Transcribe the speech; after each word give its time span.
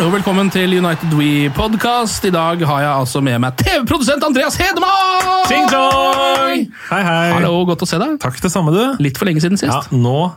Og 0.00 0.08
velkommen 0.14 0.48
til 0.48 0.72
United 0.78 1.12
We 1.12 1.50
podcast. 1.52 2.24
I 2.24 2.30
dag 2.32 2.62
har 2.64 2.78
jeg 2.80 2.90
altså 3.02 3.20
med 3.24 3.36
meg 3.42 3.56
TV-produsent 3.60 4.24
Andreas 4.24 4.56
Hedemann! 4.56 5.50
Hei, 6.88 7.02
hei. 7.04 7.26
Hallo, 7.34 7.58
godt 7.68 7.84
å 7.84 7.88
se 7.88 8.00
deg. 8.00 8.14
Takk 8.22 8.38
det 8.40 8.52
samme, 8.52 8.72
du. 8.72 9.02
Litt 9.04 9.20
for 9.20 9.28
lenge 9.28 9.42
siden 9.44 9.60
sist. 9.60 9.68
Ja, 9.68 9.82
nå 9.92 10.30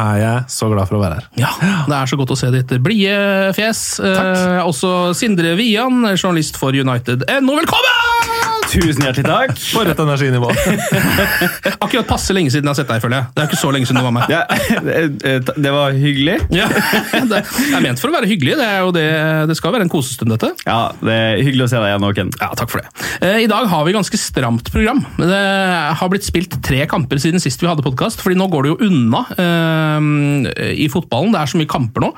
er 0.00 0.20
jeg 0.22 0.44
så 0.54 0.70
glad 0.72 0.88
for 0.88 0.96
å 0.96 1.02
være 1.02 1.18
her. 1.20 1.28
Ja, 1.42 1.50
Det 1.60 1.98
er 1.98 2.12
så 2.12 2.16
godt 2.20 2.32
å 2.32 2.38
se 2.38 2.48
ditt 2.54 2.72
blide 2.80 3.50
fjes. 3.58 3.82
Eh, 4.00 4.62
også 4.64 5.10
Sindre 5.18 5.52
Vian, 5.58 6.00
journalist 6.14 6.56
for 6.60 6.72
United. 6.72 7.26
NO, 7.44 7.58
velkommen! 7.60 8.09
Tusen 8.70 9.02
hjertelig 9.02 9.26
takk. 9.26 9.56
For 9.74 9.88
et 9.90 9.98
energinivå. 9.98 10.50
Akkurat 11.84 12.06
passe 12.08 12.34
lenge 12.36 12.52
siden 12.52 12.68
jeg 12.68 12.70
har 12.70 12.78
sett 12.78 12.90
deg, 12.90 13.02
føler 13.02 13.18
jeg. 13.18 13.30
Det 13.34 13.42
er 13.42 13.48
ikke 13.50 13.58
så 13.60 13.72
lenge 13.74 13.88
siden 13.88 13.98
du 13.98 14.06
var 14.06 14.14
med. 14.14 14.30
Ja, 14.30 14.44
det 14.84 15.40
det 15.60 15.72
var 15.74 15.96
hyggelig. 15.96 16.38
Ja, 16.60 16.66
Det 17.30 17.40
er 17.40 17.82
ment 17.82 18.00
for 18.02 18.10
å 18.10 18.14
være 18.14 18.28
hyggelig. 18.30 18.56
Det, 18.60 18.66
er 18.66 18.84
jo 18.84 18.92
det, 18.94 19.06
det 19.50 19.56
skal 19.58 19.74
være 19.74 19.86
en 19.86 19.92
kosestund, 19.92 20.30
dette. 20.34 20.52
Ja, 20.66 20.92
Det 21.00 21.14
er 21.16 21.42
hyggelig 21.42 21.66
å 21.66 21.70
se 21.72 21.80
deg 21.80 21.88
igjen, 21.90 22.06
Håken. 22.06 22.32
Ja, 22.40 22.50
takk 22.58 22.70
for 22.72 22.82
det. 22.82 23.06
Eh, 23.26 23.38
I 23.44 23.48
dag 23.50 23.66
har 23.72 23.86
vi 23.86 23.94
ganske 23.96 24.20
stramt 24.20 24.70
program. 24.74 25.02
Det 25.18 25.40
har 26.00 26.12
blitt 26.12 26.26
spilt 26.26 26.56
tre 26.66 26.84
kamper 26.90 27.20
siden 27.22 27.42
sist 27.42 27.62
vi 27.62 27.68
hadde 27.70 27.84
podkast, 27.86 28.22
fordi 28.22 28.38
nå 28.38 28.46
går 28.52 28.66
det 28.68 28.72
jo 28.74 28.90
unna 28.90 29.24
eh, 29.34 30.70
i 30.84 30.88
fotballen. 30.92 31.34
Det 31.34 31.42
er 31.42 31.52
så 31.54 31.60
mye 31.60 31.70
kamper 31.70 32.06
nå. 32.06 32.12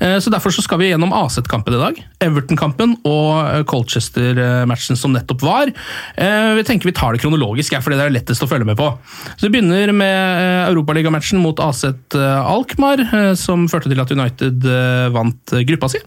Eh, 0.00 0.16
så 0.24 0.32
Derfor 0.34 0.50
så 0.56 0.64
skal 0.66 0.80
vi 0.82 0.90
gjennom 0.90 1.14
Aset-kampen 1.14 1.76
i 1.76 1.82
dag. 1.82 2.00
Everton-kampen 2.24 2.96
og 3.06 3.30
eh, 3.44 3.62
Colchester-matchen 3.70 4.98
som 4.98 5.14
nettopp 5.14 5.44
var. 5.46 5.70
Eh, 6.16 6.50
vi 6.58 6.64
tenker 6.66 6.90
vi 6.90 6.94
tar 6.96 7.14
det 7.14 7.22
kronologisk, 7.22 7.74
fordi 7.82 7.98
det 7.98 8.08
er 8.08 8.14
lettest 8.14 8.44
å 8.44 8.50
følge 8.50 8.68
med 8.68 8.78
på. 8.78 8.90
Så 9.36 9.46
Vi 9.46 9.54
begynner 9.56 9.92
med 9.94 10.14
eh, 10.14 10.68
Europaligamatchen 10.68 11.42
mot 11.42 11.60
AZ 11.62 11.84
eh, 11.88 12.52
Alkmaar, 12.54 13.02
som 13.38 13.68
førte 13.70 13.90
til 13.90 14.02
at 14.02 14.14
United 14.14 14.70
vant 15.14 15.58
gruppa 15.68 15.90
si. 15.92 16.00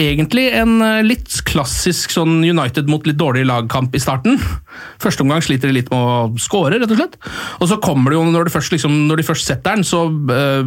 Egentlig 0.00 0.44
en 0.54 0.78
litt 1.02 1.40
klassisk 1.48 2.12
sånn 2.14 2.38
United 2.46 2.86
mot 2.88 3.04
litt 3.08 3.18
dårlig 3.18 3.42
lagkamp 3.48 3.94
i 3.96 4.02
starten. 4.02 4.38
Første 5.02 5.24
omgang 5.24 5.42
sliter 5.42 5.68
de 5.68 5.76
litt 5.80 5.90
med 5.92 5.98
å 5.98 6.40
score, 6.40 6.78
rett 6.78 6.94
og 6.94 7.00
slett. 7.00 7.16
Og 7.58 7.70
så 7.72 7.80
kommer 7.82 8.12
det 8.12 8.20
jo, 8.20 8.22
når 8.30 8.46
de 8.46 8.54
først, 8.54 8.74
liksom, 8.76 8.94
når 9.10 9.20
de 9.20 9.26
først 9.26 9.50
setter 9.50 9.80
den, 9.80 9.86
så 9.86 10.04
eh, 10.36 10.62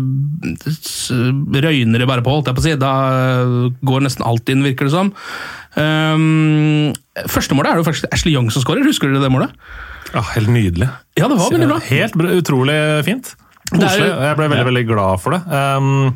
røyner 1.63 2.03
det 2.03 2.09
bare 2.09 2.25
på, 2.25 2.35
holdt 2.35 2.51
jeg 2.51 2.59
på 2.59 2.65
å 2.65 2.67
si. 2.67 2.75
Da 2.83 2.93
går 3.79 4.05
nesten 4.05 4.27
alt 4.27 4.51
inn, 4.53 4.65
virker 4.67 4.89
det 4.89 4.95
som. 4.97 5.13
Um, 5.73 6.91
første 7.29 7.55
målet 7.57 7.71
er 7.71 7.77
det 7.77 7.83
jo 7.83 7.87
faktisk 7.89 8.13
Ashley 8.15 8.33
Young 8.33 8.49
som 8.53 8.63
skårer, 8.63 8.85
husker 8.87 9.11
dere 9.11 9.23
det 9.23 9.31
målet? 9.33 9.53
Ja, 10.13 10.23
helt 10.33 10.51
nydelig. 10.53 10.89
Ja, 11.17 11.27
det 11.29 11.37
var 11.39 11.51
veldig 11.53 11.69
bra. 11.69 11.79
Helt 11.89 12.17
utrolig 12.41 12.77
fint. 13.07 13.33
Koselig. 13.71 14.09
Jeg 14.09 14.37
ble 14.37 14.47
veldig, 14.51 14.65
veldig 14.69 14.85
glad 14.89 15.21
for 15.23 15.37
det. 15.37 15.41
Um, 15.49 16.13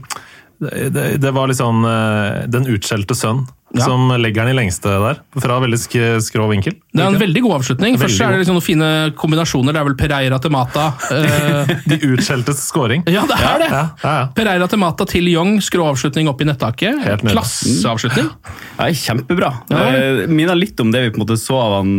det, 0.60 1.06
det, 1.22 1.32
var 1.36 1.48
litt 1.52 1.60
sånn 1.60 1.84
eh, 1.86 2.48
Den 2.50 2.66
utskjelte 2.74 3.14
sønn 3.18 3.46
Ja. 3.76 3.84
som 3.84 4.08
legger 4.16 4.46
den 4.48 4.54
i 4.56 4.58
lengste 4.62 4.88
der. 5.04 5.18
Fra 5.44 5.58
veldig 5.60 5.78
sk 5.78 5.98
skrå 6.24 6.46
vinkel. 6.50 6.78
Det 6.96 7.04
er 7.04 7.10
en 7.12 7.18
veldig 7.20 7.42
god 7.44 7.58
avslutning. 7.58 7.98
Veldig 7.98 8.06
Først 8.06 8.24
er 8.24 8.32
det 8.32 8.40
liksom 8.40 8.56
noen 8.56 8.64
fine 8.66 8.92
kombinasjoner. 9.20 9.76
Det 9.76 9.82
er 9.82 9.88
vel 9.90 9.98
Pereira 10.00 10.40
til 10.42 10.54
Mata. 10.56 10.86
eh, 11.12 11.74
De 11.92 12.00
utskjeltes 12.08 12.64
scoring. 12.64 13.04
Ja, 13.12 13.26
det 13.28 13.36
er 13.38 13.60
det! 13.66 13.70
Ja, 13.74 13.84
ja, 14.06 14.14
ja. 14.22 14.26
Pereira 14.40 14.70
til 14.72 14.80
Mata 14.82 15.06
til 15.12 15.28
Young, 15.28 15.58
skrå 15.62 15.92
avslutning 15.92 16.32
opp 16.32 16.42
i 16.42 16.48
nettaket. 16.48 17.04
Klasseavslutning. 17.28 18.32
Ja, 18.80 18.88
kjempebra. 19.04 19.52
Ja. 19.70 19.84
Eh, 20.00 20.24
Minner 20.32 20.56
litt 20.58 20.80
om 20.80 20.96
det 20.96 21.04
vi 21.04 21.12
på 21.12 21.20
en 21.20 21.28
måte 21.28 21.38
så 21.42 21.60
av 21.60 21.82
han 21.82 21.94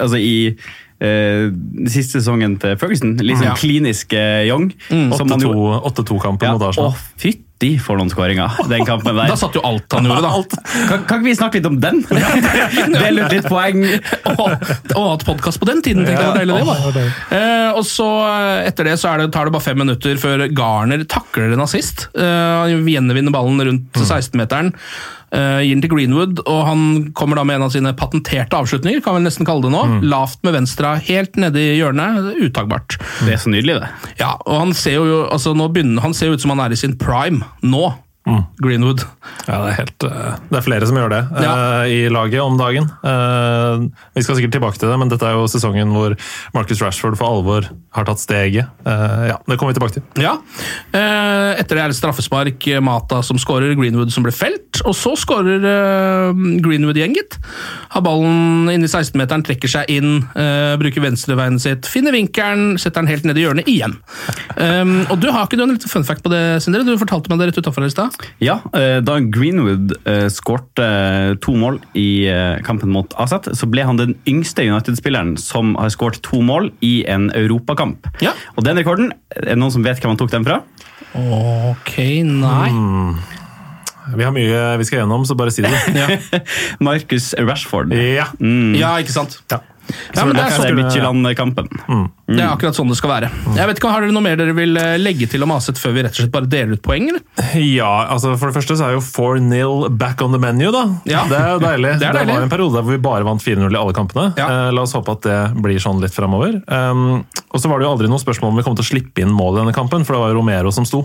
altså 0.00 0.16
i 0.16 0.56
eh, 1.00 1.50
siste 1.88 2.20
sesongen 2.20 2.58
til 2.60 2.76
Ferguson. 2.80 3.16
Litt 3.20 3.38
sånn 3.40 3.50
Ja. 3.50 3.54
klinisk 3.58 4.12
eh, 4.12 4.46
Young. 4.48 4.72
Mm. 4.90 5.12
som 5.16 5.28
han 5.30 5.40
jo- 5.40 5.80
8-2-kampen 5.84 6.46
Ja, 6.46 6.52
mot 6.52 6.62
å, 6.62 6.68
Arsenal. 6.68 6.94
fytti 7.18 7.78
for 7.80 7.98
noen 8.00 8.08
skåringer, 8.08 8.54
den 8.70 8.86
kampen 8.88 9.14
der. 9.16 9.28
Da 9.28 9.34
satt 9.36 9.52
jo 9.54 9.60
alt 9.68 9.84
han 9.92 10.06
gjorde, 10.08 10.22
da. 10.22 10.60
Kan, 10.88 11.02
kan 11.04 11.18
ikke 11.20 11.24
vi 11.28 11.34
snakke 11.36 11.58
litt 11.60 11.66
om 11.68 11.76
den? 11.82 11.98
Dele 12.94 13.26
ut 13.26 13.32
litt 13.34 13.48
poeng. 13.50 13.82
Å 13.84 14.34
å 14.40 15.02
ha 15.04 15.10
hatt 15.12 15.24
podkast 15.28 15.60
på 15.60 15.68
den 15.68 15.82
tiden, 15.84 16.06
tenkte 16.08 16.24
jeg 16.24 16.30
var 16.30 16.40
deilig 16.40 16.56
det 16.56 16.94
da. 16.96 17.04
Eh, 17.36 17.70
og 17.76 17.84
så 17.84 18.06
eh, 18.30 18.68
Etter 18.70 18.88
det 18.88 18.96
så 19.00 19.12
er 19.12 19.18
det, 19.24 19.32
tar 19.34 19.44
det 19.48 19.52
bare 19.52 19.66
fem 19.66 19.78
minutter 19.80 20.16
før 20.20 20.46
Garner 20.56 21.04
takler 21.04 21.52
en 21.52 21.60
assist. 21.66 22.08
Eh, 22.16 22.24
han 22.24 22.86
gjenvinner 22.88 23.30
ballen 23.34 23.60
rundt 23.68 23.92
16-meteren. 24.08 24.72
eh, 24.72 25.19
gir 25.30 25.76
den 25.76 25.82
til 25.84 25.92
Greenwood, 25.92 26.40
og 26.42 26.60
han 26.66 26.82
kommer 27.14 27.38
da 27.38 27.44
med 27.46 27.60
en 27.60 27.66
av 27.68 27.74
sine 27.74 27.92
patenterte 27.94 28.58
avslutninger. 28.58 29.02
kan 29.04 29.14
vi 29.14 29.22
nesten 29.22 29.46
kalle 29.46 29.62
det 29.62 29.72
nå. 29.74 30.02
Lavt 30.10 30.42
med 30.46 30.56
venstre, 30.58 30.96
helt 31.06 31.38
nede 31.40 31.62
i 31.62 31.78
hjørnet. 31.78 32.32
Uttagbart. 32.42 32.98
Det 33.22 33.36
er 33.36 33.42
så 33.42 33.52
nydelig, 33.52 33.80
det. 33.80 34.14
Ja, 34.18 34.34
og 34.42 34.58
han 34.64 34.74
ser 34.74 34.98
jo 34.98 35.24
altså 35.30 35.54
begynner, 35.54 36.02
han 36.02 36.14
ser 36.16 36.30
jo 36.30 36.38
ut 36.38 36.42
som 36.42 36.54
han 36.54 36.64
er 36.66 36.74
i 36.74 36.80
sin 36.80 36.98
prime 36.98 37.44
nå. 37.62 37.92
Greenwood. 38.62 39.04
Ja, 39.46 39.58
det 39.64 39.72
er, 39.72 39.76
helt, 39.80 40.06
eh, 40.06 40.38
det 40.50 40.58
er 40.60 40.66
flere 40.66 40.88
som 40.88 40.98
gjør 40.98 41.12
det 41.12 41.20
Ja. 41.42 41.52
uh, 41.52 41.84
i 41.90 42.00
laget 42.12 42.40
om 42.44 42.58
dagen. 42.60 42.88
Uh, 43.04 43.88
vi 44.16 44.24
skal 44.24 44.38
sikkert 44.38 44.54
tilbake 44.58 44.80
til 44.80 44.90
det, 44.90 44.98
men 45.00 45.10
dette 45.12 45.26
er 45.26 45.36
jo 45.38 45.48
sesongen 45.50 45.92
hvor 45.94 46.16
Marcus 46.56 46.82
Rashford 46.84 47.18
for 47.20 47.30
alvor 47.30 47.68
har 47.96 48.06
tatt 48.06 48.22
steget. 48.22 48.70
Uh, 48.86 49.32
ja, 49.32 49.36
Det 49.46 49.58
kommer 49.58 49.72
vi 49.74 49.80
tilbake 49.80 49.98
til. 49.98 50.22
Ja. 50.22 50.36
Eh, 50.94 51.60
etter 51.60 51.78
det 51.78 51.82
er 51.84 51.92
det 51.92 51.98
straffespark, 51.98 52.66
eh, 52.70 52.80
Mata 52.84 53.20
som 53.26 53.38
skårer, 53.40 53.74
Greenwood 53.78 54.12
som 54.14 54.24
ble 54.26 54.32
felt. 54.34 54.80
Og 54.86 54.94
så 54.96 55.12
skårer 55.18 55.64
eh, 55.66 56.40
Greenwood 56.62 56.98
igjen, 56.98 57.14
gitt. 57.16 57.36
Har 57.94 58.04
ballen 58.06 58.70
inni 58.72 58.88
i 58.88 58.90
16-meteren, 58.90 59.44
trekker 59.46 59.70
seg 59.70 59.90
inn, 59.92 60.20
eh, 60.38 60.74
bruker 60.80 61.04
venstrebeinet 61.04 61.62
sitt, 61.62 61.88
finner 61.90 62.14
vinkelen, 62.14 62.76
setter 62.80 63.02
den 63.02 63.10
helt 63.10 63.26
ned 63.28 63.40
i 63.40 63.46
hjørnet 63.46 63.70
igjen. 63.70 63.96
Um, 64.56 64.94
og 65.10 65.18
du 65.22 65.30
har 65.32 65.46
ikke 65.46 65.58
du 65.58 65.64
en 65.66 65.74
liten 65.74 65.90
fun 65.90 66.06
fact 66.06 66.24
på 66.26 66.32
det, 66.32 66.42
Sindre? 66.64 66.84
Du 66.86 66.94
fortalte 67.00 67.32
meg 67.32 67.42
det 67.42 67.50
rett 67.50 67.62
utafor 67.62 67.86
i 67.86 67.92
stad. 67.92 68.14
Ja, 68.42 68.58
eh, 68.76 68.98
da 69.04 69.18
Greenwood 69.20 69.94
eh, 70.08 70.26
skårte 70.32 70.84
eh, 70.84 71.32
to 71.44 71.54
mål 71.58 71.80
i 71.98 72.08
kampen 72.66 72.92
mot 72.94 73.14
Aset, 73.20 73.50
så 73.56 73.68
ble 73.70 73.84
han 73.86 74.00
den 74.00 74.14
yngste 74.28 74.64
United-spilleren 74.66 75.34
som 75.40 75.74
har 75.80 75.92
skåret 75.92 76.20
to 76.26 76.42
mål 76.44 76.70
i 76.84 77.00
en 77.10 77.28
europakamp. 77.36 78.08
Ja. 78.24 78.34
Og 78.56 78.64
den 78.66 78.80
rekorden, 78.80 79.12
er 79.36 79.52
det 79.52 79.58
noen 79.60 79.74
som 79.74 79.84
vet 79.86 80.00
hvem 80.00 80.14
han 80.14 80.20
tok 80.20 80.32
den 80.32 80.46
fra? 80.46 80.60
Ok, 81.16 81.96
nei. 82.26 82.70
Vi 84.10 84.26
har 84.26 84.32
mye 84.34 84.62
vi 84.80 84.86
skal 84.88 85.02
gjennom, 85.02 85.26
så 85.28 85.36
bare 85.38 85.52
si 85.54 85.64
det. 85.64 85.72
Ja. 86.00 86.08
Marcus 86.82 87.32
Rashford. 87.38 87.94
Ja. 87.94 88.30
ja, 88.40 88.94
ikke 89.02 89.14
sant? 89.14 89.40
Ja. 89.52 89.60
Ja, 90.14 90.24
men 90.24 90.34
det 90.36 90.42
er 90.42 90.50
Det 90.50 90.56
sånn- 90.56 91.70
mm. 91.88 92.10
Det 92.30 92.38
er 92.38 92.48
akkurat 92.52 92.76
sånn 92.78 92.88
det 92.88 92.96
skal 92.96 93.10
være. 93.10 93.30
Jeg 93.56 93.66
vet 93.66 93.78
ikke, 93.80 93.90
Har 93.90 94.00
dere 94.04 94.12
noe 94.14 94.22
mer 94.22 94.36
dere 94.38 94.52
vil 94.54 94.76
eh, 94.78 94.96
legge 95.02 95.26
til 95.28 95.42
om 95.42 95.50
Aset 95.50 95.78
før 95.80 95.92
vi 95.96 96.02
rett 96.04 96.12
og 96.14 96.20
slett 96.22 96.30
bare 96.34 96.46
deler 96.46 96.76
ut 96.78 96.82
poeng? 96.82 97.08
eller? 97.10 97.22
Ja, 97.58 98.06
altså 98.12 98.36
For 98.38 98.50
det 98.52 98.56
første 98.60 98.76
så 98.78 98.86
er 98.86 98.92
jo 98.94 99.00
4-0 99.02 99.88
back 99.98 100.22
on 100.22 100.30
the 100.32 100.38
menu, 100.38 100.70
da. 100.70 100.84
Ja. 101.10 101.24
Det 101.30 101.38
er 101.40 101.50
jo 101.56 101.58
deilig. 101.64 101.92
Det 102.00 102.06
er 102.08 102.18
deilig. 102.20 102.34
var 102.36 102.42
en 102.46 102.52
periode 102.52 102.74
der 102.78 102.86
hvor 102.86 102.94
vi 102.94 103.02
bare 103.02 103.24
vant 103.26 103.42
4-0 103.42 103.66
i 103.74 103.80
alle 103.80 103.96
kampene. 103.96 104.28
Ja. 104.38 104.46
Eh, 104.46 104.70
la 104.76 104.82
oss 104.86 104.94
håpe 104.94 105.16
at 105.16 105.26
det 105.26 105.38
blir 105.62 105.80
sånn 105.82 106.00
litt 106.00 106.14
framover. 106.14 106.60
Um, 106.70 107.24
og 107.50 107.58
så 107.60 107.66
var 107.70 107.80
det 107.80 107.88
jo 107.88 107.92
aldri 107.96 108.08
noe 108.12 108.22
spørsmål 108.22 108.52
om 108.54 108.60
vi 108.60 108.66
kom 108.68 108.76
til 108.78 108.86
å 108.86 108.90
slippe 108.92 109.24
inn 109.24 109.32
mål 109.34 109.56
i 109.58 109.60
denne 109.64 109.74
kampen, 109.74 110.04
for 110.06 110.14
det 110.14 110.22
var 110.22 110.30
jo 110.32 110.38
Romero 110.38 110.70
som 110.74 110.86
sto. 110.86 111.02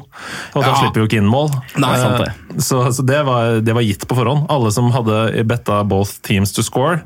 Og 0.54 0.62
da 0.62 0.70
Ja. 0.70 0.76
slipper 0.78 1.02
vi 1.02 1.06
jo 1.06 1.10
ikke 1.10 1.22
inn 1.24 1.32
mål. 1.32 1.50
Nei, 1.82 1.96
sant 1.98 2.22
Eh, 2.26 2.60
så 2.62 2.86
så 2.94 3.04
det, 3.06 3.26
var, 3.26 3.60
det 3.66 3.74
var 3.76 3.82
gitt 3.84 4.06
på 4.08 4.16
forhånd. 4.16 4.46
Alle 4.50 4.72
som 4.72 4.92
hadde 4.94 5.44
betta 5.46 5.82
both 5.84 6.22
teams 6.24 6.54
to 6.54 6.62
score, 6.64 7.02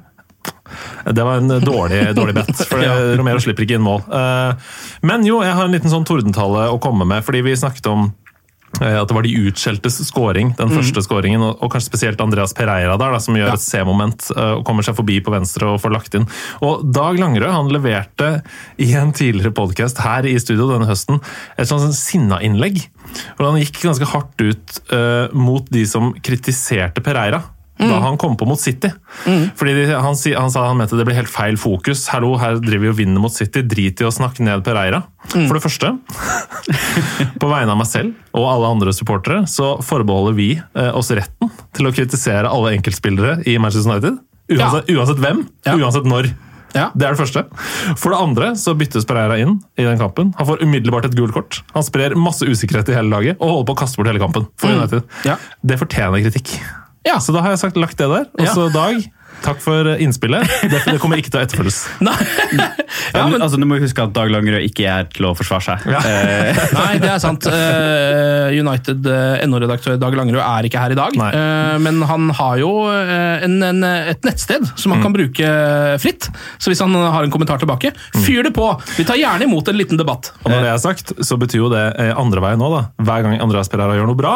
det 1.09 1.23
var 1.25 1.39
en 1.41 1.51
dårlig, 1.63 2.03
dårlig 2.17 2.35
bet, 2.37 2.63
for 2.69 2.83
ja. 2.83 2.95
Romero 3.17 3.41
slipper 3.41 3.65
ikke 3.65 3.79
inn 3.79 3.85
mål. 3.85 4.03
Eh, 4.13 4.71
Men 5.01 5.25
jo, 5.27 5.41
jeg 5.45 5.55
har 5.57 5.65
en 5.69 5.73
liten 5.75 5.91
sånn 5.91 6.05
tordentale 6.07 6.67
å 6.73 6.79
komme 6.83 7.07
med, 7.09 7.23
fordi 7.25 7.41
vi 7.47 7.55
snakket 7.57 7.87
om 7.89 8.09
eh, 8.81 8.93
at 8.99 9.09
det 9.09 9.15
var 9.17 9.25
de 9.25 9.31
utskjeltes 9.49 9.97
scoring, 10.05 10.51
den 10.59 10.69
første 10.75 11.01
scoringen, 11.05 11.41
og, 11.47 11.57
og 11.65 11.71
kanskje 11.73 11.89
spesielt 11.89 12.21
Andreas 12.21 12.53
Pereira 12.57 12.97
der, 13.01 13.15
da, 13.15 13.21
som 13.23 13.37
gjør 13.39 13.49
Ja. 13.49 13.57
et 13.57 13.65
C-moment 13.65 14.29
eh, 14.35 14.53
og 14.59 14.65
kommer 14.67 14.85
seg 14.85 14.97
forbi 14.99 15.17
på 15.25 15.33
venstre 15.33 15.71
og 15.73 15.81
får 15.81 15.95
lagt 15.95 16.17
inn. 16.19 16.27
Og 16.65 16.85
Dag 16.93 17.17
Langerød 17.21 17.55
han 17.55 17.71
leverte 17.73 18.31
i 18.77 18.91
en 18.99 19.13
tidligere 19.15 19.55
podkast 19.57 20.03
her 20.05 20.27
i 20.29 20.35
studio 20.41 20.69
denne 20.75 20.89
høsten 20.91 21.17
et 21.57 21.69
sånt 21.71 21.87
sånn 21.87 21.97
sinna-innlegg, 21.97 22.83
hvor 23.39 23.49
han 23.49 23.61
gikk 23.63 23.81
ganske 23.87 24.05
hardt 24.13 24.43
ut 24.45 24.81
uh, 24.93 25.31
mot 25.33 25.65
de 25.73 25.81
som 25.89 26.11
kritiserte 26.21 27.01
Pereira 27.01 27.41
da 27.79 27.99
han 28.03 28.17
kom 28.19 28.33
på 28.35 28.43
mot 28.49 28.59
City. 28.59 28.89
Fordi 29.55 29.73
de, 29.77 29.85
han, 29.95 30.15
han 30.35 30.51
sa 30.51 30.65
han 30.67 30.77
mente 30.81 30.97
det 30.99 31.05
ble 31.07 31.15
helt 31.15 31.31
feil 31.31 31.55
fokus. 31.59 32.07
Hallo, 32.11 32.33
her 32.41 32.57
driver 32.59 32.83
vi 32.85 32.91
og 32.91 32.97
vinner 32.99 33.23
mot 33.23 33.31
City. 33.31 33.61
Drit 33.63 34.03
i 34.03 34.07
å 34.07 34.11
snakke 34.11 34.43
ned 34.43 34.65
Pereira. 34.65 34.99
For 35.31 35.55
det 35.55 35.63
første, 35.63 35.93
på 37.41 37.49
vegne 37.51 37.71
av 37.73 37.79
meg 37.79 37.87
selv 37.89 38.35
og 38.35 38.45
alle 38.51 38.69
andre 38.73 38.93
supportere, 38.95 39.45
så 39.49 39.77
forbeholder 39.85 40.35
vi 40.37 40.49
eh, 40.59 40.91
oss 40.97 41.11
retten 41.15 41.51
til 41.77 41.87
å 41.89 41.93
kritisere 41.95 42.51
alle 42.51 42.75
enkeltspillere 42.77 43.39
i 43.49 43.55
Manchester 43.61 43.93
United. 43.95 44.19
Uansett, 44.49 44.89
uansett 44.95 45.19
hvem, 45.21 45.43
Ja. 45.67 45.75
uansett 45.77 46.07
når. 46.09 46.31
Ja. 46.75 46.89
Det 46.93 47.07
er 47.07 47.15
det 47.15 47.21
første. 47.23 47.41
For 47.97 48.13
det 48.13 48.19
andre 48.21 48.51
så 48.59 48.75
byttes 48.77 49.07
Pereira 49.09 49.39
inn 49.41 49.55
i 49.79 49.85
den 49.87 49.97
kampen. 49.97 50.33
Han 50.37 50.45
får 50.51 50.61
umiddelbart 50.61 51.07
et 51.09 51.15
gult 51.17 51.33
kort. 51.33 51.61
Han 51.73 51.85
sprer 51.85 52.13
masse 52.17 52.45
usikkerhet 52.45 52.91
i 52.91 52.97
hele 52.97 53.09
laget 53.09 53.39
og 53.41 53.49
holder 53.55 53.69
på 53.71 53.73
å 53.77 53.79
kaste 53.81 53.97
bort 53.97 54.11
hele 54.11 54.21
kampen. 54.21 54.45
for 54.61 54.69
United. 54.75 55.01
Ja. 55.25 55.39
Det 55.65 55.79
fortjener 55.81 56.21
kritikk. 56.27 56.53
Ja. 57.07 57.19
Så 57.23 57.31
da 57.35 57.41
har 57.45 57.55
jeg 57.55 57.63
sagt 57.63 57.77
lagt 57.79 57.97
det 57.97 58.09
der. 58.11 58.27
Og 58.33 58.45
Ja. 58.45 58.53
så 58.53 58.67
Dag, 58.73 58.99
takk 59.45 59.61
for 59.63 59.87
innspillet. 60.03 60.43
Det, 60.67 60.81
det 60.85 60.99
kommer 60.99 61.17
ikke 61.21 61.31
til 61.31 61.39
å 61.39 61.45
etterfølges. 61.47 61.83
Nei. 62.09 62.17
Ja, 63.09 63.23
Ja, 63.23 63.27
men, 63.31 63.41
altså, 63.41 63.57
du 63.57 63.65
må 63.65 63.77
huske 63.81 64.03
at 64.03 64.11
Dag 64.13 64.29
Langerød 64.29 64.61
ikke 64.67 64.83
er 64.85 65.05
til 65.09 65.25
å 65.25 65.31
forsvare 65.37 65.63
seg. 65.65 65.85
Eh, 65.89 66.59
nei, 66.77 66.97
det 67.01 67.07
er 67.09 67.21
sant. 67.21 67.45
Eh, 67.49 68.53
United 68.59 69.07
eh, 69.09 69.45
NO-redaktør 69.49 69.97
Dag 70.01 70.13
Langerød 70.17 70.41
er 70.43 70.67
ikke 70.69 70.81
her 70.83 70.93
i 70.93 70.97
dag. 70.99 71.15
Nei. 71.17 71.29
Eh, 71.33 71.77
men 71.81 72.03
han 72.09 72.27
har 72.37 72.59
jo 72.61 72.69
en, 72.91 73.55
en, 73.65 73.81
et 74.11 74.27
nettsted 74.27 74.67
som 74.77 74.93
han 74.93 75.01
kan 75.05 75.15
bruke 75.15 75.49
fritt. 76.03 76.29
Så 76.61 76.69
hvis 76.73 76.83
han 76.85 76.93
har 76.93 77.25
en 77.25 77.33
kommentar 77.33 77.61
tilbake, 77.61 77.93
fyr 78.21 78.43
det 78.45 78.53
på! 78.57 78.67
Vi 78.99 79.07
tar 79.09 79.17
gjerne 79.17 79.47
imot 79.49 79.71
en 79.73 79.79
liten 79.79 79.97
debatt. 80.01 80.31
Og 80.43 80.51
når 80.53 80.67
det 80.67 80.71
er 80.75 80.83
sagt, 80.85 81.15
så 81.25 81.39
betyr 81.41 81.63
jo 81.63 81.71
det 81.73 81.85
andre 82.13 82.45
veien 82.45 82.61
nå, 82.61 82.69
da. 82.75 82.83
Hver 83.09 83.25
gang 83.25 83.39
Andreas 83.41 83.71
Pereira 83.73 83.97
gjør 83.97 84.11
noe 84.11 84.19
bra, 84.21 84.35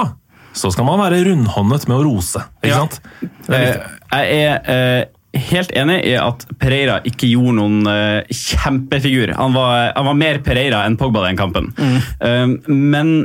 så 0.53 0.69
skal 0.73 0.85
man 0.85 1.01
være 1.01 1.23
rundhåndet 1.27 1.87
med 1.89 1.97
å 1.97 2.05
rose. 2.07 2.43
Ikke 2.63 2.71
Ja. 2.71 2.79
sant? 2.83 3.01
Eh, 3.49 3.75
jeg 4.13 4.39
er 4.47 4.71
eh, 4.73 5.05
helt 5.49 5.71
enig 5.73 5.99
i 6.05 6.13
at 6.21 6.45
Pereira 6.61 6.99
ikke 7.09 7.27
gjorde 7.31 7.55
noen 7.57 7.87
eh, 7.89 8.23
kjempefigur. 8.29 9.33
Han 9.39 9.53
var, 9.57 9.91
han 9.95 10.05
var 10.11 10.13
mer 10.19 10.39
Pereira 10.45 10.83
enn 10.85 10.97
Pogba 10.99 11.23
den 11.25 11.39
kampen. 11.39 11.71
Eh, 12.21 12.45
men 12.69 13.15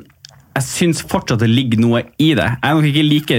jeg 0.56 0.64
syns 0.66 1.02
fortsatt 1.06 1.38
det 1.42 1.48
ligger 1.50 1.78
noe 1.78 2.00
i 2.18 2.32
det. 2.34 2.46
Jeg 2.48 2.66
er 2.66 2.74
nok 2.74 2.86
ikke 2.88 3.02
like 3.06 3.36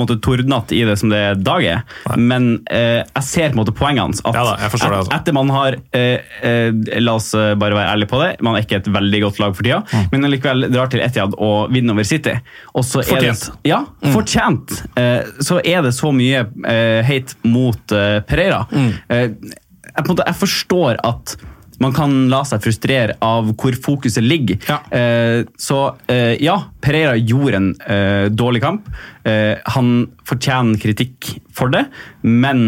måte, 0.00 0.16
tordnete 0.24 0.74
i 0.74 0.80
det 0.88 0.96
som 0.98 1.10
det 1.12 1.20
Dag 1.46 1.62
er, 1.64 1.82
men 2.18 2.48
eh, 2.70 3.04
jeg 3.04 3.22
ser 3.28 3.50
på 3.52 3.54
en 3.54 3.60
måte 3.60 3.74
poengene. 3.78 4.16
At, 4.24 4.34
Ja 4.34 4.42
da, 4.48 4.54
jeg 4.64 4.72
et, 4.74 4.90
det, 4.90 4.98
altså. 4.98 5.12
etter 5.20 5.36
man 5.36 5.52
har 5.54 5.76
eh, 5.94 6.24
eh, 6.42 6.98
La 7.04 7.14
oss 7.20 7.28
eh, 7.38 7.52
bare 7.60 7.76
være 7.78 7.92
ærlige 7.94 8.10
på 8.10 8.22
det, 8.24 8.30
man 8.42 8.56
er 8.58 8.66
ikke 8.66 8.80
et 8.80 8.90
veldig 8.96 9.20
godt 9.28 9.38
lag 9.44 9.54
for 9.54 9.62
tida, 9.68 9.82
Mm. 9.92 10.08
men 10.12 10.30
likevel 10.32 10.66
drar 10.74 10.90
til 10.90 11.00
Etiad 11.04 11.36
og 11.38 11.70
vinner 11.72 11.94
over 11.94 12.04
City. 12.08 12.34
Og 12.74 12.84
så 12.84 13.00
er 13.04 13.20
det- 13.22 13.34
Fortjent. 13.36 13.58
ja, 13.64 13.84
fortjent. 14.12 14.74
Eh, 14.98 15.22
så 15.44 15.60
er 15.64 15.82
det 15.86 15.94
så 15.94 16.10
mye 16.12 16.42
eh, 16.66 17.02
hate 17.06 17.36
mot 17.44 17.94
Pereira. 18.26 18.64
Eh, 19.08 19.28
jeg, 19.28 20.04
måte, 20.08 20.26
jeg 20.26 20.34
forstår 20.42 20.98
at 21.04 21.36
man 21.78 21.92
kan 21.94 22.14
la 22.30 22.42
seg 22.48 22.62
frustrere 22.64 23.14
av 23.22 23.52
hvor 23.54 23.76
fokuset 23.78 24.24
ligger. 24.24 24.58
Ja. 24.66 24.80
Eh, 24.90 25.44
så 25.60 25.80
eh, 26.10 26.34
ja, 26.42 26.56
Pereira 26.82 27.14
gjorde 27.16 27.56
en 27.60 27.72
eh, 27.86 28.26
dårlig 28.34 28.62
kamp. 28.64 28.88
Eh, 29.28 29.54
han 29.76 29.92
fortjener 30.26 30.80
kritikk 30.82 31.36
for 31.54 31.70
det, 31.70 31.84
men 32.26 32.64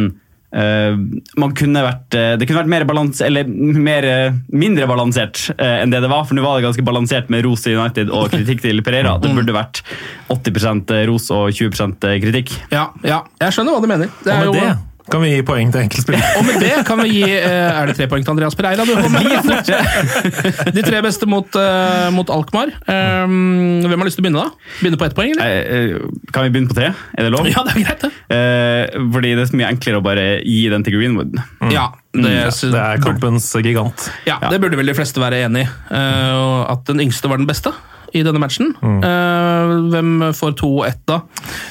eh, 0.55 0.95
man 1.43 1.55
kunne 1.59 1.83
vært, 1.87 2.15
eh, 2.15 2.37
det 2.39 2.47
kunne 2.47 2.62
vært 2.62 2.71
mer 2.71 2.87
balans, 2.87 3.23
eller 3.27 3.51
mer, 3.51 4.07
mindre 4.55 4.87
balansert 4.91 5.43
enn 5.59 5.91
det 5.91 6.03
det 6.05 6.11
var. 6.12 6.23
For 6.29 6.39
nå 6.39 6.45
var 6.47 6.61
det 6.61 6.69
ganske 6.69 6.87
balansert 6.87 7.33
med 7.35 7.43
ros 7.49 7.67
til 7.67 7.81
United 7.81 8.12
og 8.15 8.31
kritikk 8.31 8.62
til 8.62 8.79
Pereira. 8.87 9.17
Det 9.23 9.33
burde 9.35 9.57
vært 9.57 9.83
80% 10.31 10.95
ros 11.11 11.27
og 11.35 11.51
20% 11.51 12.07
kritikk. 12.23 12.55
Ja, 12.71 12.93
ja, 13.03 13.25
jeg 13.43 13.59
skjønner 13.59 13.75
hva 13.75 13.83
du 13.83 13.91
mener. 13.91 14.15
Det 14.23 14.31
Og 14.31 14.37
er 14.37 14.47
med 14.47 14.53
jo, 14.53 14.55
det 14.61 14.90
kan 15.11 15.23
vi 15.25 15.31
gi 15.32 15.43
poeng 15.47 15.70
til 15.73 15.81
enkeltspillere. 15.85 16.31
og 16.38 16.44
med 16.47 16.61
det 16.62 16.73
kan 16.88 17.00
vi 17.02 17.08
gi 17.14 17.23
eh, 17.26 17.81
Er 17.81 17.88
det 17.91 17.97
tre 17.99 18.06
poeng 18.11 18.25
til 18.26 18.35
Andreas 18.35 18.56
Pereira? 18.58 18.85
Du? 18.85 18.93
De 20.76 20.85
tre 20.85 21.00
beste 21.05 21.29
mot, 21.31 21.56
eh, 21.56 22.08
mot 22.14 22.31
Alkmaar. 22.35 22.73
Um, 22.87 23.81
hvem 23.87 23.97
har 23.97 24.08
lyst 24.08 24.19
til 24.20 24.25
å 24.25 24.29
begynne, 24.29 24.44
da? 24.44 24.70
Begynne 24.81 25.00
på 25.00 25.08
ett 25.08 25.17
poeng, 25.19 25.35
eller? 25.37 25.70
Eh, 25.97 26.08
Kan 26.35 26.47
vi 26.47 26.55
begynne 26.55 26.73
på 26.73 26.79
tre? 26.79 26.93
Er 27.17 27.26
det 27.26 27.32
lov? 27.35 27.49
Ja, 27.50 27.64
det 27.67 27.76
er 27.76 27.85
greit, 27.87 28.06
det. 28.06 28.12
Eh, 28.37 29.00
fordi 29.17 29.35
det 29.37 29.44
er 29.47 29.50
så 29.52 29.61
mye 29.61 29.70
enklere 29.75 30.00
å 30.02 30.05
bare 30.05 30.26
gi 30.44 30.62
den 30.73 30.87
til 30.87 30.99
Greenwood. 30.99 31.38
Ja, 31.73 31.88
det, 32.17 32.35
Det 32.61 32.82
er 32.82 33.02
kampens 33.02 33.49
gigant. 33.61 34.11
Ja, 34.29 34.41
det 34.50 34.61
burde 34.62 34.79
vel 34.81 34.93
de 34.93 34.99
fleste 34.99 35.23
være 35.23 35.44
enig 35.47 35.67
i. 35.67 35.70
at 35.91 36.85
den 36.88 37.00
yngste 37.06 37.31
var 37.31 37.41
den 37.41 37.49
beste 37.50 37.73
i 38.17 38.23
denne 38.27 38.41
matchen. 38.43 38.73
Eh, 38.81 39.73
hvem 39.93 40.11
får 40.37 40.55
to 40.61 40.71
og 40.81 40.87
ett, 40.89 41.01
da? 41.09 41.21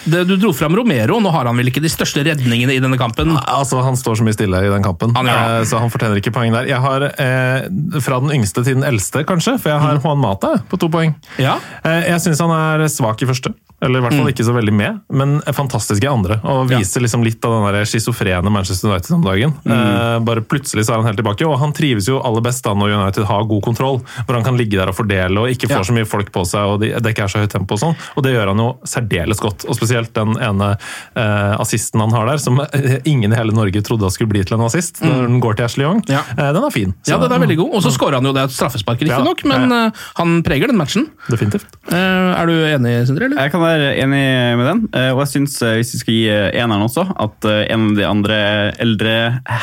Det, 0.05 0.23
du 0.29 0.35
dro 0.39 0.51
fram 0.55 0.75
Romero. 0.77 1.19
Nå 1.23 1.31
har 1.33 1.49
han 1.49 1.59
vel 1.59 1.71
ikke 1.71 1.83
de 1.83 1.91
største 1.91 2.23
redningene 2.25 2.75
i 2.75 2.81
denne 2.83 2.99
kampen? 2.99 3.35
Altså, 3.39 3.81
Han 3.85 3.97
står 3.99 4.19
så 4.19 4.27
mye 4.27 4.35
stille 4.37 4.61
i 4.65 4.71
den 4.71 4.85
kampen, 4.85 5.15
Han 5.17 5.29
ja. 5.29 5.35
det. 5.35 5.59
eh, 5.59 5.67
så 5.69 5.81
han 5.81 5.91
fortjener 5.93 6.21
ikke 6.21 6.33
poeng 6.35 6.53
der. 6.55 6.69
Jeg 6.69 6.79
har 6.83 7.07
uh, 7.09 7.99
fra 8.03 8.19
den 8.23 8.33
yngste 8.39 8.63
til 8.65 8.79
den 8.79 8.85
eldste, 8.87 9.23
kanskje, 9.27 9.57
for 9.61 9.73
jeg 9.73 9.83
har 9.83 9.99
Juan 10.03 10.21
Mata 10.21 10.55
på 10.69 10.79
to 10.81 10.89
poeng. 10.91 11.15
Ja. 11.41 11.57
Jeg 11.83 12.19
syns 12.23 12.41
han 12.43 12.53
er 12.55 12.85
svak 12.91 13.21
i 13.23 13.27
første, 13.29 13.53
eller 13.81 13.99
i 13.99 14.03
hvert 14.03 14.15
fall 14.19 14.29
ikke 14.31 14.45
så 14.47 14.53
veldig 14.55 14.73
med, 14.75 14.99
men 15.15 15.37
fantastiske 15.55 16.09
andre. 16.09 16.39
Og 16.43 16.67
viser 16.71 17.03
liksom 17.03 17.23
litt 17.23 17.43
av 17.47 17.53
den 17.73 17.85
schizofrene 17.87 18.51
Manchester 18.51 18.89
United 18.91 19.15
om 19.15 19.23
dagen. 19.23 19.53
Eh, 19.65 20.19
bare 20.27 20.41
plutselig 20.43 20.83
så 20.87 20.93
er 20.93 21.01
han 21.01 21.07
helt 21.09 21.19
tilbake, 21.21 21.47
og 21.47 21.57
han 21.61 21.71
trives 21.75 22.09
jo 22.09 22.19
aller 22.25 22.43
best 22.45 22.63
da 22.65 22.73
når 22.75 22.95
United 22.97 23.27
har 23.29 23.45
god 23.49 23.63
kontroll. 23.63 24.01
Hvor 24.25 24.35
han 24.35 24.43
kan 24.43 24.57
ligge 24.59 24.75
der 24.79 24.91
og 24.91 24.97
fordele 24.97 25.39
og 25.45 25.49
ikke 25.53 25.69
får 25.71 25.79
Ja. 25.79 25.87
så 25.87 25.95
mye 25.95 26.07
folk 26.09 26.31
på 26.35 26.43
seg, 26.47 26.65
og 26.73 26.79
det 26.83 26.91
det 26.99 27.13
ikke 27.15 27.23
er 27.23 27.31
så 27.31 27.39
høyt 27.43 27.51
tempo 27.53 27.77
og 27.77 27.79
sånn. 27.79 27.95
Og 28.17 28.23
det 28.25 28.33
gjør 28.35 28.51
han 28.51 28.57
jo 28.59 28.67
særdeles 28.83 29.39
godt. 29.39 29.63
Og 29.69 29.75
spesielt 29.77 30.11
den 30.17 30.35
ene 30.43 30.73
eh, 31.15 31.55
assisten 31.61 32.01
han 32.03 32.11
har 32.11 32.25
der, 32.33 32.37
som 32.43 32.59
ingen 33.09 33.31
i 33.33 33.37
hele 33.39 33.53
Norge 33.55 33.81
trodde 33.85 34.09
skulle 34.11 34.29
bli 34.33 34.43
til 34.43 34.57
en 34.59 34.65
assist, 34.67 34.99
når 35.05 35.27
den 35.27 35.39
går 35.43 35.55
til 35.59 35.65
Ashley 35.69 35.85
Young. 35.87 36.03
Ja. 36.11 36.23
Eh, 36.35 36.51
den 36.55 36.63
er 36.67 36.73
fin. 36.75 36.93
Ja, 37.07 37.17
den 37.21 37.31
er 37.31 37.39
veldig 37.45 37.57
god. 37.61 37.73
Og 37.79 37.85
så 37.85 37.93
skårer 37.95 38.19
han 38.19 38.27
jo 38.27 38.33
det 38.35 38.43
er 38.43 38.51
et 38.51 38.55
straffespark, 38.57 38.99
riktignok, 39.05 39.45
Ja, 39.45 39.49
men 39.55 39.71
eh, 39.71 40.03
han 40.19 40.35
preger 40.43 40.67
den 40.73 40.77
matchen. 40.81 41.07
Definitivt. 41.29 41.67
Eh, 41.91 41.95
er 41.95 42.45
du 42.49 42.53
enig, 42.73 42.95
Sindre? 43.07 43.29
eller? 43.29 43.39
Jeg 43.45 43.53
kan 43.55 43.61
være 43.69 43.89
enig 44.03 44.21
med 44.59 44.65
den, 44.67 44.81
eh, 44.93 45.09
og 45.13 45.21
jeg 45.23 45.31
syns, 45.33 45.55
eh, 45.65 45.77
hvis 45.79 45.93
vi 45.95 45.99
skal 46.01 46.15
gi 46.15 46.23
eh, 46.33 46.49
eneren 46.61 46.85
også, 46.85 47.05
at 47.25 47.47
en 47.49 47.85
av 47.91 47.97
de 47.99 48.05
andre 48.07 48.39
eldre 48.81 49.15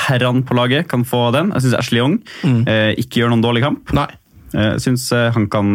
herrene 0.06 0.44
på 0.46 0.56
laget 0.58 0.88
kan 0.90 1.04
få 1.06 1.28
den. 1.36 1.52
Jeg 1.56 1.66
syns 1.66 1.78
Ashley 1.80 2.00
Young 2.02 2.18
mm. 2.42 2.62
ikke 3.02 3.22
gjør 3.22 3.32
noen 3.34 3.44
dårlig 3.44 3.64
kamp. 3.66 3.92
Nei. 3.96 4.08
Eh, 4.54 4.72
Jeg 4.76 4.84
syns 4.86 5.10
han 5.34 5.48
kan 5.52 5.74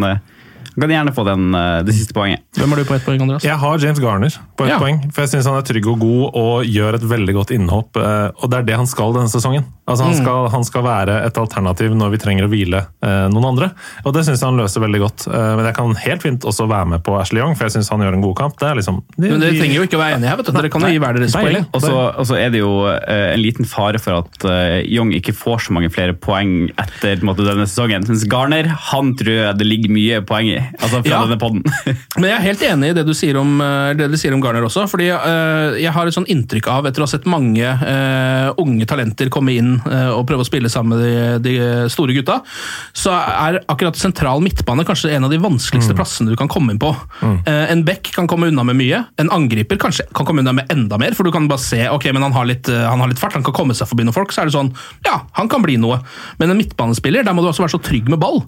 han 0.71 0.85
kan 0.85 0.91
gjerne 0.93 1.11
få 1.11 1.23
den, 1.27 1.49
det 1.83 1.91
siste 1.97 2.13
poenget. 2.15 2.45
Hvem 2.55 2.71
har 2.71 2.79
du 2.79 2.85
på 2.87 2.93
ett 2.95 3.03
poeng, 3.03 3.19
Andreas? 3.25 3.43
Jeg 3.43 3.59
har 3.59 3.81
James 3.83 3.99
Garner 3.99 4.37
på 4.55 4.63
ett 4.63 4.71
Ja. 4.71 4.77
poeng, 4.79 5.01
for 5.11 5.25
jeg 5.25 5.33
syns 5.33 5.49
han 5.49 5.57
er 5.59 5.65
trygg 5.67 5.89
og 5.91 5.99
god 5.99 6.37
og 6.39 6.63
gjør 6.63 6.95
et 6.95 7.03
veldig 7.11 7.35
godt 7.35 7.51
innhopp. 7.51 7.99
Og 7.99 8.45
det 8.47 8.61
er 8.61 8.67
det 8.69 8.77
han 8.79 8.87
skal 8.87 9.11
denne 9.17 9.27
sesongen. 9.27 9.65
Altså 9.91 10.05
Han, 10.07 10.15
skal, 10.17 10.49
han 10.53 10.63
skal 10.67 10.83
være 10.85 11.17
et 11.27 11.37
alternativ 11.41 11.93
når 11.97 12.13
vi 12.15 12.19
trenger 12.23 12.47
å 12.47 12.51
hvile 12.51 12.81
eh, 13.03 13.27
noen 13.33 13.47
andre, 13.51 13.71
og 14.05 14.13
det 14.15 14.23
syns 14.27 14.39
jeg 14.41 14.47
han 14.49 14.59
løser 14.59 14.83
veldig 14.85 15.01
godt. 15.03 15.27
Eh, 15.27 15.49
Men 15.59 15.65
jeg 15.67 15.75
kan 15.77 15.93
helt 16.05 16.21
fint 16.25 16.47
også 16.47 16.67
være 16.71 16.87
med 16.95 17.03
på 17.05 17.17
Ashley 17.19 17.41
Young, 17.43 17.55
for 17.59 17.67
jeg 17.67 17.75
syns 17.77 17.89
han 17.91 18.01
gjør 18.05 18.17
en 18.17 18.23
god 18.25 18.35
kamp. 18.39 18.57
Det 18.61 18.69
er 18.71 18.79
liksom 18.79 19.01
de, 19.17 19.27
Men 19.29 19.39
Dere 19.43 19.57
trenger 19.59 19.75
jo 19.81 19.85
ikke 19.87 19.99
å 19.99 20.03
være 20.03 20.15
enige 20.19 20.31
her. 20.31 20.37
vet 20.41 20.45
du. 20.49 20.51
Dere 20.57 20.69
kan 20.73 20.81
jo 20.87 20.91
gi 20.95 21.01
hver 21.03 21.19
deres 21.19 21.35
poeng. 21.35 21.65
Og 21.73 21.81
så- 21.81 21.99
Og 22.21 22.25
så 22.27 22.35
er 22.39 22.49
det 22.49 22.59
jo 22.63 22.71
eh, 22.87 23.33
en 23.33 23.41
liten 23.41 23.65
fare 23.65 23.99
for 23.99 24.21
at 24.23 24.45
eh, 24.45 24.81
Young 24.87 25.11
ikke 25.13 25.33
får 25.35 25.67
så 25.67 25.71
mange 25.75 25.89
flere 25.91 26.13
poeng 26.13 26.69
etter 26.77 27.17
på 27.17 27.21
en 27.25 27.29
måte, 27.31 27.43
denne 27.45 27.67
sesongen. 27.67 28.05
Mens 28.07 28.23
Garner 28.29 28.67
han 28.91 29.13
tror 29.15 29.33
jeg 29.35 29.57
det 29.57 29.67
ligger 29.67 29.89
mye 29.91 30.21
poeng 30.25 30.47
i. 30.53 30.59
Altså 30.79 31.01
fra 31.03 31.09
Ja. 31.11 31.21
denne 31.25 31.39
podden. 31.39 31.63
Men 32.19 32.29
jeg 32.29 32.37
er 32.37 32.45
helt 32.47 32.61
enig 32.61 32.89
i 32.89 32.93
det 32.93 33.05
du 33.05 33.13
sier 33.13 33.37
om, 33.37 33.59
eh, 33.61 33.93
det 33.93 34.09
du 34.11 34.17
sier 34.17 34.33
om 34.33 34.41
Garner 34.41 34.63
også. 34.63 34.87
fordi 34.89 35.09
eh, 35.11 35.81
Jeg 35.81 35.91
har 35.91 36.07
et 36.07 36.13
sånn 36.13 36.27
inntrykk 36.29 36.67
av, 36.67 36.85
etter 36.85 37.01
å 37.01 37.07
ha 37.07 37.11
sett 37.11 37.25
mange 37.25 37.65
eh, 37.65 38.51
unge 38.61 38.85
talenter 38.85 39.29
komme 39.29 39.51
inn 39.57 39.80
og 39.85 40.25
prøve 40.29 40.45
å 40.45 40.47
spille 40.47 40.69
sammen 40.71 40.97
med 40.97 41.41
de, 41.43 41.51
de 41.59 41.89
store 41.91 42.15
gutta, 42.15 42.39
så 42.93 43.13
er 43.13 43.59
akkurat 43.71 43.97
sentral 43.99 44.41
midtbane 44.43 44.85
kanskje 44.87 45.13
en 45.15 45.27
av 45.27 45.33
de 45.33 45.39
vanskeligste 45.41 45.95
plassene 45.97 46.31
du 46.31 46.37
kan 46.39 46.49
komme 46.51 46.73
inn 46.73 46.81
på. 46.81 46.91
Mm. 47.21 47.37
En 47.45 47.83
back 47.87 48.11
kan 48.15 48.27
komme 48.29 48.49
unna 48.51 48.65
med 48.67 48.79
mye, 48.79 49.03
en 49.21 49.31
angriper 49.33 49.79
kanskje 49.81 50.05
kan 50.15 50.27
komme 50.27 50.43
unna 50.43 50.53
med 50.57 50.71
enda 50.73 50.97
mer, 51.01 51.15
for 51.17 51.27
du 51.27 51.31
kan 51.33 51.47
bare 51.51 51.61
se 51.63 51.83
ok, 51.89 52.09
men 52.15 52.25
han 52.25 52.35
har 52.35 52.47
litt, 52.49 52.69
eh, 52.69 52.85
han 52.87 53.01
har 53.01 53.11
litt 53.11 53.21
fart, 53.21 53.35
han 53.37 53.45
kan 53.45 53.55
komme 53.55 53.75
seg 53.77 53.89
forbi 53.89 54.05
noen 54.07 54.15
folk, 54.15 54.33
så 54.33 54.43
er 54.43 54.49
det 54.49 54.55
sånn 54.55 54.71
ja, 55.07 55.21
han 55.37 55.49
kan 55.51 55.63
bli 55.63 55.77
noe. 55.81 55.99
Men 56.41 56.53
en 56.53 56.59
midtbanespiller, 56.59 57.25
der 57.25 57.35
må 57.35 57.43
du 57.43 57.49
også 57.51 57.65
være 57.65 57.75
så 57.75 57.81
trygg 57.83 58.09
med 58.11 58.21
ball 58.21 58.43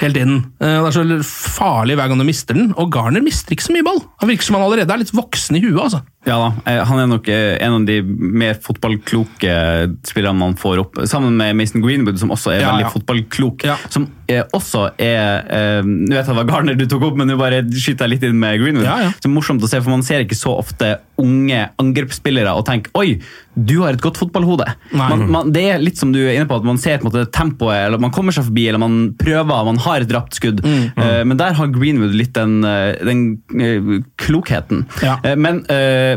hele 0.00 0.14
tiden. 0.16 0.38
Eh, 0.60 0.78
Det 0.88 0.92
er 0.92 0.96
så 0.96 1.48
farlig 1.58 1.98
hver 1.98 2.10
gang 2.10 2.20
du 2.22 2.26
mister 2.28 2.56
den, 2.58 2.72
og 2.78 2.92
Garner 2.94 3.24
mister 3.24 3.54
ikke 3.56 3.68
så 3.68 3.74
mye 3.76 3.86
ball. 3.86 4.00
Han 4.22 4.30
virker 4.32 4.48
som 4.48 4.58
han 4.58 4.66
allerede 4.66 4.94
er 4.94 5.02
litt 5.02 5.14
voksen 5.16 5.58
i 5.58 5.64
huet, 5.64 5.80
altså. 5.88 6.02
Ja 6.26 6.34
da, 6.40 6.48
eh, 6.66 6.80
Han 6.84 6.98
er 6.98 7.06
nok 7.06 7.28
eh, 7.30 7.54
en 7.62 7.76
av 7.76 7.84
de 7.86 8.00
mer 8.02 8.56
fotballkloke 8.64 9.52
spillerne 10.06 10.36
man 10.40 10.56
får 10.58 10.80
opp, 10.82 10.98
sammen 11.08 11.36
med 11.38 11.56
Mason 11.56 11.82
Greenwood, 11.84 12.18
som 12.20 12.32
også 12.34 12.52
er 12.56 12.62
Ja, 12.64 12.72
veldig 12.72 12.86
ja. 12.88 12.92
fotballklok. 12.96 13.64
Ja. 13.68 13.76
Som 13.88 14.08
er 14.28 14.48
også 14.56 14.88
er 14.98 15.46
eh, 15.46 15.82
Nå 15.86 16.10
vet 16.12 16.24
jeg 16.24 16.32
det 16.32 16.38
var 16.40 16.48
Garner 16.50 16.78
du 16.78 16.86
tok 16.90 17.06
opp, 17.10 17.16
men 17.20 17.30
nå 17.30 17.38
bare 17.40 17.62
skyter 17.70 18.06
jeg 18.08 18.16
litt 18.16 18.26
inn 18.28 18.40
med 18.40 18.58
Greenwood. 18.60 18.88
Ja, 18.88 18.98
ja. 19.06 19.12
Så 19.22 19.30
morsomt 19.32 19.62
å 19.62 19.70
se, 19.70 19.80
for 19.80 19.94
Man 19.94 20.04
ser 20.06 20.26
ikke 20.26 20.38
så 20.38 20.56
ofte 20.58 20.96
unge 21.18 21.64
angrepsspillere 21.80 22.54
og 22.56 22.66
tenker 22.68 22.94
oi, 22.98 23.18
du 23.58 23.80
har 23.82 23.96
et 23.96 24.02
godt 24.02 24.18
fotballhode. 24.20 24.66
Man, 24.94 25.24
man, 25.32 25.50
det 25.54 25.64
er 25.72 25.82
litt 25.82 25.98
som 25.98 26.12
du 26.14 26.20
er 26.20 26.36
inne 26.36 26.46
på, 26.48 26.58
at 26.60 26.66
man 26.66 26.78
ser 26.80 27.00
på 27.00 27.08
måte 27.08 27.24
tempoet, 27.34 27.88
eller 27.88 28.02
man 28.02 28.12
kommer 28.14 28.34
seg 28.34 28.46
forbi, 28.46 28.68
eller 28.70 28.82
man 28.82 28.98
prøver, 29.18 29.66
man 29.66 29.80
har 29.82 30.04
et 30.04 30.14
rapt 30.14 30.38
skudd. 30.38 30.62
Mm. 30.62 30.84
Eh, 30.94 31.22
men 31.26 31.40
der 31.40 31.56
har 31.58 31.72
Greenwood 31.74 32.14
litt 32.16 32.34
den, 32.38 32.60
eh, 32.66 32.94
den 33.08 33.24
uh, 33.58 33.98
klokheten. 34.20 34.84
Ja. 35.02 35.18
Uh, 35.24 35.34
Men 35.38 35.60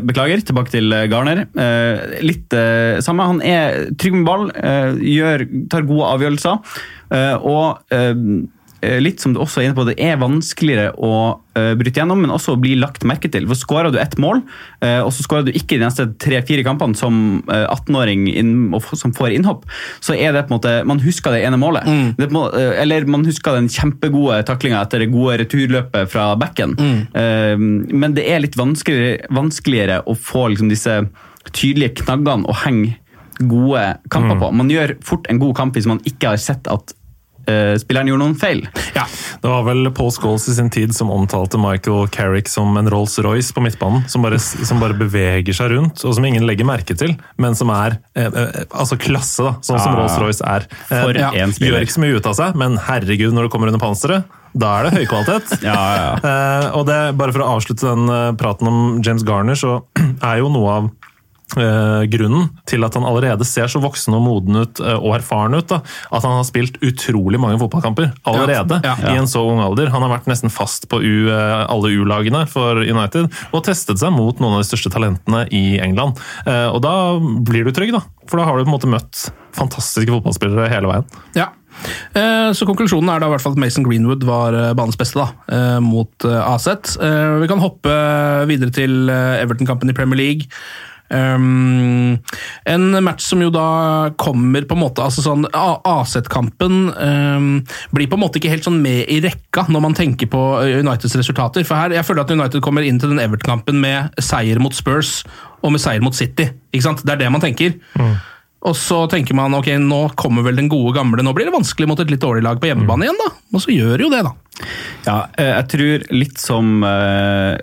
beklager, 0.06 0.42
tilbake 0.46 0.74
til 0.74 0.94
Garner. 1.12 1.44
Litt 2.24 2.54
samme. 3.06 3.28
Han 3.30 3.42
er 3.46 3.92
trygg 4.00 4.16
med 4.20 4.26
ball, 4.28 4.48
gjør, 5.02 5.46
tar 5.72 5.86
gode 5.90 6.10
avgjørelser. 6.16 6.80
og 7.42 7.96
litt 9.04 9.20
som 9.22 9.34
du 9.36 9.40
også 9.44 9.62
er 9.62 9.68
inne 9.70 9.76
på, 9.78 9.84
det 9.86 9.96
er 10.02 10.18
vanskeligere 10.22 10.92
å 10.98 11.12
eh, 11.58 11.74
bryte 11.78 12.00
gjennom, 12.02 12.22
men 12.24 12.32
også 12.34 12.56
å 12.56 12.60
bli 12.62 12.72
lagt 12.80 13.04
merke 13.06 13.30
til. 13.32 13.46
For 13.50 13.60
Skårer 13.60 13.92
du 13.94 14.00
ett 14.02 14.16
mål, 14.22 14.42
eh, 14.82 15.00
og 15.06 15.12
så 15.14 15.26
skårer 15.26 15.46
du 15.48 15.52
ikke 15.54 15.78
de 15.78 15.86
neste 15.86 16.08
tre-fire 16.22 16.64
kampene 16.66 16.98
som 16.98 17.42
eh, 17.52 17.66
18-åring 17.70 18.26
inn- 18.32 18.72
og 18.74 18.80
f- 18.82 18.96
som 18.98 19.14
får 19.14 19.36
innhopp, 19.38 19.68
så 20.02 20.16
er 20.18 20.34
det 20.34 20.46
på 20.48 20.56
en 20.56 20.58
måte 20.60 20.74
Man 20.90 21.04
husker 21.04 21.36
det 21.36 21.44
ene 21.46 21.60
målet. 21.62 21.86
Det 22.18 22.28
en 22.30 22.36
måte, 22.36 22.58
eh, 22.62 22.82
eller 22.82 23.06
man 23.06 23.26
husker 23.28 23.60
den 23.60 23.70
kjempegode 23.72 24.42
taklinga 24.50 24.82
etter 24.82 25.04
det 25.06 25.12
gode 25.14 25.38
returløpet 25.44 26.10
fra 26.12 26.32
backen. 26.42 26.74
Mm. 26.82 27.92
men 28.02 28.14
det 28.16 28.24
er 28.30 28.42
litt 28.44 28.56
vanskeligere, 28.58 29.28
vanskeligere 29.34 30.02
å 30.10 30.16
få 30.18 30.48
liksom, 30.52 30.70
disse 30.72 30.98
tydelige 31.54 32.02
knaggene 32.04 32.48
å 32.50 32.56
henge 32.66 32.96
gode 33.42 33.84
kamper 34.14 34.38
på. 34.42 34.52
Man 34.54 34.70
gjør 34.70 34.96
fort 35.06 35.26
en 35.32 35.40
god 35.42 35.56
kamp 35.58 35.78
hvis 35.78 35.88
man 35.90 36.02
ikke 36.06 36.34
har 36.34 36.42
sett 36.42 36.68
at 36.70 36.92
eh, 36.94 36.98
spilleren 37.82 38.10
gjorde 38.12 38.24
noen 38.24 38.36
feil. 38.40 38.64
Ja, 38.96 39.06
Det 39.42 39.50
var 39.50 39.64
vel 39.66 39.90
Paul 39.98 40.12
Scholes 40.14 40.48
i 40.52 40.56
sin 40.58 40.70
tid 40.74 40.94
som 40.96 41.10
omtalte 41.14 41.58
Michael 41.62 42.08
Carrick 42.14 42.50
som 42.52 42.76
en 42.78 42.90
Rolls-Royce 42.92 43.54
på 43.56 43.64
midtbanen. 43.66 44.04
Som 44.12 44.22
bare, 44.26 44.40
som 44.40 44.80
bare 44.82 44.98
beveger 45.00 45.56
seg 45.58 45.72
rundt, 45.74 46.04
og 46.06 46.16
som 46.18 46.26
ingen 46.28 46.46
legger 46.48 46.68
merke 46.68 46.96
til. 46.98 47.16
Men 47.42 47.56
som 47.58 47.72
er 47.74 47.98
eh, 48.16 48.28
eh, 48.28 48.62
altså 48.70 48.98
klasse, 49.02 49.44
da, 49.48 49.56
sånn 49.66 49.82
som 49.82 49.98
Rolls-Royce 49.98 50.46
er. 50.46 50.68
Eh, 50.90 51.02
For 51.02 51.18
ja, 51.18 51.32
en 51.42 51.56
spiller. 51.56 51.80
Gjør 51.80 51.88
ikke 51.88 51.98
så 51.98 52.06
mye 52.06 52.20
ut 52.22 52.30
av 52.32 52.38
seg, 52.38 52.62
men 52.62 52.78
herregud, 52.90 53.34
når 53.36 53.48
det 53.48 53.54
kommer 53.56 53.72
under 53.72 53.82
panseret, 53.84 54.38
da 54.52 54.72
er 54.82 54.90
det 54.90 54.98
høykvalitet. 55.00 55.54
Ja, 55.70 55.74
ja, 55.74 56.00
ja. 56.04 56.16
Eh, 56.28 56.66
og 56.76 56.86
det, 56.90 57.00
bare 57.20 57.32
for 57.36 57.46
å 57.46 57.54
avslutte 57.56 57.88
den 57.88 58.10
eh, 58.12 58.32
praten 58.40 58.68
om 58.68 58.82
James 59.06 59.24
Garner, 59.28 59.56
så 59.56 59.78
er 60.32 60.42
jo 60.42 60.50
noe 60.52 60.74
av 60.76 60.90
eh, 60.90 61.01
grunnen 61.56 62.50
til 62.70 62.84
at 62.88 62.96
han 62.96 63.04
allerede 63.08 63.46
ser 63.48 63.68
så 63.72 63.82
voksen 63.84 64.16
og 64.18 64.24
moden 64.24 64.56
ut 64.64 64.80
eh, 64.80 64.96
og 64.98 65.18
erfaren 65.18 65.58
ut, 65.58 65.68
da, 65.72 65.82
at 66.12 66.24
han 66.24 66.38
har 66.38 66.46
spilt 66.48 66.78
utrolig 66.86 67.40
mange 67.42 67.60
fotballkamper 67.62 68.12
allerede 68.30 68.80
Ja, 68.86 68.96
ja. 69.02 69.14
i 69.16 69.20
en 69.20 69.28
så 69.30 69.44
ung 69.48 69.60
alder. 69.64 69.92
Han 69.94 70.06
har 70.06 70.14
vært 70.18 70.30
nesten 70.32 70.52
fast 70.54 70.88
på 70.92 71.02
U, 71.04 71.14
eh, 71.32 71.66
alle 71.68 71.92
U-lagene 71.98 72.46
for 72.52 72.82
United 72.84 73.30
og 73.52 73.64
testet 73.68 74.00
seg 74.02 74.14
mot 74.16 74.40
noen 74.40 74.58
av 74.60 74.64
de 74.64 74.70
største 74.72 74.92
talentene 74.94 75.46
i 75.52 75.80
England. 75.84 76.20
Eh, 76.46 76.68
og 76.72 76.82
da 76.86 76.96
blir 77.20 77.68
du 77.68 77.74
trygg, 77.76 77.92
da. 77.98 78.04
For 78.30 78.40
da 78.40 78.46
har 78.48 78.58
du 78.58 78.64
på 78.64 78.72
en 78.72 78.78
måte 78.78 78.92
møtt 78.92 79.26
fantastiske 79.58 80.12
fotballspillere 80.14 80.70
hele 80.72 80.88
veien. 80.88 81.10
Ja. 81.36 81.50
Eh, 82.16 82.52
Så 82.56 82.66
konklusjonen 82.68 83.10
er 83.12 83.20
da 83.24 83.28
i 83.30 83.34
hvert 83.34 83.44
fall 83.44 83.54
at 83.56 83.62
Mason 83.64 83.84
Greenwood 83.88 84.24
var 84.28 84.54
eh, 84.56 84.72
banens 84.78 84.98
beste 85.00 85.20
da, 85.20 85.30
eh, 85.52 85.80
mot 85.84 86.26
eh, 86.28 86.40
AZ. 86.54 86.68
Eh, 87.00 87.40
Vi 87.44 87.48
kan 87.52 87.60
hoppe 87.64 87.92
videre 88.52 88.72
til 88.76 89.10
eh, 89.12 89.42
Everton-kampen 89.44 89.90
i 89.92 89.96
Premier 89.98 90.20
League. 90.20 90.48
Um, 91.12 92.16
en 92.72 92.86
match 93.04 93.26
som 93.28 93.42
jo 93.44 93.50
da 93.52 94.12
kommer 94.22 94.64
på 94.64 94.78
en 94.78 94.84
måte 94.86 95.04
altså 95.04 95.24
sånn 95.26 95.44
A- 95.52 95.82
AZ-kampen 96.00 96.78
um, 96.96 97.50
blir 97.92 98.08
på 98.08 98.16
en 98.16 98.24
måte 98.24 98.40
ikke 98.40 98.54
helt 98.54 98.64
sånn 98.68 98.80
med 98.80 99.12
i 99.12 99.20
rekka 99.26 99.66
når 99.68 99.84
man 99.84 99.98
tenker 99.98 100.30
på 100.32 100.42
eh, 100.62 100.78
Uniteds 100.80 101.18
resultater. 101.20 101.68
For 101.68 101.76
her, 101.76 101.92
jeg 101.98 102.08
føler 102.08 102.24
at 102.24 102.32
United 102.32 102.64
kommer 102.64 102.88
inn 102.88 103.02
til 103.02 103.12
den 103.12 103.20
Everton-kampen 103.20 103.82
med 103.84 104.16
seier 104.24 104.62
mot 104.64 104.76
Spurs 104.78 105.22
og 105.62 105.76
med 105.76 105.84
seier 105.84 106.02
mot 106.06 106.16
City. 106.16 106.48
Ikke 106.72 106.88
sant? 106.88 107.04
Det 107.04 107.18
er 107.18 107.26
det 107.26 107.32
man 107.36 107.44
tenker. 107.44 107.76
Og 108.62 108.76
så 108.78 109.04
tenker 109.10 109.34
man 109.36 109.56
ok, 109.58 109.72
nå 109.82 110.04
kommer 110.16 110.46
vel 110.46 110.60
den 110.60 110.68
gode 110.70 110.94
gamle, 110.94 111.24
nå 111.26 111.32
blir 111.34 111.48
det 111.50 111.54
vanskelig 111.56 111.88
mot 111.90 112.00
et 112.04 112.12
litt 112.14 112.22
dårlig 112.22 112.44
lag 112.46 112.60
på 112.62 112.70
hjemmebane 112.70 113.08
igjen, 113.08 113.18
da. 113.18 113.32
Og 113.58 113.64
så 113.64 113.74
gjør 113.74 114.04
jo 114.06 114.10
det, 114.14 114.20
da. 114.28 114.36
Ja, 115.06 115.28
eh, 115.42 115.52
jeg 115.58 115.68
tror 115.74 116.04
litt 116.14 116.38
som 116.42 116.84
uh, 116.84 117.56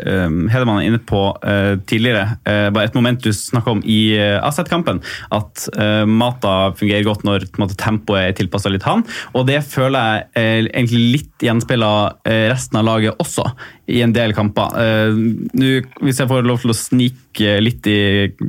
Hedemann 0.51 0.81
er 0.83 0.89
inne 0.89 1.01
på 1.07 1.21
eh, 1.47 1.77
tidligere, 1.89 2.39
eh, 2.49 2.69
bare 2.75 2.89
et 2.91 2.97
moment 2.99 3.21
du 3.23 3.31
snakka 3.35 3.77
om 3.77 3.83
i 3.87 4.01
AZ-kampen, 4.19 5.01
at 5.35 5.69
eh, 5.79 6.05
Mata 6.09 6.73
fungerer 6.79 7.07
godt 7.07 7.25
når 7.29 7.47
måte, 7.61 7.77
tempoet 7.79 8.25
er 8.25 8.37
tilpassa 8.39 8.73
litt 8.73 8.87
han. 8.89 9.05
Og 9.39 9.47
det 9.49 9.61
føler 9.71 9.99
jeg 9.99 10.29
eh, 10.35 10.69
egentlig 10.73 11.05
litt 11.19 11.47
gjenspeiler 11.49 12.19
eh, 12.29 12.47
resten 12.53 12.81
av 12.81 12.89
laget 12.91 13.19
også, 13.23 13.47
i 13.89 14.03
en 14.05 14.13
del 14.13 14.35
kamper. 14.37 14.75
Eh, 14.83 15.23
nå, 15.57 15.71
hvis 16.05 16.19
jeg 16.21 16.29
får 16.29 16.45
lov 16.45 16.61
til 16.65 16.75
å 16.75 16.77
snike 16.77 17.55
litt 17.63 17.87
i 17.89 17.99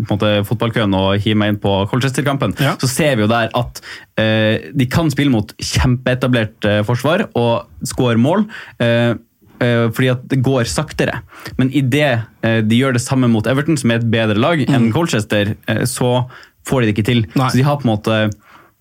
måte, 0.09 0.39
fotballkøen 0.49 0.95
og 0.97 1.19
hive 1.21 1.37
meg 1.39 1.53
inn 1.53 1.61
på 1.61 1.75
Colchester-kampen, 1.91 2.57
Ja. 2.59 2.73
så 2.81 2.89
ser 2.89 3.15
vi 3.19 3.23
jo 3.27 3.29
der 3.31 3.51
at 3.55 3.79
eh, 4.19 4.71
de 4.73 4.89
kan 4.91 5.11
spille 5.13 5.31
mot 5.33 5.53
kjempeetablert 5.61 6.65
eh, 6.67 6.81
forsvar 6.87 7.27
og 7.37 7.85
skåre 7.87 8.19
mål. 8.19 8.38
Eh, 8.81 9.13
eh, 9.59 9.85
fordi 9.95 10.11
at 10.13 10.27
det 10.31 10.41
går 10.45 10.69
saktere. 10.69 11.21
Men 11.59 11.71
idet 11.75 12.11
eh, 12.45 12.59
de 12.65 12.81
gjør 12.81 12.97
det 12.97 13.03
samme 13.05 13.29
mot 13.31 13.47
Everton, 13.47 13.79
som 13.79 13.93
er 13.93 14.01
et 14.01 14.11
bedre 14.11 14.39
lag 14.39 14.63
enn 14.67 14.91
Colchester, 14.95 15.55
eh, 15.69 15.83
så 15.89 16.29
får 16.67 16.81
de 16.81 16.89
det 16.89 16.97
ikke 16.97 17.09
til. 17.09 17.25
Nei. 17.33 17.49
Så 17.49 17.59
de 17.59 17.67
har 17.67 17.81
på 17.81 17.87
en 17.89 17.95
måte 17.95 18.21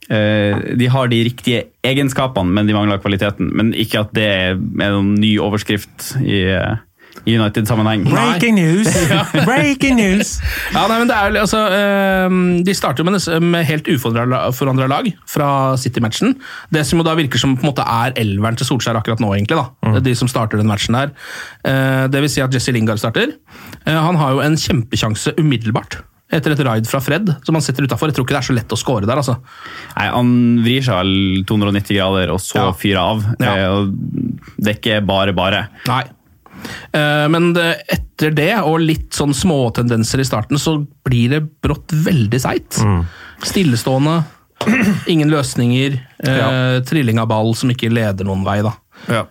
de 0.08 0.86
har 0.88 1.10
de 1.12 1.18
riktige 1.26 1.58
egenskapene, 1.84 2.48
men 2.56 2.64
de 2.64 2.72
mangler 2.72 2.96
kvaliteten. 3.02 3.50
Men 3.52 3.74
ikke 3.76 4.06
at 4.06 4.14
det 4.16 4.24
er 4.24 4.54
noen 4.56 5.10
ny 5.20 5.34
overskrift 5.44 6.14
i, 6.22 6.38
i 7.26 7.34
United-sammenheng. 7.38 8.04
Breaking 8.10 8.54
news! 8.54 8.88
Breaking 9.48 9.96
news! 9.96 10.34
Ja, 10.74 10.86
nei, 10.90 10.98
men 11.02 11.08
det 11.10 11.16
er, 11.16 11.32
jo- 11.34 11.42
altså, 11.44 11.62
eh, 11.74 12.36
De 12.68 12.74
starter 12.76 13.04
med, 13.08 13.18
med 13.42 13.66
helt 13.68 13.88
uforandra 13.88 14.88
lag 14.90 15.10
fra 15.28 15.76
City-matchen. 15.80 16.36
Det 16.70 16.84
som 16.86 16.98
jo 17.00 17.06
da 17.08 17.14
virker 17.18 17.38
som 17.42 17.56
på 17.56 17.64
en 17.66 17.72
måte 17.72 17.84
er 17.86 18.12
elveren 18.20 18.56
til 18.58 18.66
Solskjær 18.68 19.00
akkurat 19.00 19.20
nå, 19.24 19.32
egentlig. 19.36 19.58
da, 19.58 19.98
De 20.04 20.14
som 20.18 20.28
starter 20.30 20.58
den 20.60 20.68
matchen 20.70 20.94
der. 20.98 21.14
Eh, 21.64 22.06
det 22.12 22.20
vil 22.24 22.30
si 22.32 22.40
at 22.44 22.52
Jesse 22.54 22.72
Lingard 22.76 23.00
starter. 23.02 23.34
Eh, 23.86 23.94
han 23.98 24.16
har 24.20 24.36
jo 24.36 24.44
en 24.44 24.56
kjempesjanse 24.58 25.34
umiddelbart. 25.38 26.00
Etter 26.28 26.52
et 26.52 26.60
raid 26.60 26.84
fra 26.84 26.98
Fred, 27.00 27.30
som 27.46 27.56
han 27.56 27.62
setter 27.64 27.86
utafor. 27.88 28.10
Jeg 28.10 28.18
tror 28.18 28.26
ikke 28.26 28.34
det 28.36 28.40
er 28.42 28.46
så 28.50 28.56
lett 28.58 28.72
å 28.74 28.76
score 28.76 29.06
der. 29.08 29.16
altså. 29.16 29.38
Nei, 29.96 30.08
Han 30.12 30.32
vrir 30.60 30.82
seg 30.84 30.98
vel 30.98 31.44
290 31.48 31.96
grader, 31.96 32.32
og 32.34 32.40
så 32.44 32.58
Ja. 32.66 32.72
fyrer 32.76 33.00
av. 33.00 33.24
Ja. 33.40 33.54
Eh, 33.56 33.86
det 34.60 34.68
er 34.74 34.76
ikke 34.76 34.98
bare 35.08 35.32
bare. 35.32 35.68
Nei. 35.88 36.02
Eh, 36.92 37.28
Men 37.28 37.52
etter 37.56 38.34
det, 38.34 38.52
og 38.62 38.80
litt 38.80 39.10
sånn 39.16 39.34
småtendenser 39.36 40.20
i 40.20 40.26
starten, 40.28 40.58
så 40.58 40.86
blir 41.04 41.30
det 41.30 41.42
brått 41.62 41.88
veldig 41.92 42.40
seigt. 42.42 42.80
Stillestående, 43.44 44.24
ingen 45.06 45.30
løsninger, 45.30 46.00
eh, 46.24 46.36
Ja. 46.36 46.80
trilling 46.80 47.18
av 47.18 47.28
ball 47.28 47.54
som 47.54 47.70
ikke 47.70 47.92
leder 47.92 48.24
noen 48.24 48.44
vei. 48.44 48.60
da. 48.62 48.72
Ja. 49.08 49.24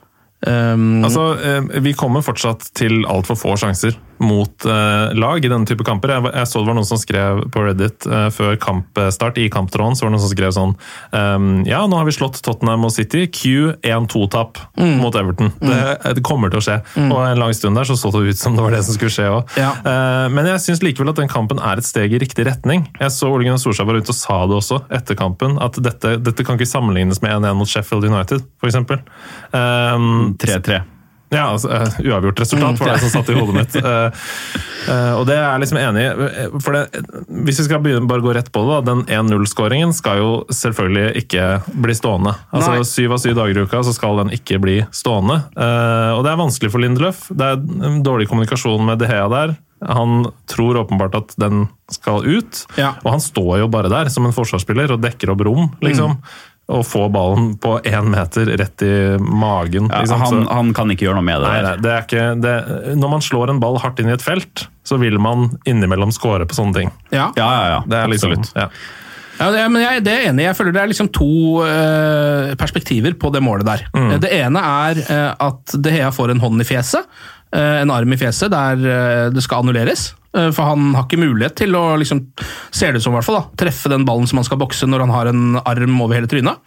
Um, 0.46 1.03
Altså, 1.03 1.34
eh, 1.41 1.82
Vi 1.82 1.96
kommer 1.98 2.22
fortsatt 2.22 2.70
til 2.77 3.06
altfor 3.10 3.39
få 3.39 3.56
sjanser 3.58 3.98
mot 4.17 4.65
uh, 4.65 5.13
lag 5.13 5.46
i 5.46 5.50
denne 5.50 5.67
type 5.70 5.86
kamper. 5.86 6.10
Jeg, 6.10 6.29
jeg 6.34 6.50
så 6.50 6.62
det 6.63 6.67
var 6.72 6.77
noen 6.79 6.88
som 6.89 6.98
skrev 6.98 7.44
på 7.53 7.62
Reddit 7.62 8.08
uh, 8.10 8.32
før 8.34 8.56
kampstart 8.58 9.38
i 9.38 9.46
kamptråden 9.53 9.94
så 9.94 10.06
var 10.06 10.10
det 10.10 10.15
noen 10.15 10.24
som 10.24 10.32
skrev 10.32 10.53
sånn 10.56 10.74
um, 11.13 11.51
Ja, 11.70 11.84
nå 11.86 12.00
har 12.00 12.08
vi 12.08 12.15
slått 12.15 12.39
Tottenham 12.41 12.88
og 12.88 12.96
City. 12.96 13.27
Q 13.29 13.75
1-2-tap 13.86 14.58
mot 14.98 15.13
Everton. 15.13 15.51
Det, 15.62 16.15
det 16.17 16.24
kommer 16.25 16.50
til 16.50 16.62
å 16.62 16.65
skje. 16.65 16.79
Og 16.98 17.20
en 17.27 17.41
lang 17.44 17.53
stund 17.53 17.77
der 17.77 17.86
så 17.86 17.98
så 17.98 18.10
det 18.15 18.34
ut 18.34 18.41
som 18.41 18.58
det 18.58 18.65
var 18.65 18.74
det 18.74 18.82
som 18.88 18.98
skulle 18.98 19.13
skje 19.13 19.27
òg. 19.29 19.53
Ja. 19.58 19.70
men 20.34 20.50
jeg 20.50 20.63
syns 20.63 20.82
likevel 20.82 21.13
at 21.13 21.22
den 21.22 21.29
kampen 21.29 21.62
er 21.62 21.77
et 21.77 21.86
steg 21.86 22.13
i 22.13 22.22
riktig 22.22 22.48
retning. 22.50 22.88
Jeg 22.98 23.13
så 23.13 23.29
Ole 23.29 23.46
Gunnar 23.46 23.62
Solskjær 23.62 23.89
var 23.89 24.01
ute 24.01 24.13
og 24.13 24.17
sa 24.17 24.39
det 24.50 24.58
også 24.58 24.82
etter 24.98 25.20
kampen, 25.20 25.60
at 25.62 25.77
dette, 25.84 26.15
dette 26.25 26.46
kan 26.48 26.58
ikke 26.58 26.70
sammenlignes 26.70 27.22
med 27.22 27.38
1-1 27.38 27.62
mot 27.62 27.70
Sheffield 27.70 28.10
United, 28.10 28.41
f.eks. 28.62 28.82
Um, 29.53 30.26
3-3. 30.36 30.84
Ja, 31.29 31.50
altså, 31.51 31.67
uh, 31.67 31.98
uavgjort 32.07 32.39
resultat 32.39 32.79
var 32.79 32.93
det 32.93 33.01
som 33.03 33.12
satt 33.12 33.29
i 33.34 33.36
hodet 33.36 33.55
mitt. 33.57 33.74
Uh, 33.84 34.07
uh, 34.89 35.13
og 35.19 35.25
det 35.27 35.36
er 35.36 35.43
jeg 35.43 35.63
liksom 35.65 35.79
enig 35.81 36.05
i. 36.05 36.46
For 36.63 36.77
det, 36.77 37.01
hvis 37.50 37.60
vi 37.60 37.65
skal 37.67 37.84
begynne 37.84 38.07
bare 38.07 38.24
gå 38.24 38.31
rett 38.38 38.48
på 38.55 38.63
det, 38.63 38.77
da, 38.77 38.93
den 38.93 39.03
1-0-skåringen 39.27 39.91
skal 39.96 40.22
jo 40.22 40.31
selvfølgelig 40.55 41.24
ikke 41.25 41.50
bli 41.84 41.98
stående. 42.00 42.38
Altså 42.55 42.77
Nei. 42.77 42.88
Syv 42.88 43.17
av 43.17 43.24
syv 43.25 43.36
dager 43.41 43.60
i 43.60 43.67
uka 43.67 43.84
så 43.84 43.96
skal 43.96 44.24
den 44.24 44.31
ikke 44.39 44.62
bli 44.63 44.79
stående. 44.96 45.41
Og 45.57 46.24
det 46.24 46.31
er 46.31 46.39
vanskelig 46.39 46.72
for 46.72 46.84
Lindeløf. 46.84 47.27
Det 47.36 47.51
er 47.51 47.98
dårlig 48.05 48.29
kommunikasjon 48.31 48.88
med 48.88 49.01
De 49.03 49.10
Hea 49.12 49.27
der. 49.34 49.57
Han 49.86 50.29
tror 50.50 50.79
åpenbart 50.86 51.15
at 51.19 51.36
den 51.38 51.67
skal 51.93 52.25
ut, 52.25 52.63
Ja. 52.79 52.96
og 53.03 53.12
han 53.17 53.22
står 53.22 53.60
jo 53.62 53.67
bare 53.69 53.91
der 53.91 54.10
som 54.10 54.25
en 54.25 54.34
forsvarsspiller 54.34 54.96
og 54.96 55.03
dekker 55.03 55.29
opp 55.36 55.43
rom, 55.46 55.67
liksom. 55.86 56.17
Og 56.67 56.81
få 56.83 57.05
ballen 57.07 57.53
på 57.63 57.77
én 57.88 58.09
meter 58.12 58.50
rett 58.59 58.83
i 58.83 58.93
magen. 59.24 59.88
Ja, 59.88 60.01
liksom. 60.03 60.19
han, 60.19 60.47
han 60.51 60.74
kan 60.75 60.91
ikke 60.91 61.07
gjøre 61.07 61.21
noe 61.21 61.27
med 61.27 61.39
det. 61.39 61.51
Nei, 61.53 61.62
nei, 61.63 61.75
det 61.79 61.93
er 61.93 62.03
ikke 62.03 62.25
det, 62.43 62.55
Når 63.00 63.13
man 63.13 63.24
slår 63.24 63.53
en 63.53 63.62
ball 63.63 63.79
hardt 63.79 64.01
inn 64.03 64.12
i 64.12 64.15
et 64.17 64.25
felt, 64.25 64.67
så 64.88 65.00
vil 65.00 65.15
man 65.24 65.53
innimellom 65.67 66.12
score 66.15 66.47
på 66.47 66.57
sånne 66.57 66.81
ting. 66.81 66.91
Ja. 67.07 67.29
Ja, 67.39 67.47
ja, 67.47 67.69
ja. 67.71 67.79
Det 67.88 68.01
er 68.01 68.12
liksom, 68.12 68.36
Absolutt. 68.36 68.57
ja. 68.59 68.67
Ja, 69.38 69.51
det, 69.53 69.63
men 69.69 69.83
jeg, 69.83 70.03
det 70.05 70.13
er 70.13 70.27
enig. 70.31 70.47
Jeg 70.47 70.57
føler 70.57 70.74
det 70.74 70.81
er 70.81 70.91
liksom 70.91 71.09
to 71.13 71.31
eh, 71.67 72.53
perspektiver 72.57 73.13
på 73.21 73.29
det 73.33 73.43
målet 73.45 73.67
der. 73.67 73.83
Mm. 73.93 74.15
Det 74.24 74.31
ene 74.33 74.63
er 74.89 75.01
eh, 75.05 75.31
at 75.47 75.75
De 75.77 75.93
Hea 75.93 76.09
får 76.13 76.33
en 76.33 76.41
hånd 76.41 76.63
i 76.63 76.67
fjeset, 76.67 77.05
eh, 77.53 77.75
en 77.83 77.93
arm 77.93 78.15
i 78.15 78.19
fjeset, 78.19 78.50
der 78.53 78.81
eh, 78.81 79.25
det 79.33 79.45
skal 79.45 79.62
annulleres. 79.62 80.09
Eh, 80.36 80.50
For 80.51 80.63
han 80.67 80.89
har 80.98 81.05
ikke 81.07 81.19
mulighet 81.22 81.55
til 81.62 81.75
å, 81.77 81.96
liksom, 82.00 82.19
ser 82.75 82.91
det 82.91 83.00
ut 83.00 83.05
som 83.05 83.13
i 83.13 83.17
hvert 83.17 83.27
fall, 83.27 83.38
da, 83.39 83.46
treffe 83.63 83.89
den 83.91 84.03
ballen 84.07 84.27
som 84.27 84.41
han 84.41 84.48
skal 84.48 84.60
bokse 84.60 84.88
når 84.89 85.05
han 85.05 85.13
har 85.15 85.29
en 85.31 85.43
arm 85.63 86.01
over 86.03 86.17
hele 86.19 86.27
trynet. 86.27 86.60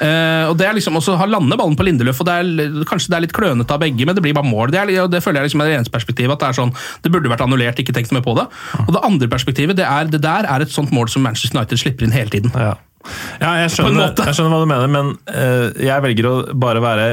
Eh, 0.00 0.44
og 0.50 0.54
det 0.60 0.68
er 0.68 0.76
liksom 0.78 0.96
også, 1.00 1.16
Han 1.20 1.30
lander 1.32 1.58
ballen 1.60 1.76
på 1.76 1.84
Lindeløf, 1.86 2.20
og 2.22 2.28
det 2.28 2.36
er, 2.38 2.84
kanskje 2.88 3.10
det 3.12 3.18
er 3.18 3.24
litt 3.26 3.34
klønete 3.36 3.74
av 3.74 3.80
begge, 3.82 4.06
men 4.06 4.14
det 4.16 4.22
blir 4.24 4.36
bare 4.36 4.46
mål. 4.48 4.70
Det, 4.74 4.78
er, 4.84 4.92
og 5.04 5.10
det 5.12 5.22
føler 5.24 5.40
jeg 5.42 5.50
liksom 5.50 5.64
er 5.64 5.72
det 5.72 5.78
eneste 5.80 5.94
perspektivet, 5.96 6.32
at 6.36 6.44
det 6.44 6.48
er 6.52 6.58
sånn, 6.60 6.74
det 7.04 7.12
burde 7.14 7.32
vært 7.32 7.42
annullert, 7.44 7.82
ikke 7.82 7.96
tenkt 7.96 8.12
mer 8.14 8.22
på 8.24 8.36
det. 8.38 8.46
Og 8.86 8.92
det 8.94 9.02
andre 9.06 9.28
perspektivet, 9.32 9.76
det 9.80 9.88
er 9.88 10.10
det 10.10 10.22
der 10.24 10.46
er 10.48 10.64
et 10.64 10.72
sånt 10.72 10.92
mål 10.94 11.10
som 11.12 11.26
Manchester 11.26 11.58
United 11.58 11.82
slipper 11.82 12.06
inn 12.06 12.14
hele 12.14 12.30
tiden. 12.32 12.54
Ja. 12.54 12.76
ja, 13.40 13.50
jeg 13.64 13.74
skjønner, 13.74 14.14
jeg 14.14 14.36
skjønner 14.38 14.54
hva 14.54 14.62
du 14.64 14.70
mener, 14.70 14.90
men 14.92 15.12
uh, 15.32 15.70
jeg 15.80 16.06
velger 16.06 16.30
å 16.30 16.34
bare 16.60 16.82
være 16.84 17.10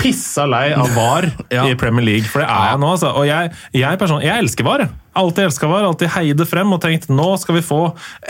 pissa 0.00 0.44
lei 0.50 0.66
av 0.74 0.90
VAR 0.96 1.28
Ja. 1.54 1.64
i 1.70 1.76
Premier 1.78 2.04
League, 2.04 2.28
for 2.28 2.42
det 2.42 2.48
er 2.50 2.72
jeg 2.72 2.80
nå. 2.82 2.90
Altså. 2.96 3.12
Og 3.16 3.26
jeg, 3.28 3.52
jeg, 3.76 3.98
person, 4.00 4.20
jeg 4.24 4.42
elsker 4.44 4.66
VAR. 4.66 4.84
jeg. 4.86 4.92
Alltid 5.14 5.44
elska 5.44 5.68
VAR, 5.70 5.86
alltid 5.86 6.12
heide 6.14 6.46
frem 6.48 6.72
og 6.74 6.80
tenkt 6.82 7.08
nå 7.12 7.28
skal 7.40 7.58
vi 7.58 7.64
få 7.64 7.80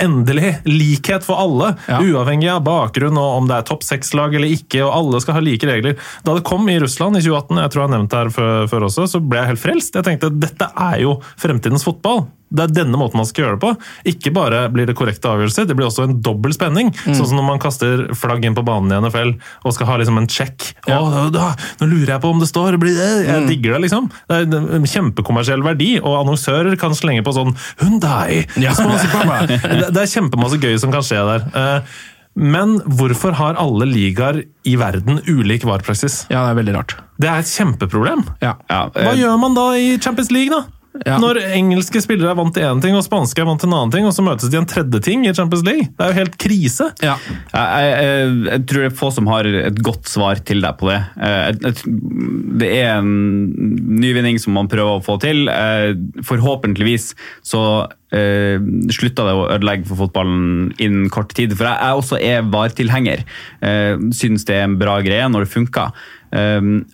endelig 0.01 0.57
likhet 0.69 1.25
for 1.27 1.41
alle. 1.41 1.73
Ja. 1.89 2.01
Uavhengig 2.05 2.51
av 2.53 2.63
bakgrunn 2.67 3.19
og 3.21 3.41
om 3.41 3.49
det 3.51 3.59
er 3.59 3.69
topp 3.69 3.87
seks-lag 3.87 4.37
eller 4.37 4.53
ikke, 4.53 4.83
og 4.85 4.93
alle 4.99 5.23
skal 5.25 5.39
ha 5.39 5.45
like 5.45 5.69
regler. 5.69 5.99
Da 6.27 6.37
det 6.37 6.47
kom 6.47 6.69
i 6.69 6.79
Russland 6.83 7.19
i 7.19 7.25
2018, 7.25 7.63
jeg 7.65 7.75
tror 7.75 7.85
jeg 7.85 7.89
har 7.89 7.97
nevnt 7.97 8.15
det 8.15 8.23
her 8.23 8.33
før, 8.37 8.55
før 8.71 8.89
også, 8.91 9.09
så 9.11 9.23
ble 9.25 9.43
jeg 9.43 9.55
helt 9.55 9.65
frelst. 9.65 9.99
Jeg 9.99 10.09
tenkte 10.09 10.33
dette 10.35 10.71
er 10.91 11.03
jo 11.05 11.19
fremtidens 11.41 11.87
fotball. 11.87 12.27
Det 12.55 12.69
er 12.69 12.75
denne 12.77 12.99
måten 13.01 13.19
man 13.19 13.27
skal 13.27 13.45
gjøre 13.45 13.57
det 13.57 13.63
på. 13.65 13.71
Ikke 14.13 14.31
bare 14.35 14.61
blir 14.71 14.87
det 14.87 14.95
korrekte 14.99 15.31
avgjørelser, 15.31 15.67
det 15.67 15.75
blir 15.79 15.89
også 15.89 16.07
en 16.07 16.19
dobbel 16.23 16.55
spenning. 16.55 16.93
Sånn 17.03 17.25
som 17.25 17.39
når 17.39 17.49
man 17.49 17.63
kaster 17.63 18.05
flagg 18.19 18.45
inn 18.47 18.55
på 18.55 18.63
banen 18.67 18.93
i 18.95 19.01
NFL 19.03 19.33
og 19.65 19.75
skal 19.75 19.89
ha 19.91 19.97
liksom 19.99 20.21
en 20.21 20.29
check. 20.31 20.69
Ja. 20.87 21.01
Å, 21.01 21.25
da, 21.35 21.51
nå 21.81 21.89
lurer 21.91 22.15
jeg 22.15 22.23
på 22.23 22.31
om 22.31 22.43
det 22.43 22.51
står 22.51 22.79
blir 22.83 22.95
det? 22.95 23.11
Jeg 23.27 23.49
digger 23.49 23.75
det, 23.75 23.83
liksom. 23.89 24.07
Det 24.31 24.39
er 24.45 24.79
en 24.79 24.87
kjempekommersiell 24.87 25.65
verdi, 25.67 25.91
og 25.99 26.21
annonsører 26.21 26.74
kan 26.81 26.95
slenge 26.97 27.25
på 27.27 27.33
sånn 27.37 27.55
Hundai! 27.83 28.45
Ja. 28.61 28.75
Det, 28.79 29.89
det 29.95 30.03
er 30.05 30.11
kjempemasse 30.11 30.59
gøy 30.63 30.77
som 30.81 30.93
kan 30.95 31.05
skje 31.07 31.23
der. 31.29 31.47
Eh, 31.55 31.95
Men 32.35 32.81
hvorfor 32.83 33.37
har 33.39 33.55
alle 33.63 33.87
ligaer 33.87 34.41
i 34.67 34.75
verden 34.81 35.21
ulik 35.31 35.63
VAR-praksis? 35.69 36.25
Ja, 36.33 36.41
det 36.49 36.55
er 36.55 36.59
veldig 36.59 36.75
rart. 36.75 36.97
Det 37.23 37.29
er 37.31 37.45
et 37.45 37.51
kjempeproblem. 37.51 38.25
Ja. 38.43 38.57
Ja, 38.71 38.81
Hva 38.91 39.13
eh, 39.13 39.21
gjør 39.21 39.37
man 39.39 39.55
da 39.55 39.69
i 39.79 39.93
Champions 40.03 40.33
League, 40.35 40.51
da? 40.51 40.65
Ja. 41.03 41.17
Når 41.19 41.41
engelske 41.57 41.99
spillere 42.05 42.31
er 42.31 42.37
vant 42.39 42.55
til 42.55 42.63
én 42.69 42.79
ting, 42.83 42.95
og 42.95 43.03
spanske 43.03 43.43
er 43.43 43.49
vant 43.49 43.59
til 43.59 43.67
en 43.67 43.75
annen 43.75 43.91
ting, 43.91 44.05
og 44.07 44.13
så 44.15 44.23
møtes 44.23 44.47
de 44.53 44.61
en 44.61 44.69
tredje 44.71 45.01
ting 45.03 45.25
i 45.27 45.33
Champions 45.35 45.65
League. 45.67 45.89
Det 45.91 46.05
er 46.05 46.13
jo 46.13 46.19
helt 46.21 46.37
krise. 46.39 46.87
Ja. 47.03 47.17
Jeg, 47.51 47.89
jeg, 48.05 48.29
jeg 48.47 48.61
tror 48.71 48.85
det 48.85 48.91
er 48.93 48.95
få 49.01 49.09
som 49.17 49.27
har 49.33 49.49
et 49.49 49.81
godt 49.83 50.07
svar 50.07 50.39
til 50.47 50.63
deg 50.63 50.79
på 50.79 50.93
det. 50.93 51.01
Eh, 51.19 51.41
jeg- 51.51 51.59
jeg- 51.65 52.61
Det 52.63 52.71
er 52.79 52.99
en 53.01 53.51
nyvinning 53.99 54.39
som 54.39 54.55
man 54.55 54.69
prøver 54.71 55.01
å 55.01 55.03
få 55.05 55.19
til. 55.21 55.49
Eh, 55.49 55.95
Forhåpentligvis 56.23 57.15
så 57.43 57.89
Uh, 58.15 58.61
slutta 58.95 59.25
det 59.27 59.33
å 59.35 59.49
ødelegge 59.51 59.89
for 59.89 59.97
fotballen 59.99 60.69
innen 60.79 61.09
kort 61.11 61.33
tid. 61.35 61.51
For 61.59 61.67
jeg, 61.67 61.81
jeg 61.83 61.99
også 61.99 62.19
er 62.23 62.45
VAR-tilhenger. 62.47 63.25
Uh, 63.59 63.97
Syns 64.15 64.45
det 64.47 64.55
er 64.55 64.69
en 64.69 64.77
bra 64.79 65.01
greie 65.03 65.27
når 65.27 65.49
det 65.49 65.51
funker. 65.51 65.91
Uh, 66.31 66.85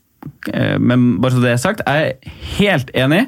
eh, 0.48 0.78
Men 0.80 1.20
bare 1.20 1.32
så 1.36 1.42
det 1.44 1.52
er 1.52 1.60
sagt, 1.60 1.82
jeg 1.84 2.14
er 2.14 2.32
helt 2.56 2.90
enig. 2.96 3.26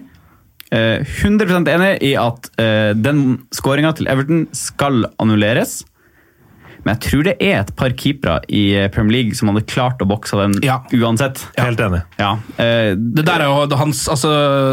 Eh, 0.73 1.05
100% 1.05 1.69
enig 1.69 1.91
i 2.01 2.15
at 2.17 2.49
eh, 2.63 2.93
den 2.97 3.43
skåringa 3.53 3.93
til 3.99 4.09
Everton 4.09 4.47
skal 4.57 5.05
annulleres. 5.21 5.83
Men 6.85 6.97
jeg 6.97 7.01
tror 7.05 7.23
det 7.29 7.35
er 7.41 7.61
et 7.61 7.71
par 7.79 7.93
keepere 7.95 8.41
i 8.51 8.63
eh, 8.75 8.89
Premier 8.91 9.21
League 9.23 9.37
som 9.39 9.49
hadde 9.53 9.63
klart 9.71 10.01
å 10.03 10.07
bokse 10.11 10.35
den 10.41 10.57
Ja. 10.65 10.81
uansett. 10.93 11.45
Helt 11.59 11.79
enig. 11.81 12.01
Ja. 12.19 12.33
eh, 12.59 12.95
Det 12.97 13.25
der 13.29 13.45
er 13.45 13.51
jo 13.51 13.77
hans, 13.79 14.09
altså, 14.11 14.33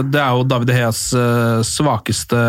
det 0.09 0.19
er 0.19 0.31
jo 0.33 0.43
David 0.49 0.69
Heas 0.73 1.01
eh, 1.13 1.59
svakeste 1.61 2.39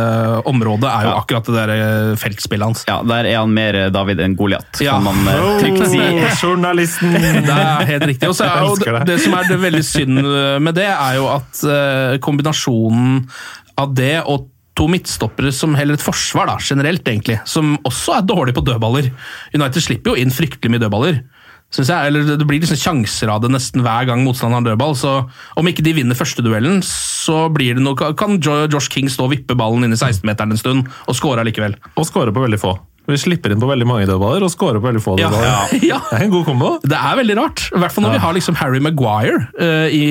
område, 0.49 0.89
er 0.89 1.05
jo 1.05 1.11
Ja. 1.11 1.19
akkurat 1.21 1.45
det 1.51 1.55
der 1.59 1.75
eh, 1.77 2.17
feltspillet 2.17 2.65
hans. 2.71 2.85
ja, 2.89 3.03
der 3.03 3.25
er 3.29 3.37
han 3.43 3.53
mer 3.53 3.91
David 3.91 4.21
enn 4.21 4.37
Goliat, 4.37 4.81
Ja. 4.81 4.93
kan 4.99 5.05
man 5.05 5.29
eh, 5.29 5.61
trygt 5.61 5.87
si. 5.91 6.47
journalisten! 6.47 7.13
Det 7.51 7.57
er 7.57 7.85
helt 7.87 8.07
riktig. 8.07 8.29
Og 8.29 8.35
så 8.37 8.45
er 8.49 8.65
jo 8.65 8.75
det, 8.77 9.07
det. 9.07 9.21
som 9.21 9.35
er 9.35 9.49
det 9.49 9.59
veldig 9.61 9.85
synd 9.85 10.23
med 10.63 10.75
det, 10.75 10.89
er 10.89 11.15
jo 11.21 11.29
at 11.29 12.21
kombinasjonen 12.25 13.27
av 13.81 13.95
det 13.97 14.23
og 14.27 14.49
to 14.81 14.89
midtstoppere 14.89 15.53
som 15.53 15.77
heller 15.77 15.99
et 15.99 16.05
forsvar, 16.05 16.49
da, 16.49 16.57
generelt 16.65 17.05
egentlig, 17.13 17.37
som 17.49 17.77
også 17.85 18.17
er 18.19 18.25
dårlig 18.31 18.57
på 18.57 18.65
dødballer. 18.65 19.11
United 19.55 19.85
slipper 19.85 20.15
jo 20.15 20.23
inn 20.25 20.33
fryktelig 20.33 20.73
mye 20.73 20.83
dødballer. 20.87 21.21
Synes 21.71 21.87
jeg, 21.93 22.11
eller 22.11 22.25
Det 22.35 22.47
blir 22.51 22.59
liksom 22.59 22.81
sjanser 22.81 23.31
av 23.31 23.45
det 23.45 23.53
nesten 23.55 23.85
hver 23.87 24.09
gang 24.09 24.25
motstanderen 24.27 24.65
har 24.65 24.73
dødball. 24.73 24.97
så 24.99 25.13
Om 25.57 25.69
ikke 25.71 25.85
de 25.87 25.93
vinner 26.01 26.19
første 26.19 26.43
duellen, 26.43 26.81
så 26.83 27.45
blir 27.55 27.77
det 27.79 27.85
noe, 27.85 27.95
kan 28.19 28.41
Josh 28.43 28.89
King 28.91 29.07
stå 29.13 29.29
og 29.29 29.35
vippe 29.37 29.55
ballen 29.55 29.85
inn 29.87 29.95
i 29.95 30.01
16-meteren 30.01 30.51
en 30.57 30.59
stund 30.59 30.89
og 31.07 31.15
score 31.15 31.45
likevel. 31.47 31.77
Og 31.95 32.09
skåre 32.09 32.35
på 32.35 32.43
veldig 32.43 32.59
få. 32.59 32.73
Vi 33.11 33.17
slipper 33.23 33.51
inn 33.55 33.63
på 33.63 33.69
veldig 33.71 33.87
mange 33.87 34.09
dødballer 34.11 34.43
og 34.43 34.51
scorer 34.51 34.83
på 34.83 34.89
veldig 34.91 35.03
få 35.05 35.15
Ja. 35.21 35.31
dødballer. 35.31 35.79
Ja. 35.93 36.01
Det 36.11 36.19
er 36.19 36.25
en 36.27 36.35
god 36.35 36.45
kombo. 36.51 36.73
Det 36.83 36.99
er 36.99 37.15
veldig 37.23 37.37
rart. 37.39 37.63
I 37.71 37.79
hvert 37.85 37.95
fall 37.95 38.05
når 38.09 38.17
vi 38.17 38.23
har 38.27 38.35
liksom 38.41 38.59
Harry 38.59 38.81
Maguire 38.83 39.47
i, 39.95 40.05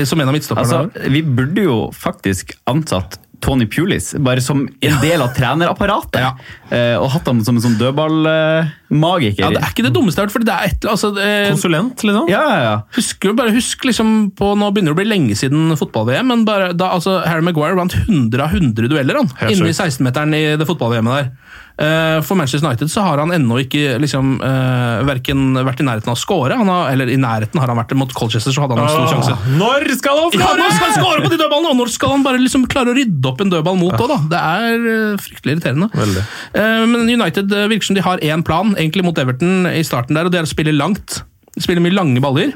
i, 0.00 0.04
som 0.08 0.20
en 0.24 0.28
av 0.32 0.38
midtstopperne. 0.38 0.86
Altså, 0.88 1.12
vi 1.12 1.20
burde 1.22 1.68
jo 1.68 1.76
faktisk 1.92 2.56
ansatt 2.72 3.18
Tony 3.42 3.66
Pulis, 3.70 4.12
bare 4.22 4.42
som 4.44 4.62
en 4.66 4.98
del 5.02 5.22
av 5.24 5.32
trenerapparatet. 5.36 6.20
Ja. 6.22 6.32
Eh, 6.70 6.94
og 6.96 7.10
hatt 7.14 7.28
ham 7.28 7.42
som 7.44 7.58
en 7.58 7.64
sånn 7.64 7.78
dødballmagiker. 7.80 9.42
ja, 9.42 9.50
det 9.52 9.62
er 9.62 9.74
ikke 9.74 9.86
det 9.86 9.94
dummeste 9.96 10.20
jeg 10.20 10.24
har 10.24 10.30
hørt, 10.30 10.36
fordi 10.36 10.48
det 10.48 10.56
er 10.56 10.70
et, 10.70 10.88
altså, 10.92 11.12
det, 11.16 11.28
Konsulent, 11.50 12.04
liksom. 12.06 12.30
ja, 12.32 12.42
ja, 12.46 12.60
ja. 12.66 12.74
Husker, 12.96 13.34
bare 13.38 13.54
husk 13.54 13.86
liksom 13.88 14.14
på, 14.38 14.52
Nå 14.58 14.70
begynner 14.70 14.92
det 14.92 14.98
å 14.98 15.00
bli 15.02 15.08
lenge 15.08 15.38
siden 15.38 15.74
fotball-VM, 15.80 16.30
men 16.30 16.46
bare, 16.48 16.70
da, 16.76 16.92
altså, 16.98 17.18
Harry 17.26 17.44
Maguire 17.44 17.78
vant 17.78 17.96
100 17.98 18.44
av 18.44 18.54
100 18.54 18.90
dueller 18.92 19.20
han, 19.20 19.32
inne 19.48 19.72
i 19.72 19.76
16-meteren 19.76 20.38
i 20.38 20.44
det 20.60 20.68
fotball-VM-et 20.68 21.18
der. 21.18 21.32
Eh, 21.82 22.18
for 22.22 22.38
Manchester 22.38 22.68
United 22.68 22.90
så 22.90 23.02
har 23.02 23.18
han 23.18 23.32
ennå 23.34 23.56
ikke 23.64 23.96
liksom, 24.02 24.36
uh, 24.38 25.02
verken 25.08 25.56
vært 25.66 25.80
i 25.82 25.86
nærheten 25.86 26.12
av 26.12 26.14
å 26.14 26.20
score, 26.20 26.54
han 26.54 26.70
har, 26.70 26.92
eller 26.92 27.10
i 27.10 27.18
nærheten 27.18 27.58
har 27.58 27.72
han 27.72 27.80
vært 27.80 27.94
mot 27.98 28.12
Colchester, 28.14 28.54
så 28.54 28.64
hadde 28.64 28.76
han 28.78 28.86
en 28.86 28.92
stor 28.92 29.10
sjanse. 29.10 29.56
Når 29.58 29.88
skal 29.98 30.20
han 30.20 30.36
Ja, 30.36 30.46
skåre?! 30.46 30.60
når 30.62 30.76
skal 30.76 30.86
han 30.86 30.96
score 31.00 31.24
på 31.24 31.32
de 31.32 31.40
dødballene, 31.40 31.72
og 31.72 31.80
når 31.80 31.92
skal 31.96 32.14
han 32.14 32.26
bare 32.26 32.42
liksom 32.42 32.68
klare 32.70 32.94
å 32.94 32.98
rydde 32.98 33.32
opp 33.32 33.42
en 33.42 33.52
dødball 33.52 33.78
mot 33.80 33.96
òg, 33.98 34.08
da? 34.14 34.18
Det 34.32 34.42
er 34.62 34.90
eh, 34.94 35.22
fryktelig 35.26 35.56
irriterende. 35.56 35.90
Veldig. 35.96 36.26
Eh, 36.62 36.82
men 36.92 37.14
United 37.16 37.56
eh, 37.58 37.68
virker 37.72 37.90
som 37.90 37.98
de 37.98 38.06
har 38.06 38.22
én 38.22 38.46
plan, 38.46 38.76
egentlig 38.76 39.06
mot 39.08 39.18
Everton 39.18 39.66
i 39.72 39.82
starten 39.86 40.18
der, 40.18 40.28
og 40.28 40.34
det 40.34 40.42
er 40.42 40.46
å 40.46 40.52
spille 40.52 40.76
langt. 40.76 41.22
Spille 41.58 41.82
mye 41.84 41.96
lange 41.98 42.22
baller. 42.22 42.54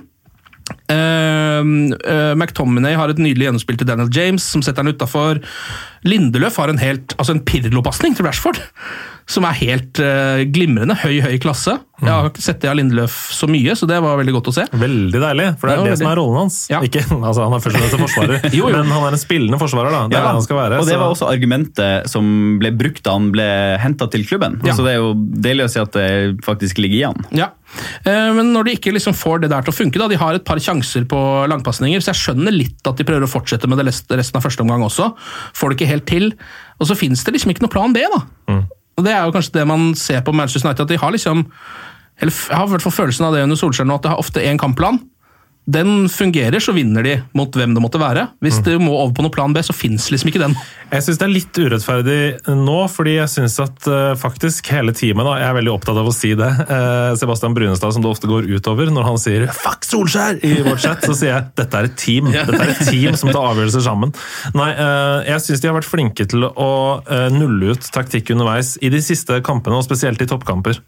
Uh, 0.90 1.62
McTominay 2.34 2.96
har 2.98 3.10
et 3.10 3.20
nydelig 3.22 3.46
gjennomspill 3.46 3.78
til 3.78 3.86
Daniel 3.86 4.10
James, 4.10 4.42
som 4.42 4.62
setter 4.64 4.82
han 4.82 4.94
utafor. 4.94 5.40
Lindeløf 6.06 6.56
har 6.62 6.72
en 6.72 6.78
helt, 6.82 7.16
altså 7.18 7.34
en 7.36 7.42
Pirlo-pasning 7.46 8.14
til 8.16 8.26
Rashford, 8.28 8.60
som 9.26 9.42
er 9.48 9.56
helt 9.58 9.98
uh, 9.98 10.44
glimrende. 10.54 10.94
Høy, 11.02 11.16
høy 11.24 11.34
klasse. 11.42 11.72
Jeg 11.98 12.12
har 12.12 12.28
ikke 12.28 12.42
sett 12.44 12.60
det 12.62 12.68
av 12.70 12.76
Lindeløf 12.78 13.14
så 13.34 13.48
mye, 13.50 13.72
så 13.74 13.88
det 13.90 13.96
var 14.04 14.18
veldig 14.20 14.34
godt 14.36 14.50
å 14.52 14.54
se. 14.54 14.66
Veldig 14.70 15.18
deilig, 15.22 15.46
for 15.58 15.66
det 15.66 15.72
er 15.74 15.80
det 15.80 15.86
veldig. 15.88 15.98
som 16.02 16.10
er 16.12 16.18
rollen 16.20 16.38
hans. 16.44 16.58
Ja. 16.70 16.80
Ikke, 16.84 17.02
altså 17.16 17.46
Han 17.48 17.56
er 17.56 17.64
først 17.64 17.78
og 17.78 17.82
fremst 17.82 17.96
en 17.96 18.04
forsvarer, 18.04 18.46
Jo, 18.58 18.68
jo. 18.68 18.72
men 18.76 18.92
han 18.92 19.06
er 19.08 19.16
en 19.16 19.22
spillende 19.22 19.58
forsvarer. 19.62 19.90
da. 19.96 20.02
Det 20.12 20.18
er 20.18 20.20
Ja, 20.20 20.28
det 20.28 20.34
han 20.38 20.46
skal 20.46 20.60
være. 20.60 20.78
og 20.78 20.86
det 20.86 20.94
så- 20.94 21.00
var 21.02 21.14
også 21.16 21.30
argumentet 21.32 22.10
som 22.12 22.30
ble 22.60 22.70
brukt 22.76 23.02
da 23.02 23.16
han 23.16 23.30
ble 23.34 23.48
henta 23.82 24.06
til 24.12 24.26
klubben. 24.28 24.60
Ja. 24.62 24.76
Så 24.78 24.84
det 24.86 24.94
er 24.94 25.00
jo 25.02 25.14
deilig 25.16 25.66
å 25.66 25.72
si 25.72 25.80
at 25.82 25.96
det 25.96 26.08
faktisk 26.46 26.78
ligger 26.84 27.00
i 27.02 27.06
han. 27.10 27.26
Ja, 27.42 27.50
Eh, 28.06 28.30
Men 28.32 28.52
når 28.54 28.64
de 28.64 28.72
ikke 28.76 28.92
liksom 28.94 29.12
får 29.12 29.40
det 29.42 29.48
der 29.50 29.60
til 29.66 29.72
å 29.72 29.76
funke, 29.76 29.98
da, 29.98 30.06
de 30.08 30.14
har 30.16 30.36
et 30.38 30.44
par 30.46 30.56
sjanser 30.62 31.02
på 31.10 31.18
langpasninger, 31.50 31.98
så 32.00 32.12
jeg 32.14 32.20
skjønner 32.22 32.54
litt 32.54 32.86
at 32.86 32.96
de 32.96 33.04
prøver 33.04 33.26
å 33.26 33.28
fortsette 33.28 33.66
med 33.68 33.76
det 33.82 33.88
resten 33.90 34.38
av 34.38 34.44
første 34.44 34.62
omgang 34.62 34.84
også. 34.86 35.08
Får 35.52 35.70
det 35.74 35.76
ikke 35.80 35.88
helt 35.90 35.95
til. 36.04 36.32
Og 36.80 36.86
så 36.86 36.94
finnes 36.98 37.24
det 37.24 37.32
liksom 37.32 37.50
ikke 37.50 37.64
noe 37.64 37.72
plan 37.72 37.92
B, 37.94 38.02
da. 38.12 38.22
Og 38.96 39.04
Det 39.04 39.12
er 39.12 39.24
jo 39.24 39.32
kanskje 39.32 39.58
det 39.58 39.66
man 39.68 39.94
ser 39.94 40.20
på 40.24 40.32
Manchester 40.32 40.68
United, 40.68 40.84
at 40.84 40.88
de 40.88 40.98
har 40.98 41.12
liksom 41.12 41.46
eller 42.20 42.32
Jeg 42.32 42.56
har 42.56 42.66
i 42.66 42.70
hvert 42.70 42.82
fall 42.82 42.92
følelsen 42.92 43.26
av 43.26 43.34
det 43.34 43.42
under 43.44 43.56
Solskjær 43.56 43.84
nå, 43.84 43.94
at 43.94 44.02
de 44.02 44.08
har 44.08 44.16
ofte 44.16 44.40
én 44.40 44.56
kampplan. 44.56 45.02
Den 45.66 46.08
fungerer, 46.08 46.60
så 46.62 46.70
vinner 46.72 47.02
de 47.02 47.16
mot 47.34 47.50
hvem 47.58 47.72
det 47.74 47.82
måtte 47.82 47.98
være. 47.98 48.28
Hvis 48.44 48.60
det 48.62 48.76
må 48.78 48.92
over 48.94 49.10
på 49.16 49.24
noe 49.24 49.34
plan 49.34 49.50
B, 49.50 49.58
så 49.66 49.74
fins 49.74 50.04
liksom 50.12 50.30
ikke 50.30 50.44
den. 50.44 50.52
Jeg 50.92 51.02
syns 51.02 51.18
det 51.18 51.26
er 51.26 51.32
litt 51.32 51.58
urettferdig 51.58 52.18
nå, 52.54 52.76
fordi 52.92 53.16
jeg 53.16 53.32
syns 53.32 53.56
at 53.64 53.88
uh, 53.90 54.12
faktisk 54.14 54.70
hele 54.70 54.94
teamet 54.94 55.26
da, 55.26 55.32
Jeg 55.40 55.48
er 55.48 55.56
veldig 55.56 55.72
opptatt 55.72 55.98
av 55.98 56.06
å 56.06 56.14
si 56.14 56.30
det. 56.38 56.50
Uh, 56.70 57.16
Sebastian 57.18 57.56
Brunestad, 57.56 57.96
som 57.96 58.04
det 58.04 58.12
ofte 58.12 58.30
går 58.30 58.46
utover 58.46 58.92
når 58.94 59.08
han 59.08 59.18
sier 59.18 59.48
'fuck 59.50 59.88
Solskjær' 59.88 60.38
i 60.46 60.52
vår 60.62 60.78
chat, 60.84 61.02
så 61.02 61.16
sier 61.18 61.32
jeg 61.32 61.48
dette 61.58 61.80
er 61.80 61.90
et 61.90 61.98
team. 61.98 62.30
Dette 62.30 62.54
er 62.54 62.70
et 62.76 62.84
team 62.86 63.18
som 63.18 63.32
tar 63.34 63.50
avgjørelser 63.50 63.82
sammen. 63.88 64.14
Nei, 64.54 64.70
uh, 64.78 65.26
jeg 65.26 65.42
syns 65.48 65.64
de 65.64 65.70
har 65.72 65.78
vært 65.80 65.90
flinke 65.90 66.28
til 66.30 66.46
å 66.46 66.70
nulle 67.32 67.74
ut 67.74 67.90
taktikk 67.90 68.30
underveis 68.34 68.76
i 68.84 68.90
de 68.92 69.00
siste 69.02 69.40
kampene, 69.44 69.80
og 69.80 69.84
spesielt 69.86 70.20
i 70.22 70.28
toppkamper. 70.28 70.78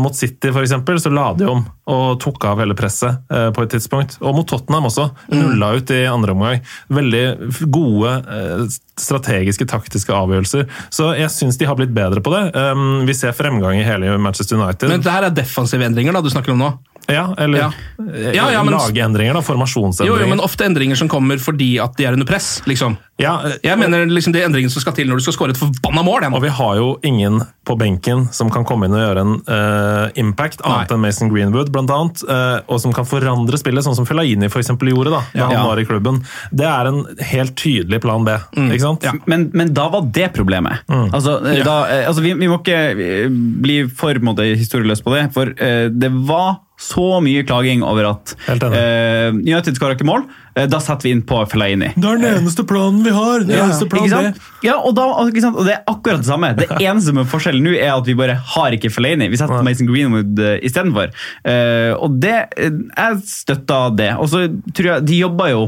Mot 0.00 0.16
City 0.16 0.48
eksempel, 0.48 1.00
så 1.02 1.12
la 1.12 1.30
de 1.36 1.48
om 1.50 1.62
og 1.90 2.20
tok 2.22 2.44
av 2.48 2.60
hele 2.62 2.76
presset 2.78 3.26
på 3.28 3.64
et 3.64 3.72
tidspunkt. 3.74 3.89
Og 3.92 4.34
mot 4.36 4.46
Tottenham 4.48 4.86
også. 4.90 5.08
Nulla 5.32 5.72
ut 5.76 5.90
i 5.90 6.04
andre 6.06 6.32
omgang. 6.36 6.60
Veldig 6.92 7.24
gode 7.72 8.12
eh, 8.28 8.64
strategiske, 9.00 9.66
taktiske 9.70 10.12
avgjørelser. 10.14 10.66
Så 10.92 11.10
jeg 11.18 11.30
syns 11.34 11.58
de 11.60 11.66
har 11.68 11.76
blitt 11.78 11.94
bedre 11.96 12.20
på 12.24 12.32
det. 12.34 12.42
Um, 12.54 13.04
vi 13.08 13.14
ser 13.16 13.32
fremgang 13.36 13.78
i 13.80 13.86
hele 13.86 14.16
Manchester 14.20 14.58
United. 14.60 14.88
Men 14.92 15.02
det 15.04 15.10
her 15.14 15.26
er 15.30 15.34
defensive 15.34 15.84
endringer 15.86 16.12
da, 16.16 16.22
du 16.22 16.30
snakker 16.32 16.52
om 16.54 16.60
nå. 16.62 16.70
ja, 17.10 17.34
eller 17.42 17.58
Ja. 17.58 17.70
eh, 17.98 18.32
Ja, 18.36 18.50
ja, 18.52 18.62
men- 18.62 18.74
lagendringer, 18.76 19.34
da. 19.34 19.40
formasjonsendringer. 19.42 20.20
Jo, 20.20 20.22
jo, 20.22 20.28
men 20.30 20.40
ofte 20.44 20.64
endringer 20.68 20.96
som 20.96 21.08
kommer 21.08 21.38
fordi 21.42 21.80
at 21.82 21.96
de 21.96 22.04
er 22.06 22.12
under 22.12 22.26
press. 22.26 22.60
liksom. 22.66 22.96
Ja, 23.20 23.34
eh, 23.46 23.56
Jeg 23.64 23.78
mener 23.80 24.08
liksom 24.10 24.34
er 24.34 24.46
endringen 24.48 24.72
som 24.72 24.82
skal 24.82 24.94
til 24.96 25.08
når 25.10 25.20
du 25.20 25.26
skal 25.26 25.36
skåre 25.36 25.54
et 25.54 25.60
forbanna 25.60 26.04
mål. 26.06 26.26
Og 26.30 26.42
vi 26.44 26.52
har 26.52 26.76
jo 26.78 26.90
ingen 27.06 27.40
på 27.66 27.76
benken 27.78 28.26
som 28.34 28.50
kan 28.52 28.64
komme 28.66 28.88
inn 28.88 28.96
og 28.96 29.02
gjøre 29.02 29.22
en 29.22 29.34
uh, 29.46 30.06
impact, 30.18 30.62
annet 30.66 30.90
Nei. 30.90 30.96
enn 30.96 31.02
Mason 31.04 31.30
Greenwood, 31.30 31.70
blant 31.72 31.92
annet, 31.94 32.22
uh, 32.26 32.58
og 32.66 32.80
som 32.82 32.94
kan 32.96 33.06
forandre 33.08 33.60
spillet, 33.60 33.84
sånn 33.86 33.96
som 33.98 34.08
Fellaini 34.08 34.50
for 34.50 34.62
eksempel 34.62 34.90
gjorde 34.90 35.14
da 35.14 35.20
da 35.34 35.50
han 35.50 35.68
var 35.68 35.80
i 35.80 35.86
klubben. 35.88 36.22
Det 36.50 36.66
er 36.66 36.90
en 36.90 37.04
helt 37.30 37.54
tydelig 37.60 38.00
plan 38.02 38.24
B. 38.26 38.34
Mm. 38.56 38.72
ikke 38.72 38.84
sant? 38.84 39.06
Men, 39.30 39.48
men 39.56 39.74
da 39.76 39.86
var 39.92 40.08
det 40.10 40.30
problemet. 40.36 40.82
Altså, 40.88 41.38
eh, 41.46 41.62
da, 41.66 41.76
altså 42.08 42.24
vi, 42.24 42.34
vi 42.40 42.50
må 42.50 42.60
ikke 42.60 43.30
bli 43.62 43.82
for 43.88 44.16
historieløse 44.16 45.06
på 45.06 45.14
det, 45.14 45.28
for 45.36 45.52
uh, 45.54 45.86
det 45.92 46.10
var 46.28 46.60
så 46.80 47.20
mye 47.24 47.44
klaging 47.44 47.84
over 47.84 48.08
at 48.14 48.34
uh, 48.48 48.68
eh, 48.72 49.28
United 49.36 49.76
skåra 49.76 49.96
ikke 49.96 50.08
mål. 50.08 50.24
Uh, 50.56 50.64
da 50.70 50.80
setter 50.82 51.08
vi 51.08 51.12
inn 51.14 51.22
på 51.28 51.42
Fellaini. 51.50 51.92
Det 51.94 52.08
er 52.08 52.22
den 52.22 52.38
eneste 52.40 52.64
planen 52.68 53.02
vi 53.04 53.12
har! 53.14 53.44
Ja. 53.44 53.66
eneste 53.68 53.86
Ikke 53.90 54.08
sant? 54.12 54.40
Ja, 54.64 54.78
og, 54.78 54.94
da, 54.96 55.06
og 55.12 55.36
sant? 55.36 55.58
og 55.60 55.68
det 55.68 55.76
er 55.76 55.84
akkurat 55.90 56.24
det 56.24 56.30
samme. 56.30 56.52
Det 56.56 56.68
eneste 56.88 57.14
med 57.16 57.28
forskjellen 57.30 57.64
nå 57.68 57.76
er 57.76 57.92
at 57.92 58.08
vi 58.08 58.16
bare 58.18 58.38
har 58.54 58.76
ikke 58.76 58.92
Fellaini. 58.92 59.28
Vi 59.32 59.40
setter 59.40 59.64
Mason 59.66 59.90
Greenwood 59.90 60.40
uh, 60.40 60.56
istedenfor. 60.64 61.12
Uh, 61.44 61.92
og 62.00 62.18
det 62.22 62.36
eh, 62.56 62.72
Jeg 62.96 63.20
støtter 63.28 63.94
det. 63.96 64.10
Og 64.20 64.30
så 64.32 64.46
tror 64.74 64.94
jeg 64.94 65.06
de 65.08 65.20
jobber 65.20 65.52
jo 65.52 65.62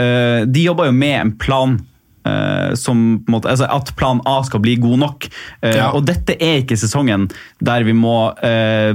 eh, 0.00 0.44
De 0.48 0.64
jobber 0.64 0.90
jo 0.90 0.96
med 0.96 1.16
en 1.20 1.34
plan. 1.40 1.76
Eh, 2.26 2.74
som 2.80 3.02
på 3.24 3.30
en 3.30 3.36
måte, 3.36 3.50
altså 3.52 3.68
At 3.70 3.92
plan 3.96 4.20
A 4.26 4.38
skal 4.46 4.60
bli 4.64 4.76
god 4.82 4.98
nok. 5.04 5.28
Eh, 5.62 5.76
Ja. 5.76 5.90
Og 5.94 6.04
dette 6.06 6.36
er 6.40 6.62
ikke 6.62 6.78
sesongen 6.80 7.28
der 7.60 7.84
vi 7.84 7.92
må 7.92 8.32
eh, 8.44 8.94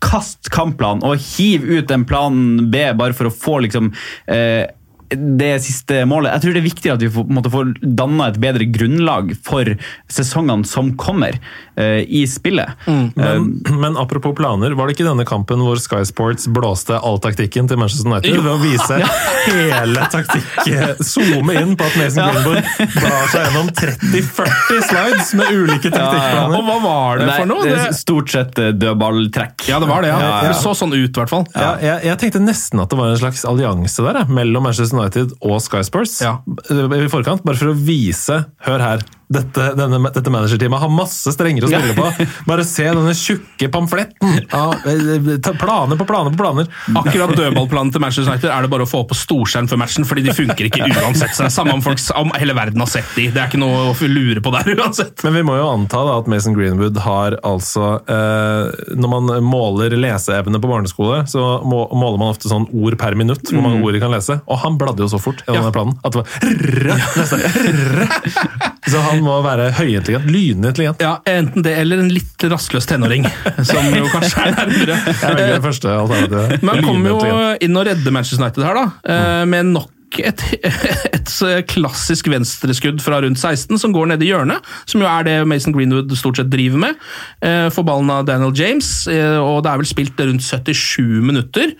kaste 0.00 0.50
kampplanen 0.54 1.04
og 1.06 1.16
hive 1.20 1.80
ut 1.80 1.90
en 1.90 2.04
plan 2.08 2.70
B 2.70 2.86
bare 2.96 3.16
for 3.16 3.28
å 3.30 3.34
få 3.34 3.60
liksom 3.66 3.92
eh, 4.28 4.66
det 5.14 5.52
siste 5.64 6.02
målet. 6.08 6.32
Jeg 6.36 6.44
tror 6.44 6.56
det 6.56 6.60
er 6.62 6.66
viktig 6.66 6.92
at 6.94 7.04
vi 7.04 7.10
får, 7.12 7.50
får 7.52 7.72
danna 7.82 8.30
et 8.32 8.40
bedre 8.42 8.66
grunnlag 8.74 9.32
for 9.46 9.70
sesongene 10.12 10.66
som 10.68 10.92
kommer 10.98 11.36
uh, 11.38 12.00
i 12.02 12.24
spillet. 12.30 12.86
Men, 12.86 13.48
men 13.80 13.96
apropos 14.00 14.34
planer, 14.36 14.74
var 14.78 14.88
det 14.88 14.96
ikke 14.96 15.06
denne 15.08 15.26
kampen 15.28 15.62
hvor 15.64 15.78
Sky 15.80 16.02
Sports 16.08 16.48
blåste 16.52 16.98
all 16.98 17.20
taktikken 17.22 17.68
til 17.70 17.78
Manchester 17.80 18.08
United 18.10 18.34
Jo. 18.34 18.42
ved 18.44 18.52
å 18.52 18.60
vise 18.62 18.98
hele 19.46 20.06
taktikk 20.12 20.46
Zoome 21.06 21.56
inn 21.60 21.74
på 21.78 21.86
at 21.86 21.96
Mason 22.00 22.26
Greenwood 22.30 22.92
blar 22.96 23.28
seg 23.32 23.46
gjennom 23.46 23.70
30-40 23.76 24.82
slides 24.88 25.32
med 25.38 25.52
ulike 25.52 25.90
taktikkplaner. 25.92 26.56
Og 26.58 26.66
hva 26.68 26.76
var 26.82 27.20
det 27.20 27.28
Nei, 27.30 27.36
for 27.40 27.50
noe? 27.50 27.66
det 27.66 27.76
er 27.86 27.96
stort 27.96 28.32
sett 28.32 28.58
eh, 28.62 28.72
dødballtrekk. 28.76 29.66
ja, 29.70 29.80
det 29.82 29.90
var 29.90 30.04
det. 30.04 30.10
ja. 30.12 30.18
Ja, 30.20 30.32
ja. 30.42 30.50
Det 30.50 30.58
så 30.60 30.72
sånn 30.76 30.94
ut, 30.94 31.10
i 31.10 31.20
hvert 31.20 31.32
fall. 31.32 31.46
Ja, 31.54 31.74
jeg, 31.82 32.02
jeg 32.08 32.20
tenkte 32.22 32.42
nesten 32.42 32.82
at 32.82 32.92
det 32.92 32.98
var 32.98 33.12
en 33.12 33.20
slags 33.20 33.44
allianse 33.48 34.04
der, 34.06 34.22
mellom 34.30 34.66
Manchester 34.66 34.95
United 34.96 35.36
og 35.44 35.60
Sky 35.64 35.82
Sports. 35.86 36.18
Ja. 36.24 36.38
I 36.72 37.10
forkant, 37.12 37.44
Bare 37.46 37.60
for 37.60 37.72
å 37.72 37.76
vise 37.76 38.42
Hør 38.66 38.82
her. 38.82 39.06
Dette, 39.26 39.72
denne, 39.74 39.98
dette 40.14 40.30
managerteamet 40.30 40.78
har 40.84 40.90
masse 40.94 41.32
strenger 41.34 41.64
å 41.66 41.70
spille 41.70 41.94
på. 41.96 42.26
Bare 42.46 42.62
se 42.66 42.84
denne 42.86 43.14
tjukke 43.18 43.66
pamfletten! 43.74 44.36
av, 44.54 44.74
eh, 44.86 45.52
planer 45.58 45.98
på 45.98 46.06
planer 46.06 46.30
på 46.30 46.38
planer. 46.38 46.68
Akkurat 46.94 47.32
dødballplanen 47.34 47.90
til 47.94 48.02
Manchester 48.04 48.30
United 48.30 48.52
er 48.54 48.62
det 48.66 48.70
bare 48.70 48.86
å 48.86 48.90
få 48.90 49.00
opp 49.02 49.10
på 49.10 49.18
storskjerm 49.18 49.66
før 49.70 49.80
matchen, 49.82 50.06
fordi 50.06 50.22
de 50.28 50.34
funker 50.36 50.68
ikke 50.68 50.86
uansett. 51.02 51.34
Så 51.34 51.42
det 51.42 51.50
er 51.50 51.54
Samme 51.56 51.74
om 51.74 51.82
folk 51.82 51.98
om 52.20 52.30
hele 52.38 52.54
verden 52.54 52.82
har 52.84 52.90
sett 52.92 53.08
de. 53.16 53.26
Det 53.34 53.40
er 53.42 53.50
ikke 53.50 53.58
noe 53.62 53.88
å 53.90 54.10
lure 54.12 54.42
på 54.44 54.52
der 54.54 54.70
uansett. 54.76 55.24
Men 55.26 55.34
vi 55.40 55.42
må 55.48 55.56
jo 55.58 55.66
anta 55.72 56.04
da 56.06 56.18
at 56.20 56.30
Mason 56.30 56.54
Greenwood 56.54 57.00
har 57.02 57.38
altså 57.46 57.96
eh, 58.06 58.94
Når 58.94 59.10
man 59.16 59.32
måler 59.46 59.96
leseevne 59.98 60.60
på 60.62 60.70
barneskole, 60.70 61.24
så 61.30 61.46
må, 61.66 61.82
måler 61.96 62.20
man 62.22 62.30
ofte 62.36 62.50
sånn 62.52 62.68
ord 62.70 62.98
per 63.00 63.18
minutt. 63.18 63.42
Hvor 63.50 63.64
mange 63.64 63.82
ord 63.82 63.96
de 63.98 64.04
kan 64.04 64.14
lese. 64.14 64.38
Og 64.46 64.62
han 64.62 64.78
bladde 64.78 65.02
jo 65.02 65.10
så 65.10 65.18
fort 65.22 65.42
i 65.42 65.50
Ja. 65.50 65.58
denne 65.58 65.72
planen 65.74 65.98
at 66.04 66.12
det 66.14 66.22
var 66.22 66.26
rrrr, 66.46 67.06
nesten, 67.18 67.46
rrrr. 67.56 68.72
Så 68.86 69.00
han 69.02 69.22
må 69.26 69.40
være 69.44 69.70
høyintelligent. 69.74 70.28
Lynintelligent? 70.30 71.00
Ja, 71.02 71.16
Enten 71.26 71.64
det 71.66 71.72
eller 71.80 72.04
en 72.04 72.12
litt 72.14 72.46
rastløs 72.52 72.86
tenåring, 72.86 73.26
som 73.70 73.88
jo 73.96 74.06
kanskje 74.12 74.44
er 74.46 74.54
nærmere. 74.54 74.96
Jeg 75.10 75.34
velger 75.40 75.52
det 75.56 75.64
første 75.64 75.90
alternativet. 75.96 76.62
Men 76.62 76.74
han 76.80 76.86
kommer 76.86 77.14
jo 77.16 77.44
inn 77.66 77.76
og 77.80 77.86
redder 77.90 78.14
Manchester 78.14 78.44
United 78.46 78.66
her, 78.68 78.78
da. 78.78 78.86
eh, 79.10 79.44
Med 79.50 79.72
nok 79.74 79.92
et, 80.22 80.40
et 81.16 81.32
klassisk 81.68 82.28
venstreskudd 82.32 83.02
fra 83.04 83.18
rundt 83.24 83.40
16 83.42 83.76
som 83.82 83.92
går 83.92 84.12
ned 84.12 84.22
i 84.22 84.30
hjørnet. 84.30 84.62
Som 84.88 85.02
jo 85.02 85.08
er 85.10 85.26
det 85.26 85.34
Mason 85.50 85.74
Greenwood 85.74 86.14
stort 86.16 86.38
sett 86.40 86.52
driver 86.52 86.78
med. 86.86 87.00
Eh, 87.44 87.66
Får 87.74 87.84
ballen 87.90 88.12
av 88.14 88.22
Daniel 88.30 88.54
James, 88.56 88.88
eh, 89.10 89.34
og 89.42 89.64
det 89.66 89.72
er 89.74 89.82
vel 89.82 89.90
spilt 89.90 90.22
rundt 90.22 90.46
77 90.46 91.02
minutter. 91.26 91.74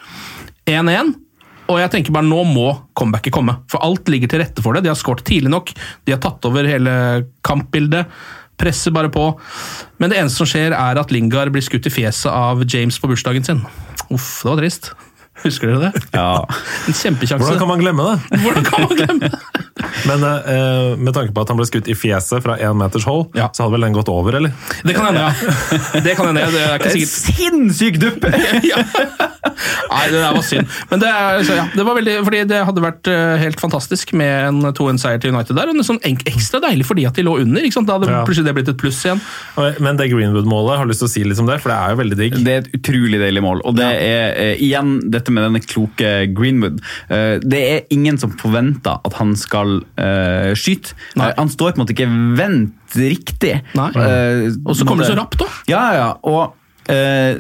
1-1. 0.67 1.15
Og 1.67 1.81
jeg 1.81 1.91
tenker 1.93 2.15
bare 2.15 2.27
nå 2.27 2.43
må 2.47 2.69
comebacket 2.97 3.35
komme, 3.35 3.57
for 3.71 3.83
alt 3.83 4.11
ligger 4.13 4.31
til 4.31 4.43
rette 4.43 4.63
for 4.63 4.77
det. 4.77 4.85
De 4.87 4.93
har 4.93 4.99
skåret 4.99 5.27
tidlig 5.27 5.51
nok, 5.53 5.73
de 6.07 6.15
har 6.15 6.23
tatt 6.23 6.47
over 6.47 6.69
hele 6.69 6.93
kampbildet. 7.47 8.13
Presser 8.57 8.95
bare 8.95 9.11
på. 9.13 9.25
Men 10.01 10.13
det 10.13 10.21
eneste 10.21 10.41
som 10.41 10.49
skjer, 10.49 10.73
er 10.73 10.97
at 10.97 11.11
Lingard 11.13 11.51
blir 11.53 11.65
skutt 11.65 11.91
i 11.91 11.93
fjeset 11.93 12.31
av 12.33 12.63
James 12.65 12.97
på 13.03 13.11
bursdagen 13.11 13.45
sin. 13.45 13.61
Uff, 14.09 14.31
det 14.41 14.49
var 14.49 14.63
trist. 14.63 14.95
Husker 15.45 15.69
dere 15.73 15.91
det? 15.93 16.03
Ja. 16.17 16.45
En 16.89 16.97
kjempekjanse. 16.97 17.43
Hvordan 17.45 17.61
kan 17.61 17.69
man 17.71 17.83
glemme 17.83 18.07
det? 18.09 18.41
Hvordan 18.45 18.65
kan 18.67 18.87
man 18.87 18.97
glemme 18.97 19.29
det? 19.29 19.33
Men 20.07 20.23
uh, 20.25 20.97
med 20.99 21.13
tanke 21.17 21.35
på 21.37 21.43
at 21.45 21.51
han 21.53 21.59
ble 21.59 21.67
skutt 21.69 21.89
i 21.93 21.97
fjeset 21.99 22.43
fra 22.45 22.57
én 22.63 22.77
meters 22.79 23.05
hold, 23.09 23.29
Ja. 23.37 23.49
så 23.55 23.67
hadde 23.67 23.77
vel 23.77 23.87
den 23.89 23.97
gått 23.97 24.09
over, 24.13 24.39
eller? 24.41 24.55
Det 24.87 24.95
kan 24.97 25.09
hende, 25.11 25.27
ja. 25.27 26.01
Det 26.07 26.17
kan 26.19 26.31
hende, 26.31 26.47
det 26.55 26.63
er 26.65 26.79
ikke 26.81 26.95
sikkert. 26.95 27.37
Sinnssyk 27.37 27.99
dupp! 28.03 28.27
ja. 28.71 28.83
Nei, 29.87 30.03
det 30.11 30.19
der 30.21 30.35
var 30.37 30.45
synd. 30.45 30.69
Men 30.91 31.01
det, 31.03 31.11
er, 31.11 31.43
så, 31.47 31.57
ja, 31.59 31.65
det 31.75 31.85
var 31.87 31.97
veldig, 31.99 32.17
fordi 32.27 32.41
det 32.51 32.59
hadde 32.69 32.83
vært 32.85 33.11
eh, 33.11 33.37
helt 33.41 33.61
fantastisk 33.63 34.13
med 34.19 34.49
en 34.51 34.59
2-1-seier 34.77 35.21
til 35.23 35.33
United 35.35 35.57
der. 35.57 35.71
Og 35.71 35.79
en 35.79 35.87
sånn 35.87 36.01
ekstra 36.07 36.61
deilig 36.65 36.87
fordi 36.89 37.07
at 37.09 37.17
de 37.17 37.25
lå 37.27 37.37
under. 37.45 37.65
ikke 37.65 37.79
sant? 37.79 37.89
Da 37.89 37.97
hadde 37.99 38.11
Ja. 38.11 38.23
plutselig 38.27 38.49
det 38.51 38.57
blitt 38.59 38.71
et 38.73 38.81
pluss 38.81 38.99
igjen. 39.07 39.23
Men 39.83 39.99
det 40.01 40.09
Greenwood-målet, 40.13 40.81
har 40.81 40.89
lyst 40.91 41.03
til 41.05 41.09
å 41.09 41.13
si 41.15 41.25
litt 41.27 41.41
om 41.43 41.49
det? 41.49 41.59
For 41.63 41.73
det 41.73 41.79
er 41.79 41.95
jo 41.95 42.01
veldig 42.03 42.19
digg. 42.21 42.39
Det 42.47 42.53
er 42.57 42.65
et 42.65 42.71
utrolig 42.81 43.21
deilig 43.23 43.45
mål. 43.47 43.63
Og 43.69 43.79
det 43.79 43.89
er 43.89 44.35
eh, 44.43 44.65
igjen 44.67 44.97
dette 45.13 45.26
med 45.35 45.47
denne 45.47 45.61
kloke 45.65 46.11
Greenwood. 46.37 46.81
Eh, 47.09 47.39
det 47.43 47.61
er 47.71 47.81
ingen 47.95 48.19
som 48.19 48.33
forventer 48.39 49.01
at 49.07 49.17
han 49.21 49.35
skal 49.39 49.81
eh, 49.99 50.53
skyte. 50.59 50.95
Nei. 51.19 51.31
Eh, 51.31 51.35
han 51.39 51.51
står 51.53 51.73
på 51.75 51.81
en 51.81 51.85
måte 51.85 51.97
ikke 51.97 52.11
vendt 52.39 52.97
riktig. 52.97 53.57
Nei. 53.77 53.91
Uh, 53.97 54.55
Og 54.65 54.77
så 54.79 54.87
kommer 54.87 55.05
det 55.05 55.13
så 55.13 55.19
rapt, 55.19 55.39
da. 55.43 55.49
Ja, 55.71 55.85
ja. 55.97 56.09
Og 56.23 56.55
eh, 56.93 57.37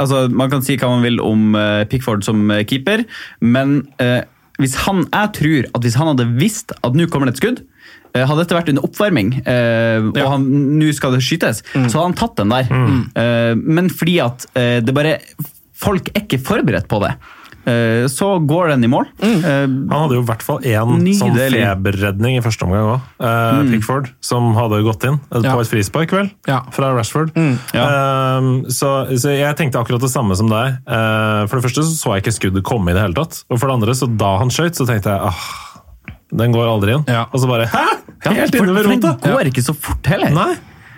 altså, 0.00 0.26
man 0.32 0.50
kan 0.52 0.64
si 0.66 0.78
hva 0.80 0.88
man 0.94 1.04
vil 1.04 1.20
om 1.20 1.52
Pickford 1.90 2.24
som 2.26 2.48
keeper, 2.68 3.04
men 3.40 3.82
hvis 4.60 4.74
han, 4.84 5.06
jeg 5.08 5.34
tror 5.36 5.68
at 5.76 5.84
hvis 5.84 5.96
han 5.96 6.10
hadde 6.12 6.26
visst 6.40 6.72
at 6.84 6.96
nå 6.96 7.06
kommer 7.12 7.30
det 7.30 7.36
et 7.38 7.42
skudd, 7.44 7.60
hadde 8.10 8.42
dette 8.42 8.56
vært 8.56 8.68
under 8.72 8.84
oppvarming, 8.88 9.30
eh, 9.46 10.00
og 10.02 10.16
Ja. 10.18 10.28
han, 10.32 10.44
nå 10.80 10.90
skal 10.96 11.12
det 11.14 11.22
skytes, 11.22 11.62
så 11.72 11.94
hadde 11.94 12.08
han 12.08 12.18
tatt 12.18 12.36
den 12.40 12.50
der. 12.50 12.66
Eh, 13.14 13.54
men 13.54 13.90
fordi 13.90 14.18
at 14.24 14.46
eh, 14.58 14.80
det 14.82 14.94
bare 14.96 15.18
Folk 15.80 16.10
er 16.14 16.24
ikke 16.26 16.40
forberedt 16.44 16.88
på 16.90 16.98
det. 17.04 17.14
Eh, 17.68 18.06
så 18.08 18.38
går 18.48 18.70
den 18.72 18.84
i 18.86 18.88
mål. 18.88 19.04
Mm. 19.20 19.42
Han 19.44 19.90
hadde 19.92 20.16
jo 20.16 20.22
i 20.22 20.28
hvert 20.30 20.42
fall 20.44 20.62
én 20.64 21.02
sånn 21.18 21.34
feberredning 21.36 22.38
i 22.38 22.42
første 22.44 22.64
omgang 22.64 22.86
òg. 22.94 23.10
Pickford, 23.68 24.08
som 24.24 24.54
hadde 24.56 24.80
gått 24.86 25.04
inn 25.08 25.18
på 25.28 25.42
Ja. 25.44 25.52
på 25.54 25.60
et 25.64 25.68
frispark, 25.68 26.14
vel? 26.16 26.30
Ja. 26.48 26.62
Fra 26.72 26.92
Rashford. 26.96 27.32
ja. 27.76 27.84
Eh, 27.84 28.48
så, 28.72 28.92
så 29.20 29.34
jeg 29.36 29.56
tenkte 29.60 29.80
akkurat 29.82 30.00
det 30.00 30.12
samme 30.12 30.36
som 30.40 30.48
deg. 30.52 30.80
Eh, 30.88 31.42
for 31.48 31.60
det 31.60 31.66
første 31.68 31.84
så, 31.84 31.92
så 32.00 32.14
jeg 32.16 32.24
ikke 32.24 32.36
skuddet 32.38 32.64
komme 32.64 32.92
i 32.92 32.96
det 32.96 33.04
hele 33.04 33.18
tatt. 33.20 33.42
Og 33.52 33.60
for 33.60 33.68
det 33.68 33.76
andre, 33.80 33.96
så 33.96 34.08
da 34.08 34.32
han 34.40 34.48
skøyt, 34.52 34.80
så 34.80 34.88
tenkte 34.88 35.12
jeg 35.12 35.20
ah, 35.20 35.44
den 36.32 36.52
går 36.54 36.68
aldri 36.70 36.96
inn. 36.96 37.04
Ja. 37.10 37.26
Og 37.32 37.42
så 37.42 37.48
bare 37.50 37.68
Hæ?! 37.72 37.86
Helt 38.24 38.54
innover 38.54 38.84
rota! 38.88 39.14
Den 39.20 39.32
går 39.36 39.48
ikke 39.52 39.62
så 39.64 39.72
fort 39.76 40.06
heller. 40.12 40.32
Nei. 40.36 40.52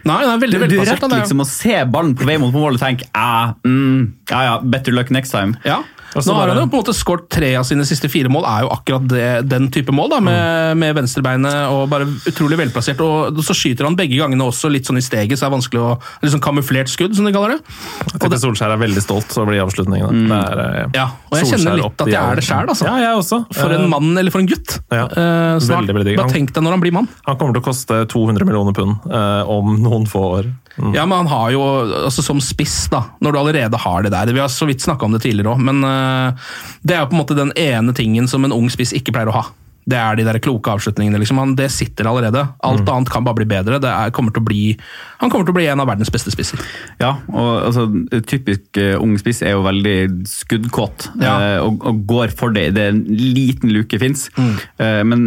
Nei, 0.04 0.18
det 0.24 0.30
er 0.32 0.38
veldig 0.42 0.58
Du, 0.60 0.66
du 0.72 0.78
rekker 0.82 1.06
er- 1.08 1.20
liksom 1.22 1.42
å 1.44 1.46
se 1.46 1.76
ballen 1.86 2.14
på 2.18 2.26
vei 2.26 2.38
mot 2.42 2.52
mål 2.54 2.74
og 2.74 2.80
tenke 2.82 3.06
ah, 3.14 3.54
mm, 3.64 4.12
ja, 4.30 4.40
ja, 4.48 4.54
better 4.60 4.92
luck 4.96 5.10
next 5.14 5.30
time. 5.30 5.54
Ja, 5.64 5.82
Og 6.14 6.22
så 6.22 6.32
Nå 6.32 6.38
har 6.38 6.52
han 6.52 6.58
jo 6.60 6.66
på 6.68 6.78
en 6.78 6.82
måte 6.84 6.94
skåret 6.96 7.28
tre 7.32 7.54
av 7.56 7.64
sine 7.68 7.84
siste 7.88 8.08
fire 8.12 8.28
mål, 8.32 8.44
er 8.48 8.64
jo 8.66 8.70
akkurat 8.74 9.06
det, 9.08 9.26
den 9.48 9.68
type 9.72 9.94
mål, 9.94 10.10
da, 10.12 10.20
med, 10.24 10.76
med 10.80 10.96
venstrebeinet 10.98 11.70
og 11.72 11.86
bare 11.92 12.06
utrolig 12.28 12.58
velplassert. 12.60 13.00
Og 13.00 13.40
så 13.46 13.56
skyter 13.56 13.88
han 13.88 13.96
begge 13.98 14.18
gangene 14.20 14.44
også 14.46 14.70
litt 14.72 14.88
sånn 14.88 15.00
i 15.00 15.04
steget, 15.04 15.38
så 15.40 15.46
er 15.46 15.52
det 15.52 15.56
vanskelig 15.58 15.82
å 15.82 15.92
liksom 16.24 16.42
kamuflert 16.44 16.92
skudd, 16.92 17.16
som 17.16 17.28
de 17.28 17.32
kaller 17.34 17.56
det. 17.56 17.76
Jeg 18.12 18.20
tenker 18.22 18.42
Solskjær 18.42 18.74
er 18.76 18.82
veldig 18.82 19.04
stolt 19.04 19.32
over 19.40 19.56
de 19.56 19.62
avslutningene. 19.64 20.26
Det 20.28 20.40
er, 20.40 20.62
eh, 20.66 20.98
Ja, 20.98 21.06
og 21.30 21.38
jeg 21.38 21.52
kjenner 21.52 21.78
litt 21.80 22.04
at 22.06 22.12
jeg 22.12 22.20
er 22.22 22.40
det 22.40 22.44
sjæl, 22.46 22.68
altså. 22.68 22.88
Ja, 22.90 22.96
jeg 23.02 23.20
også. 23.22 23.40
For 23.56 23.72
Eh, 23.72 23.80
en 23.80 23.88
mann, 23.88 24.12
eller 24.18 24.30
for 24.30 24.42
en 24.42 24.46
gutt. 24.50 24.78
Ja, 24.92 25.06
så 25.08 25.60
snart. 25.64 25.86
veldig, 25.86 25.94
veldig 25.96 26.08
digg. 26.10 26.18
Bare 26.20 26.34
tenk 26.34 26.52
deg 26.52 26.62
når 26.62 26.76
han 26.76 26.82
blir 26.84 26.92
mann. 26.92 27.08
Han 27.26 27.38
kommer 27.40 27.56
til 27.56 27.62
å 27.62 27.66
koste 27.70 28.02
200 28.12 28.44
millioner 28.44 28.76
pund 28.76 29.06
eh, 29.08 29.48
om 29.48 29.76
noen 29.80 30.04
få 30.06 30.20
år. 30.38 30.50
Mm. 30.76 30.94
Ja, 30.96 31.04
men 31.04 31.22
han 31.22 31.30
har 31.32 31.50
jo, 31.52 31.62
altså 32.06 32.24
som 32.24 32.40
spiss, 32.40 32.86
da, 32.92 33.02
når 33.20 33.34
du 33.34 33.38
allerede 33.42 33.80
har 33.82 34.04
det 34.04 34.12
der 34.14 34.32
Vi 34.32 34.40
har 34.40 34.48
så 34.48 34.64
vidt 34.68 34.80
snakka 34.80 35.04
om 35.04 35.12
det 35.12 35.20
tidligere 35.24 35.52
òg, 35.52 35.60
men 35.60 35.82
uh, 35.84 36.52
det 36.80 36.96
er 36.96 37.02
jo 37.02 37.10
på 37.10 37.16
en 37.18 37.20
måte 37.20 37.36
den 37.36 37.52
ene 37.60 37.92
tingen 37.96 38.28
som 38.30 38.46
en 38.46 38.54
ung 38.56 38.70
spiss 38.72 38.94
ikke 38.96 39.12
pleier 39.12 39.32
å 39.32 39.36
ha. 39.36 39.44
Det 39.88 39.98
er 39.98 40.14
de 40.16 40.24
der 40.24 40.38
kloke 40.38 40.70
avslutningene. 40.70 41.18
liksom. 41.18 41.38
Han, 41.42 41.54
det 41.58 41.70
sitter 41.74 42.06
allerede. 42.06 42.44
Alt 42.62 42.82
Mm. 42.82 42.88
annet 42.94 43.10
kan 43.10 43.24
bare 43.24 43.34
bli 43.34 43.44
bedre. 43.50 43.80
Det 43.82 43.88
er, 43.90 44.10
kommer 44.10 44.30
til 44.32 44.42
å 44.42 44.46
bli, 44.46 44.76
han 45.20 45.30
kommer 45.30 45.44
til 45.44 45.52
å 45.54 45.58
bli 45.58 45.66
en 45.66 45.80
av 45.80 45.88
verdens 45.88 46.10
beste 46.10 46.30
spisser. 46.30 46.58
Ja, 47.00 47.16
og 47.32 47.66
altså, 47.66 47.88
typisk 48.26 48.78
uh, 48.78 49.00
ung 49.02 49.16
spiss 49.18 49.42
er 49.42 49.56
jo 49.56 49.62
veldig 49.66 50.24
skuddkåt 50.28 51.08
Ja. 51.20 51.58
uh, 51.58 51.66
og, 51.66 51.82
og 51.86 52.04
går 52.06 52.30
for 52.38 52.54
det. 52.54 52.68
Det 52.76 52.82
er 52.86 52.92
en 52.94 53.02
liten 53.10 53.72
luke 53.74 53.98
fins. 53.98 54.28
Mm. 54.38 54.54
Uh, 54.78 55.02
men 55.08 55.24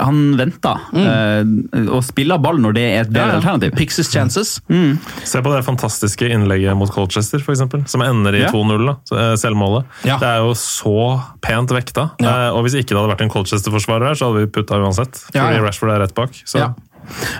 han 0.00 0.18
venter 0.38 0.80
eh, 0.98 1.86
og 1.88 2.02
spiller 2.04 2.38
ball 2.42 2.58
når 2.62 2.74
det 2.76 2.82
er 2.88 3.00
et 3.04 3.12
bedre 3.14 3.38
alternativ. 3.38 3.74
Picks 3.78 3.96
his 4.00 4.10
chances. 4.12 4.56
Se 5.24 5.40
på 5.44 5.52
det 5.54 5.62
fantastiske 5.66 6.26
innlegget 6.34 6.74
mot 6.78 6.90
Colchester, 6.92 7.38
for 7.44 7.54
eksempel, 7.54 7.84
som 7.90 8.02
ender 8.04 8.34
i 8.34 8.42
Ja. 8.44 8.50
2-0, 8.52 8.84
da, 8.86 8.96
eh, 9.16 9.34
selvmålet. 9.40 9.84
Ja. 10.04 10.18
Det 10.18 10.28
er 10.28 10.42
jo 10.44 10.52
så 10.58 10.94
pent 11.44 11.70
vekta. 11.74 12.10
Ja. 12.20 12.50
Og 12.56 12.64
hvis 12.66 12.74
ikke 12.80 12.92
det 12.94 12.98
hadde 13.00 13.12
vært 13.14 13.22
en 13.26 13.30
Colchester-forsvarer 13.30 13.83
her, 13.92 14.14
så 14.14 14.30
hadde 14.30 14.46
vi 14.46 14.50
putta 14.52 14.78
uansett. 14.80 15.20
Ja, 15.34 15.44
Fordi. 15.48 15.60
Rashford 15.66 15.90
er 15.90 16.00
rett 16.00 16.14
bak. 16.14 16.30
Så. 16.44 16.58
Ja. 16.58 16.72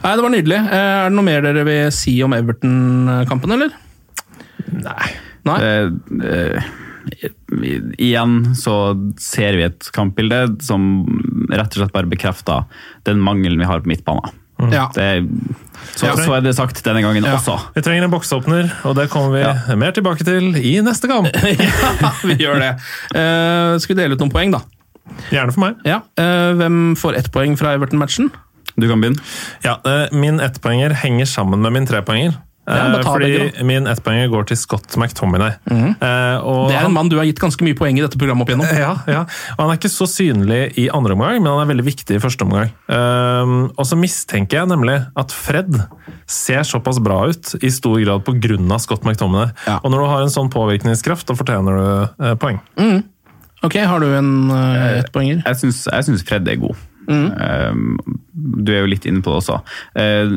Nei, 0.04 0.14
Det 0.16 0.22
var 0.22 0.30
nydelig. 0.30 0.60
Eh, 0.60 0.76
Er 0.76 1.08
det 1.08 1.16
noe 1.16 1.24
mer 1.24 1.40
dere 1.42 1.64
vil 1.64 1.90
si 1.92 2.22
om 2.22 2.32
Everton-kampen, 2.36 3.52
eller? 3.52 3.70
Nei. 4.84 5.10
Nei? 5.44 5.58
Det, 5.60 6.12
det, 6.20 6.62
igjen 8.00 8.54
så 8.56 8.94
ser 9.20 9.56
vi 9.58 9.66
et 9.66 9.90
kampbilde 9.92 10.46
som 10.64 11.04
rett 11.52 11.74
og 11.74 11.82
slett 11.82 11.92
bare 11.92 12.08
bekrefter 12.08 12.64
den 13.04 13.20
mangelen 13.24 13.60
vi 13.60 13.68
har 13.68 13.80
på 13.84 13.88
midtbanen. 13.92 14.32
Ja. 14.70 14.86
Det, 14.94 15.26
så, 15.98 16.06
Ja. 16.06 16.14
så 16.16 16.36
er 16.36 16.40
det 16.44 16.54
sagt 16.56 16.78
denne 16.86 17.02
gangen 17.02 17.24
Ja. 17.24 17.34
også. 17.36 17.58
Vi 17.74 17.82
trenger 17.82 18.04
en 18.04 18.10
boksåpner, 18.10 18.70
og 18.84 18.94
det 18.96 19.08
kommer 19.10 19.34
vi 19.34 19.76
mer 19.76 19.92
tilbake 19.92 20.24
til 20.24 20.54
i 20.56 20.80
neste 20.80 21.08
kamp. 21.10 21.26
ja, 22.04 22.12
vi 22.24 22.36
gjør 22.38 22.60
det. 22.62 22.70
Uh, 23.12 23.76
skal 23.82 23.96
vi 23.96 24.00
dele 24.02 24.14
ut 24.14 24.20
noen 24.22 24.30
poeng, 24.32 24.52
da? 24.54 24.60
Gjerne 25.30 25.52
for 25.54 25.60
meg. 25.66 25.76
Ja. 25.88 26.00
eh, 26.20 26.54
hvem 26.60 26.94
får 26.96 27.18
ett 27.20 27.30
poeng 27.34 27.56
fra 27.60 27.74
Everton-matchen? 27.76 28.30
Du 28.74 28.88
kan 28.90 29.00
begynne. 29.00 29.22
Ja, 29.62 29.78
eh, 29.86 30.08
Min 30.12 30.40
ettpoenger 30.42 30.94
henger 31.04 31.28
sammen 31.30 31.60
med 31.62 31.72
min 31.72 31.86
trepoenger. 31.86 32.34
Ja, 32.66 32.86
Eh, 32.96 33.02
fordi 33.04 33.62
min 33.62 33.84
ettpoenger 33.86 34.30
går 34.32 34.46
til 34.48 34.56
Scott 34.56 34.96
McTominay. 34.96 35.52
Mm. 35.68 35.90
og 36.40 36.70
Det 36.70 36.76
er 36.78 36.86
en 36.86 36.94
mann 36.94 37.10
du 37.12 37.18
har 37.18 37.26
gitt 37.28 37.38
ganske 37.38 37.60
mye 37.60 37.76
poeng 37.76 37.98
i 37.98 38.00
dette 38.00 38.16
programmet 38.16 38.40
opp 38.46 38.48
igjennom. 38.48 38.70
Ja, 38.80 38.94
ja. 39.06 39.20
Og 39.58 39.60
han 39.60 39.70
er 39.74 39.76
ikke 39.76 39.92
så 39.92 40.08
synlig 40.08 40.72
i 40.80 40.88
andre 40.88 41.12
omgang, 41.12 41.42
men 41.42 41.52
han 41.52 41.60
er 41.60 41.68
veldig 41.74 41.84
viktig 41.84 42.16
i 42.16 42.22
første 42.24 42.46
omgang. 42.46 42.72
Um, 42.88 43.70
og 43.76 43.84
så 43.84 43.98
mistenker 44.00 44.62
jeg 44.62 44.72
nemlig 44.72 44.96
at 45.14 45.30
Fred 45.36 45.76
ser 46.26 46.64
såpass 46.64 47.02
bra 47.04 47.26
ut 47.28 47.52
i 47.60 47.68
stor 47.68 48.00
grad 48.00 48.24
pga. 48.24 48.78
Scott 48.80 49.04
McTominay. 49.04 49.52
Ja. 49.68 49.80
Og 49.84 49.90
når 49.92 49.98
du 50.00 50.08
har 50.14 50.22
en 50.24 50.32
sånn 50.32 50.48
påvirkningskraft, 50.48 51.28
da 51.28 51.36
fortjener 51.36 51.76
du 51.76 52.36
poeng. 52.40 52.62
poeng. 52.74 53.02
Ok, 53.64 53.78
Har 53.88 54.02
du 54.02 54.10
en 54.12 54.32
uh, 54.50 54.98
ettpoenger? 55.00 55.40
Jeg 55.46 55.56
synes, 55.62 55.84
jeg 55.88 56.04
syns 56.08 56.26
Fred 56.28 56.48
er 56.52 56.60
god. 56.60 56.76
Eh, 57.08 57.72
du 58.34 58.70
er 58.72 58.84
jo 58.84 58.90
litt 58.90 59.04
inne 59.08 59.20
på 59.24 59.32
det 59.32 59.42
også. 59.42 59.58
Eh, 60.00 60.30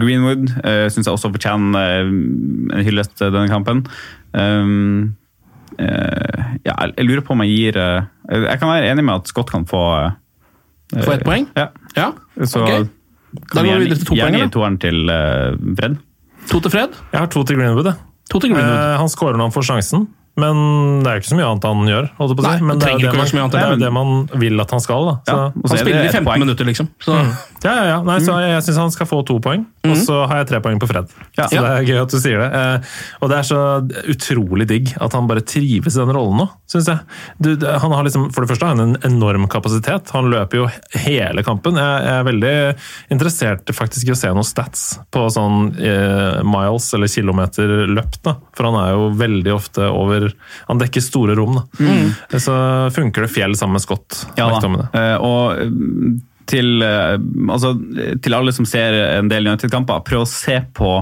Greenwood 0.00 0.48
uh, 0.64 0.86
syns 0.92 1.06
jeg 1.08 1.12
også 1.14 1.32
fortjener 1.34 1.80
eh, 2.00 2.12
en 2.76 2.86
hyllest 2.86 3.16
til 3.20 3.32
denne 3.34 3.50
kampen. 3.50 3.82
Um, 4.32 5.16
eh, 5.78 6.44
ja, 6.64 6.74
jeg, 6.74 6.94
jeg 6.96 7.08
lurer 7.08 7.24
på 7.26 7.34
om 7.34 7.40
jeg 7.42 7.50
gir 7.50 7.78
eh, 7.82 8.04
Jeg 8.30 8.60
kan 8.60 8.70
være 8.70 8.92
enig 8.92 9.02
med 9.02 9.16
at 9.16 9.32
Scott 9.32 9.50
kan 9.50 9.64
få 9.66 9.80
eh, 9.98 11.02
Få 11.02 11.16
ett 11.16 11.24
poeng? 11.26 11.48
Ja. 11.58 11.66
Ja. 11.96 12.12
Så 12.46 12.62
Ok. 12.62 12.92
Da 13.54 13.62
går 13.62 13.76
vi 13.78 13.84
videre 13.84 13.98
til 13.98 14.06
to 14.06 14.14
poeng, 14.14 14.20
gjerne 14.20 14.38
gir 14.38 14.46
gi 14.48 14.54
toeren 14.54 14.78
til 14.82 15.10
eh, 15.14 15.58
Fred. 15.78 15.98
To 16.50 16.62
til 16.62 16.72
Fred? 16.74 16.96
Jeg 17.12 17.20
har 17.20 17.28
to 17.30 17.42
til 17.46 17.58
Greenwood. 17.58 17.90
To 18.30 18.40
til 18.42 18.54
Greenwood. 18.54 18.78
Eh, 18.78 18.96
han 19.02 19.10
skårer 19.12 19.38
når 19.38 19.50
han 19.50 19.54
får 19.54 19.68
sjansen, 19.68 20.08
men 20.40 20.60
det 21.04 21.10
er 21.12 21.18
jo 21.18 21.22
ikke 21.22 21.30
så 21.30 21.38
mye 21.38 21.48
annet 21.50 21.66
han 21.68 21.90
gjør. 21.90 22.08
å 22.16 22.28
si. 22.30 22.36
Nei, 22.46 22.54
men 22.70 22.80
det 22.80 22.86
det 22.86 22.90
er, 22.90 22.96
jo 22.96 23.12
det, 23.12 23.30
man, 23.36 23.52
det 23.52 23.84
det 23.84 23.92
man 23.94 24.12
vil 24.42 24.64
at 24.64 24.74
han 24.74 24.82
skal. 24.84 25.10
Ja, 25.28 25.36
Han 25.52 25.76
er 25.76 25.82
spiller 25.84 26.00
i 26.02 26.08
et 26.10 26.16
15 26.16 26.26
poeng. 26.26 26.44
minutter, 26.44 26.68
liksom. 26.68 26.90
Så, 27.04 27.18
Ja, 27.60 27.72
ja, 27.76 27.84
ja. 27.90 27.96
Nei, 28.06 28.16
så 28.24 28.38
jeg, 28.40 28.54
jeg 28.54 28.64
syns 28.70 28.78
han 28.80 28.92
skal 28.94 29.06
få 29.10 29.20
to 29.28 29.36
poeng, 29.44 29.66
og 29.84 29.96
så 30.00 30.22
har 30.30 30.40
jeg 30.40 30.48
tre 30.48 30.60
poeng 30.64 30.78
på 30.80 30.88
Fred. 30.88 31.10
Ja. 31.36 31.44
Så 31.50 31.60
det 31.60 31.72
er 31.74 31.84
gøy 31.90 31.98
at 32.02 32.14
du 32.14 32.16
sier 32.22 32.40
det. 32.40 32.48
Eh, 32.56 32.94
og 33.20 33.28
det 33.32 33.36
er 33.36 33.48
så 33.50 33.58
utrolig 34.08 34.66
digg 34.70 34.94
at 34.96 35.12
han 35.16 35.28
bare 35.28 35.44
trives 35.44 35.96
i 35.96 36.00
den 36.00 36.12
rollen 36.16 36.40
nå, 36.40 36.46
syns 36.72 36.88
jeg. 36.88 37.04
Du, 37.36 37.50
han 37.68 37.92
har 37.92 38.06
liksom, 38.06 38.30
for 38.32 38.44
det 38.46 38.52
første 38.54 38.64
har 38.68 38.76
han 38.78 38.94
en 38.94 38.96
enorm 39.10 39.44
kapasitet. 39.52 40.08
Han 40.16 40.30
løper 40.32 40.62
jo 40.62 40.70
hele 41.04 41.44
kampen. 41.44 41.76
Jeg, 41.80 42.04
jeg 42.08 42.16
er 42.22 42.28
veldig 42.30 42.54
interessert 43.12 43.74
faktisk 43.76 44.08
i 44.08 44.14
å 44.14 44.18
se 44.18 44.32
noen 44.32 44.46
stats 44.46 44.86
på 45.12 45.26
sånn 45.32 45.74
eh, 45.76 46.40
miles 46.46 46.88
eller 46.96 47.12
kilometer 47.12 47.76
løpt, 47.92 48.22
da. 48.26 48.38
For 48.56 48.70
han 48.70 48.78
er 48.80 48.94
jo 48.96 49.10
veldig 49.20 49.54
ofte 49.54 49.90
over 49.90 50.29
Han 50.68 50.80
dekker 50.80 51.04
store 51.04 51.36
rom, 51.38 51.60
da. 51.60 52.38
Så 52.38 52.54
funker 52.94 53.26
det 53.26 53.32
fjell 53.34 53.56
sammen 53.58 53.78
med 53.78 53.84
Scott. 53.84 54.24
Ja 54.38 54.48
da. 54.54 54.88
Eh, 54.94 55.16
og 55.16 55.60
eh, 55.60 56.16
til, 56.50 56.82
eh, 56.82 57.16
altså, 57.50 57.74
til 58.22 58.36
alle 58.36 58.54
som 58.56 58.66
ser 58.68 58.96
en 59.18 59.30
del 59.30 59.46
United-kamper, 59.46 60.02
prøv 60.06 60.24
å 60.24 60.30
se 60.30 60.58
på 60.76 60.94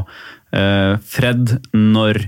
eh, 0.53 0.95
Fred 1.09 1.57
når 1.73 2.27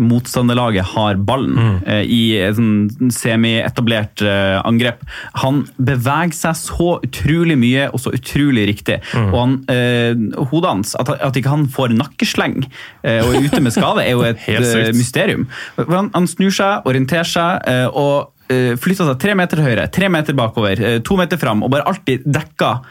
motstanderlaget 0.00 0.84
har 0.94 1.18
ballen 1.26 1.80
eh, 1.86 2.02
i 2.02 2.20
et 2.40 2.56
sånn 2.58 3.10
semi-etablert 3.14 4.24
eh, 4.24 4.58
angrep. 4.66 5.04
Han 5.42 5.62
beveger 5.76 6.34
seg 6.36 6.58
så 6.58 6.88
utrolig 7.04 7.56
mye 7.60 7.88
og 7.90 8.02
så 8.02 8.14
utrolig 8.16 8.66
riktig. 8.72 9.00
Og 9.14 9.38
han, 9.38 9.56
eh, 9.70 10.12
hodet 10.50 10.70
hans, 10.70 10.94
at, 11.00 11.14
at 11.14 11.38
ikke 11.38 11.52
han 11.54 11.66
får 11.72 11.94
nakkesleng 11.98 12.60
eh, 12.64 13.20
og 13.22 13.34
er 13.34 13.48
ute 13.48 13.62
med 13.64 13.74
skade, 13.76 14.04
er 14.04 14.14
jo 14.16 14.26
et 14.26 14.44
mysterium. 15.00 15.48
Han, 15.78 16.10
han 16.14 16.28
snur 16.30 16.54
seg, 16.54 16.86
orienterer 16.90 17.28
seg 17.28 17.74
og 17.94 18.30
flytter 18.44 19.08
seg 19.08 19.16
tre 19.22 19.32
meter 19.38 19.56
til 19.56 19.64
høyre, 19.64 19.86
tre 19.88 20.10
meter 20.12 20.36
bakover, 20.36 20.80
to 21.06 21.16
meter 21.16 21.40
fram, 21.40 21.62
og 21.64 21.70
bare 21.72 21.86
alltid 21.88 22.26
dekker 22.28 22.82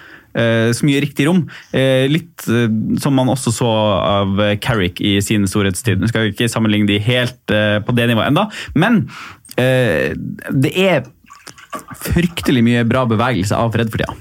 så 0.74 0.88
mye 0.88 1.02
riktig 1.04 1.28
rom. 1.30 1.44
Eh, 1.72 2.06
litt 2.12 2.48
eh, 2.50 2.68
som 3.02 3.16
man 3.18 3.32
også 3.34 3.54
så 3.54 3.70
av 3.70 4.40
eh, 4.42 4.56
Carrick 4.64 5.02
i 5.02 5.18
sin 5.22 5.48
storhetstid. 5.50 6.02
Vi 6.04 6.12
skal 6.12 6.32
ikke 6.32 6.50
sammenligne 6.52 6.90
de 6.90 7.02
helt 7.04 7.54
eh, 7.54 7.80
på 7.84 7.96
det 7.96 8.10
nivået 8.12 8.32
enda, 8.32 8.48
men 8.78 9.06
eh, 9.58 10.14
det 10.52 10.74
er 10.80 11.04
fryktelig 12.04 12.62
mye 12.62 12.84
bra 12.86 13.02
bevegelse 13.10 13.58
av 13.58 13.72
Fred 13.74 13.90
for 13.90 14.02
tida. 14.02 14.14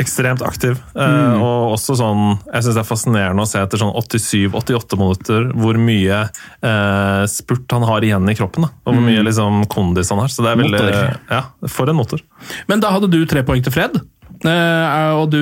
Ekstremt 0.00 0.42
aktiv. 0.44 0.76
Mm. 0.92 1.40
og 1.40 1.74
også 1.76 1.96
sånn 1.96 2.22
Jeg 2.42 2.64
syns 2.66 2.76
det 2.76 2.82
er 2.82 2.88
fascinerende 2.88 3.44
å 3.44 3.48
se 3.48 3.62
etter 3.62 3.80
sånn 3.80 3.94
87-88 3.96 4.98
minutter 5.00 5.46
hvor 5.56 5.78
mye 5.80 6.18
eh, 6.26 7.22
spurt 7.30 7.72
han 7.72 7.86
har 7.88 8.04
igjen 8.04 8.28
i 8.28 8.36
kroppen. 8.36 8.66
Da, 8.66 8.74
og 8.84 8.98
hvor 8.98 9.06
mye 9.06 9.24
liksom 9.24 9.62
kondis 9.72 10.12
han 10.12 10.20
har. 10.24 10.32
Så 10.34 10.44
det 10.44 10.52
er 10.52 10.60
veldig 10.60 10.82
Ja, 11.30 11.44
for 11.72 11.88
en 11.88 12.00
motor. 12.00 12.24
Men 12.68 12.84
da 12.84 12.92
hadde 12.94 13.08
du 13.12 13.22
tre 13.30 13.44
poeng 13.46 13.64
til 13.64 13.72
Fred. 13.74 13.96
Eh, 14.42 15.12
og 15.14 15.28
du 15.32 15.40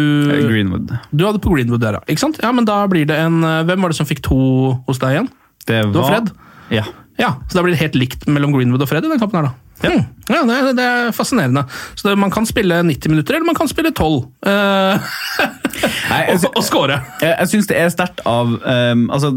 Greenwood. 0.49 0.93
Du 1.11 1.25
hadde 1.27 1.41
på 1.43 1.53
Greenwood 1.55 1.83
der, 1.83 1.99
ja. 1.99 2.05
Ikke 2.07 2.25
sant? 2.25 2.41
Ja, 2.43 2.53
men 2.55 2.69
da 2.69 2.83
blir 2.91 3.09
det 3.09 3.17
en 3.19 3.43
eh, 3.47 3.63
Hvem 3.69 3.85
var 3.85 3.93
det 3.93 3.99
som 3.99 4.09
fikk 4.09 4.23
to 4.27 4.41
hos 4.89 5.01
deg 5.03 5.17
igjen? 5.17 5.31
Det 5.67 5.81
Det 5.89 5.97
var 5.97 6.11
Fred? 6.11 6.33
Ja. 6.73 6.87
Ja, 7.21 7.35
så 7.49 7.59
da 7.59 7.65
blir 7.65 7.75
det 7.75 7.83
helt 7.83 7.99
likt 7.99 8.25
mellom 8.27 8.55
Greenwood 8.55 8.83
og 8.83 8.89
Fred 8.91 9.05
i 9.05 9.11
den 9.13 9.21
kampen 9.21 9.41
her, 9.41 9.51
da. 9.51 9.59
Hmm. 9.83 10.05
Ja, 10.31 10.43
det, 10.47 10.77
det 10.79 10.85
er 10.87 11.15
fascinerende. 11.15 11.65
Så 11.99 12.09
det, 12.09 12.19
Man 12.19 12.31
kan 12.31 12.47
spille 12.47 12.83
90 12.87 13.11
minutter, 13.11 13.35
eller 13.35 13.47
man 13.47 13.59
kan 13.59 13.69
spille 13.71 13.91
12. 13.91 14.23
eh, 14.47 15.13
Nei, 16.11 16.21
jeg 16.29 16.39
og, 16.39 16.51
og 16.57 16.65
score. 16.67 16.99
Jeg, 17.23 17.35
jeg 17.35 17.51
syns 17.53 17.71
det 17.71 17.79
er 17.81 17.89
sterkt 17.93 18.23
av 18.29 18.53
um, 18.63 19.07
altså, 19.13 19.33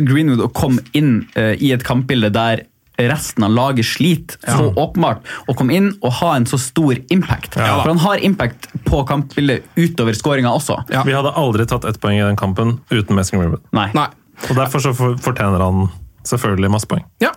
Greenwood 0.00 0.42
å 0.42 0.50
komme 0.54 0.82
inn 0.96 1.20
uh, 1.36 1.54
i 1.54 1.70
et 1.76 1.84
kampbilde 1.86 2.32
der 2.34 2.66
resten 2.96 3.44
av 3.44 3.52
laget 3.54 3.86
sliter 3.88 4.38
så 4.46 4.70
åpenbart, 4.72 5.24
å 5.48 5.54
komme 5.56 5.76
inn 5.76 5.90
og 6.00 6.14
ha 6.20 6.32
en 6.36 6.46
så 6.48 6.58
stor 6.60 6.96
impact. 7.12 7.58
Ja. 7.58 7.80
For 7.82 7.92
han 7.92 8.02
har 8.04 8.24
impact 8.24 8.70
på 8.86 9.02
kampbildet 9.08 9.66
utover 9.76 10.16
skåringa 10.16 10.52
også. 10.56 10.80
Ja. 10.92 11.04
Vi 11.06 11.14
hadde 11.16 11.34
aldri 11.36 11.66
tatt 11.68 11.84
ett 11.88 12.00
poeng 12.02 12.18
i 12.18 12.24
den 12.24 12.38
kampen 12.40 12.78
uten 12.90 13.18
Messing 13.18 13.40
Greenwood. 13.40 13.64
Nei. 13.76 13.90
Nei. 13.96 14.08
Og 14.50 14.56
derfor 14.58 14.82
så 14.84 14.92
fortjener 14.96 15.62
han 15.64 15.88
selvfølgelig 16.26 16.70
masse 16.72 16.88
poeng. 16.90 17.04
Ja. 17.22 17.32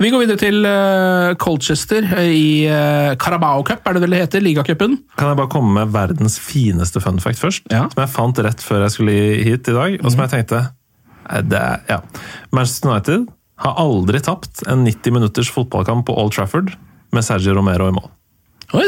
Vi 0.00 0.10
går 0.10 0.24
videre 0.24 0.40
til 0.40 0.64
eh, 0.66 1.32
Colchester 1.40 2.06
i 2.22 2.64
uh, 2.70 3.12
Carabao 3.20 3.62
Cup, 3.66 3.82
er 3.84 3.96
det 3.96 4.04
vel 4.04 4.14
det 4.14 4.22
heter? 4.22 4.44
Ligacupen. 4.44 4.96
Kan 5.18 5.32
jeg 5.32 5.38
bare 5.40 5.52
komme 5.52 5.74
med 5.76 5.92
verdens 5.94 6.38
fineste 6.40 7.02
fun 7.04 7.20
fact 7.22 7.42
først? 7.42 7.68
Ja. 7.72 7.84
Som 7.92 8.04
jeg 8.04 8.12
fant 8.14 8.40
rett 8.46 8.64
før 8.64 8.86
jeg 8.86 8.94
skulle 8.96 9.18
hit 9.44 9.68
i 9.68 9.76
dag, 9.76 9.98
og 10.00 10.08
som 10.14 10.24
jeg 10.24 10.32
tenkte 10.32 10.62
eh, 10.62 11.42
det 11.44 11.60
er, 11.60 11.84
ja. 11.90 12.00
Manchester 12.56 12.94
United 12.94 13.28
har 13.60 13.76
aldri 13.80 14.20
tapt 14.24 14.62
en 14.70 14.84
90 14.86 15.12
minutters 15.16 15.50
fotballkamp 15.52 16.06
på 16.08 16.16
Old 16.16 16.32
Trafford 16.36 16.72
med 17.12 17.26
Sergio 17.26 17.54
Romero 17.56 17.88
i 17.90 17.94
mål. 17.96 18.08
Oi, 18.72 18.86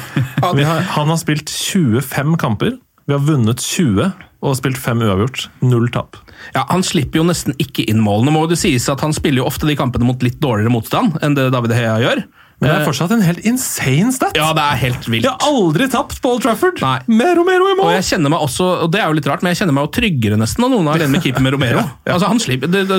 Vi 0.58 0.64
har, 0.64 0.84
han 0.94 1.10
har 1.10 1.18
spilt 1.18 1.50
25 1.50 2.36
kamper. 2.40 2.76
Vi 3.04 3.12
har 3.12 3.24
vunnet 3.26 3.60
20 3.60 4.12
og 4.44 4.56
spilt 4.58 4.78
fem 4.80 5.02
uavgjort. 5.02 5.48
Null 5.64 5.88
tap. 5.92 6.16
Ja, 6.54 6.64
Han 6.68 6.84
slipper 6.84 7.20
jo 7.20 7.26
nesten 7.28 7.56
ikke 7.60 7.84
inn 7.90 8.02
målene. 8.04 8.32
Må 8.34 8.44
det 8.50 8.58
sies 8.60 8.86
at 8.92 9.02
Han 9.04 9.14
spiller 9.16 9.42
jo 9.42 9.48
ofte 9.48 9.68
de 9.68 9.76
kampene 9.78 10.06
mot 10.08 10.24
litt 10.24 10.40
dårligere 10.42 10.72
motstand 10.72 11.18
enn 11.24 11.36
det 11.36 11.50
David 11.54 11.76
Hea 11.76 11.96
gjør. 12.04 12.24
Men 12.64 12.70
det 12.70 12.74
Eh, 12.74 12.80
er 12.80 12.88
fortsatt 12.88 13.12
en 13.14 13.22
helt 13.24 13.44
insane 13.46 14.12
stat! 14.16 14.34
Ja, 14.40 14.48
det 14.56 14.64
er 14.64 14.80
helt 14.86 15.06
vilt. 15.12 15.26
Jeg 15.28 15.30
har 15.30 15.44
aldri 15.44 15.86
tapt 15.92 16.18
på 16.24 16.32
Old 16.34 16.42
Trafford! 16.46 16.80
Nei. 16.82 16.96
Med 17.12 17.36
Romero 17.38 17.68
i 17.68 17.74
Og 17.76 17.82
mål! 17.82 17.92
jeg 17.98 18.06
kjenner 18.14 18.32
meg 18.32 18.40
også, 18.46 18.66
og 18.86 18.90
det 18.94 19.02
er 19.02 19.10
jo 19.12 19.18
litt 19.20 19.28
rart, 19.30 19.44
men 19.44 19.52
jeg 19.52 19.60
kjenner 19.62 19.76
meg 19.76 19.86
jo 19.86 19.92
tryggere 20.00 20.38
nesten 20.40 20.64
når 20.64 20.72
noen 20.74 20.88
alene 20.94 21.12
med 21.14 21.22
keeper 21.26 21.44
med 21.44 21.54
Romero. 21.58 21.84
Altså, 22.14 22.28
han 22.30 22.40
slipper, 22.40 22.70
det, 22.72 22.82
det, 22.88 22.98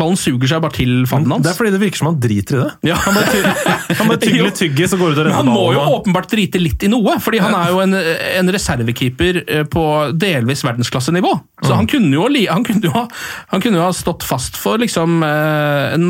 Ballen 0.00 0.16
suger 0.18 0.48
seg 0.50 0.62
bare 0.64 0.74
til 0.76 0.92
fanden 1.10 1.32
hans. 1.36 1.44
Det 1.46 1.52
er 1.52 1.58
fordi 1.58 1.72
det 1.76 1.80
virker 1.82 2.00
som 2.02 2.10
han 2.10 2.18
driter 2.22 2.56
i 2.58 2.62
det. 2.64 2.70
Ja. 2.90 2.96
Han 3.06 3.14
bare, 3.14 3.32
ty 3.32 3.40
han 4.00 4.10
bare 4.10 4.20
tygger 4.22 4.46
litt 4.50 4.58
tyggis 4.60 4.94
og 4.96 5.02
går 5.04 5.12
ut 5.14 5.18
og 5.20 5.26
redder 5.26 5.36
ballen. 5.36 5.50
han 5.52 5.54
må 5.54 5.64
jo 5.76 5.84
åpenbart 6.00 6.30
drite 6.32 6.60
litt 6.62 6.82
i 6.86 6.90
noe, 6.92 7.16
fordi 7.22 7.40
han 7.44 7.54
er 7.58 7.72
jo 7.74 7.80
en, 7.84 7.94
en 8.40 8.52
reservekeeper 8.56 9.42
eh, 9.46 9.64
på 9.70 9.84
delvis 10.18 10.64
verdensklassenivå. 10.66 11.34
Så 11.62 11.72
Mm. 11.72 11.76
han 11.80 11.86
kunne, 11.90 12.10
jo, 12.14 12.24
han, 12.52 12.64
kunne 12.64 12.84
jo 12.84 12.92
ha, 12.94 13.04
han 13.52 13.60
kunne 13.64 13.78
jo 13.80 13.84
ha 13.84 13.92
stått 13.96 14.22
fast 14.26 14.56
for 14.60 14.78
liksom 14.80 15.20
eh, 15.26 15.94
en, 15.96 16.06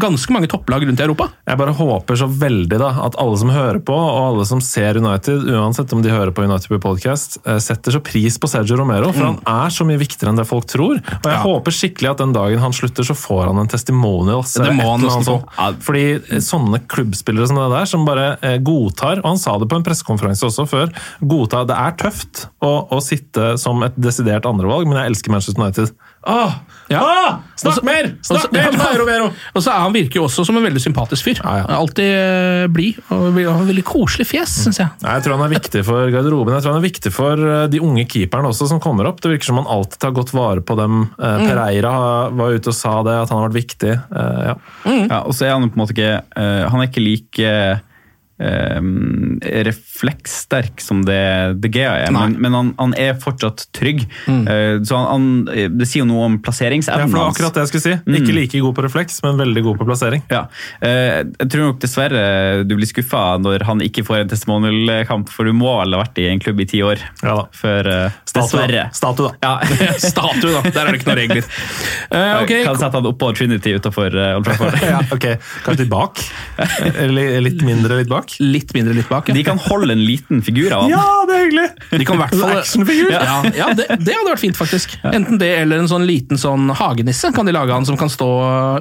ganske 0.00 0.32
mange 0.34 0.48
topplag 0.50 0.86
rundt 0.86 1.00
i 1.00 1.04
Europa. 1.06 1.28
Jeg 1.46 1.58
bare 1.60 1.74
håper 1.76 2.18
så 2.18 2.25
veldig 2.28 2.78
da, 2.80 2.90
at 3.06 3.16
alle 3.22 3.36
som 3.40 3.50
hører 3.54 3.78
på, 3.86 3.94
og 3.96 4.18
alle 4.30 4.44
som 4.48 4.60
ser 4.64 4.98
United, 5.00 5.44
uansett 5.52 5.92
om 5.96 6.02
de 6.04 6.10
hører 6.12 6.32
på 6.36 6.44
United 6.46 6.68
på 6.72 6.78
podcast, 6.82 7.38
eh, 7.46 7.58
setter 7.62 7.92
så 7.96 8.00
pris 8.04 8.38
på 8.42 8.48
Sergio 8.50 8.76
Romero, 8.80 9.12
for 9.12 9.24
han 9.30 9.38
er 9.46 9.70
så 9.74 9.86
mye 9.88 10.00
viktigere 10.00 10.32
enn 10.32 10.40
det 10.40 10.46
folk 10.48 10.66
tror. 10.70 10.96
Og 11.00 11.22
jeg 11.28 11.32
Ja. 11.36 11.42
håper 11.42 11.70
skikkelig 11.74 12.10
at 12.10 12.18
den 12.24 12.32
dagen 12.32 12.58
han 12.58 12.72
slutter, 12.72 13.04
så 13.04 13.14
får 13.16 13.46
han 13.46 13.58
en 13.58 13.68
testimonial. 13.68 14.42
Det 14.42 14.74
må 14.76 14.90
han 14.92 15.00
nesten 15.00 15.24
få. 15.24 15.36
Fordi 15.80 16.04
eh, 16.16 16.40
sånne 16.44 16.80
klubbspillere 16.86 17.46
som 17.48 17.56
det 17.56 17.70
der, 17.76 17.84
som 17.86 18.04
bare 18.04 18.38
eh, 18.42 18.58
godtar, 18.58 19.18
og 19.22 19.24
han 19.34 19.38
sa 19.38 19.56
det 19.58 19.68
på 19.68 19.76
en 19.76 19.84
pressekonferanse 19.86 20.46
også 20.46 20.66
før, 20.68 20.92
godtar, 21.22 21.66
det 21.66 21.76
er 21.76 21.92
tøft 21.96 22.46
å, 22.62 22.88
å 22.90 23.00
sitte 23.00 23.56
som 23.58 23.82
et 23.86 23.94
desidert 23.96 24.44
andrevalg, 24.46 24.86
men 24.86 24.98
jeg 25.02 25.12
elsker 25.12 25.30
Manchester 25.34 25.62
United. 25.62 25.92
Åh! 26.26 26.54
Ja. 26.88 27.00
Åh! 27.02 27.38
Snakk 27.58 27.72
også, 27.80 27.84
mer! 27.86 28.06
Snakk 28.22 28.44
også, 28.44 28.50
mer 28.54 28.68
om 28.72 28.76
deg, 28.78 28.98
Romero! 29.00 29.28
Og 29.56 29.62
så 29.64 29.72
er 29.72 29.80
Han 29.82 29.94
virker 29.96 30.20
jo 30.20 30.26
også 30.28 30.44
som 30.46 30.58
en 30.60 30.66
veldig 30.66 30.82
sympatisk 30.82 31.26
fyr. 31.26 31.40
Ja, 31.40 31.54
ja. 31.62 31.78
Alltid 31.80 32.10
eh, 32.12 32.66
blid 32.70 33.00
og 33.10 33.38
har 33.40 33.64
veldig 33.66 33.84
koselig 33.86 34.26
fjes, 34.30 34.52
syns 34.66 34.78
jeg. 34.82 34.92
Nei, 35.02 35.16
Jeg 35.16 35.24
tror 35.26 35.36
han 35.38 35.46
er 35.48 35.54
viktig 35.56 35.82
for 35.88 36.12
garderoben. 36.14 36.54
Jeg 36.54 36.66
tror 36.66 36.76
han 36.76 36.82
er 36.82 36.86
viktig 36.86 37.12
for 37.14 37.46
eh, 37.48 37.64
de 37.72 37.82
unge 37.82 38.06
keeperne 38.12 38.52
også 38.52 38.68
som 38.70 38.82
kommer 38.82 39.10
opp. 39.10 39.18
Det 39.24 39.32
virker 39.34 39.50
som 39.50 39.58
han 39.62 39.70
alltid 39.78 40.06
har 40.10 40.14
gått 40.20 40.34
vare 40.36 40.62
på 40.66 40.78
dem. 40.78 41.02
Eh, 41.18 41.42
Pereira 41.46 41.94
var 42.38 42.54
ute 42.54 42.70
og 42.70 42.78
sa 42.78 42.94
det, 43.06 43.18
at 43.24 43.34
han 43.34 43.40
har 43.42 43.48
vært 43.48 43.60
viktig. 43.62 43.96
Eh, 43.96 44.40
ja. 44.50 44.56
Ja, 44.86 45.20
og 45.24 45.34
så 45.34 45.48
er 45.48 45.56
han 45.56 45.66
på 45.70 45.78
en 45.78 45.82
måte 45.82 45.94
ikke 45.96 46.12
Han 46.70 46.80
er 46.82 46.86
ikke 46.90 47.02
like 47.02 47.50
eh, 48.38 48.80
reflekssterk 49.66 50.80
som 50.82 51.02
det 51.06 51.20
De 51.62 51.70
Gea 51.72 51.94
er, 52.06 52.12
Nei. 52.14 52.26
men, 52.28 52.36
men 52.42 52.56
han, 52.58 52.72
han 52.78 52.94
er 53.00 53.16
fortsatt 53.20 53.66
trygg. 53.76 54.04
Eh, 54.28 54.82
så 54.86 54.98
han, 55.00 55.08
han, 55.48 55.70
det 55.78 55.88
sier 55.88 56.04
jo 56.04 56.08
noe 56.10 56.26
om 56.28 56.36
ja, 56.38 56.42
plasseringsevnen 56.46 57.10
for 57.10 57.16
det 57.16 57.22
var 57.22 57.32
akkurat 57.34 57.56
det 57.56 57.64
jeg 57.64 57.72
skulle 57.72 57.86
si. 57.86 58.20
Ikke 58.20 58.36
like 58.36 58.62
god 58.66 58.76
på 58.78 58.84
refleks, 58.86 59.18
men 59.24 59.40
veldig 59.40 59.64
god 59.66 59.80
på 59.80 59.88
plassering. 59.88 60.24
Ja. 60.32 60.44
Eh, 60.84 61.22
jeg 61.24 61.50
tror 61.52 61.70
nok 61.70 61.80
dessverre 61.82 62.24
du 62.66 62.76
blir 62.78 62.88
skuffa 62.88 63.24
når 63.42 63.64
han 63.68 63.82
ikke 63.84 64.04
får 64.06 64.22
en 64.24 64.32
testimonial-kamp, 64.32 65.30
for 65.32 65.48
du 65.48 65.54
må 65.56 65.72
vel 65.80 65.96
ha 65.96 66.02
vært 66.04 66.20
i 66.22 66.28
en 66.30 66.42
klubb 66.42 66.60
i 66.62 66.68
ti 66.68 66.82
år 66.84 67.00
Ja 67.22 67.34
da. 67.40 67.44
før 67.56 67.90
eh, 67.92 68.16
Statue, 68.26 68.46
Dessverre. 68.46 68.86
Statue, 68.96 69.32
da. 69.40 69.56
Ja. 69.60 69.92
Statue, 70.10 70.52
da. 70.52 70.62
Der 70.66 70.82
er 70.84 70.92
det 70.92 71.00
ikke 71.00 71.10
noen 71.12 71.22
regler. 71.24 71.50
Eh, 72.16 72.32
ok, 72.38 72.50
Kan 72.64 72.76
sette 72.78 73.00
han 73.00 73.06
oppå 73.08 73.28
Trinity 73.36 73.72
utafor 73.76 74.14
Old 74.14 74.46
Trafford. 74.46 74.76
Ja, 74.86 75.00
okay. 75.12 75.40
Kanskje 75.64 75.82
litt 75.84 75.90
bak? 75.90 76.20
Eller 77.02 77.40
litt 77.42 77.64
mindre 77.66 77.98
litt 77.98 78.10
bak? 78.10 78.25
Litt 78.42 78.74
mindre 78.76 78.94
litt 78.96 79.08
bak. 79.10 79.28
ja. 79.30 79.36
De 79.36 79.44
kan 79.46 79.58
holde 79.68 79.92
en 79.96 80.02
liten 80.04 80.42
figur 80.46 80.72
av 80.76 80.84
han. 80.86 80.92
Ja, 80.94 81.06
det 81.28 81.36
er 81.38 81.44
hyggelig! 81.46 81.68
De 82.02 82.08
kan 82.08 82.18
i 82.18 82.24
hvert 82.24 82.36
fall 82.36 82.60
Actionfigur! 82.60 83.10
Ja, 83.14 83.38
ja 83.56 83.70
det, 83.78 83.88
det 84.02 84.18
hadde 84.18 84.32
vært 84.34 84.44
fint, 84.44 84.58
faktisk. 84.58 84.98
Enten 85.06 85.40
det 85.42 85.52
eller 85.62 85.82
en 85.82 85.90
sånn 85.90 86.06
liten 86.08 86.40
sånn 86.40 86.70
hagenisse 86.76 87.32
kan 87.36 87.48
de 87.48 87.54
lage 87.56 87.74
han 87.74 87.86
som 87.88 87.98
kan 88.00 88.12
stå 88.12 88.28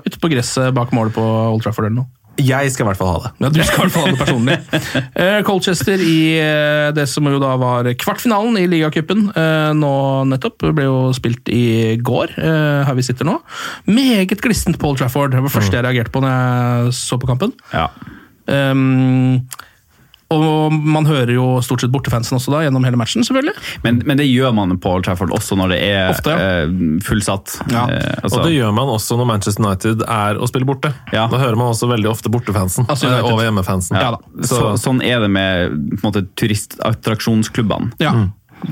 ute 0.06 0.20
på 0.22 0.32
gresset 0.34 0.74
bak 0.76 0.94
målet 0.96 1.16
på 1.16 1.24
Old 1.24 1.64
Trafford 1.66 1.90
eller 1.90 2.02
noe. 2.04 2.12
Jeg 2.36 2.68
skal 2.74 2.84
i 2.84 2.88
hvert 2.90 3.00
fall 3.00 3.12
ha 3.14 3.20
det. 3.24 3.30
Ja, 3.46 3.50
Du 3.56 3.62
skal 3.64 3.78
i 3.78 3.82
hvert 3.86 3.94
fall 3.96 4.04
ha 4.04 4.12
det 4.12 4.20
personlig. 4.20 4.58
Eh, 5.24 5.38
Colchester 5.48 6.02
i 6.04 6.16
eh, 6.36 6.90
det 6.92 7.06
som 7.08 7.24
jo 7.32 7.38
da 7.40 7.54
var 7.56 7.88
kvartfinalen 7.96 8.58
i 8.60 8.66
ligacupen 8.68 9.30
eh, 9.32 9.70
nå 9.78 9.92
nettopp, 10.28 10.66
ble 10.76 10.84
jo 10.84 10.98
spilt 11.16 11.48
i 11.48 11.96
går, 12.04 12.34
eh, 12.36 12.82
her 12.90 12.98
vi 12.98 13.06
sitter 13.08 13.30
nå. 13.30 13.38
Meget 13.88 14.44
glissent 14.44 14.76
på 14.82 14.92
Old 14.92 15.00
Trafford. 15.00 15.32
Det 15.32 15.40
var 15.40 15.48
det 15.48 15.56
første 15.56 15.80
jeg 15.80 15.88
reagerte 15.88 16.12
på 16.12 16.24
når 16.26 16.36
jeg 16.36 16.98
så 17.00 17.20
på 17.22 17.32
kampen. 17.32 17.56
Ja. 17.72 17.88
Um, 18.46 19.46
og 20.34 20.74
man 20.74 21.06
hører 21.06 21.36
jo 21.36 21.44
stort 21.62 21.84
sett 21.84 21.92
bortefansen 21.94 22.40
også 22.40 22.50
da, 22.50 22.64
gjennom 22.66 22.86
hele 22.88 22.98
matchen, 22.98 23.22
selvfølgelig. 23.26 23.54
Men, 23.84 24.00
men 24.10 24.18
det 24.18 24.26
gjør 24.26 24.56
man 24.58 24.74
på 24.82 24.96
Old 24.96 25.06
Trafford 25.06 25.34
også 25.36 25.58
når 25.60 25.76
det 25.76 25.80
er 25.86 26.14
Ofte, 26.16 26.34
ja. 26.34 26.48
eh, 26.64 27.02
fullsatt. 27.06 27.54
Ja. 27.70 27.84
Eh, 27.94 28.16
altså, 28.24 28.40
Og 28.40 28.48
det 28.48 28.56
gjør 28.56 28.74
man 28.76 28.90
også 28.96 29.20
når 29.20 29.30
Manchester 29.30 29.62
United 29.62 30.02
er 30.02 30.42
å 30.42 30.50
spille 30.50 30.66
borte. 30.68 30.92
Ja. 31.14 31.28
Da 31.30 31.42
hører 31.42 31.60
man 31.60 31.70
også 31.76 31.90
veldig 31.92 32.10
ofte 32.10 32.32
bortefansen 32.34 32.90
Altså, 32.90 33.12
eh, 33.12 33.22
over 33.22 33.46
hjemmefansen. 33.46 34.00
Ja 34.02 34.16
da. 34.16 34.48
så, 34.50 34.74
sånn 34.82 35.04
er 35.06 35.22
det 35.22 35.30
med 35.30 35.78
på 35.94 36.02
en 36.02 36.08
måte, 36.10 36.26
turistattraksjonsklubbene. 36.42 37.94
Ja. 38.02 38.16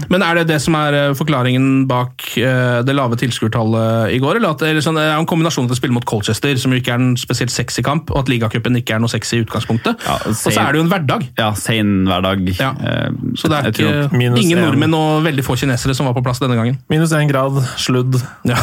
Men 0.10 0.24
er 0.26 0.40
det 0.42 0.48
det 0.52 0.60
som 0.64 0.76
er 0.80 0.96
eh, 1.00 1.14
forklaringen 1.18 1.86
bak 1.90 2.26
eh, 2.40 2.82
det 2.86 2.96
lave 2.96 3.18
tilskuertallet 3.22 4.14
i 4.16 4.20
går? 4.24 4.40
Eller, 4.40 4.54
at, 4.56 4.64
eller 4.68 4.84
sånn, 4.86 4.98
det 5.00 5.06
er 5.10 5.18
en 5.20 5.28
kombinasjon 5.30 5.68
til 5.70 5.76
å 5.76 5.80
spille 5.80 5.96
mot 5.96 6.06
Colchester, 6.10 6.56
som 6.62 6.74
jo 6.74 6.80
ikke 6.82 6.94
er 6.96 7.02
en 7.02 7.14
spesielt 7.20 7.54
sexy 7.54 7.84
kamp, 7.86 8.12
og 8.14 8.24
at 8.24 8.32
ligacupen 8.32 8.78
ikke 8.80 8.96
er 8.98 9.04
noe 9.04 9.12
sexy 9.12 9.40
i 9.40 9.44
utgangspunktet. 9.46 10.02
Ja, 10.08 10.18
og 10.30 10.36
så 10.38 10.54
er 10.54 10.74
det 10.76 10.82
jo 10.82 10.86
en 10.88 10.92
hverdag. 10.94 11.28
Ja, 11.40 11.52
sein 11.60 11.94
hverdag. 12.10 12.46
Ja. 12.60 12.72
Eh, 12.80 13.10
Så 13.40 13.50
det 13.52 13.60
er 13.60 13.72
ikke 13.74 14.18
minus 14.18 14.42
ingen 14.44 14.60
en. 14.62 14.66
nordmenn 14.70 14.94
og 14.98 15.24
veldig 15.26 15.46
få 15.46 15.58
kinesere 15.60 15.96
som 15.98 16.08
var 16.10 16.16
på 16.18 16.24
plass 16.26 16.42
denne 16.44 16.58
gangen. 16.60 16.78
Minus 16.92 17.14
én 17.18 17.30
grad, 17.32 17.58
sludd. 17.82 18.20
Ja. 18.48 18.58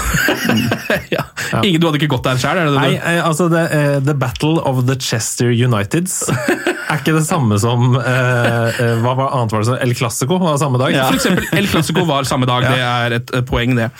ja. 1.17 1.25
Ingen, 1.63 1.81
du 1.81 1.87
hadde 1.89 2.01
ikke 2.01 2.11
gått 2.15 2.27
der 2.29 2.39
sjøl? 2.41 2.61
Nei, 2.77 2.95
eh, 2.99 3.21
altså 3.27 3.49
det, 3.53 3.65
eh, 3.75 3.97
The 4.05 4.15
Battle 4.19 4.59
of 4.67 4.85
the 4.89 4.97
Chester 5.01 5.51
Uniteds 5.51 6.23
er 6.91 6.99
ikke 7.01 7.15
det 7.17 7.25
samme 7.27 7.57
som 7.63 7.95
eh, 8.01 8.81
eh, 8.81 8.95
Hva 9.03 9.13
var 9.19 9.35
annet 9.39 9.55
var 9.55 9.63
det? 9.63 9.69
som 9.71 9.79
El 9.85 9.95
Clásico 9.99 10.39
var 10.43 10.59
samme 10.61 10.81
dag? 10.81 10.95
For 11.11 11.20
eksempel, 11.21 11.47
El 11.61 11.69
Clásico 11.71 12.05
var 12.09 12.27
samme 12.29 12.49
dag, 12.49 12.67
det 12.67 12.81
er 12.87 13.17
et 13.21 13.33
eh, 13.37 13.45
poeng, 13.47 13.77
det. 13.79 13.91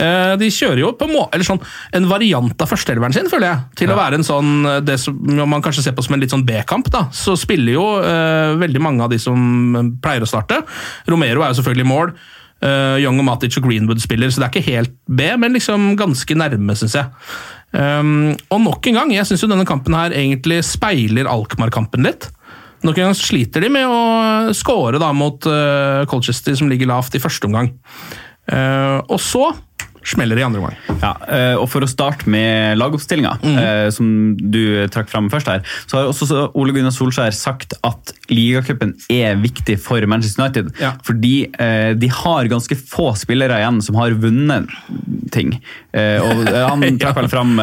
Eh, 0.00 0.34
De 0.40 0.50
kjører 0.54 0.82
jo 0.82 0.92
på 0.98 1.08
må 1.10 1.26
eller 1.30 1.46
sånn, 1.46 1.60
en 1.96 2.08
variant 2.10 2.64
av 2.64 2.70
førsteelveren 2.70 3.14
sin, 3.16 3.30
føler 3.30 3.50
jeg. 3.50 3.62
Til 3.82 3.94
å 3.94 3.98
være 3.98 4.20
en 4.20 4.26
sånn, 4.26 4.50
eh, 4.66 4.80
det 4.86 4.98
som 5.02 5.16
man 5.40 5.62
kanskje 5.64 5.86
ser 5.86 5.96
på 5.96 6.04
som 6.06 6.16
en 6.16 6.24
litt 6.24 6.34
sånn 6.34 6.46
B-kamp. 6.48 6.90
da, 6.90 7.06
Så 7.14 7.36
spiller 7.38 7.76
jo 7.76 7.86
veldig 8.60 8.80
mange 8.82 9.04
av 9.04 9.10
de 9.12 9.18
som 9.20 9.96
pleier 10.02 10.24
å 10.24 10.28
starte. 10.28 10.62
Romero 11.08 11.44
er 11.44 11.52
jo 11.52 11.60
selvfølgelig 11.60 11.86
i 11.86 11.92
mål. 11.92 12.14
Uh, 12.60 13.00
Young 13.00 13.16
og 13.22 13.24
Matic 13.24 13.56
og 13.56 13.64
Greenwood 13.64 14.02
spiller, 14.02 14.28
så 14.28 14.42
det 14.42 14.46
er 14.46 14.52
ikke 14.52 14.74
helt 14.74 14.92
B, 15.08 15.30
men 15.40 15.56
liksom 15.56 15.94
ganske 15.96 16.34
nærme, 16.36 16.74
syns 16.76 16.98
jeg. 16.98 17.08
Um, 17.72 18.34
og 18.50 18.60
nok 18.66 18.90
en 18.90 18.98
gang, 18.98 19.14
jeg 19.14 19.28
syns 19.28 19.46
denne 19.46 19.64
kampen 19.68 19.96
her 19.96 20.12
egentlig 20.12 20.58
speiler 20.68 21.30
Alkmaar-kampen 21.30 22.04
litt. 22.04 22.28
Nok 22.86 22.96
en 22.96 23.10
gang 23.10 23.16
sliter 23.18 23.64
de 23.64 23.72
med 23.72 23.88
å 23.88 24.52
score 24.56 25.00
da 25.00 25.12
mot 25.16 25.48
uh, 25.48 26.06
Colchester, 26.10 26.56
som 26.56 26.70
ligger 26.70 26.88
lavt 26.90 27.16
i 27.16 27.22
første 27.22 27.50
omgang. 27.50 27.74
Uh, 28.50 29.00
og 29.06 29.20
så 29.22 29.50
smeller 30.10 30.38
det 30.38 30.40
i 30.40 30.46
andre 30.46 30.62
omgang. 30.62 30.76
Ja, 31.02 31.10
eh, 31.28 31.54
og 31.60 31.66
For 31.68 31.84
å 31.84 31.88
starte 31.90 32.24
med 32.32 32.78
lagoppstillinga, 32.80 33.34
mm. 33.42 33.58
som 33.92 34.06
du 34.40 34.88
trakk 34.88 35.10
fram 35.12 35.26
først 35.30 35.50
her, 35.52 35.60
så 35.84 35.98
har 35.98 36.08
også 36.08 36.46
Ole 36.56 36.72
Gunnar 36.72 36.94
Solskjær 36.96 37.36
sagt 37.36 37.76
at 37.84 38.14
ligacupen 38.32 38.94
er 39.12 39.36
viktig 39.42 39.76
for 39.84 40.00
Manchester 40.08 40.46
United. 40.46 40.72
Ja. 40.80 40.94
Fordi 41.04 41.34
de 42.00 42.10
har 42.16 42.48
ganske 42.48 42.80
få 42.80 43.10
spillere 43.20 43.60
igjen 43.60 43.82
som 43.84 44.00
har 44.00 44.16
vunnet 44.24 44.72
ting. 45.36 45.58
Og 45.92 46.48
Han 46.48 46.88
trakk 47.02 47.20
vel 47.20 47.30
fram 47.36 47.54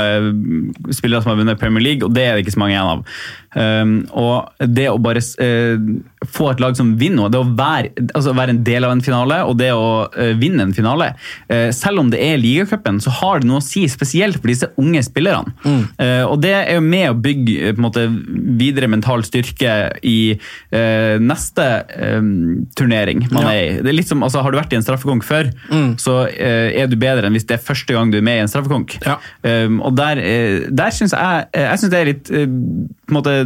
spillere 0.93 1.25
som 1.25 1.34
har 1.34 1.41
vunnet 1.41 1.58
Premier 1.58 1.89
League, 1.89 2.06
og 2.06 2.13
det 2.13 2.27
er 2.27 2.38
det 2.38 2.45
ikke 2.45 2.60
så 2.60 2.62
mange 2.67 2.77
igjen 2.77 2.93
av. 2.99 3.17
Um, 3.55 4.01
og 4.12 4.49
det 4.60 4.89
å 4.91 4.97
bare 5.01 5.21
uh, 5.23 5.77
få 6.27 6.49
et 6.51 6.60
lag 6.62 6.75
som 6.77 6.89
vinner 6.99 7.21
noe, 7.23 7.31
det 7.31 7.39
å 7.39 7.47
være, 7.57 7.93
altså 8.12 8.33
være 8.36 8.53
en 8.53 8.60
del 8.67 8.83
av 8.83 8.91
en 8.91 9.03
finale 9.05 9.38
og 9.47 9.55
det 9.57 9.69
å 9.73 9.88
uh, 10.12 10.33
vinne 10.38 10.65
en 10.67 10.73
finale 10.75 11.13
uh, 11.15 11.69
Selv 11.73 12.01
om 12.03 12.10
det 12.12 12.19
er 12.21 12.38
ligacupen, 12.41 12.99
så 13.01 13.13
har 13.21 13.39
det 13.41 13.48
noe 13.50 13.62
å 13.62 13.65
si, 13.65 13.85
spesielt 13.89 14.37
for 14.41 14.52
disse 14.52 14.67
unge 14.77 15.02
spillerne. 15.06 15.54
Eh, 15.98 16.23
og 16.27 16.41
det 16.43 16.52
er 16.54 16.77
jo 16.77 16.83
med 16.83 17.08
å 17.10 17.15
bygge 17.17 17.71
på 17.71 17.79
en 17.79 17.85
måte, 17.85 18.04
videre 18.60 18.89
mental 18.91 19.23
styrke 19.25 19.73
i 20.06 20.37
neste 20.71 21.65
um, 22.19 22.67
turnering 22.77 23.23
man 23.31 23.48
Ja. 23.48 23.52
er 23.52 23.62
i. 23.63 23.81
Det 23.81 23.91
er 23.91 23.98
litt 23.98 24.10
som, 24.10 24.23
altså, 24.25 24.41
har 24.43 24.52
du 24.54 24.58
vært 24.60 24.73
i 24.73 24.79
en 24.79 24.85
straffekonk 24.85 25.25
før, 25.25 25.50
så 26.02 26.17
eh, 26.29 26.77
er 26.81 26.89
du 26.91 26.98
bedre 27.00 27.27
enn 27.27 27.37
hvis 27.37 27.48
det 27.50 27.58
er 27.58 27.63
første 27.63 27.95
gang 27.95 28.12
du 28.12 28.19
er 28.19 28.25
med 28.25 28.39
i 28.39 28.45
en 28.45 28.52
straffekonk. 28.52 28.98
Ja. 29.06 29.17
Um, 29.43 29.79
og 29.85 29.95
der, 29.98 30.21
der 30.69 30.95
syns 30.95 31.15
jeg, 31.15 31.48
jeg 31.54 31.81
synes 31.81 31.93
det 31.93 32.02
er 32.02 32.12
litt 32.12 32.27
på 32.27 33.13
en 33.13 33.17
måte 33.19 33.37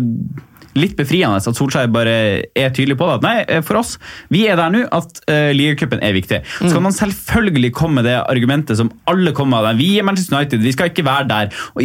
litt 0.80 0.94
befriende 0.96 1.36
at 1.36 1.58
Solskjær 1.58 1.90
bare 1.92 2.12
er 2.56 2.70
tydelig 2.72 2.96
på 2.96 3.08
det. 3.10 3.16
At 3.18 3.26
nei, 3.26 3.34
eh, 3.44 3.60
for 3.66 3.82
oss, 3.82 3.98
vi 4.32 4.46
er 4.48 4.56
der 4.56 4.72
nå 4.72 4.86
at 4.96 5.20
uh, 5.28 5.50
ligacupen 5.52 6.00
er 6.00 6.14
viktig. 6.16 6.40
Så 6.62 6.70
kan 6.72 6.86
man 6.86 6.96
selvfølgelig 6.96 7.74
komme 7.76 8.00
med 8.00 8.08
det 8.08 8.14
argumentet 8.22 8.80
som 8.80 8.92
alle 9.12 9.34
kommer 9.36 9.66
med. 9.68 9.82
Vi 9.82 9.90
er 10.00 10.08
Manchester 10.08 10.38
United, 10.40 10.64
vi 10.64 10.72
skal 10.72 10.94
ikke 10.94 11.04
være 11.04 11.28
der. 11.28 11.52
Og, 11.76 11.84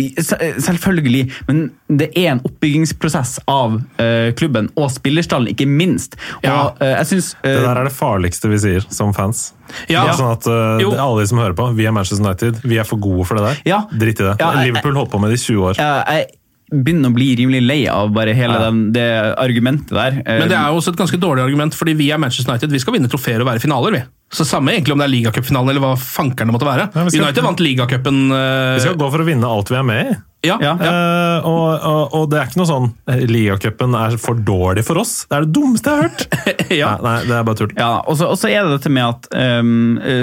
selvfølgelig, 0.62 1.24
men 1.48 1.64
det 1.98 2.12
er 2.14 2.36
en 2.36 2.44
oppbyggingsprosess 2.46 3.40
av 3.50 3.80
uh, 3.80 4.30
klubben 4.38 4.70
og 4.78 4.94
spillerstallen, 4.94 5.50
ikke 5.50 5.66
minst. 5.66 6.14
Og 6.44 6.46
Ja. 6.46 6.56
uh, 6.78 6.86
jeg 7.00 7.10
synes, 7.10 7.34
uh, 7.42 7.50
Det 7.50 7.66
der 7.66 7.82
er 7.82 7.90
det 7.90 7.96
farligste 7.98 8.54
vi 8.54 8.62
sier 8.68 8.86
som 8.86 9.10
fans. 9.16 9.48
Ja. 9.90 10.04
Det 10.06 10.14
er 10.14 10.20
sånn 10.22 10.30
at 10.36 10.46
uh, 10.46 11.02
Alle 11.02 11.24
de 11.24 11.26
som 11.34 11.42
hører 11.42 11.58
på, 11.58 11.72
vi 11.74 11.90
er 11.90 11.94
Manchester 11.96 12.22
United, 12.22 12.62
vi 12.62 12.78
er 12.78 12.86
for 12.86 13.02
gode 13.02 13.26
for 13.26 13.34
det 13.34 13.48
der. 13.50 13.62
Ja. 13.66 13.82
Drit 13.90 14.20
i 14.22 14.30
det. 14.30 14.36
Ja, 14.38 14.54
jeg- 14.60 14.70
Liverpool 14.70 14.94
holdt 15.02 15.10
på 15.10 15.18
med 15.18 15.34
det 15.34 15.40
i 15.42 15.46
20 15.50 15.72
år. 15.72 15.74
jeg 15.82 16.26
begynner 16.72 17.12
å 17.12 17.14
bli 17.14 17.28
rimelig 17.38 17.60
lei 17.62 17.80
av 17.88 18.10
bare 18.14 18.32
hele 18.34 18.56
Ja. 18.58 18.64
den, 18.70 18.92
det 18.92 19.06
argumentet 19.38 19.94
der. 19.94 20.16
Men 20.26 20.48
det 20.50 20.56
er 20.58 20.72
jo 20.72 20.80
også 20.80 20.92
et 20.94 20.98
ganske 20.98 21.20
dårlig 21.22 21.44
argument, 21.44 21.74
fordi 21.74 21.94
vi 21.94 22.10
er 22.10 22.18
Manchester 22.18 22.52
United. 22.52 22.72
Vi 22.74 22.80
skal 22.82 22.96
vinne 22.96 23.08
trofeer 23.08 23.40
og 23.40 23.46
være 23.46 23.62
finaler, 23.62 23.92
vi. 23.92 24.02
Så 24.32 24.44
samme 24.44 24.72
egentlig 24.74 24.92
om 24.92 24.98
det 24.98 25.06
er 25.06 25.12
ligacupfinalen 25.12 25.70
eller 25.70 25.82
hva 25.84 25.92
fankeren 26.00 26.50
det 26.50 26.54
måtte 26.56 26.66
være. 26.66 26.88
Ja, 26.92 27.04
skal- 27.08 27.22
United 27.28 27.44
vant 27.46 27.60
ligacupen 27.62 28.16
uh, 28.32 28.74
Vi 28.74 28.80
skal 28.82 28.96
gå 28.98 29.10
for 29.12 29.22
å 29.22 29.26
vinne 29.28 29.46
alt 29.46 29.70
vi 29.70 29.76
er 29.78 29.84
med 29.86 30.00
i. 30.02 30.16
ja, 30.48 30.56
Ja. 30.62 30.72
Uh, 30.82 31.46
og, 31.46 31.84
og, 31.86 32.16
og 32.18 32.24
det 32.32 32.40
er 32.40 32.48
ikke 32.50 32.58
noe 32.60 32.68
sånn 32.68 32.88
eh, 33.10 33.22
Ligacupen 33.30 33.94
er 33.98 34.16
for 34.22 34.38
dårlig 34.46 34.82
for 34.86 34.98
oss. 35.02 35.14
Det 35.30 35.38
er 35.38 35.46
det 35.46 35.54
dummeste 35.56 35.94
jeg 35.94 36.02
har 36.02 36.10
hørt! 36.10 36.26
ja. 36.82 36.90
Nei, 36.96 37.06
nei, 37.06 37.14
det 37.30 37.36
er 37.38 37.46
bare 37.48 37.60
tull. 37.62 37.72
Ja, 37.78 37.92
og 38.02 38.18
så 38.18 38.28
og 38.34 38.38
så 38.40 38.50
er 38.50 38.66
det 38.66 38.76
dette 38.80 38.92
med 38.92 39.06
at 39.06 39.30
um, 39.62 39.72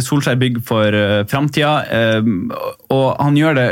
Solskjær 0.03 0.39
bygger 0.43 0.65
for 0.67 0.99
uh, 0.99 1.23
framtida, 1.31 1.73
um, 2.19 2.51
og 2.93 3.07
han 3.23 3.39
gjør 3.39 3.57
det 3.61 3.67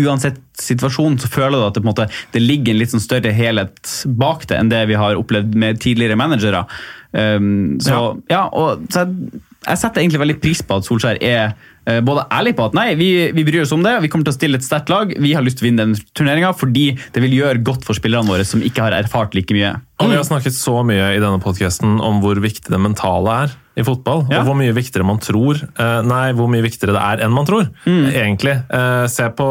uansett 0.00 0.40
situasjon, 0.58 1.18
så 1.20 1.28
føler 1.28 1.58
du 1.60 1.66
at 1.66 1.76
det, 1.76 1.82
på 1.84 1.86
en 1.86 1.92
måte, 1.92 2.06
det 2.32 2.40
ligger 2.40 2.72
en 2.72 2.80
litt 2.80 2.92
sånn 2.94 3.04
større 3.04 3.34
helhet 3.36 3.92
bak 4.16 4.46
det 4.48 4.56
enn 4.62 4.72
det 4.72 4.80
vi 4.88 4.96
har 4.96 5.18
opplevd 5.20 5.52
med 5.60 5.80
tidligere 5.84 6.16
managere. 6.16 6.64
Um, 7.12 7.76
så 7.84 8.16
ja, 8.32 8.46
og 8.48 8.88
så 8.92 9.04
jeg, 9.04 9.42
jeg 9.68 9.80
setter 9.80 10.02
egentlig 10.02 10.22
veldig 10.22 10.38
pris 10.42 10.62
på 10.64 10.78
at 10.78 10.86
Solskjær 10.86 11.20
er 11.24 11.42
eh, 11.88 12.00
både 12.04 12.24
ærlig 12.34 12.54
på 12.58 12.68
at 12.68 12.76
nei, 12.76 12.88
vi, 12.98 13.10
vi 13.36 13.44
bryr 13.46 13.64
oss 13.64 13.74
om 13.76 13.84
det, 13.84 13.94
vi 14.04 14.10
kommer 14.12 14.28
til 14.28 14.34
å 14.34 14.38
stille 14.38 14.60
et 14.60 14.66
sterkt 14.66 14.92
lag, 14.92 15.12
vi 15.12 15.34
har 15.36 15.44
lyst 15.44 15.60
til 15.60 15.66
å 15.66 15.70
vinne 15.70 15.86
den 15.86 16.10
turneringa 16.18 16.54
fordi 16.56 16.90
det 17.14 17.24
vil 17.24 17.36
gjøre 17.38 17.64
godt 17.66 17.86
for 17.88 17.98
spillerne 17.98 18.30
våre 18.30 18.46
som 18.48 18.64
ikke 18.64 18.88
har 18.88 18.96
erfart 18.96 19.36
like 19.38 19.54
mye. 19.56 19.76
Og 20.02 20.12
vi 20.12 20.18
har 20.18 20.26
snakket 20.26 20.56
så 20.56 20.80
mye 20.86 21.14
i 21.16 21.22
denne 21.22 21.42
podcasten 21.42 21.98
om 22.04 22.22
hvor 22.24 22.40
viktig 22.42 22.72
det 22.72 22.82
mentale 22.82 23.40
er 23.44 23.56
i 23.78 23.84
fotball. 23.86 24.24
Ja. 24.28 24.40
Og 24.40 24.48
hvor 24.48 24.58
mye 24.58 24.74
viktigere 24.76 25.06
man 25.06 25.20
tror 25.22 25.60
eh, 25.62 26.00
Nei, 26.06 26.32
hvor 26.36 26.50
mye 26.50 26.64
viktigere 26.64 26.96
det 26.96 27.02
er 27.02 27.22
enn 27.24 27.34
man 27.34 27.46
tror. 27.48 27.68
Egentlig. 27.86 28.56
Eh, 28.74 29.04
se 29.12 29.28
på 29.38 29.46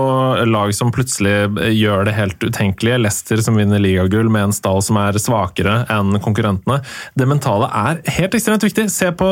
lag 0.50 0.74
som 0.76 0.92
plutselig 0.96 1.36
eh, 1.48 1.72
gjør 1.78 2.08
det 2.08 2.16
helt 2.18 2.44
utenkelige. 2.44 3.00
Leicester 3.04 3.42
som 3.44 3.60
vinner 3.60 3.82
ligagull 3.84 4.32
med 4.34 4.50
en 4.50 4.56
stall 4.56 4.82
som 4.86 5.00
er 5.02 5.20
svakere 5.22 5.80
enn 5.94 6.20
konkurrentene. 6.24 6.82
Det 7.18 7.30
mentale 7.30 7.70
er 7.72 8.02
helt 8.18 8.38
ekstremt 8.38 8.66
viktig. 8.66 8.88
Se 8.94 9.12
på 9.18 9.30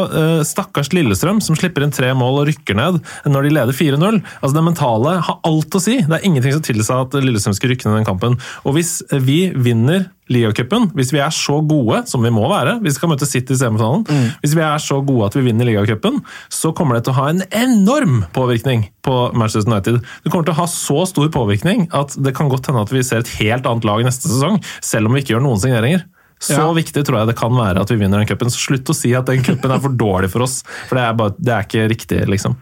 stakkars 0.47 0.91
Lillestrøm 0.95 1.41
som 1.43 1.57
slipper 1.57 1.83
inn 1.85 1.93
tre 1.95 2.11
mål 2.17 2.41
og 2.41 2.49
rykker 2.49 2.77
ned 2.77 3.01
når 3.29 3.47
de 3.47 3.53
leder 3.57 3.75
4-0. 3.75 4.21
Altså 4.39 4.53
Det 4.55 4.65
mentale 4.65 5.17
har 5.27 5.39
alt 5.47 5.77
å 5.77 5.81
si. 5.81 5.99
Det 6.05 6.19
er 6.19 6.27
ingenting 6.27 6.55
som 6.55 6.65
tilsa 6.65 7.01
at 7.05 7.17
Lillestrøm 7.19 7.55
skulle 7.57 7.75
rykke 7.75 7.89
ned 7.89 8.01
den 8.01 8.07
kampen. 8.07 8.37
Og 8.63 8.77
hvis 8.77 8.99
vi 9.25 9.49
vinner 9.55 10.07
ligacupen, 10.31 10.89
hvis 10.97 11.11
vi 11.13 11.21
er 11.21 11.33
så 11.33 11.59
gode 11.65 12.01
som 12.09 12.23
vi 12.25 12.31
må 12.33 12.47
være, 12.49 12.79
vi 12.83 12.93
skal 12.93 13.11
møte 13.11 13.27
City 13.29 13.53
i 13.53 13.59
semifinalen, 13.59 14.05
hvis 14.41 14.55
vi 14.57 14.63
er 14.65 14.81
så 14.86 15.01
gode 15.05 15.27
at 15.31 15.38
vi 15.38 15.43
vinner 15.49 15.67
ligacupen, 15.67 16.21
så 16.53 16.71
kommer 16.77 16.97
det 16.99 17.05
til 17.07 17.15
å 17.15 17.19
ha 17.19 17.27
en 17.33 17.43
enorm 17.49 18.23
påvirkning 18.36 18.88
på 19.05 19.15
Manchester 19.33 19.69
United. 19.71 20.01
Det 20.23 20.31
kommer 20.33 20.47
til 20.47 20.55
å 20.55 20.61
ha 20.61 20.67
så 20.71 21.03
stor 21.09 21.31
påvirkning 21.33 21.88
at 21.97 22.15
det 22.21 22.36
kan 22.38 22.51
godt 22.51 22.69
hende 22.69 22.86
at 22.86 22.93
vi 22.93 23.03
ser 23.05 23.23
et 23.25 23.33
helt 23.41 23.65
annet 23.69 23.88
lag 23.89 24.05
neste 24.05 24.29
sesong, 24.31 24.61
selv 24.86 25.09
om 25.09 25.17
vi 25.17 25.23
ikke 25.25 25.36
gjør 25.36 25.45
noen 25.47 25.61
signeringer. 25.61 26.05
Så 26.45 26.59
Ja. 26.59 26.67
viktig 26.75 27.05
tror 27.07 27.19
jeg 27.21 27.27
det 27.31 27.38
kan 27.39 27.53
være 27.55 27.81
at 27.81 27.89
vi 27.89 27.95
vinner 27.95 28.19
den 28.19 28.27
cupen. 28.27 28.51
Så 28.51 28.59
slutt 28.67 28.89
å 28.91 28.95
si 28.95 29.13
at 29.15 29.25
den 29.25 29.41
cupen 29.41 29.71
er 29.71 29.79
for 29.79 29.89
dårlig 29.89 30.29
for 30.29 30.43
oss, 30.43 30.61
for 30.89 30.99
det 30.99 31.05
er, 31.05 31.13
bare, 31.13 31.36
det 31.39 31.53
er 31.55 31.63
ikke 31.63 31.89
riktig, 31.89 32.27
liksom. 32.27 32.57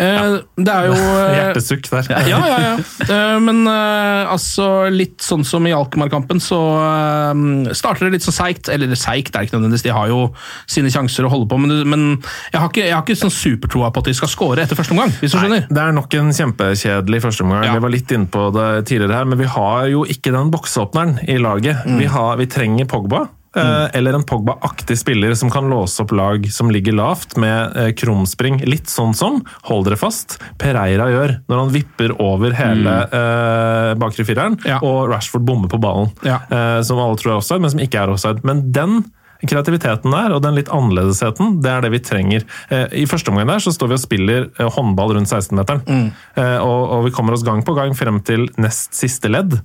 Eh, 0.00 0.36
det 0.56 0.72
er 0.72 0.88
jo 0.88 0.96
eh, 1.20 1.34
Hjertesukk 1.36 1.88
der. 1.90 2.08
Ja, 2.30 2.38
ja, 2.46 2.58
ja. 2.64 2.74
Eh, 3.04 3.36
Men 3.42 3.62
altså, 3.68 4.88
litt 4.92 5.20
sånn 5.24 5.44
som 5.46 5.66
i 5.68 5.74
Alkmaar-kampen, 5.76 6.40
så 6.42 6.60
starter 7.76 8.06
det 8.06 8.18
litt 8.18 8.26
så 8.26 8.34
seigt. 8.34 8.70
Eller 8.72 8.94
seigt 8.98 9.34
er 9.34 9.42
det 9.42 9.50
ikke 9.50 9.58
nødvendigvis, 9.58 9.86
de 9.86 9.94
har 9.94 10.10
jo 10.10 10.20
sine 10.70 10.92
sjanser 10.92 11.26
å 11.26 11.32
holde 11.32 11.48
på, 11.50 11.58
men, 11.60 11.74
men 11.88 12.06
jeg 12.52 12.60
har 12.60 12.68
ikke, 12.70 12.84
jeg 12.86 12.94
har 12.96 13.04
ikke 13.04 13.18
sånn 13.20 13.34
supertroa 13.34 13.90
på 13.94 14.04
at 14.04 14.10
de 14.10 14.16
skal 14.16 14.32
score 14.32 14.64
etter 14.64 14.78
første 14.78 14.94
omgang, 14.96 15.12
hvis 15.20 15.34
du 15.34 15.38
skjønner. 15.38 15.66
Det 15.70 15.82
er 15.82 15.96
nok 15.96 16.16
en 16.20 16.32
kjempekjedelig 16.36 17.22
førsteomgang. 17.26 17.66
Ja. 17.68 17.76
Vi 17.76 17.84
var 17.86 17.94
litt 17.94 18.14
inne 18.16 18.30
på 18.30 18.46
det 18.56 18.68
tidligere 18.90 19.20
her, 19.20 19.28
men 19.30 19.40
vi 19.40 19.50
har 19.50 19.90
jo 19.92 20.06
ikke 20.08 20.34
den 20.34 20.52
boksåpneren 20.54 21.18
i 21.28 21.38
laget. 21.42 21.84
Mm. 21.86 22.00
Vi, 22.00 22.08
har, 22.14 22.34
vi 22.40 22.48
trenger 22.50 22.88
Pogba. 22.90 23.26
Eh, 23.56 23.86
Eller 23.98 24.14
en 24.18 24.22
Pogba-aktig 24.26 24.96
spiller 25.00 25.34
som 25.34 25.50
kan 25.50 25.68
låse 25.70 26.02
opp 26.04 26.12
lag 26.16 26.46
som 26.52 26.70
ligger 26.70 26.92
lavt 26.98 27.36
med 27.40 27.76
eh, 27.76 27.90
krumspring. 27.98 28.60
Litt 28.68 28.88
sånn 28.92 29.14
som, 29.16 29.40
hold 29.68 29.86
dere 29.88 29.98
fast, 30.00 30.38
Pereira 30.60 31.08
gjør 31.10 31.36
når 31.50 31.62
han 31.64 31.72
vipper 31.74 32.14
over 32.22 32.54
hele 32.58 32.96
eh, 33.10 33.94
bakre 34.00 34.24
fireren, 34.28 34.58
Mm. 34.60 34.66
Ja. 34.68 34.78
og 34.82 35.08
Rashford 35.12 35.44
bommer 35.46 35.68
på 35.72 35.78
ballen. 35.80 36.10
Ja. 36.26 36.40
Eh, 36.50 36.82
som 36.86 36.98
alle 36.98 37.16
tror 37.20 37.32
er 37.34 37.38
offside, 37.40 37.60
men 37.64 37.70
som 37.72 37.80
ikke 37.82 38.02
er 38.02 38.10
offside. 38.12 38.42
Men 38.46 38.66
den 38.74 39.00
kreativiteten 39.40 40.12
der, 40.12 40.34
og 40.36 40.42
den 40.44 40.52
litt 40.58 40.68
annerledesheten, 40.68 41.62
det 41.64 41.70
er 41.72 41.80
det 41.86 41.90
vi 41.94 42.00
trenger. 42.04 42.42
Eh, 42.68 42.90
I 43.00 43.06
første 43.08 43.32
omgang 43.32 43.48
der 43.48 43.62
så 43.64 43.72
står 43.72 43.88
vi 43.88 43.96
og 43.96 44.02
spiller 44.02 44.48
håndball 44.74 45.14
rundt 45.16 45.30
16-meteren. 45.32 46.10
Eh, 46.36 46.58
og, 46.60 46.82
og 46.98 47.06
vi 47.06 47.12
kommer 47.16 47.32
oss 47.32 47.44
gang 47.46 47.62
på 47.64 47.72
gang 47.78 47.94
frem 47.96 48.18
til 48.26 48.50
nest 48.60 48.92
siste 48.98 49.30
ledd, 49.32 49.56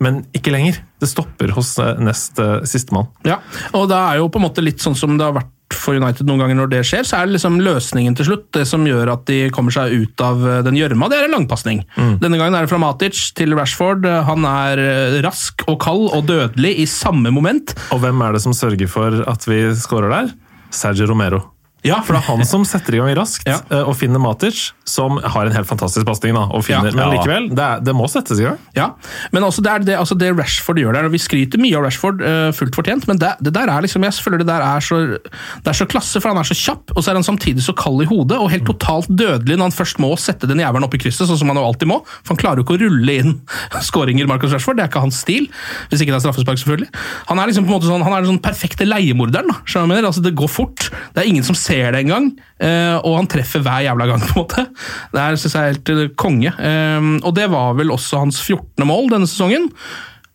men 0.00 0.22
ikke 0.36 0.52
lenger. 0.54 0.80
Det 1.00 1.08
stopper 1.10 1.52
hos 1.56 1.74
eh, 1.80 1.96
nest 2.02 2.40
uh, 2.40 2.60
sistemann. 2.68 3.10
Ja, 3.28 3.40
og 3.76 3.88
det 3.92 3.98
er 3.98 4.20
jo 4.20 4.28
på 4.32 4.40
en 4.40 4.46
måte 4.48 4.64
litt 4.64 4.82
sånn 4.82 4.96
som 4.98 5.16
det 5.18 5.26
har 5.26 5.36
vært 5.36 5.56
for 5.76 5.94
United 5.94 6.26
noen 6.26 6.40
ganger 6.42 6.58
når 6.58 6.70
det 6.72 6.80
skjer, 6.88 7.04
så 7.06 7.20
er 7.20 7.28
det 7.28 7.36
liksom 7.36 7.60
løsningen 7.62 8.16
til 8.18 8.26
slutt. 8.26 8.48
Det 8.56 8.64
som 8.66 8.82
gjør 8.88 9.12
at 9.12 9.22
de 9.30 9.38
kommer 9.54 9.74
seg 9.74 9.94
ut 9.94 10.24
av 10.24 10.42
eh, 10.42 10.58
den 10.66 10.78
gjørma, 10.80 11.10
det 11.12 11.20
er 11.20 11.28
en 11.28 11.36
langpasning. 11.38 11.84
Denne 11.96 12.40
gangen 12.40 12.56
er 12.58 12.66
det 12.66 12.72
fra 12.72 12.80
Matic 12.82 13.22
til 13.38 13.54
Rashford. 13.58 14.08
Han 14.28 14.48
er 14.48 14.82
eh, 14.82 15.20
rask 15.26 15.64
og 15.70 15.80
kald 15.84 16.08
og 16.10 16.26
dødelig 16.30 16.74
i 16.82 16.88
samme 16.90 17.32
moment. 17.34 17.76
Og 17.94 18.02
hvem 18.02 18.26
er 18.26 18.36
det 18.36 18.44
som 18.44 18.56
sørger 18.56 18.90
for 18.90 19.22
at 19.30 19.46
vi 19.48 19.62
scorer 19.78 20.12
der? 20.16 20.36
Sergio 20.74 21.08
Romero. 21.10 21.44
Ja, 21.86 22.00
For 22.04 22.12
det 22.16 22.20
er 22.20 22.26
han 22.28 22.44
som 22.48 22.64
setter 22.68 22.96
i 22.96 23.00
gang 23.00 23.14
raskt 23.16 23.48
Ja. 23.50 23.58
eh, 23.72 23.86
og 23.88 23.96
finner 23.98 24.20
Matic, 24.22 24.70
som 24.88 25.16
har 25.22 25.48
en 25.48 25.54
helt 25.54 25.68
fantastisk 25.68 26.06
pasning. 26.08 26.36
Ja. 26.36 26.80
Men 26.84 27.14
likevel, 27.14 27.48
det, 27.56 27.64
er, 27.64 27.84
det 27.84 27.94
må 27.96 28.08
settes 28.10 28.40
i 28.42 28.46
gang. 28.46 28.58
Ja, 28.76 28.90
men 29.34 29.46
også 29.46 29.62
det, 29.64 29.72
er 29.72 29.86
det, 29.86 29.96
altså 29.98 30.16
det 30.18 30.32
Rashford 30.36 30.80
gjør 30.80 30.96
der, 30.96 31.08
og 31.08 31.14
vi 31.14 31.20
skryter 31.22 31.60
mye 31.62 31.78
av 31.78 31.86
Rashford, 31.86 32.20
eh, 32.26 32.50
fullt 32.56 32.76
fortjent, 32.76 33.06
men 33.10 33.20
det, 33.20 33.32
det 33.44 33.52
der 33.56 33.72
er 33.72 33.84
liksom, 33.86 34.04
jeg 34.06 34.18
føler 34.20 34.42
det 34.42 34.48
der 34.50 34.64
er 34.66 34.84
så, 34.84 35.00
det 35.16 35.72
er 35.72 35.78
så 35.80 35.86
klasse, 35.90 36.20
for 36.20 36.32
han 36.32 36.40
er 36.42 36.48
så 36.50 36.56
kjapp, 36.58 36.92
og 36.94 37.02
så 37.02 37.12
er 37.12 37.20
han 37.20 37.26
samtidig 37.26 37.64
så 37.64 37.74
kald 37.76 38.04
i 38.04 38.08
hodet, 38.10 38.38
og 38.38 38.50
helt 38.52 38.66
totalt 38.68 39.08
dødelig 39.10 39.56
når 39.58 39.70
han 39.70 39.76
først 39.76 40.00
må 40.02 40.12
sette 40.20 40.48
den 40.50 40.62
jævelen 40.62 40.86
opp 40.86 40.96
i 40.98 41.02
krysset, 41.02 41.26
sånn 41.30 41.40
som 41.40 41.52
han 41.52 41.60
jo 41.60 41.66
alltid 41.70 41.90
må, 41.90 42.00
for 42.20 42.34
han 42.34 42.42
klarer 42.42 42.60
jo 42.62 42.66
ikke 42.66 42.76
å 42.78 42.82
rulle 42.84 43.16
inn 43.22 43.36
skåringer, 43.90 44.28
Marcus 44.30 44.54
Rashford, 44.54 44.78
det 44.80 44.86
er 44.86 44.92
ikke 44.92 45.04
hans 45.06 45.22
stil, 45.24 45.48
hvis 45.90 46.04
ikke 46.04 46.14
det 46.14 46.20
er 46.20 46.26
straffespark 46.26 46.60
selvfølgelig. 46.62 46.90
Han 47.32 47.40
er 47.42 47.50
liksom 47.50 47.66
på 47.66 47.72
en 47.72 47.78
måte 47.78 47.90
sånn, 47.90 48.04
han 48.06 48.16
er 48.16 48.24
den 48.24 48.34
sånn 48.34 48.42
perfekte 48.44 48.88
leiemorderen, 48.88 49.50
da, 49.50 50.00
altså 50.10 50.22
det 50.24 50.34
går 50.38 50.50
fort, 50.50 50.88
det 51.14 51.24
er 51.24 51.30
ingen 51.30 51.46
som 51.46 51.56
ser 51.70 51.94
det 51.94 52.02
engang, 52.04 52.30
eh, 52.58 52.96
og 52.98 53.16
han 53.20 53.30
treffer 53.30 53.62
hver 53.64 53.86
jævla 53.86 54.10
gang 54.10 54.22
på 54.24 54.32
en 54.32 54.42
måte. 54.42 54.66
Det 55.14 55.22
er, 55.22 55.40
synes 55.40 55.56
jeg, 55.56 55.74
helt 55.74 55.92
eh, 55.94 56.04
konge. 56.18 56.52
Eh, 56.52 57.10
og 57.22 57.34
det 57.38 57.48
var 57.54 57.76
vel 57.78 57.94
også 57.94 58.24
hans 58.24 58.42
14. 58.42 58.86
mål 58.88 59.12
denne 59.14 59.30
sesongen. 59.30 59.70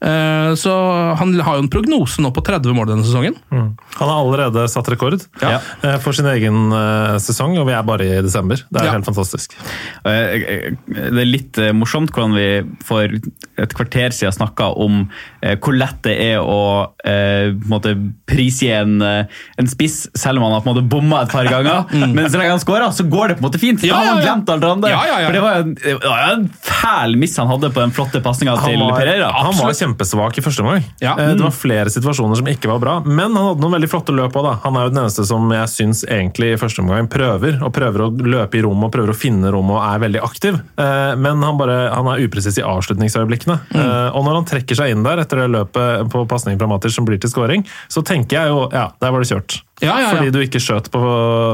Eh, 0.04 0.54
Så 0.56 0.72
han 1.18 1.32
har 1.39 1.56
jo 1.58 1.64
en 1.64 1.70
prognose 1.72 2.22
nå 2.22 2.30
på 2.36 2.43
30 2.46 2.74
mål 2.76 2.89
denne 2.91 3.06
sesongen. 3.08 3.36
Han 3.50 4.10
har 4.10 4.18
allerede 4.20 4.68
satt 4.70 4.88
rekord 4.91 5.22
Ja. 5.41 5.60
eh, 5.84 5.98
for 6.04 6.12
sin 6.14 6.26
egen 6.28 6.72
eh, 6.76 7.16
sesong, 7.18 7.58
og 7.58 7.66
vi 7.68 7.74
er 7.74 7.84
bare 7.84 8.04
i 8.06 8.22
desember. 8.22 8.56
Det 8.70 8.82
er 8.82 8.86
Ja. 8.86 8.91
helt 8.91 9.06
fantastisk. 9.08 9.56
Det 10.04 10.76
er 11.22 11.26
litt 11.26 11.58
morsomt 11.74 12.12
hvordan 12.12 12.36
vi 12.36 12.76
for 12.84 13.04
et 13.06 13.74
kvarter 13.74 14.12
siden 14.14 14.36
snakka 14.36 14.68
om 14.78 15.08
hvor 15.41 15.76
lett 15.78 16.02
det 16.04 16.16
er 16.20 16.39
å 16.43 16.91
eh, 17.06 17.54
på 17.56 17.66
en 17.66 17.72
måte 17.72 17.96
prisgi 18.28 18.70
en, 18.76 19.00
en 19.02 19.68
spiss, 19.70 20.08
selv 20.18 20.39
om 20.39 20.43
han 20.48 20.54
har 20.58 20.62
på 20.66 20.70
en 20.70 20.76
måte 20.76 20.89
bomma 20.91 21.22
et 21.24 21.32
par 21.34 21.46
ganger. 21.50 21.86
Men 22.16 22.30
så 22.30 22.38
lenge 22.41 22.52
han 22.56 22.60
skårer, 22.64 22.91
så 22.96 23.08
går 23.10 23.30
det 23.34 23.38
på 23.39 23.46
en 23.46 23.50
måte 23.50 23.62
fint. 23.62 23.80
Mm. 23.82 23.88
Ja, 23.89 23.96
han 23.96 24.06
ja, 24.06 24.16
ja. 24.20 24.26
glemt 24.28 24.50
alt 24.54 24.62
det 24.66 24.72
andre. 24.76 24.89
Ja, 24.93 25.04
ja, 25.10 25.20
ja. 25.24 25.28
For 25.30 25.38
det 25.39 25.43
var 25.46 25.56
jo 25.56 25.66
en, 25.66 25.74
det 25.82 26.10
var 26.12 26.34
en 26.36 26.48
fæl 26.66 27.18
miss 27.22 27.38
han 27.41 27.48
hadde 27.52 27.72
på 27.74 27.82
den 27.84 27.93
flotte 27.96 28.22
pasninga 28.26 28.58
Han 28.60 28.70
til 28.76 28.86
Pereira. 28.96 29.32
han 29.34 29.54
var 29.60 29.74
kjempesvak 29.86 30.40
i 30.40 30.44
første 30.46 30.64
omgang. 30.66 30.84
Ja. 31.04 31.14
Mm. 31.16 31.38
Det 31.38 31.46
var 31.46 31.54
flere 31.56 31.92
situasjoner 31.94 32.40
som 32.42 32.48
ikke 32.50 32.70
var 32.74 32.82
bra, 32.82 32.96
men 33.06 33.36
han 33.36 33.52
hadde 33.52 33.62
noen 33.64 33.76
veldig 33.78 33.90
flotte 33.92 34.16
løp 34.16 34.36
òg. 34.42 34.48
Han 34.66 34.78
er 34.80 34.88
jo 34.88 34.94
den 34.96 35.02
eneste 35.04 35.26
som 35.30 35.46
jeg 35.54 35.70
syns 35.72 36.04
egentlig 36.10 36.54
i 36.56 36.60
første 36.60 36.82
omgang 36.84 37.08
prøver, 37.12 37.60
og 37.64 37.74
prøver 37.76 38.06
å 38.06 38.10
løpe 38.26 38.58
i 38.60 38.64
rommet 38.66 38.90
og 38.90 38.96
prøver 38.96 39.14
å 39.14 39.18
finne 39.18 39.52
rommet 39.54 39.78
og 39.78 39.84
er 39.86 40.02
veldig 40.08 40.24
aktiv. 40.26 40.58
Eh, 40.82 41.14
Men 41.16 41.44
han, 41.46 41.58
bare, 41.60 41.78
han 41.94 42.08
er 42.12 42.24
upresis 42.26 42.58
i 42.60 42.66
avslutningsøyeblikkene. 42.66 43.60
Mm. 43.72 43.80
Eh, 43.82 44.10
Og 44.16 44.26
når 44.26 44.40
han 44.40 44.50
trekker 44.50 44.76
seg 44.80 44.92
inn 44.96 45.04
der 45.06 45.22
etter 45.24 45.44
det 45.44 45.50
løpet 45.54 46.10
på 46.12 46.26
pasning 46.30 46.58
fra 46.60 46.68
Matic 46.72 46.96
som 46.96 47.06
blir 47.08 47.20
til 47.22 47.30
scoring, 47.32 47.66
så 47.92 48.04
tenker 48.06 48.40
jeg 48.40 48.54
jo 48.54 48.66
ja, 48.74 48.90
der 49.02 49.12
var 49.14 49.22
det 49.24 49.30
kjørt. 49.32 49.60
Ja, 49.84 49.92
ja, 50.00 50.06
ja. 50.06 50.10
Fordi 50.16 50.32
du 50.32 50.40
ikke 50.40 50.62
skjøt 50.64 50.88
på, 50.94 51.00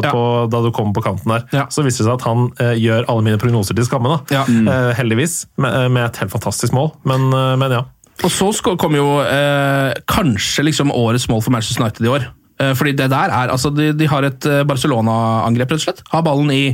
på, 0.06 0.22
da 0.54 0.60
du 0.62 0.70
kom 0.76 0.92
på 0.94 1.02
kanten 1.02 1.32
der. 1.34 1.66
Så 1.74 1.82
viser 1.86 2.04
det 2.06 2.10
seg 2.12 2.20
at 2.20 2.28
han 2.28 2.52
eh, 2.62 2.76
gjør 2.78 3.08
alle 3.10 3.26
mine 3.26 3.40
prognoser 3.42 3.78
til 3.78 3.88
skamme. 3.88 4.12
da. 4.14 4.42
Ja. 4.42 4.44
Eh, 4.46 4.92
heldigvis, 5.00 5.48
med, 5.58 5.90
med 5.96 6.06
et 6.06 6.22
helt 6.22 6.32
fantastisk 6.34 6.76
mål. 6.78 6.92
Men, 7.10 7.30
men 7.32 7.74
ja. 7.80 7.82
Og 8.22 8.30
så 8.30 8.52
kommer 8.62 8.78
kom 8.82 8.98
jo 8.98 9.08
eh, 9.24 9.92
kanskje 10.10 10.66
liksom 10.68 10.94
årets 10.94 11.28
mål 11.32 11.42
for 11.42 11.54
Manchester 11.54 11.84
United 11.84 12.06
i 12.06 12.12
år. 12.12 12.28
Eh, 12.62 12.74
fordi 12.78 12.94
det 12.98 13.10
der 13.10 13.34
er 13.34 13.50
altså 13.50 13.72
De, 13.74 13.92
de 13.98 14.08
har 14.08 14.28
et 14.28 14.46
eh, 14.46 14.64
Barcelona-angrep, 14.68 15.72
rett 15.72 15.82
og 15.82 15.88
slett. 15.88 16.04
Har 16.12 16.26
ballen 16.26 16.52
i 16.54 16.66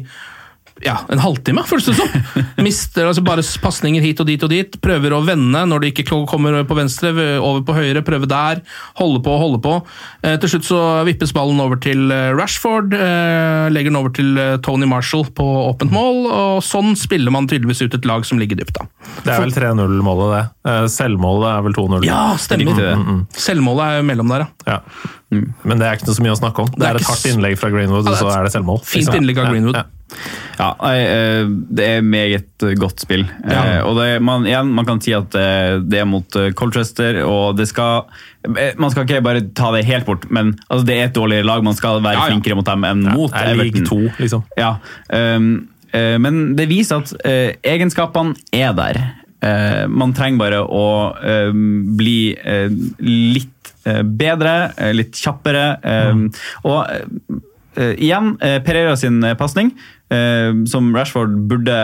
ja, 0.86 0.98
en 1.10 1.22
halvtime, 1.22 1.64
føles 1.68 1.88
det 1.90 1.96
som. 1.98 2.10
Mister 2.68 3.08
altså 3.10 3.24
bare 3.26 3.44
pasninger 3.64 4.04
hit 4.04 4.20
og 4.24 4.28
dit 4.30 4.44
og 4.46 4.52
dit. 4.52 4.78
Prøver 4.84 5.16
å 5.18 5.22
vende 5.26 5.64
når 5.70 5.84
de 5.86 5.92
ikke 5.94 6.06
kommer 6.30 6.60
på 6.68 6.78
venstre, 6.78 7.12
over 7.42 7.64
på 7.68 7.76
høyre. 7.78 8.04
Prøve 8.06 8.30
der. 8.30 8.62
Holde 9.00 9.22
på, 9.26 9.36
holde 9.42 9.60
på. 9.64 9.76
Eh, 10.24 10.38
til 10.44 10.54
slutt 10.54 10.68
så 10.70 10.82
vippes 11.08 11.34
ballen 11.36 11.60
over 11.64 11.80
til 11.84 12.12
eh, 12.14 12.30
Rashford. 12.38 12.94
Eh, 12.94 13.68
legger 13.74 13.92
den 13.94 14.00
over 14.00 14.14
til 14.16 14.38
eh, 14.42 14.56
Tony 14.66 14.88
Marshall 14.90 15.26
på 15.38 15.46
åpent 15.68 15.94
mål. 15.96 16.24
Og 16.30 16.64
sånn 16.66 16.94
spiller 17.00 17.34
man 17.34 17.50
tydeligvis 17.50 17.82
ut 17.86 17.98
et 17.98 18.08
lag 18.10 18.26
som 18.28 18.40
ligger 18.42 18.60
dypt. 18.62 18.78
da. 18.78 18.88
Det 19.26 19.34
er 19.34 19.44
vel 19.46 19.56
3-0-målet, 19.56 20.34
det. 20.36 20.72
Eh, 20.72 20.84
Selvmålet 20.94 21.50
er 21.56 21.66
vel 21.68 21.78
2-0. 21.78 22.08
Ja, 22.08 22.22
stemmer! 22.42 22.74
Mm, 22.78 22.84
mm, 23.02 23.06
Mm, 23.08 23.22
Selvmålet 23.40 23.98
er 24.02 24.04
mellom 24.06 24.28
der, 24.34 24.44
ja. 24.44 24.78
Ja. 24.78 24.80
Men 25.30 25.76
det 25.82 25.84
er 25.88 25.98
ikke 25.98 26.08
noe 26.08 26.16
så 26.16 26.24
mye 26.24 26.34
å 26.36 26.40
snakke 26.40 26.64
om. 26.64 26.70
Det, 26.72 26.80
Det 26.80 26.88
er 26.88 26.96
er 26.96 27.02
et 27.02 27.08
hardt 27.10 27.26
innlegg 27.28 27.58
fra 27.60 27.70
Greenwood, 27.74 28.06
Ja, 28.08 28.12
og 28.14 28.18
så 28.22 28.30
er 28.32 28.44
det 28.48 28.52
selvmål. 28.54 28.78
fint 28.88 29.10
innlegg 29.18 29.38
av 29.44 29.52
Greenwood. 29.52 29.76
ja. 29.76 29.86
Ja, 30.58 30.70
nei, 30.80 30.94
eh, 31.04 31.50
det 31.78 31.84
er 31.98 32.02
meget 32.02 32.64
godt 32.80 33.02
spill. 33.04 33.26
Eh, 33.44 33.82
Og 33.84 33.98
det, 34.00 34.22
man, 34.24 34.46
igjen, 34.48 34.70
man 34.74 34.86
kan 34.88 35.02
si 35.04 35.12
at 35.14 35.36
eh, 35.36 35.82
det 35.84 36.00
er 36.00 36.06
mot 36.08 36.38
Colchester, 36.56 37.20
og 37.28 37.58
det 37.58 37.68
skal 37.68 38.06
Man 38.80 38.90
skal 38.90 39.04
ikke 39.04 39.20
bare 39.22 39.42
ta 39.54 39.74
det 39.76 39.84
helt 39.86 40.06
bort, 40.08 40.30
men 40.32 40.54
altså, 40.72 40.86
det 40.88 40.96
er 40.96 41.04
et 41.10 41.14
dårligere 41.14 41.44
lag. 41.46 41.62
Man 41.68 41.76
skal 41.76 42.00
være 42.02 42.14
Ja, 42.16 42.24
ja. 42.24 42.32
flinkere 42.32 42.56
mot 42.56 42.66
dem 42.66 42.84
enn 42.88 43.04
mot 43.12 43.34
er 43.36 43.52
Everton. 43.52 43.86
2, 43.86 44.00
liksom. 44.24 44.44
Ja, 44.58 44.78
ehm, 45.12 45.68
eh, 45.92 46.18
men 46.18 46.56
det 46.56 46.70
viser 46.70 47.04
at 47.04 47.12
uh, 47.28 47.52
egenskapene 47.68 48.34
er 48.54 48.72
der. 48.80 49.02
Uh, 49.44 49.88
man 49.92 50.14
trenger 50.16 50.40
bare 50.40 50.64
å 50.64 50.86
uh, 51.20 51.52
bli 52.00 52.34
litt 53.04 53.74
bedre, 54.04 54.74
eh, 54.78 54.94
litt 54.96 55.16
kjappere. 55.18 55.68
Mm. 55.84 56.28
Og 56.64 56.80
eh, 57.78 57.94
igjen, 57.98 58.38
eh, 58.42 58.60
Pereira 58.64 58.96
sin 58.98 59.24
eh, 59.24 59.36
pasning, 59.38 59.72
eh, 59.72 59.76
som 60.70 60.90
Rashford 60.96 61.34
burde 61.50 61.78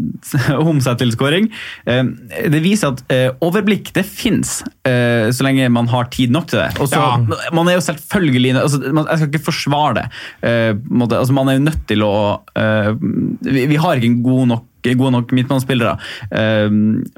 omsette 0.70 1.04
til 1.04 1.12
skåring. 1.14 1.50
Eh, 1.86 2.02
det 2.50 2.62
viser 2.64 2.94
at 2.94 3.02
eh, 3.12 3.28
overblikk 3.44 3.92
det 3.96 4.04
fins, 4.08 4.60
eh, 4.88 5.30
så 5.30 5.46
lenge 5.46 5.68
man 5.72 5.90
har 5.92 6.10
tid 6.12 6.34
nok 6.34 6.50
til 6.50 6.62
det. 6.62 6.70
Også, 6.80 6.98
Ja. 7.00 7.16
Man 7.54 7.68
er 7.68 7.78
jo 7.78 7.84
selvfølgelig 7.84 8.56
altså, 8.60 8.80
man, 8.92 9.06
Jeg 9.08 9.18
skal 9.18 9.30
ikke 9.30 9.44
forsvare 9.46 9.94
det. 10.00 10.06
Eh, 10.42 10.74
altså, 11.10 11.32
man 11.36 11.48
er 11.48 11.58
jo 11.58 11.66
nødt 11.68 11.86
til 11.88 12.04
å 12.04 12.14
eh, 12.58 12.92
vi, 13.40 13.78
har 13.80 13.96
ikke 13.96 14.10
en 14.10 14.22
god 14.26 14.52
nok 14.54 14.66
gode 14.80 15.12
nok 15.12 15.32
midtbanespillere. 15.36 15.98
Eh, 16.32 16.70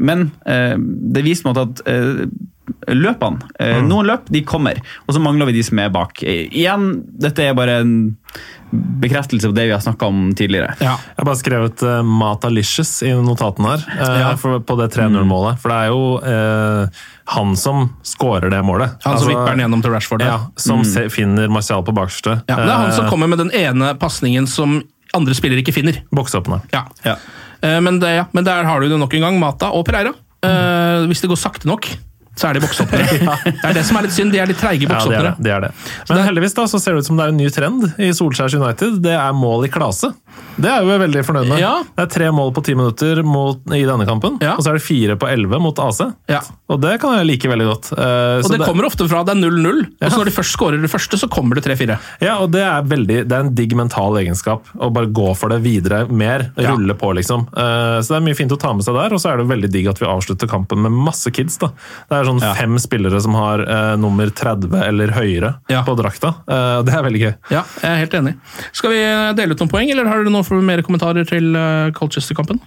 men 0.02 0.30
eh, 0.50 0.74
det 1.14 1.22
viser 1.26 1.48
meg 1.48 1.60
at 1.62 1.84
eh, 1.86 2.24
løpene 2.92 3.42
eh, 3.60 3.78
Noen 3.86 4.08
løp 4.08 4.30
de 4.32 4.42
kommer, 4.46 4.78
og 5.06 5.14
så 5.14 5.22
mangler 5.22 5.50
vi 5.50 5.56
de 5.58 5.64
som 5.66 5.78
er 5.82 5.92
bak. 5.94 6.22
Eh, 6.26 6.48
igjen, 6.50 7.02
dette 7.22 7.44
er 7.46 7.56
bare 7.58 7.80
en 7.82 7.94
bekreftelse 8.72 9.48
på 9.50 9.54
det 9.54 9.66
vi 9.68 9.72
har 9.74 9.80
snakka 9.84 10.06
om 10.08 10.20
tidligere. 10.36 10.74
Ja. 10.80 10.94
Jeg 10.96 11.18
har 11.20 11.26
bare 11.28 11.36
skrevet 11.40 11.82
uh, 11.84 11.98
Matalicious 12.02 13.02
i 13.04 13.10
notaten 13.12 13.66
her, 13.68 13.82
uh, 14.00 14.20
Ja. 14.20 14.30
for, 14.40 14.60
på 14.64 14.76
det 14.80 14.88
3-0-målet. 14.94 15.60
For 15.60 15.68
det 15.72 15.76
er 15.76 15.90
jo 15.92 16.06
uh, 16.24 17.02
han 17.36 17.52
som 17.60 17.90
skårer 18.06 18.48
det 18.52 18.62
målet. 18.64 18.94
Han 19.02 19.02
som 19.02 19.12
Altså, 19.18 19.28
vipper 19.28 19.52
den 19.52 19.64
gjennom 19.66 19.82
til 19.84 19.92
Rashford. 19.92 20.24
Ja, 20.24 20.38
som 20.56 20.84
se, 20.88 21.04
finner 21.12 21.52
Martial 21.52 21.84
på 21.84 21.92
bakerste. 21.96 22.38
Ja, 22.48 22.56
det 22.62 22.70
er 22.72 22.80
han 22.86 22.96
som 22.96 23.10
kommer 23.12 23.28
med 23.28 23.42
den 23.44 23.52
ene 23.52 23.92
pasningen 24.00 24.48
som 24.48 24.80
andre 25.12 25.36
spillere 25.36 25.60
ikke 25.60 25.74
finner. 25.76 26.00
Boksåpner. 26.10 26.64
Ja. 26.72 26.86
Ja. 27.04 27.18
Eh, 27.60 27.76
Men, 27.84 28.00
det, 28.00 28.14
ja. 28.16 28.24
Men 28.32 28.48
der 28.48 28.64
har 28.64 28.80
du 28.80 28.88
det 28.88 28.98
nok 28.98 29.12
en 29.14 29.20
gang, 29.28 29.38
Mata 29.40 29.68
og 29.76 29.84
Pereira. 29.86 30.14
Mm. 30.42 31.04
hvis 31.06 31.20
det 31.22 31.28
går 31.30 31.38
sakte 31.38 31.68
nok, 31.70 31.86
så 32.38 32.48
er 32.48 32.56
de 32.56 32.62
boksåpnere. 32.64 33.04
Det 33.62 33.68
er 33.68 33.74
det 33.76 33.82
som 33.84 33.98
er 34.00 34.06
litt 34.06 34.14
synd, 34.16 34.32
de 34.32 34.38
er 34.40 34.48
litt 34.48 34.58
treige 34.60 34.86
Ja, 34.88 34.98
det 35.04 35.16
er 35.18 35.26
det. 35.26 35.32
det, 35.44 35.50
er 35.52 35.64
det. 35.66 35.70
Men 36.08 36.22
heldigvis 36.26 36.54
da, 36.56 36.64
så 36.70 36.78
ser 36.80 36.96
det 36.96 37.02
ut 37.04 37.08
som 37.10 37.18
det 37.20 37.26
er 37.26 37.32
en 37.34 37.40
ny 37.40 37.48
trend 37.52 37.84
i 38.00 38.08
Solskjærs 38.16 38.54
United. 38.56 39.00
Det 39.04 39.12
er 39.12 39.34
mål 39.36 39.66
i 39.66 39.70
klase. 39.72 40.12
Det 40.56 40.68
er 40.72 40.84
vi 40.86 40.96
veldig 41.02 41.22
fornøyd 41.28 41.50
med. 41.50 41.60
Ja. 41.60 41.72
Det 41.96 42.06
er 42.06 42.10
tre 42.12 42.30
mål 42.32 42.52
på 42.56 42.62
ti 42.64 42.74
minutter 42.78 43.20
mot, 43.26 43.60
i 43.76 43.82
denne 43.88 44.06
kampen, 44.08 44.38
Ja. 44.42 44.54
og 44.56 44.64
så 44.64 44.72
er 44.72 44.78
det 44.80 44.84
fire 44.86 45.16
på 45.20 45.28
elleve 45.28 45.60
mot 45.60 45.76
AC. 45.84 46.00
Ja. 46.32 46.40
Og 46.72 46.80
det 46.80 46.94
kan 47.02 47.14
jeg 47.18 47.28
like 47.28 47.50
veldig 47.52 47.68
godt. 47.68 47.90
Uh, 47.92 48.40
Og 48.40 48.50
det 48.54 48.60
kommer 48.64 48.88
ofte 48.88 49.06
fra 49.12 49.22
det 49.28 49.34
er 49.36 49.42
0-0, 49.44 49.82
og 50.00 50.08
så 50.08 50.20
når 50.22 50.30
de 50.30 50.34
først 50.38 50.56
skårer 50.56 50.80
det 50.82 50.90
første, 50.92 51.20
så 51.20 51.28
kommer 51.32 51.60
det 51.60 51.66
3-4. 51.68 51.98
Ja, 52.24 52.38
og 52.40 52.50
det 52.56 52.64
er, 52.64 52.80
veldig, 52.88 53.18
det 53.28 53.36
er 53.36 53.44
en 53.46 53.52
digg 53.58 53.76
mental 53.76 54.16
egenskap. 54.22 54.66
Å 54.76 54.88
bare 54.92 55.12
gå 55.12 55.28
for 55.36 55.52
det 55.52 55.60
videre 55.64 56.06
mer. 56.08 56.48
Ja. 56.56 56.72
Rulle 56.72 56.96
på, 56.96 57.12
liksom. 57.20 57.44
Uh, 57.52 58.00
Så 58.00 58.14
det 58.14 58.20
er 58.22 58.26
mye 58.30 58.38
fint 58.40 58.52
å 58.56 58.60
ta 58.60 58.72
med 58.76 58.84
seg 58.88 58.96
der. 58.96 59.12
Og 59.12 59.20
så 59.20 59.32
er 59.34 59.40
det 59.42 59.48
veldig 59.52 59.72
digg 59.72 59.88
at 59.92 60.00
vi 60.00 60.08
avslutter 60.08 60.48
kampen 60.50 60.80
med 60.84 60.96
masse 60.96 61.28
kids. 61.34 61.58
da. 61.60 61.68
Det 62.08 62.18
er 62.21 62.21
sånn 62.28 62.40
Ja. 62.40 62.52
fem 62.54 62.76
spillere 62.78 63.20
som 63.20 63.34
har 63.34 63.60
eh, 63.60 63.96
nummer 63.96 64.26
30 64.30 64.74
eller 64.82 65.08
høyere 65.16 65.54
Ja. 65.68 65.82
på 65.84 65.96
drakta. 65.96 66.34
Eh, 66.48 66.82
det 66.82 66.94
er 66.94 67.02
veldig 67.02 67.20
gøy. 67.22 67.34
Ja, 67.50 67.64
jeg 67.82 67.90
er 67.90 67.96
helt 68.04 68.14
enig. 68.14 68.34
Skal 68.72 68.90
vi 68.90 69.00
dele 69.36 69.52
ut 69.52 69.58
noen 69.60 69.70
poeng, 69.70 69.90
eller 69.90 70.06
har 70.06 70.22
dere 70.22 70.32
noen 70.32 70.44
flere 70.44 70.82
kommentarer 70.82 71.26
til 71.28 71.54
eh, 71.56 71.90
Colchester-kampen? 71.92 72.60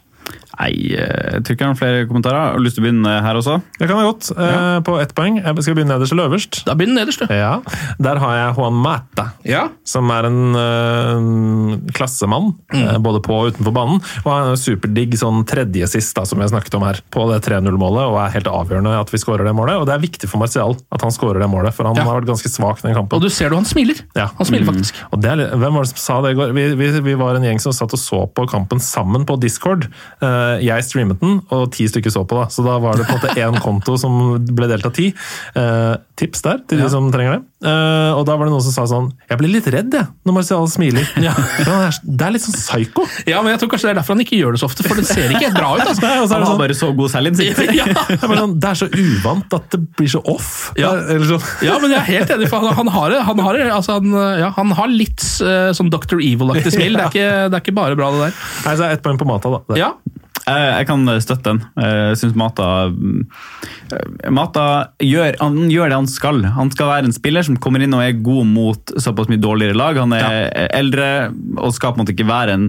Nei, 0.56 0.72
eh, 0.96 1.34
jeg 1.36 1.44
tror 1.44 1.56
ikke 1.58 1.66
jeg 1.66 1.72
har 1.74 1.80
flere 1.80 2.06
kommentarer. 2.08 2.40
Har 2.40 2.56
du 2.58 2.64
lyst 2.64 2.78
til 2.78 2.84
å 2.84 2.88
begynne 2.88 3.16
her 3.26 3.36
også? 3.36 3.58
Det 3.80 3.90
kan 3.90 3.98
jeg 4.00 4.08
godt. 4.08 4.30
Ja. 4.40 4.80
På 4.88 4.96
ett 5.02 5.12
poeng. 5.18 5.36
Jeg 5.44 5.64
skal 5.66 5.76
begynne 5.76 5.92
nederst 5.98 6.16
eller 6.16 6.30
øverst. 6.30 6.62
Da 6.66 6.76
begynner 6.80 7.02
nederst, 7.04 7.20
du. 7.26 7.34
Ja, 7.36 7.60
Der 8.00 8.16
har 8.24 8.36
jeg 8.40 8.56
Juan 8.58 8.74
Mata. 8.86 9.26
Ja. 9.44 9.66
som 9.86 10.10
er 10.12 10.26
en 10.30 10.56
øh, 10.56 11.92
klassemann, 11.96 12.54
Mm. 12.74 13.02
både 13.04 13.20
på 13.24 13.34
og 13.36 13.52
utenfor 13.54 13.74
banen. 13.76 14.00
Og 14.26 14.30
han 14.32 14.48
er 14.48 14.52
en 14.56 14.60
superdigg 14.60 15.14
sånn 15.20 15.44
tredje 15.48 15.88
sist, 15.92 16.16
da, 16.16 16.24
som 16.28 16.40
jeg 16.42 16.50
snakket 16.52 16.76
om 16.76 16.84
her, 16.88 17.00
på 17.12 17.26
det 17.32 17.42
3-0-målet, 17.46 18.04
og 18.10 18.18
er 18.20 18.34
helt 18.36 18.48
avgjørende 18.50 18.96
at 19.00 19.12
vi 19.14 19.18
skårer 19.22 19.46
det 19.48 19.54
målet. 19.56 19.80
Og 19.80 19.86
det 19.88 19.96
er 19.96 20.04
viktig 20.04 20.30
for 20.32 20.40
Martial 20.42 20.76
at 20.92 21.02
han 21.06 21.12
skårer 21.14 21.40
det 21.44 21.50
målet, 21.52 21.74
for 21.74 21.86
han 21.88 21.96
Ja. 21.96 22.04
har 22.04 22.22
vært 22.22 22.28
ganske 22.32 22.50
svak 22.52 22.82
den 22.82 22.96
kampen. 22.96 23.16
Og 23.16 23.22
du 23.22 23.30
ser 23.30 23.50
du, 23.50 23.56
han 23.56 23.66
smiler. 23.66 24.00
Ja. 24.16 24.30
Han 24.38 24.46
smiler 24.48 24.66
faktisk. 24.72 24.94
Og 25.12 25.22
det 25.22 25.32
er, 25.32 25.56
hvem 25.56 25.74
var 25.74 25.84
det 25.84 25.92
som 25.94 25.98
sa 26.04 26.22
det 26.22 26.32
i 26.32 26.40
går? 26.40 26.54
Vi, 26.56 26.66
vi, 26.76 27.00
vi 27.02 27.14
var 27.16 27.36
en 27.36 27.44
gjeng 27.44 27.60
som 27.62 27.72
satt 27.76 27.94
og 27.94 28.00
så 28.00 28.24
på 28.34 28.48
kampen 28.50 28.80
sammen 28.80 29.26
på 29.26 29.40
Discord. 29.40 29.88
Eh, 30.24 30.64
jeg 30.66 30.86
streamet 30.88 31.20
den, 31.22 31.40
og 31.54 31.72
ti 31.76 31.88
stykker 31.90 32.14
så 32.14 32.24
på. 32.28 32.40
da. 32.40 32.48
Så 32.54 32.64
da 32.66 32.78
var 32.84 33.00
det 33.00 33.08
på 33.08 33.16
en 33.16 33.20
måte 33.20 33.36
én 33.44 33.60
konto 33.64 33.98
som 34.00 34.38
ble 34.48 34.70
delt 34.72 34.88
av 34.88 34.96
ti. 34.96 35.12
Eh, 35.58 35.94
tips 36.20 36.46
der 36.46 36.62
til 36.70 36.84
de 36.84 36.90
som 36.92 37.10
trenger 37.14 37.38
det. 37.38 37.44
Eh, 37.66 38.12
og 38.14 38.26
da 38.28 38.36
var 38.38 38.46
det 38.46 38.54
noen 38.54 38.62
som 38.62 38.74
sa 38.76 38.84
sånn 38.90 39.08
Jeg 39.26 39.40
blir 39.40 39.50
litt 39.50 39.68
redd, 39.74 39.94
jeg, 39.98 40.06
når 40.28 40.36
Marcial 40.38 40.68
smiler. 40.70 41.08
Ja. 41.24 41.34
er, 41.34 41.98
det 42.06 42.28
er 42.28 42.36
litt 42.36 42.44
sånn 42.44 42.56
psyko. 42.56 43.06
Ja, 43.26 43.42
men 43.42 43.56
jeg 43.56 43.64
tror 43.64 43.72
kanskje 43.74 43.90
det 43.90 43.94
er 43.96 44.00
derfor 44.02 44.16
han 44.16 44.24
ikke 44.26 44.38
gjør 44.38 44.56
det 44.56 44.62
så 44.62 44.70
ofte, 44.70 44.86
for 44.86 45.00
det 45.00 45.08
ser 45.10 45.34
ikke 45.34 45.48
helt 45.48 45.58
bra 45.58 45.72
ut. 45.74 45.84
altså. 45.86 46.04
Nei, 46.06 46.16
og 46.22 46.28
så 46.30 46.38
er 46.38 46.44
Han 46.44 46.46
det 46.46 46.50
har 46.50 46.52
sånn 46.52 46.62
bare 46.62 46.78
så 46.78 46.92
god 47.00 47.14
selvinnsikt. 47.16 47.64
Ja. 47.76 47.86
det 47.92 48.38
sånn, 48.40 48.54
det 48.62 48.70
er 48.70 48.78
så 48.80 48.88
uvant 48.88 49.56
at 49.58 49.66
det 49.74 49.80
blir 49.98 50.12
så 50.12 50.22
off. 50.32 50.52
Ja. 50.80 50.94
Eller 50.96 51.26
sånn. 51.28 51.48
Ja, 51.66 51.78
men 51.82 51.92
jeg 51.92 52.00
er 52.00 52.08
helt 52.12 52.36
enig, 52.38 52.50
for 52.52 52.64
han, 52.64 52.78
han 52.78 52.92
har 52.94 53.16
det. 53.16 53.24
Han 53.28 53.42
har, 53.48 53.60
altså 53.80 53.98
han, 53.98 54.14
ja, 54.40 54.52
han 54.56 54.76
har 54.78 54.92
litt 54.92 55.26
uh, 55.44 55.72
sånn 55.76 55.92
Dr. 55.94 56.22
Evil-aktig 56.22 56.76
smil. 56.78 56.96
Det 56.96 57.08
er, 57.08 57.12
ikke, 57.12 57.32
det 57.50 57.60
er 57.60 57.66
ikke 57.66 57.76
bare 57.78 57.98
bra, 58.00 58.12
det 58.14 58.28
der. 58.28 58.40
Nei, 58.68 58.76
så 58.78 58.86
er 58.86 58.94
det 58.94 59.00
ett 59.00 59.06
poeng 59.06 59.20
på 59.22 59.28
Mata, 59.28 59.52
da. 59.58 59.64
Det. 59.72 59.82
Ja, 59.82 59.92
Jeg, 60.46 60.66
jeg 60.80 60.88
kan 60.90 61.10
støtte 61.24 61.52
den. 61.52 61.62
Jeg 61.82 62.18
syns 62.22 62.36
Mata 62.38 62.68
mm, 62.94 63.24
Mata 64.36 64.66
gjør, 65.02 65.38
han 65.42 65.58
gjør 65.72 65.92
det 65.92 66.00
han 66.00 66.10
skal. 66.10 66.42
Han 66.58 66.72
skal 66.74 66.92
være 66.92 67.10
en 67.10 67.16
spiller 67.16 67.46
som 67.46 67.58
kommer 67.62 67.82
inn 67.82 67.96
og 67.98 68.04
er 68.06 68.24
god 68.26 68.50
mot 68.50 68.96
såpass 69.02 69.30
mye 69.32 69.42
dårligere 69.42 69.78
lag. 69.78 69.98
Han 70.02 70.14
er 70.18 70.52
eldre 70.78 71.08
og 71.58 71.74
skal 71.76 71.94
på 71.94 72.00
en 72.00 72.06
måte 72.06 72.16
ikke 72.16 72.30
være 72.30 72.58
en, 72.58 72.68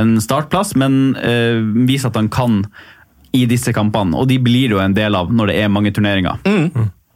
en 0.00 0.16
startplass, 0.24 0.74
men 0.80 1.18
uh, 1.20 1.60
vise 1.88 2.08
at 2.08 2.16
han 2.16 2.30
kan 2.32 2.62
i 3.36 3.44
disse 3.48 3.72
kampene. 3.76 4.16
Og 4.16 4.28
de 4.30 4.38
blir 4.40 4.72
jo 4.76 4.80
en 4.82 4.96
del 4.96 5.16
av 5.16 5.32
når 5.32 5.52
det 5.52 5.58
er 5.62 5.72
mange 5.72 5.92
turneringer. 5.94 6.40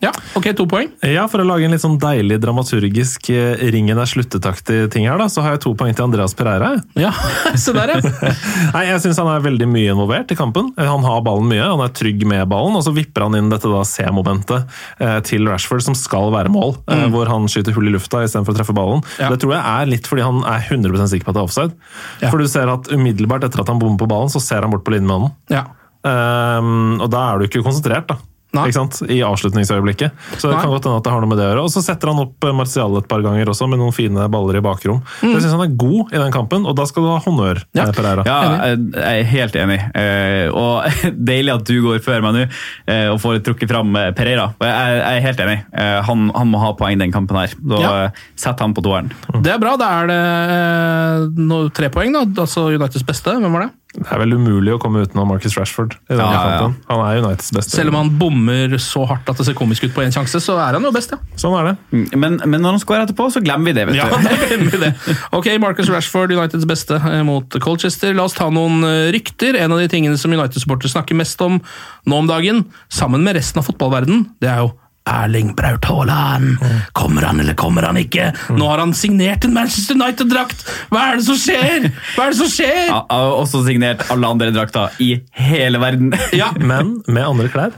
Ja, 0.02 0.10
ok, 0.36 0.48
to 0.58 0.64
poeng. 0.66 0.88
Ja, 1.06 1.24
For 1.30 1.40
å 1.42 1.46
lage 1.46 1.64
en 1.68 1.72
litt 1.74 1.82
sånn 1.84 1.94
deilig 2.02 2.40
dramaturgisk 2.42 3.28
eh, 3.30 3.60
ringen 3.72 4.00
er 4.02 4.08
sluttetaktig 4.10 4.88
ting 4.92 5.06
her, 5.06 5.16
da, 5.20 5.28
så 5.30 5.44
har 5.44 5.54
jeg 5.54 5.62
to 5.64 5.72
poeng 5.78 5.94
til 5.94 6.04
Andreas 6.08 6.34
Pereira. 6.36 6.72
Ja, 6.98 7.12
Se 7.62 7.74
der, 7.76 7.94
ja. 7.94 8.32
Nei, 8.74 8.82
Jeg 8.90 9.02
syns 9.04 9.20
han 9.22 9.30
er 9.30 9.44
veldig 9.44 9.68
mye 9.70 9.92
involvert 9.94 10.34
i 10.34 10.38
kampen. 10.38 10.72
Eh, 10.76 10.88
Han 10.90 11.06
har 11.06 11.22
ballen 11.26 11.46
mye, 11.50 11.62
han 11.64 11.82
er 11.86 11.92
trygg 11.94 12.24
med 12.28 12.44
ballen, 12.50 12.74
og 12.78 12.84
så 12.86 12.92
vipper 12.96 13.28
han 13.28 13.38
inn 13.38 13.50
dette 13.52 13.70
da 13.70 13.82
C-momentet 13.86 14.66
eh, 14.98 15.18
til 15.28 15.46
Rashford, 15.50 15.84
som 15.86 15.96
skal 15.98 16.32
være 16.34 16.50
mål, 16.52 16.76
eh, 16.90 17.04
hvor 17.14 17.30
han 17.30 17.46
skyter 17.52 17.76
hull 17.76 17.86
i 17.88 17.94
lufta 17.94 18.24
istedenfor 18.26 18.56
å 18.56 18.58
treffe 18.58 18.74
ballen. 18.76 19.04
Ja. 19.22 19.30
Det 19.32 19.38
tror 19.44 19.54
jeg 19.54 19.62
er 19.62 19.92
litt 19.94 20.08
fordi 20.10 20.26
han 20.26 20.42
er 20.48 20.66
100% 20.66 21.12
sikker 21.14 21.28
på 21.28 21.32
at 21.34 21.38
det 21.38 21.44
er 21.44 21.48
offside. 21.50 21.78
Ja. 22.24 22.32
For 22.32 22.42
du 22.42 22.48
ser 22.50 22.72
at 22.74 22.90
umiddelbart 22.92 23.46
etter 23.46 23.62
at 23.62 23.70
han 23.70 23.78
bommer 23.82 24.02
på 24.02 24.10
ballen, 24.10 24.32
så 24.34 24.42
ser 24.42 24.66
han 24.66 24.74
bort 24.74 24.82
på 24.88 24.96
linjemannen. 24.96 25.30
ja. 25.52 25.62
Um, 26.02 26.96
og 26.98 27.06
da 27.14 27.20
er 27.30 27.38
du 27.38 27.44
ikke 27.46 27.60
konsentrert, 27.62 28.08
da. 28.10 28.16
Nei. 28.52 28.66
Ikke 28.68 28.76
sant? 28.76 28.98
I 29.08 29.22
avslutningsøyeblikket. 29.24 30.12
Så 30.36 30.50
det 30.50 30.56
Nei. 30.56 30.62
kan 30.66 30.72
godt 30.74 30.84
hende 30.84 30.98
at 31.00 31.06
det 31.06 31.12
har 31.14 31.22
noe 31.24 31.30
med 31.30 31.38
det 31.40 31.44
å 31.46 31.50
gjøre. 31.52 31.62
Og 31.64 31.70
så 31.72 31.80
setter 31.84 32.10
han 32.12 32.18
opp 32.20 32.44
eh, 32.44 32.52
Martial 32.52 32.96
et 32.98 33.06
par 33.08 33.22
ganger 33.24 33.48
også, 33.48 33.64
med 33.70 33.80
noen 33.80 33.94
fine 33.96 34.26
baller 34.32 34.58
i 34.58 34.62
bakrom. 34.64 34.98
Jeg 35.22 35.40
syns 35.40 35.54
han 35.56 35.62
er 35.64 35.72
god 35.80 36.12
i 36.12 36.20
den 36.20 36.34
kampen, 36.34 36.66
og 36.68 36.76
da 36.76 36.84
skal 36.90 37.06
du 37.06 37.08
ha 37.14 37.18
honnør, 37.24 37.62
Mm. 37.62 37.78
Ja. 37.80 37.86
eh, 37.88 37.92
Pereira. 37.96 38.24
Ja, 38.28 38.36
jeg, 38.68 38.82
er 39.00 39.24
helt 39.32 39.56
enig. 39.56 39.78
Eh, 39.96 40.50
og 40.52 40.84
deilig 41.32 41.54
at 41.54 41.64
du 41.70 41.74
går 41.86 42.02
før 42.04 42.20
meg 42.26 42.36
nå 42.36 42.42
eh, 42.44 43.08
og 43.12 43.18
får 43.22 43.40
trukket 43.46 43.72
fram 43.72 43.96
eh, 43.96 44.10
Pereira. 44.16 44.50
Jeg, 44.60 45.00
er 45.14 45.24
helt 45.24 45.40
enig. 45.46 45.58
Eh, 45.72 45.98
han, 46.10 46.28
han 46.36 46.52
må 46.52 46.60
ha 46.62 46.72
poeng 46.76 47.00
den 47.00 47.12
kampen 47.14 47.40
her. 47.40 47.56
Da 47.62 47.80
Ja. 47.82 47.92
setter 48.36 48.66
han 48.68 48.74
på 48.76 48.84
toeren. 48.84 49.08
Det 49.42 49.52
er 49.54 49.58
bra. 49.62 49.76
Da 49.80 49.88
er 50.02 50.12
det 50.12 50.20
eh, 50.56 51.26
no, 51.40 51.64
tre 51.74 51.88
poeng, 51.92 52.12
da. 52.14 52.26
Altså 52.44 52.68
Uniteds 52.72 53.04
beste. 53.08 53.32
Hvem 53.40 53.52
var 53.56 53.66
det? 53.66 53.72
Det 53.92 54.06
er 54.08 54.20
vel 54.22 54.32
umulig 54.38 54.72
å 54.72 54.78
komme 54.80 55.02
utenom 55.04 55.28
Marcus 55.28 55.52
Rashford. 55.58 55.98
i 56.08 56.16
Ja, 56.16 56.24
ja, 56.32 56.52
ja. 56.62 56.68
Han 56.88 57.00
er 57.04 57.18
Uniteds 57.20 57.50
beste. 57.52 57.74
Selv 57.76 57.92
om 57.92 57.98
han 57.98 58.10
bommer 58.16 58.72
så 58.80 59.02
hardt 59.10 59.28
at 59.28 59.36
det 59.36 59.44
ser 59.50 59.56
komisk 59.58 59.84
ut 59.84 59.92
på 59.92 60.00
én 60.00 60.14
sjanse, 60.14 60.40
så 60.40 60.56
er 60.56 60.78
han 60.78 60.86
jo 60.86 60.92
best, 60.94 61.12
ja. 61.12 61.18
Sånn 61.36 61.56
er 61.60 61.68
det. 61.68 62.00
Men, 62.16 62.38
men 62.46 62.56
når 62.64 62.78
han 62.78 62.82
scorer 62.82 63.04
etterpå, 63.04 63.28
så 63.34 63.42
glemmer 63.44 63.68
vi 63.68 63.76
det. 63.76 63.84
vet 63.90 63.98
Ja, 64.00 64.08
du. 64.08 64.16
Ja, 64.30 64.38
glemmer 64.48 64.72
vi 64.72 64.80
det. 64.86 64.92
Ok, 65.36 65.50
Marcus 65.60 65.90
Rashford, 65.92 66.32
Uniteds 66.32 66.64
beste 66.70 66.96
eh, 66.96 67.20
mot 67.28 67.58
Colchester. 67.60 68.16
La 68.16 68.24
oss 68.24 68.38
ta 68.38 68.48
noen 68.48 68.80
eh, 68.88 69.10
rykter. 69.12 69.60
En 69.60 69.76
av 69.76 69.82
de 69.82 69.90
tingene 69.92 70.16
som 70.20 70.32
United-supportere 70.32 70.94
snakker 70.96 71.18
mest 71.20 71.44
om 71.44 71.60
nå 72.08 72.22
om 72.22 72.30
dagen, 72.32 72.64
sammen 72.88 73.20
med 73.28 73.36
resten 73.36 73.60
av 73.60 73.68
fotballverden, 73.68 74.24
det 74.40 74.48
er 74.54 74.64
jo 74.64 74.72
Erling 75.08 75.54
Braut 75.58 75.84
Haaland. 75.88 76.58
Kommer 76.92 77.22
han, 77.26 77.40
eller 77.42 77.54
kommer 77.58 77.82
han 77.88 77.98
ikke? 78.00 78.30
Nå 78.54 78.68
har 78.70 78.82
han 78.82 78.94
signert 78.96 79.44
en 79.44 79.54
Manchester 79.56 79.98
United-drakt! 79.98 80.66
Hva 80.92 81.08
er 81.12 81.20
det 81.20 81.26
som 81.26 81.38
skjer?! 81.40 81.88
Hva 82.16 82.26
er 82.28 82.34
det 82.34 82.40
som 82.42 82.50
skjer?! 82.52 82.82
Ja, 82.92 83.22
også 83.42 83.64
signert 83.66 84.04
alle 84.12 84.30
andre 84.30 84.52
drakter 84.54 84.94
i 85.02 85.14
hele 85.38 85.82
verden. 85.82 86.12
Ja, 86.32 86.52
Men 86.56 87.00
med 87.06 87.26
andre 87.26 87.48
klær. 87.52 87.74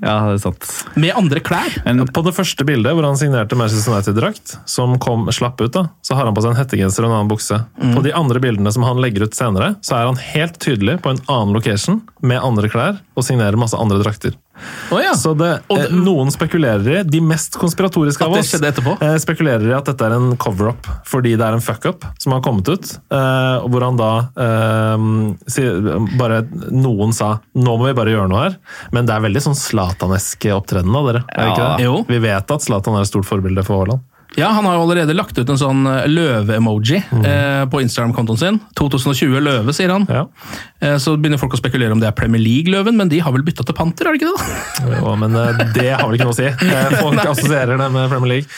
Ja, 0.00 0.14
det 0.30 0.36
er 0.36 0.40
sant. 0.44 0.66
Med 0.98 1.12
andre 1.18 1.40
klær. 1.44 1.74
Men 1.84 2.04
På 2.14 2.22
det 2.24 2.32
første 2.36 2.64
bildet 2.66 2.94
hvor 2.94 3.04
han 3.06 3.18
signerte 3.18 3.58
Manchester 3.58 3.92
United-drakt, 3.92 4.54
som 4.70 4.94
kom 5.02 5.26
slapp 5.34 5.60
ut, 5.60 5.72
da, 5.74 5.88
så 6.06 6.14
har 6.16 6.28
han 6.28 6.36
på 6.36 6.44
seg 6.44 6.54
en 6.54 6.60
hettegenser 6.60 7.04
og 7.04 7.10
en 7.10 7.16
annen 7.18 7.32
bukse. 7.32 7.58
På 7.82 8.04
de 8.06 8.14
andre 8.16 8.40
bildene 8.42 8.72
som 8.74 8.86
han 8.86 9.02
legger 9.02 9.26
ut 9.26 9.36
senere, 9.36 9.74
så 9.84 9.98
er 9.98 10.08
han 10.08 10.20
helt 10.22 10.60
tydelig 10.62 11.00
på 11.02 11.12
en 11.12 11.20
annen 11.26 11.54
location 11.58 12.00
med 12.22 12.40
andre 12.40 12.70
klær 12.72 13.02
og 13.18 13.26
signerer 13.26 13.58
masse 13.60 13.78
andre 13.78 13.98
drakter. 14.04 14.38
Å 14.92 14.98
ja. 15.02 15.12
Så 15.16 15.32
det, 15.38 15.62
eh, 15.70 15.76
det- 15.76 15.90
Noen 15.96 16.30
spekulerer 16.30 17.00
i, 17.00 17.02
de 17.04 17.20
mest 17.20 17.56
konspiratoriske 17.58 18.22
av 18.24 18.32
oss, 18.32 18.52
eh, 18.54 19.16
spekulerer 19.18 19.70
i 19.70 19.72
at 19.76 19.84
dette 19.88 20.02
er 20.04 20.12
en 20.12 20.36
cover-up 20.36 20.86
fordi 21.08 21.36
det 21.36 21.40
er 21.46 21.54
en 21.56 21.60
fuck-up 21.64 22.04
som 22.18 22.32
har 22.32 22.40
kommet 22.44 22.68
ut. 22.68 22.98
eh, 23.10 23.56
og 23.64 23.70
hvor 23.70 23.82
han 23.82 23.96
da 23.96 24.12
bare 26.18 26.42
Noen 26.70 27.12
sa 27.12 27.40
'nå 27.56 27.78
må 27.78 27.86
vi 27.88 27.94
bare 27.94 28.12
gjøre 28.14 28.28
noe 28.28 28.42
her', 28.50 28.56
men 28.92 29.06
det 29.06 29.14
er 29.14 29.20
veldig 29.20 29.42
sånn 29.42 29.56
Zlatan-esk 29.58 30.46
opptreden 30.52 30.94
av 30.96 31.06
dere. 31.06 31.24
Er 31.28 31.44
det 31.44 31.52
ikke 31.52 31.58
Ja, 31.68 31.76
det? 31.76 31.84
jo. 31.84 32.04
Vi 32.08 32.18
vet 32.18 32.50
at 32.50 32.60
Zlatan 32.60 32.96
er 32.96 33.02
et 33.02 33.08
stort 33.08 33.24
forbilde 33.28 33.64
for 33.64 33.84
Haaland. 33.84 34.00
Ja, 34.34 34.48
Han 34.48 34.64
har 34.64 34.76
jo 34.78 34.88
allerede 34.88 35.14
lagt 35.14 35.36
ut 35.36 35.48
en 35.50 35.56
sånn 35.58 35.84
løve-emoji 36.08 36.96
eh, 37.22 37.66
på 37.66 37.82
Instagram-kontoen 37.82 38.38
sin. 38.38 38.60
2020 38.74 39.40
løve, 39.44 39.74
sier 39.74 39.90
han. 39.90 40.06
Ja. 40.08 40.24
Eh, 40.82 40.96
så 40.98 41.14
begynner 41.16 41.38
folk 41.40 41.54
å 41.54 41.60
spekulere 41.60 41.94
om 41.94 42.00
det 42.02 42.08
er 42.10 42.16
Premier 42.18 42.42
League-løven, 42.42 42.96
men 42.98 43.08
de 43.12 43.20
har 43.22 43.32
vel 43.34 43.44
bytta 43.46 43.64
til 43.68 43.76
panter, 43.78 44.08
er 44.10 44.16
det 44.16 44.22
ikke 44.22 44.32
det? 44.34 44.60
Jo, 45.02 45.16
men 45.20 45.36
eh, 45.38 45.64
det 45.76 45.90
har 45.94 46.06
vel 46.08 46.18
ikke 46.18 46.28
noe 46.30 46.36
å 46.36 46.40
si. 46.40 46.48
Eh, 46.72 46.96
Folk 47.02 47.20
assosierer 47.22 47.78
det 47.78 47.90
med 47.94 48.08
Premier 48.10 48.36
League. 48.36 48.50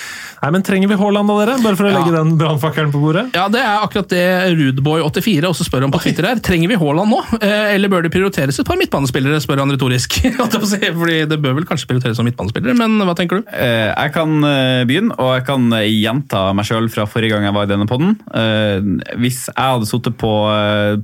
Nei, 0.44 0.50
men 0.52 0.60
Trenger 0.66 0.90
vi 0.90 0.96
Haaland 1.00 1.30
da, 1.30 1.34
dere? 1.40 1.52
Bare 1.64 1.76
for 1.78 1.86
å 1.88 1.90
Ja. 1.92 2.00
legge 2.02 2.12
den 2.12 2.34
brannfakkelen 2.36 2.90
på 2.92 3.00
bordet? 3.00 3.22
Ja, 3.32 3.46
Det 3.48 3.62
er 3.64 3.80
akkurat 3.80 4.10
det 4.12 4.24
Rudeboy84 4.58 5.48
også 5.48 5.64
spør 5.64 5.86
om 5.86 5.92
på 5.94 6.00
Twitter. 6.04 6.26
her. 6.28 6.40
Trenger 6.44 6.68
vi 6.68 6.76
Haaland 6.76 7.08
nå, 7.14 7.20
eller 7.40 7.88
bør 7.88 8.04
det 8.04 8.10
prioriteres 8.12 8.58
et 8.60 8.66
par 8.68 8.76
midtbanespillere, 8.76 9.38
spør 9.40 9.62
han 9.62 9.72
retorisk. 9.72 10.18
Fordi 11.00 11.16
Det 11.30 11.38
bør 11.40 11.56
vel 11.60 11.64
kanskje 11.68 11.88
prioriteres 11.88 12.18
som 12.20 12.28
midtbanespillere, 12.28 12.76
men 12.76 12.98
hva 13.08 13.14
tenker 13.16 13.40
du? 13.40 13.48
Eh, 13.56 13.88
jeg 13.94 14.12
kan 14.18 14.34
begynne, 14.84 15.16
og 15.16 15.32
jeg 15.38 15.46
kan 15.48 15.64
gjenta 15.80 16.44
meg 16.58 16.68
sjøl 16.68 16.90
fra 16.92 17.06
forrige 17.08 17.32
gang 17.38 17.48
jeg 17.48 17.56
var 17.56 17.64
i 17.64 17.72
denne 17.72 17.88
podden. 17.88 18.12
Eh, 18.36 19.16
hvis 19.24 19.46
jeg 19.48 19.56
hadde 19.56 19.88
sittet 19.88 20.18
på 20.20 20.34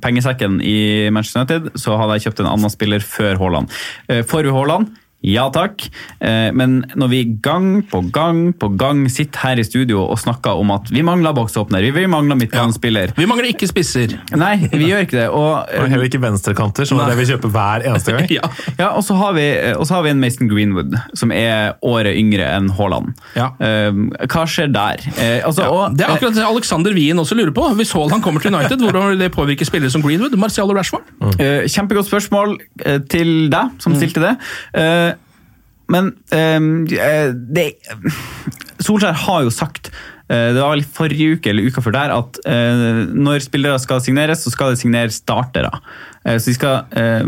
pengesekken 0.05 0.61
i 0.61 1.09
Manchester 1.15 1.45
United, 1.45 1.71
så 1.81 1.97
hadde 2.01 2.19
jeg 2.19 2.29
kjøpt 2.29 2.43
en 2.45 2.51
annen 2.53 2.73
spiller 2.73 3.05
før 3.05 3.41
Haaland. 3.41 3.71
Eh, 4.09 4.23
får 4.27 4.49
vi 4.49 4.55
Haaland? 4.55 4.91
Ja 5.23 5.49
takk, 5.53 5.89
Eh, 6.21 6.51
men 6.53 6.83
når 7.01 7.09
vi 7.09 7.19
gang 7.43 7.81
på 7.89 8.03
gang 8.13 8.53
på 8.61 8.69
gang 8.77 9.07
sitter 9.09 9.41
her 9.41 9.61
i 9.61 9.65
studio 9.65 10.03
og 10.05 10.19
snakker 10.21 10.59
om 10.61 10.69
at 10.75 10.91
vi 10.93 11.01
mangler 11.05 11.33
boksåpner, 11.37 11.81
vi 11.97 12.05
mangler 12.11 12.37
midtbanespiller 12.37 13.15
Vi 13.17 13.25
mangler 13.29 13.49
ikke 13.55 13.69
spisser. 13.71 14.19
Nei, 14.37 14.69
vi 14.69 14.91
gjør 14.91 15.07
ikke 15.07 15.17
det. 15.17 15.27
Og, 15.33 15.65
Og 15.81 15.89
heller 15.89 16.05
ikke 16.09 16.21
venstrekanter, 16.21 16.85
som 16.89 17.01
er 17.01 17.09
det 17.13 17.17
vi 17.23 17.27
kjøper 17.31 17.53
hver 17.55 17.87
eneste 17.89 18.13
gang. 18.17 18.29
Ja. 18.37 18.51
Ja, 18.79 18.89
og 18.97 19.03
så 19.05 19.17
har 19.17 19.33
vi, 19.37 19.47
og 19.75 19.87
så 19.89 19.97
har 19.97 20.05
vi 20.05 20.11
en 20.13 20.21
Mason 20.21 20.49
Greenwood, 20.51 20.95
som 21.17 21.33
er 21.33 21.73
året 21.83 22.17
yngre 22.21 22.45
enn 22.59 22.69
Haaland. 22.77 23.15
Ja. 23.37 23.49
Eh, 23.61 23.91
hva 24.31 24.45
skjer 24.49 24.69
der? 24.75 25.01
Eh, 25.17 25.41
altså, 25.47 25.67
og, 25.73 25.97
Det 25.97 26.05
er 26.07 26.15
akkurat 26.15 26.37
det 26.37 26.45
Alexander 26.47 26.95
Wien 26.97 27.19
også 27.19 27.35
lurer 27.39 27.53
på. 27.57 27.65
Hvis 27.81 27.93
Haaland 27.97 28.23
kommer 28.25 28.41
til 28.45 28.53
United, 28.55 28.79
hvordan 28.85 29.15
vil 29.15 29.25
det 29.25 29.33
påvirke 29.35 29.65
spillere 29.69 29.91
som 29.93 30.05
Greenwood, 30.05 30.37
Marcial 30.41 30.69
og 30.71 30.77
Rashford? 30.81 31.09
Mm. 31.21 31.35
kjempegodt 31.71 32.09
spørsmål 32.09 32.59
til 33.11 33.49
deg, 33.53 33.75
som 33.81 33.93
Mm. 33.93 33.99
stilte 34.01 34.21
det. 34.25 34.37
Men 35.91 36.13
eh, 36.35 37.33
det 37.35 37.67
Solskjær 38.81 39.17
har 39.27 39.45
jo 39.47 39.53
sagt 39.55 39.91
eh, 40.31 40.51
det 40.55 40.61
var 40.61 40.75
vel 40.77 40.87
forrige 40.87 41.37
uke 41.37 41.53
eller 41.53 41.69
uka 41.69 41.85
før 41.85 41.97
der, 41.97 42.15
at 42.17 42.41
eh, 42.49 43.05
når 43.11 43.45
spillere 43.45 43.81
skal 43.83 44.03
signeres, 44.05 44.45
så 44.45 44.55
skal 44.55 44.75
det 44.75 44.83
signeres 44.83 45.21
startere. 45.23 45.73
Eh, 46.25 46.37
så 46.39 46.51
de 46.51 46.55
skal, 46.55 46.85
eh, 46.91 47.23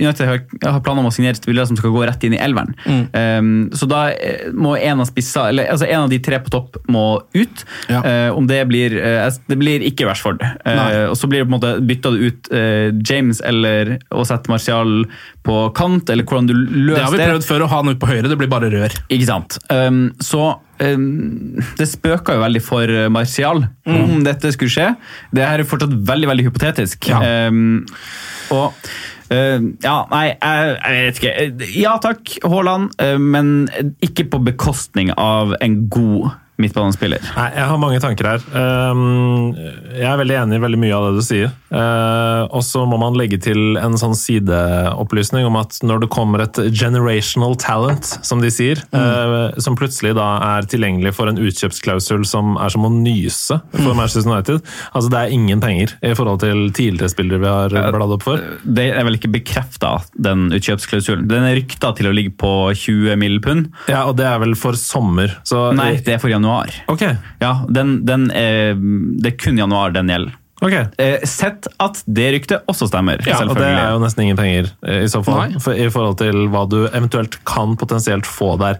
United 0.00 0.26
har, 0.26 0.80
planer 0.80 1.02
om 1.02 1.08
å 1.10 1.12
signere 1.12 1.36
spillere 1.36 1.66
som 1.68 1.76
skal 1.76 1.92
gå 1.92 2.04
rett 2.08 2.24
inn 2.24 2.36
i 2.36 2.40
elveren. 2.40 2.72
Mm. 2.86 3.02
Eh, 3.12 3.76
så 3.76 3.88
da 3.90 4.02
må 4.56 4.76
en 4.80 5.02
av 5.02 5.08
spissa, 5.10 5.48
eller 5.50 5.68
altså 5.72 5.88
en 5.88 6.06
av 6.06 6.10
de 6.12 6.20
tre 6.24 6.40
på 6.40 6.52
topp 6.52 6.80
må 6.88 7.22
ut. 7.36 7.64
Ja. 7.90 8.00
Om 8.34 8.46
det 8.46 8.62
blir 8.68 8.90
Det 8.90 9.56
blir 9.58 9.82
ikke 9.84 10.06
Rashford. 10.06 10.40
Nei. 10.64 11.06
Og 11.10 11.16
så 11.18 11.28
blir 11.28 11.42
det 11.42 11.48
på 11.48 11.54
en 11.54 11.58
måte 11.58 11.72
bytta 11.86 12.10
ut 12.10 12.48
James 13.06 13.40
eller 13.44 13.98
å 14.10 14.24
sette 14.26 14.50
Martial 14.50 15.04
på 15.44 15.56
kant, 15.74 16.10
eller 16.10 16.24
hvordan 16.24 16.48
du 16.48 16.54
løser 16.54 16.96
Det 16.96 17.04
har 17.04 17.12
vi 17.12 17.28
prøvd 17.30 17.46
før, 17.46 17.64
å 17.64 17.70
ha 17.70 17.82
han 17.82 17.92
ut 17.92 18.00
på 18.00 18.10
høyre. 18.10 18.28
Det 18.28 18.38
blir 18.38 18.50
bare 18.50 18.70
rør. 18.72 18.96
ikke 19.10 19.28
sant? 19.28 19.58
Så 20.24 20.44
det 20.80 21.86
spøker 21.90 22.38
jo 22.38 22.42
veldig 22.44 22.62
for 22.64 22.92
Martial 23.12 23.64
mm. 23.84 23.96
om 24.00 24.24
dette 24.24 24.52
skulle 24.54 24.72
skje. 24.72 24.88
Det 25.34 25.44
her 25.44 25.60
er 25.60 25.68
fortsatt 25.68 25.92
veldig 26.08 26.30
veldig 26.30 26.46
hypotetisk. 26.48 27.10
Ja. 27.10 27.48
Um, 27.50 27.82
og 28.54 28.72
uh, 29.32 29.58
ja, 29.84 29.96
nei, 30.10 30.24
jeg, 30.32 30.76
jeg 30.80 31.06
vet 31.06 31.20
ikke. 31.20 31.70
Ja 31.76 31.96
takk, 32.02 32.36
Haaland, 32.44 32.94
uh, 33.02 33.16
men 33.20 33.68
ikke 34.04 34.28
på 34.32 34.40
bekostning 34.48 35.12
av 35.20 35.54
en 35.60 35.82
god 35.92 36.32
midtbanespiller. 36.62 37.24
Nei, 37.36 37.48
Jeg 37.56 37.66
har 37.70 37.80
mange 37.80 38.00
tanker 38.02 38.28
her. 38.34 38.44
Um, 38.54 39.54
Jeg 39.56 40.06
er 40.06 40.18
veldig 40.20 40.36
enig 40.42 40.58
i 40.58 40.64
veldig 40.64 40.80
mye 40.80 40.96
av 40.96 41.08
det 41.08 41.20
du 41.20 41.26
sier. 41.26 41.52
Uh, 41.70 42.46
Og 42.50 42.62
så 42.66 42.84
må 42.88 42.98
man 43.00 43.16
legge 43.18 43.38
til 43.42 43.76
en 43.80 43.96
sånn 44.00 44.16
sideopplysning 44.18 45.46
om 45.46 45.58
at 45.60 45.78
når 45.86 46.04
det 46.04 46.10
kommer 46.12 46.44
et 46.44 46.60
generational 46.72 47.56
talent, 47.60 48.06
som 48.26 48.40
de 48.42 48.50
sier, 48.52 48.80
mm. 48.92 49.60
som 49.62 49.76
plutselig 49.78 50.14
da 50.18 50.28
er 50.56 50.68
tilgjengelig 50.70 51.12
for 51.16 51.30
en 51.30 51.38
utkjøpsklausul 51.40 52.24
som 52.28 52.56
er 52.60 52.72
som 52.72 52.86
å 52.86 52.90
nyse 52.92 53.58
for 53.76 53.94
Manchester 53.96 54.26
United 54.28 54.60
Altså 54.94 55.10
Det 55.12 55.20
er 55.20 55.34
ingen 55.34 55.62
penger 55.62 55.94
i 56.06 56.12
forhold 56.16 56.40
til 56.42 56.70
tidligere 56.76 57.12
spillere 57.12 57.42
vi 57.42 57.50
har 57.50 57.94
bladd 57.94 58.14
opp 58.16 58.24
for. 58.26 58.42
Det 58.64 58.88
er 58.92 59.06
vel 59.06 59.18
ikke 59.18 59.32
bekrefta, 59.32 59.92
den 60.14 60.48
utkjøpsklausulen. 60.56 61.26
Den 61.30 61.46
er 61.46 61.58
rykta 61.60 61.92
til 61.98 62.10
å 62.10 62.14
ligge 62.14 62.34
på 62.40 62.52
20 62.74 63.16
mill. 63.20 63.38
pund. 63.44 63.70
Ja, 63.88 64.04
Og 64.08 64.16
det 64.18 64.26
er 64.28 64.38
vel 64.42 64.54
for 64.58 64.76
sommer. 64.78 65.36
Så, 65.48 65.70
Nei, 65.76 65.94
det 66.04 66.16
er 66.16 66.18
for 66.22 66.32
januar. 66.32 66.49
Ok. 66.92 67.06
Ja, 67.42 67.54
den, 67.68 68.00
den 68.08 68.28
er, 68.30 68.74
Det 69.20 69.34
er 69.34 69.40
kun 69.40 69.58
januar 69.60 69.94
den 69.96 70.10
gjelder. 70.12 70.36
ok. 70.60 70.74
Eh, 71.00 71.22
sett 71.24 71.68
at 71.80 72.02
det 72.06 72.26
ryktet 72.34 72.66
også 72.68 72.90
stemmer. 72.90 73.22
Ja, 73.26 73.38
og 73.46 73.54
det 73.56 73.64
er 73.70 73.94
jo 73.94 74.02
nesten 74.02 74.26
ingen 74.26 74.36
penger 74.36 74.68
eh, 74.84 75.04
i 75.06 75.08
så 75.08 75.22
fall, 75.24 75.54
Nei. 75.54 75.62
for, 75.64 75.72
i 75.72 75.88
forhold 75.92 76.18
til 76.20 76.48
hva 76.52 76.66
du 76.68 76.82
eventuelt 76.90 77.38
kan 77.48 77.76
potensielt 77.80 78.28
få 78.28 78.56
der. 78.60 78.76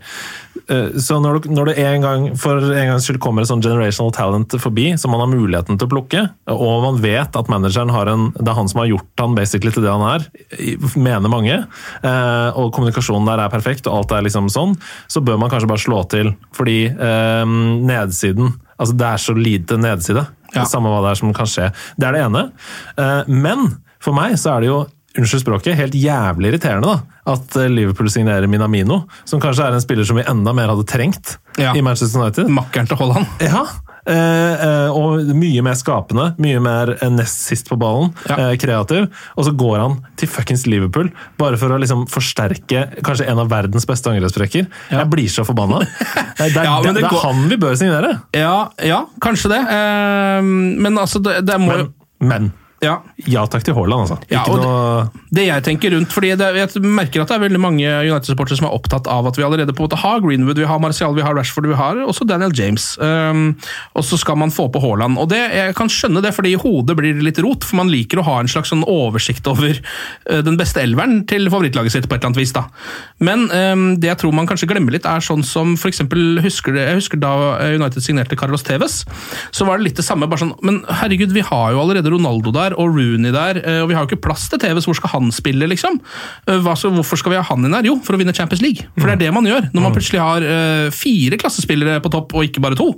Eh, 0.70 0.90
Så 1.02 1.18
når, 1.22 1.40
du, 1.42 1.48
når 1.50 1.70
det 1.70 1.74
en 1.82 2.04
gang, 2.04 2.26
for 2.38 2.60
en 2.62 2.90
gangs 2.92 3.06
skyld 3.08 3.18
kommer 3.22 3.42
et 3.42 3.50
sånn 3.50 3.62
generational 3.64 4.12
talent 4.14 4.54
forbi, 4.62 4.92
som 5.00 5.10
man 5.10 5.20
har 5.24 5.30
muligheten 5.32 5.78
til 5.80 5.88
å 5.88 5.90
plukke, 5.90 6.22
og 6.54 6.84
man 6.86 7.00
vet 7.02 7.36
at 7.36 7.50
manageren 7.50 7.90
har 7.94 8.06
en, 8.12 8.28
det 8.36 8.46
er 8.48 8.58
han 8.58 8.70
som 8.70 8.82
har 8.84 8.90
gjort 8.92 9.24
han 9.24 9.34
basically 9.38 9.72
til 9.74 9.82
det 9.86 9.90
han 9.90 10.06
er, 10.14 10.26
mener 10.96 11.32
mange, 11.32 11.56
eh, 12.06 12.50
og 12.54 12.70
kommunikasjonen 12.76 13.26
der 13.28 13.42
er 13.44 13.52
perfekt, 13.52 13.88
og 13.90 13.98
alt 14.04 14.14
er 14.16 14.26
liksom 14.28 14.48
sånn, 14.52 14.76
så 15.10 15.22
bør 15.24 15.40
man 15.42 15.50
kanskje 15.52 15.70
bare 15.72 15.84
slå 15.84 16.04
til, 16.12 16.32
fordi 16.56 16.78
eh, 16.92 17.44
nedsiden, 17.90 18.54
altså 18.80 18.96
det 18.96 19.10
er 19.10 19.24
så 19.26 19.36
lite 19.36 19.80
nedside, 19.80 20.26
Ja. 20.54 20.64
samme 20.66 20.90
hva 20.90 21.02
det 21.04 21.10
er 21.12 21.18
som 21.20 21.32
kan 21.32 21.46
skje. 21.46 21.68
Det 21.96 22.08
er 22.08 22.12
det 22.16 22.22
ene. 22.24 22.40
Eh, 22.98 23.22
Men 23.30 23.68
for 24.02 24.12
meg 24.16 24.32
så 24.34 24.56
er 24.56 24.60
det 24.64 24.66
jo 24.72 24.80
Unnskyld 25.18 25.42
språket, 25.42 25.74
helt 25.74 25.94
jævlig 25.98 26.52
irriterende 26.52 26.86
da, 26.86 27.00
at 27.26 27.56
eh, 27.56 27.68
Liverpool 27.68 28.08
signerer 28.10 28.46
Minamino, 28.48 29.02
som 29.28 29.40
kanskje 29.42 29.66
er 29.68 29.76
en 29.76 29.80
spiller 29.84 30.04
som 30.08 30.16
vi 30.16 30.24
enda 30.28 30.52
mer 30.56 30.68
hadde 30.72 30.86
trengt 30.88 31.36
Ja. 31.58 31.74
i 31.76 31.82
Manchester 31.82 32.20
United. 32.22 32.48
Makkeren 32.48 32.86
til 32.88 32.96
Haaland. 32.96 33.26
Ja, 33.44 33.64
eh, 34.06 34.62
eh, 34.64 34.90
og 34.96 35.28
mye 35.36 35.62
mer 35.62 35.74
skapende, 35.76 36.30
mye 36.40 36.60
mer 36.64 36.94
nest 37.12 37.42
sist 37.50 37.68
på 37.68 37.76
ballen, 37.78 38.14
Ja. 38.28 38.54
kreativ. 38.56 39.10
Og 39.36 39.44
så 39.44 39.52
går 39.56 39.76
han 39.82 39.98
til 40.16 40.28
fuckings 40.32 40.64
Liverpool, 40.66 41.10
bare 41.38 41.56
for 41.60 41.68
å 41.68 41.78
liksom 41.82 42.06
forsterke 42.08 42.86
kanskje 43.04 43.28
en 43.28 43.38
av 43.38 43.48
verdens 43.52 43.84
beste 43.86 44.08
angrepsrekker. 44.10 44.66
Jeg 44.90 45.10
blir 45.10 45.28
så 45.28 45.44
forbanna. 45.44 45.82
Det 46.40 46.56
er, 46.56 46.64
Ja, 46.64 46.80
men 46.80 46.94
det, 46.94 47.02
det 47.02 47.04
er 47.04 47.10
går- 47.12 47.22
han 47.26 47.48
vi 47.50 47.56
bør 47.60 47.76
signere. 47.76 48.14
Ja, 48.34 48.70
ja 48.82 49.04
kanskje 49.20 49.50
det. 49.52 49.60
Men 50.80 50.96
altså, 50.98 51.20
det, 51.22 51.40
det 51.46 51.58
må 51.60 51.76
jo 51.76 51.86
Men, 52.20 52.28
men 52.28 52.52
Ja. 52.80 52.94
Ja 53.28 53.42
takk 53.50 53.64
til 53.66 53.74
Haaland, 53.76 54.06
altså. 54.06 54.16
Ja, 54.32 54.42
noe 54.48 55.10
Det 55.34 55.44
jeg 55.44 55.64
tenker 55.66 55.92
rundt, 55.92 56.12
fordi 56.14 56.32
det, 56.38 56.48
jeg 56.56 56.82
merker 56.82 57.22
at 57.22 57.30
det 57.30 57.36
er 57.36 57.42
veldig 57.42 57.60
mange 57.60 57.84
United-supportere 58.08 58.56
som 58.56 58.68
er 58.70 58.76
opptatt 58.76 59.08
av 59.10 59.28
at 59.28 59.36
vi 59.36 59.44
allerede 59.44 59.74
på 59.76 59.84
en 59.84 59.88
måte 59.88 60.00
har 60.00 60.22
Greenwood, 60.24 60.58
vi 60.58 60.68
har 60.68 60.80
Martial, 60.82 61.14
vi 61.16 61.24
har 61.24 61.36
Rashford, 61.36 61.68
vi 61.68 61.76
har 61.76 62.00
også 62.06 62.24
Daniel 62.28 62.54
James. 62.56 62.94
Um, 62.98 63.52
og 63.94 64.06
så 64.08 64.18
skal 64.20 64.38
man 64.40 64.54
få 64.54 64.70
på 64.72 64.80
Haaland. 64.82 65.18
Og 65.20 65.28
det, 65.32 65.42
jeg 65.54 65.76
kan 65.78 65.92
skjønne 65.92 66.22
det, 66.24 66.32
fordi 66.36 66.54
i 66.54 66.60
hodet 66.60 66.96
blir 66.98 67.18
det 67.18 67.26
litt 67.26 67.42
rot, 67.44 67.66
for 67.68 67.82
man 67.82 67.92
liker 67.92 68.22
å 68.22 68.26
ha 68.26 68.38
en 68.40 68.50
slags 68.50 68.72
sånn 68.72 68.86
oversikt 68.88 69.46
over 69.50 69.76
uh, 69.76 70.40
den 70.46 70.56
beste 70.60 70.82
elveren 70.82 71.24
til 71.30 71.50
favorittlaget 71.52 71.96
sitt, 71.98 72.08
på 72.08 72.16
et 72.16 72.24
eller 72.24 72.32
annet 72.32 72.42
vis. 72.42 72.54
da. 72.56 72.64
Men 73.20 73.46
um, 73.52 73.86
det 74.00 74.10
jeg 74.10 74.22
tror 74.24 74.34
man 74.36 74.48
kanskje 74.48 74.70
glemmer 74.72 74.96
litt, 74.96 75.08
er 75.08 75.24
sånn 75.24 75.44
som 75.46 75.76
eksempel, 75.90 76.40
husker 76.44 76.74
det, 76.76 76.88
jeg 76.88 77.02
husker 77.02 77.20
da 77.20 77.34
United 77.76 78.04
signerte 78.04 78.38
Carlos 78.40 78.64
Tevez, 78.66 79.02
så 79.52 79.68
var 79.68 79.78
det 79.78 79.90
litt 79.90 80.00
det 80.00 80.06
samme. 80.06 80.28
bare 80.30 80.46
sånn, 80.46 80.56
Men 80.66 80.82
herregud, 80.88 81.34
vi 81.36 81.44
har 81.44 81.74
jo 81.74 81.84
allerede 81.84 82.12
Ronaldo 82.12 82.52
der, 82.54 82.69
og 82.76 82.94
Rooney 82.96 83.32
der, 83.34 83.60
eh, 83.62 83.80
og 83.82 83.90
vi 83.90 83.96
har 83.96 84.04
jo 84.04 84.10
ikke 84.10 84.24
plass 84.28 84.48
til 84.50 84.60
TV, 84.62 84.80
så 84.80 84.90
Hvor 84.90 84.98
skal 85.00 85.14
han 85.14 85.30
spille, 85.34 85.68
liksom? 85.70 86.00
Eh, 86.46 86.60
Hva, 86.60 86.74
hvorfor 86.74 87.20
skal 87.20 87.34
vi 87.34 87.40
ha 87.40 87.44
han 87.46 87.64
inn 87.64 87.76
der? 87.76 87.88
Jo, 87.90 87.98
for 88.04 88.16
å 88.16 88.20
vinne 88.20 88.34
Champions 88.36 88.62
League. 88.62 88.86
For 88.98 89.06
det 89.06 89.18
er 89.18 89.24
det 89.26 89.34
man 89.34 89.48
gjør 89.48 89.70
når 89.72 89.82
man 89.82 89.94
plutselig 89.94 90.22
har 90.22 90.46
eh, 90.46 90.88
fire 90.94 91.38
klassespillere 91.40 92.00
på 92.04 92.12
topp, 92.12 92.34
og 92.34 92.46
ikke 92.46 92.62
bare 92.62 92.78
to. 92.78 92.92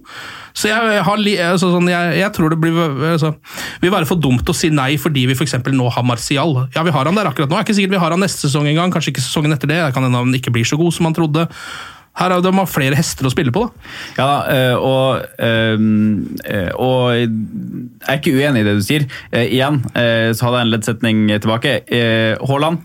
Så 0.52 0.68
jeg, 0.68 1.02
har, 1.04 1.22
altså, 1.48 1.70
sånn, 1.72 1.88
jeg, 1.88 2.16
jeg 2.20 2.32
tror 2.36 2.52
det 2.52 2.58
blir 2.60 2.76
altså, 3.14 3.32
vil 3.80 3.92
være 3.94 4.08
for 4.08 4.20
dumt 4.20 4.48
å 4.48 4.56
si 4.56 4.68
nei 4.68 4.98
fordi 5.00 5.24
vi 5.30 5.36
f.eks. 5.36 5.56
nå 5.72 5.88
har 5.94 6.04
Martial. 6.04 6.68
Ja, 6.76 6.84
vi 6.84 6.92
har 6.92 7.08
han 7.08 7.16
der 7.16 7.30
akkurat 7.30 7.48
nå. 7.48 7.56
Det 7.56 7.62
er 7.62 7.68
ikke 7.68 7.78
sikkert 7.78 7.96
vi 7.96 8.02
har 8.04 8.12
han 8.12 8.20
neste 8.22 8.46
sesong 8.46 8.68
engang. 8.68 8.92
Kanskje 8.92 9.14
ikke 9.14 9.24
sesongen 9.24 9.56
etter 9.56 9.70
det. 9.70 9.80
Det 9.80 9.94
kan 9.96 10.04
hende 10.04 10.20
han 10.20 10.36
ikke 10.36 10.52
blir 10.52 10.68
så 10.68 10.76
god 10.80 10.92
som 10.92 11.08
han 11.08 11.16
trodde. 11.16 11.46
Her 12.20 12.30
er 12.36 12.42
de 12.44 12.50
har 12.52 12.66
flere 12.68 12.94
hester 12.98 13.24
å 13.24 13.30
spille 13.32 13.52
på, 13.54 13.62
da. 13.64 13.92
Ja, 14.18 14.30
eh, 14.52 14.74
og, 14.76 15.22
ehm, 15.40 16.36
eh, 16.44 16.68
og 16.76 17.14
jeg 17.16 17.30
er 18.08 18.18
ikke 18.20 18.34
uenig 18.36 18.60
i 18.60 18.66
det 18.68 18.74
du 18.76 18.82
sier. 18.84 19.06
Eh, 19.32 19.46
Igjen 19.56 19.78
så 19.92 20.44
hadde 20.44 20.58
jeg 20.58 20.66
en 20.66 20.72
leddsetning 20.74 21.22
tilbake. 21.40 21.78
Haaland, 22.48 22.82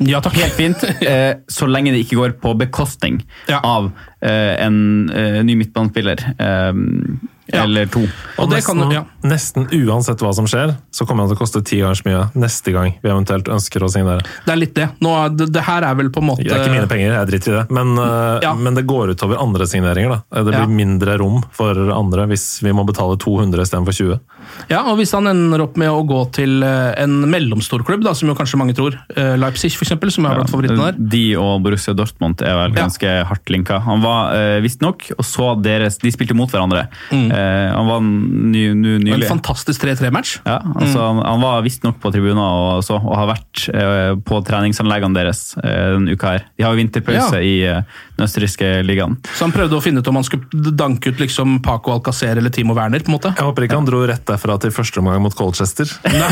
Ja, 0.00 0.20
takk. 0.24 0.32
helt 0.40 0.54
fint, 0.56 0.84
eh, 1.02 1.34
så 1.52 1.66
lenge 1.68 1.90
det 1.92 2.04
ikke 2.06 2.16
går 2.16 2.32
på 2.40 2.54
bekostning 2.56 3.18
Ja. 3.50 3.58
av 3.62 3.90
eh, 4.22 4.54
en 4.64 5.10
eh, 5.10 5.42
ny 5.44 5.54
midtbanespiller. 5.60 6.22
ehm, 6.38 7.18
Ja. 7.52 7.64
Eller 7.66 7.84
to. 7.90 8.06
Og 8.38 8.48
det 8.48 8.62
kan, 8.64 8.78
du... 8.78 8.94
ja. 8.94 9.02
Nesten 9.24 9.66
uansett 9.72 10.20
hva 10.22 10.32
som 10.34 10.46
skjer, 10.50 10.74
så 10.94 11.06
kommer 11.06 11.24
han 11.24 11.30
til 11.32 11.36
å 11.38 11.40
koste 11.42 11.62
ti 11.64 11.78
ganger 11.82 11.94
så 11.98 12.06
mye 12.08 12.22
neste 12.38 12.72
gang 12.74 12.94
vi 13.02 13.08
eventuelt 13.12 13.48
ønsker 13.52 13.82
å 13.84 13.90
signere. 13.92 14.22
Det 14.46 14.52
er 14.54 14.60
litt 14.60 14.74
det. 14.74 14.88
Nå, 15.00 15.12
er- 15.24 15.34
det, 15.36 15.50
det 15.52 15.62
her 15.66 15.82
er 15.88 15.94
vel 15.98 16.10
på 16.10 16.22
en 16.22 16.28
måte 16.30 16.44
Det 16.44 16.52
er 16.52 16.64
ikke 16.64 16.74
mine 16.76 16.88
penger, 16.90 17.12
jeg 17.16 17.30
driter 17.32 17.52
i 17.52 17.56
det. 17.60 17.64
Men, 17.70 17.92
uh, 17.98 18.38
Ja. 18.42 18.54
men 18.54 18.74
det 18.74 18.84
går 18.86 19.12
utover 19.14 19.40
andre 19.40 19.66
signeringer. 19.66 20.08
da. 20.30 20.42
Det 20.42 20.44
blir 20.52 20.60
Ja. 20.60 20.66
mindre 20.66 21.18
rom 21.18 21.42
for 21.52 21.74
andre 21.92 22.26
hvis 22.26 22.60
vi 22.62 22.72
må 22.72 22.84
betale 22.86 23.16
200 23.18 23.62
istedenfor 23.62 23.92
20. 23.92 24.20
Ja, 24.68 24.82
og 24.90 24.98
hvis 24.98 25.12
han 25.12 25.26
ender 25.26 25.62
opp 25.62 25.76
med 25.76 25.88
å 25.88 26.02
gå 26.06 26.20
til 26.32 26.62
eh, 26.62 26.94
en 27.02 27.22
mellomstor 27.30 27.84
klubb, 27.84 28.02
da, 28.04 28.12
som 28.14 28.28
jo 28.28 28.34
kanskje 28.34 28.58
mange 28.58 28.74
tror, 28.74 28.98
eh, 29.16 29.36
Leipzig 29.36 29.70
eksempel, 29.72 30.10
som 30.10 30.26
er 30.26 30.34
blant 30.34 30.50
favorittene 30.50 30.90
der. 30.92 30.98
De 30.98 31.36
og 31.36 31.62
Borussia 31.62 31.94
Dortmund 31.94 32.42
er 32.42 32.54
vel 32.54 32.72
Ja. 32.74 32.82
ganske 32.82 33.24
hardt 33.26 33.48
linka. 33.50 33.78
Han 33.80 34.02
var 34.02 34.32
visstnok, 34.62 35.10
og 35.18 35.24
så 35.24 35.54
deres 35.62 35.98
De 36.02 36.10
spilte 36.10 36.34
mot 36.34 36.50
hverandre. 36.50 36.88
Mm. 37.12 37.30
han 37.30 37.86
var 37.86 38.00
ny, 38.00 38.72
ny, 38.74 38.98
En 39.14 39.22
fantastisk 39.28 39.82
3-3-match. 39.84 40.38
Ja, 40.46 40.58
altså 40.80 40.98
han, 41.08 41.20
han 41.26 41.40
var 41.42 41.62
visstnok 41.66 41.98
på 42.02 42.12
tribuner 42.14 42.42
og, 42.42 42.84
så, 42.86 42.96
og 43.00 43.16
har 43.18 43.28
vært 43.34 43.66
eh, 43.74 44.14
på 44.24 44.40
treningsanleggene 44.48 45.14
deres 45.18 45.42
eh, 45.62 45.92
denne 45.96 46.14
uka 46.16 46.36
her. 46.36 46.46
De 46.56 46.64
har 46.66 46.72
jo 46.74 46.80
vinterpause 46.82 47.40
Ja. 47.40 47.42
i 47.44 47.54
eh, 47.68 47.82
den 48.22 48.28
østerrikske 48.28 48.70
ligaen. 48.86 49.16
Så 49.34 49.46
han 49.46 49.54
prøvde 49.54 49.78
å 49.78 49.82
finne 49.82 50.02
ut 50.02 50.08
om 50.10 50.18
han 50.20 50.26
skulle 50.26 50.72
danke 50.78 51.10
ut 51.12 51.20
liksom 51.22 51.58
Paco 51.64 51.92
Alcacer 51.96 52.38
eller 52.38 52.50
Timo 52.54 52.74
Werner. 52.78 53.02
på 53.02 53.10
en 53.10 53.16
måte. 53.16 53.34
Jeg 53.36 53.46
håper 53.48 53.66
ikke 53.66 53.80
han 53.80 53.88
dro 53.88 54.02
rett 54.06 54.24
derfra 54.28 54.58
til 54.62 54.74
første 54.74 55.02
omgang 55.02 55.22
mot 55.24 55.34
Colchester. 55.34 55.90
Nei, 56.22 56.30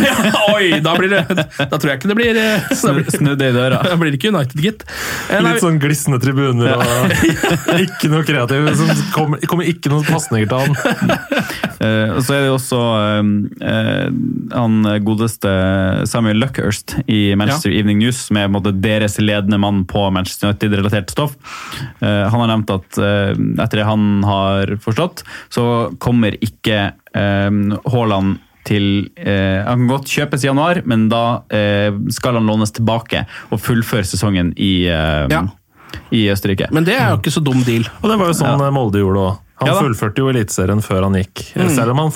oi, 0.54 0.80
da, 0.84 0.94
blir 0.98 1.10
det, 1.16 1.24
da 1.58 1.76
tror 1.76 1.92
jeg 1.92 2.00
ikke 2.00 2.12
det 2.12 2.18
blir 2.18 2.40
snudd 3.10 3.40
Da 3.40 3.50
i 3.50 3.54
døra. 3.56 3.82
da 3.90 3.96
blir 4.00 4.14
det 4.14 4.20
ikke 4.20 4.32
United, 4.34 4.62
gitt. 4.62 4.84
Eh, 5.30 5.42
Litt 5.44 5.62
sånn 5.64 5.80
glisne 5.82 6.20
tribuner 6.22 6.76
og 6.76 7.14
ikke 7.86 8.10
noe 8.12 8.26
kreativ. 8.26 8.70
Det 8.70 8.98
kommer, 9.14 9.42
kommer 9.50 9.68
ikke 9.70 9.92
noen 9.92 10.06
pasninger 10.06 10.50
til 10.50 10.66
han. 10.66 11.10
Eh, 11.80 12.10
og 12.12 12.22
så 12.26 12.36
er 12.36 12.44
det 12.44 12.50
jo 12.50 12.56
også 12.58 12.80
eh, 13.00 13.30
eh, 13.72 14.06
han 14.52 14.80
godeste 15.06 15.52
Samuel 16.10 16.40
Luckhurst 16.42 16.98
i 17.10 17.34
Manchester 17.38 17.72
Evening 17.72 18.02
News, 18.02 18.26
som 18.28 18.36
er 18.36 18.46
på 18.48 18.52
en 18.52 18.58
måte 18.58 18.74
deres 18.84 19.16
ledende 19.22 19.58
mann 19.60 19.82
på 19.88 20.04
Manchester 20.14 20.50
United-relatert 20.50 21.12
stoff. 21.14 21.36
Eh, 22.00 22.28
han 22.30 22.40
har 22.40 22.50
nevnt 22.52 22.70
at 22.74 22.98
eh, 22.98 23.32
etter 23.64 23.80
det 23.82 23.86
han 23.88 24.22
har 24.26 24.74
forstått, 24.84 25.24
så 25.52 25.64
kommer 25.98 26.36
ikke 26.40 26.92
eh, 27.14 27.50
Haaland 27.92 28.38
til 28.68 29.08
eh, 29.16 29.64
Han 29.64 29.86
kan 29.86 29.88
godt 29.88 30.10
kjøpes 30.12 30.44
i 30.44 30.50
januar, 30.50 30.82
men 30.84 31.08
da 31.08 31.42
eh, 31.50 31.90
skal 32.12 32.36
han 32.36 32.46
lånes 32.46 32.72
tilbake 32.76 33.24
og 33.50 33.60
fullføre 33.64 34.04
sesongen 34.04 34.52
i, 34.60 34.84
eh, 34.86 35.26
Ja. 35.32 35.44
i 36.12 36.26
Østerrike. 36.30 36.68
men 36.70 36.84
det 36.84 36.94
er 37.00 37.10
jo 37.14 37.18
ikke 37.22 37.32
så 37.34 37.42
dum 37.42 37.62
deal. 37.66 37.86
Og 38.02 38.10
det 38.10 38.18
var 38.20 38.26
jo 38.28 38.36
sånn 38.36 38.60
Ja. 38.60 38.70
Molde 38.70 39.00
gjorde 39.00 39.24
òg. 39.30 39.38
Han 39.60 39.68
Ja 39.68 39.74
fullførte 39.76 40.22
jo 40.22 40.28
Eliteserien 40.32 40.80
før 40.80 41.04
han 41.04 41.16
gikk, 41.18 41.42
selv 41.74 41.92
om 41.92 41.98
han 42.00 42.12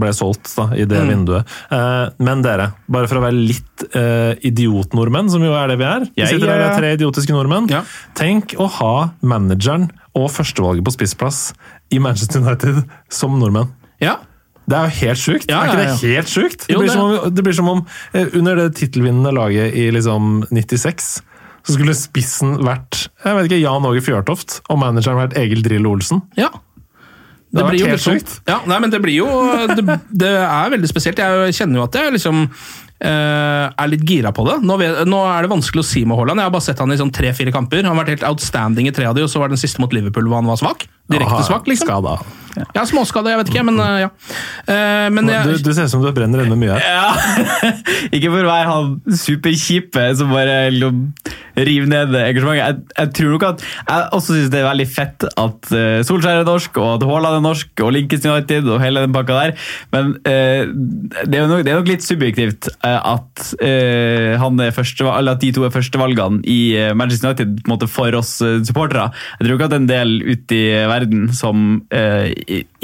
ble 0.00 0.10
solgt 0.16 0.50
da, 0.56 0.64
i 0.74 0.84
det 0.88 0.98
vinduet. 1.06 1.46
Eh, 1.70 2.08
men 2.26 2.42
dere, 2.42 2.72
bare 2.90 3.06
for 3.10 3.20
å 3.20 3.22
være 3.22 3.38
litt 3.38 3.84
eh, 3.94 4.34
idiotnordmenn, 4.50 5.30
som 5.30 5.44
jo 5.46 5.52
er 5.54 5.70
det 5.70 5.78
vi 5.78 5.86
er 5.86 6.08
Vi 6.10 6.26
sitter 6.26 6.50
her 6.50 6.64
ja. 6.64 6.70
er 6.72 6.80
tre 6.80 6.90
idiotiske 6.96 7.36
nordmenn. 7.36 7.68
Ja. 7.70 7.84
Tenk 8.18 8.56
å 8.58 8.66
ha 8.80 8.92
manageren 9.22 9.86
og 10.18 10.26
førstevalget 10.34 10.82
på 10.88 10.96
spissplass 10.96 11.52
i 11.94 12.00
Manchester 12.02 12.42
United 12.42 12.82
som 13.14 13.38
nordmenn. 13.38 13.70
Ja, 14.02 14.18
Det 14.68 14.76
er 14.76 14.90
jo 14.90 14.96
helt 15.06 15.22
sjukt! 15.22 15.46
Ja, 15.48 15.62
er 15.62 15.70
ikke 15.70 15.80
det 15.80 16.12
helt 16.18 16.28
sjukt? 16.28 16.66
Det 16.66 16.74
Jo, 16.74 16.80
blir, 16.82 16.90
det- 16.90 16.96
som 16.98 17.04
om, 17.06 17.34
det 17.34 17.44
blir 17.46 17.54
som 17.56 17.68
om 17.72 17.86
eh, 18.12 18.26
under 18.36 18.56
det 18.56 18.74
tittelvinnende 18.76 19.32
laget 19.32 19.72
i 19.72 19.86
liksom 19.94 20.42
96 20.50 21.22
så 21.68 21.74
skulle 21.74 21.94
spissen 21.96 22.56
vært 22.64 23.08
jeg 23.24 23.34
vet 23.36 23.48
ikke, 23.48 23.60
Jan 23.60 23.84
Åge 23.88 24.00
Fjørtoft, 24.04 24.60
og 24.68 24.78
manageren 24.80 25.18
vært 25.20 25.34
Egil 25.40 25.62
Drillo 25.64 25.90
Olsen. 25.96 26.22
ja. 26.36 26.50
Det 27.48 27.62
det, 27.62 27.68
blir 27.72 28.02
sjukt. 28.02 28.34
Ja, 28.48 28.58
nei, 28.68 28.76
men 28.82 28.92
det 28.92 29.00
blir 29.00 29.22
jo 29.22 29.28
Det, 29.72 29.84
det 30.20 30.34
er 30.36 30.74
veldig 30.74 30.90
spesielt. 30.90 31.20
Jeg 31.22 31.56
kjenner 31.56 31.80
jo 31.80 31.86
at 31.86 31.96
jeg 31.96 32.12
liksom 32.18 32.42
eh, 32.44 33.64
er 33.72 33.90
litt 33.92 34.04
gira 34.08 34.34
på 34.36 34.44
det. 34.48 34.58
Nå, 34.68 34.76
vet, 34.80 35.00
nå 35.08 35.22
er 35.30 35.46
det 35.46 35.52
vanskelig 35.54 35.84
å 35.84 35.88
si 35.88 36.04
med 36.04 36.18
Haaland. 36.20 36.42
Jeg 36.42 36.50
har 36.50 36.54
bare 36.58 36.66
sett 36.68 36.82
han 36.84 36.92
i 36.92 37.00
sånn 37.00 37.14
tre-fire 37.14 37.54
kamper. 37.54 37.84
Han 37.86 37.94
har 37.94 38.02
vært 38.02 38.18
helt 38.18 38.28
outstanding 38.34 38.90
i 38.90 38.94
tre 38.94 39.08
av 39.08 39.16
de, 39.16 39.24
og 39.24 39.32
så 39.32 39.40
var 39.42 39.52
den 39.52 39.60
siste 39.60 39.80
mot 39.82 39.94
Liverpool 39.96 40.28
hvor 40.28 40.42
han 40.42 40.50
var 40.50 40.60
svak. 40.60 40.84
Direkte 41.08 41.44
svak, 41.46 41.70
liksom. 41.70 41.88
Skada. 41.88 42.18
Ja, 42.74 42.82
småskade, 42.88 43.30
jeg 43.30 43.38
vet 43.38 43.50
ikke, 43.52 43.62
men 43.68 43.76
eh, 43.78 43.96
ja. 44.02 44.08
Eh, 44.66 45.08
men 45.14 45.28
Du, 45.28 45.32
jeg, 45.32 45.60
du 45.62 45.70
ser 45.72 45.86
ut 45.86 45.92
som 45.92 46.02
du 46.02 46.08
brenner 46.16 46.42
ennå 46.42 46.56
mye 46.58 46.74
her. 46.74 46.82
Ja, 46.82 47.68
Ikke 48.16 48.32
for 48.32 48.42
å 48.42 48.48
være 48.50 48.72
han 48.72 49.18
superkjipe 49.20 50.08
som 50.18 50.32
bare 50.32 50.56
liksom 50.74 51.04
river 51.58 51.90
ned 51.90 52.14
engasjementet. 52.14 52.58
Jeg, 52.58 52.96
jeg 52.98 53.12
tror 53.18 53.32
nok 53.34 53.46
at 53.48 53.62
jeg 53.64 54.08
også 54.18 54.36
syns 54.36 54.50
det 54.52 54.60
er 54.60 54.68
veldig 54.68 54.88
fett 54.90 55.26
at 55.28 55.70
Solskjær 56.06 56.42
er 56.42 56.46
norsk, 56.46 56.78
og 56.78 56.90
at 56.96 57.06
Haaland 57.08 57.38
er 57.40 57.44
norsk, 57.44 57.72
og 57.82 57.94
Linkes 57.94 58.26
United 58.26 58.68
og 58.70 58.82
hele 58.82 59.02
den 59.02 59.14
pakka 59.14 59.38
der. 59.38 59.54
Men 59.94 60.12
uh, 60.22 60.62
det, 60.70 61.40
er 61.40 61.48
nok, 61.50 61.64
det 61.66 61.72
er 61.72 61.80
nok 61.80 61.90
litt 61.90 62.06
subjektivt 62.06 62.70
eh, 62.70 62.98
at, 62.98 63.48
uh, 63.58 64.38
han 64.38 64.62
er 64.62 64.74
første, 64.74 65.06
eller 65.06 65.34
at 65.34 65.42
de 65.42 65.50
to 65.56 65.66
er 65.66 65.74
førstevalgene 65.74 66.42
i 66.48 66.58
eh, 66.78 66.94
Manchester 66.96 67.32
United 67.32 67.58
på 67.58 67.68
en 67.68 67.74
måte 67.74 67.90
for 67.90 68.14
oss 68.18 68.36
eh, 68.44 68.60
supportere. 68.66 69.08
Jeg 69.38 69.48
tror 69.48 69.58
ikke 69.58 69.68
at 69.70 69.76
en 69.78 69.90
del 69.90 70.14
ute 70.28 70.58
i 70.58 70.64
verden 70.88 70.97
som 71.36 71.82
eh, 71.94 72.32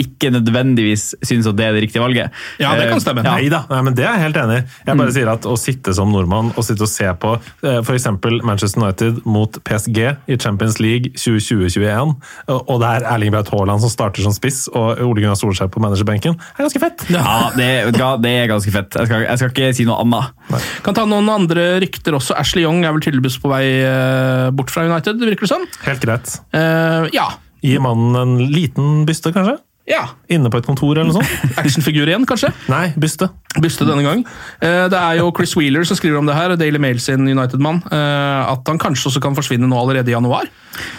ikke 0.01 0.31
nødvendigvis 0.35 1.11
syns 1.25 1.49
at 1.51 1.59
det 1.59 1.67
er 1.67 1.77
det 1.77 1.85
riktige 1.87 2.03
valget. 2.03 2.35
Ja, 2.63 2.75
det 2.79 2.89
kan 2.91 3.03
stemme. 3.03 3.25
Eh, 3.25 3.29
ja. 3.29 3.35
Nei 3.35 3.51
da, 3.53 3.65
nei, 3.71 3.81
men 3.87 3.97
det 3.99 4.07
er 4.07 4.17
jeg 4.17 4.25
helt 4.29 4.41
enig 4.45 4.59
i. 4.61 4.65
Jeg 4.89 5.01
bare 5.01 5.15
sier 5.17 5.31
at 5.33 5.49
å 5.49 5.57
sitte 5.61 5.95
som 5.97 6.13
nordmann 6.13 6.53
og 6.55 6.67
sitte 6.67 6.87
og 6.87 6.93
se 6.93 7.09
på 7.21 7.35
eh, 7.65 7.81
f.eks. 7.83 8.09
Manchester 8.45 8.83
United 8.83 9.23
mot 9.29 9.59
PSG 9.67 10.01
i 10.05 10.39
Champions 10.41 10.81
League 10.83 11.15
2020-2021, 11.19 12.15
og 12.55 12.75
det 12.83 12.91
er 12.91 13.09
Erling 13.15 13.35
Braut 13.35 13.51
Haaland 13.55 13.85
som 13.85 13.93
starter 13.93 14.25
som 14.25 14.35
spiss, 14.35 14.65
og 14.73 15.01
Ole 15.05 15.23
Gunnar 15.23 15.39
Solskjær 15.39 15.71
på 15.73 15.83
managerbenken, 15.83 16.37
er 16.55 16.67
ganske 16.67 16.83
fett. 16.83 17.07
Ja, 17.13 17.51
det, 17.57 17.71
det 17.95 18.33
er 18.33 18.51
ganske 18.51 18.75
fett. 18.75 18.99
Jeg 18.99 19.11
skal, 19.11 19.27
jeg 19.27 19.41
skal 19.41 19.53
ikke 19.53 19.73
si 19.77 19.87
noe 19.89 20.01
annet. 20.03 20.65
kan 20.85 20.97
ta 20.97 21.07
noen 21.09 21.31
andre 21.33 21.67
rykter 21.83 22.17
også. 22.19 22.37
Ashley 22.39 22.65
Young 22.65 22.85
er 22.85 22.95
vel 22.95 23.05
tydeligvis 23.05 23.39
på 23.43 23.51
vei 23.53 23.65
eh, 23.85 24.51
bort 24.55 24.73
fra 24.73 24.87
United, 24.89 25.23
virker 25.23 25.47
det 25.47 25.53
som. 25.53 25.67
Helt 25.87 26.05
greit. 26.05 26.37
Uh, 26.55 27.09
ja. 27.15 27.31
Gi 27.65 27.79
mannen 27.81 28.17
en 28.21 28.35
liten 28.53 29.07
byste, 29.09 29.33
kanskje? 29.35 29.59
ja. 29.85 30.07
Inne 30.33 30.49
på 30.49 30.57
et 30.57 30.65
kontor 30.65 30.97
eller 30.97 31.11
noe 31.13 31.21
sånt? 31.21 31.57
Actionfigur 31.61 32.09
igjen, 32.09 32.23
kanskje? 32.29 32.49
Nei, 32.73 32.87
byste. 32.97 33.27
Byste 33.61 33.85
denne 33.85 34.01
gang. 34.07 34.23
Eh, 34.65 34.87
Det 34.89 34.97
er 34.97 35.19
jo 35.19 35.27
Chris 35.37 35.53
Wheeler 35.59 35.85
som 35.85 35.99
skriver 35.99 36.17
om 36.23 36.27
det 36.31 36.35
her, 36.39 36.55
Daily 36.57 36.81
Mail 36.81 36.99
sin 37.05 37.29
United-mann. 37.29 37.83
eh, 37.93 38.53
At 38.55 38.65
han 38.73 38.81
kanskje 38.81 39.11
også 39.11 39.21
kan 39.21 39.37
forsvinne 39.37 39.69
nå 39.69 39.77
allerede 39.77 40.09
i 40.09 40.15
januar. 40.17 40.49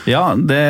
Ja, 0.05 0.36
det 0.38 0.61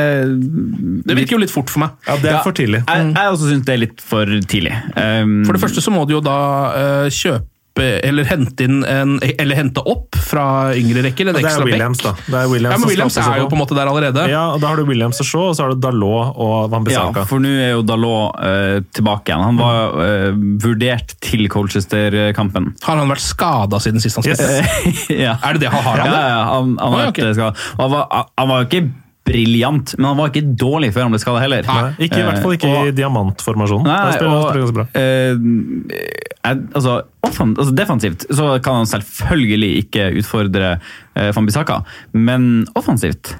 Det 1.06 1.18
virker 1.20 1.36
jo 1.36 1.42
litt 1.44 1.52
fort 1.52 1.70
for 1.70 1.84
meg. 1.84 1.92
Ja, 2.08 2.16
det 2.24 2.32
er 2.32 2.40
for 2.48 2.56
tidlig. 2.56 2.86
Jeg, 2.88 3.12
jeg 3.20 3.34
også 3.36 3.52
syns 3.52 3.66
det 3.68 3.74
er 3.76 3.84
litt 3.84 4.00
for 4.02 4.26
tidlig. 4.48 4.74
Um, 4.96 5.36
For 5.46 5.52
det 5.60 5.62
første 5.68 5.84
så 5.84 5.92
må 5.92 6.08
du 6.08 6.16
jo 6.16 6.24
da 6.24 6.38
eh, 6.80 7.10
kjøpe 7.12 7.44
eller 7.82 8.28
hente 8.30 8.64
inn 8.64 8.84
en, 8.88 9.18
eller 9.24 9.58
hente 9.58 9.82
opp 9.84 10.16
fra 10.16 10.46
yngre 10.78 11.04
rekker. 11.06 11.30
En 11.30 11.38
Det 11.38 11.44
er 11.50 11.66
Williams, 11.66 12.02
bekk. 12.02 12.22
da. 12.26 12.32
Det 12.32 12.40
er 12.42 12.52
Williams 12.52 12.76
Ja, 12.76 12.80
men 12.80 12.90
Williams 12.90 13.18
er 13.20 13.40
jo 13.42 13.50
på 13.52 13.58
en 13.58 13.62
måte 13.62 13.78
der 13.78 13.92
allerede. 13.92 14.28
Ja, 14.32 14.44
og 14.54 14.62
Da 14.64 14.72
har 14.72 14.80
du 14.80 14.86
Williams 14.88 15.20
og 15.22 15.30
Shaw, 15.30 15.50
og 15.52 15.56
så 15.58 15.66
har 15.66 15.76
du 15.76 15.82
Dalot 15.84 16.36
og 16.36 16.92
Ja, 16.92 17.06
for 17.28 17.44
nå 17.44 17.52
er 17.52 17.74
jo 17.76 17.84
Dalot 17.86 18.40
uh, 18.40 18.80
tilbake 18.96 19.32
igjen. 19.32 19.44
Han 19.44 19.60
var 19.60 19.96
uh, 20.00 20.32
vurdert 20.64 21.16
til 21.26 21.48
Colchester-kampen. 21.52 22.74
Har 22.86 23.02
han 23.02 23.12
vært 23.12 23.26
skada 23.26 23.80
siden 23.84 24.04
sist 24.04 24.22
han 24.22 24.28
spilte? 24.28 24.62
ja. 25.26 25.38
Er 25.44 25.58
det 25.58 25.66
det 25.66 25.74
han 25.74 25.84
har? 25.84 26.00
Ja, 26.00 26.06
Han, 26.06 26.14
ja, 26.16 26.44
han, 26.52 26.78
han, 26.80 27.10
Å, 27.12 27.34
skadet. 27.36 27.66
Og 27.76 27.84
han, 27.86 27.92
var, 27.98 28.30
han 28.40 28.52
var 28.52 28.70
ikke 28.70 28.86
briljant, 29.26 29.96
men 29.98 30.06
han 30.12 30.20
var 30.20 30.30
ikke 30.32 30.54
dårlig 30.60 30.92
før 30.94 31.08
han 31.08 31.16
ble 31.16 31.22
skada 31.24 31.42
heller. 31.42 31.66
Nei, 31.66 31.94
ikke, 32.08 32.20
I 32.22 32.26
hvert 32.28 32.44
fall 32.44 32.56
ikke 32.58 32.70
og, 32.72 32.90
i 32.90 32.94
diamantformasjonen. 33.00 33.90
Nei, 33.90 34.12
spiller 34.14 34.36
og, 34.38 34.82
eh, 35.02 36.52
altså, 36.52 37.00
offan- 37.26 37.56
altså, 37.58 37.74
defensivt 37.78 38.28
så 38.30 38.52
kan 38.66 38.82
han 38.84 38.92
selvfølgelig 38.92 39.72
ikke 39.86 40.12
utfordre 40.22 40.76
uh, 40.78 41.32
Fambisaka, 41.36 41.82
men 42.14 42.68
offensivt 42.78 43.34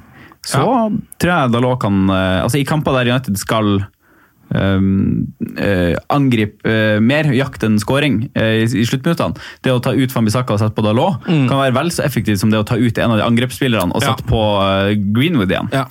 så 0.46 0.62
tror 1.18 1.32
jeg 1.32 1.54
Dalot 1.56 1.80
kan 1.82 2.04
eh, 2.14 2.44
Altså, 2.44 2.60
i 2.60 2.68
kamper 2.70 2.94
der 3.00 3.10
United 3.16 3.40
skal 3.42 3.80
Um, 4.54 5.26
eh, 5.58 5.96
angripe 6.14 6.62
uh, 6.70 7.00
mer, 7.02 7.26
jakte 7.34 7.66
en 7.66 7.80
scoring 7.82 8.20
uh, 8.38 8.44
i, 8.62 8.68
i 8.70 8.84
sluttminuttene. 8.86 9.34
Det 9.66 9.74
å 9.74 9.80
ta 9.84 9.92
ut 9.98 10.14
Fambisaka 10.14 10.54
og 10.54 10.62
sette 10.62 10.78
på 10.78 10.84
Dalot 10.86 11.26
kan 11.26 11.58
være 11.58 11.74
vel 11.76 11.90
så 11.92 12.04
effektivt 12.06 12.40
som 12.44 12.52
det 12.54 12.62
å 12.62 12.68
ta 12.68 12.78
ut 12.78 12.98
en 13.02 13.16
av 13.16 13.18
de 13.20 13.26
angrepsspillerne 13.26 13.92
og 13.98 14.06
sette 14.06 14.22
Ja. 14.22 14.30
på 14.30 14.42
eh, 14.62 14.92
Greenwood 15.18 15.50
igjen. 15.52 15.72
Ja. 15.74 15.88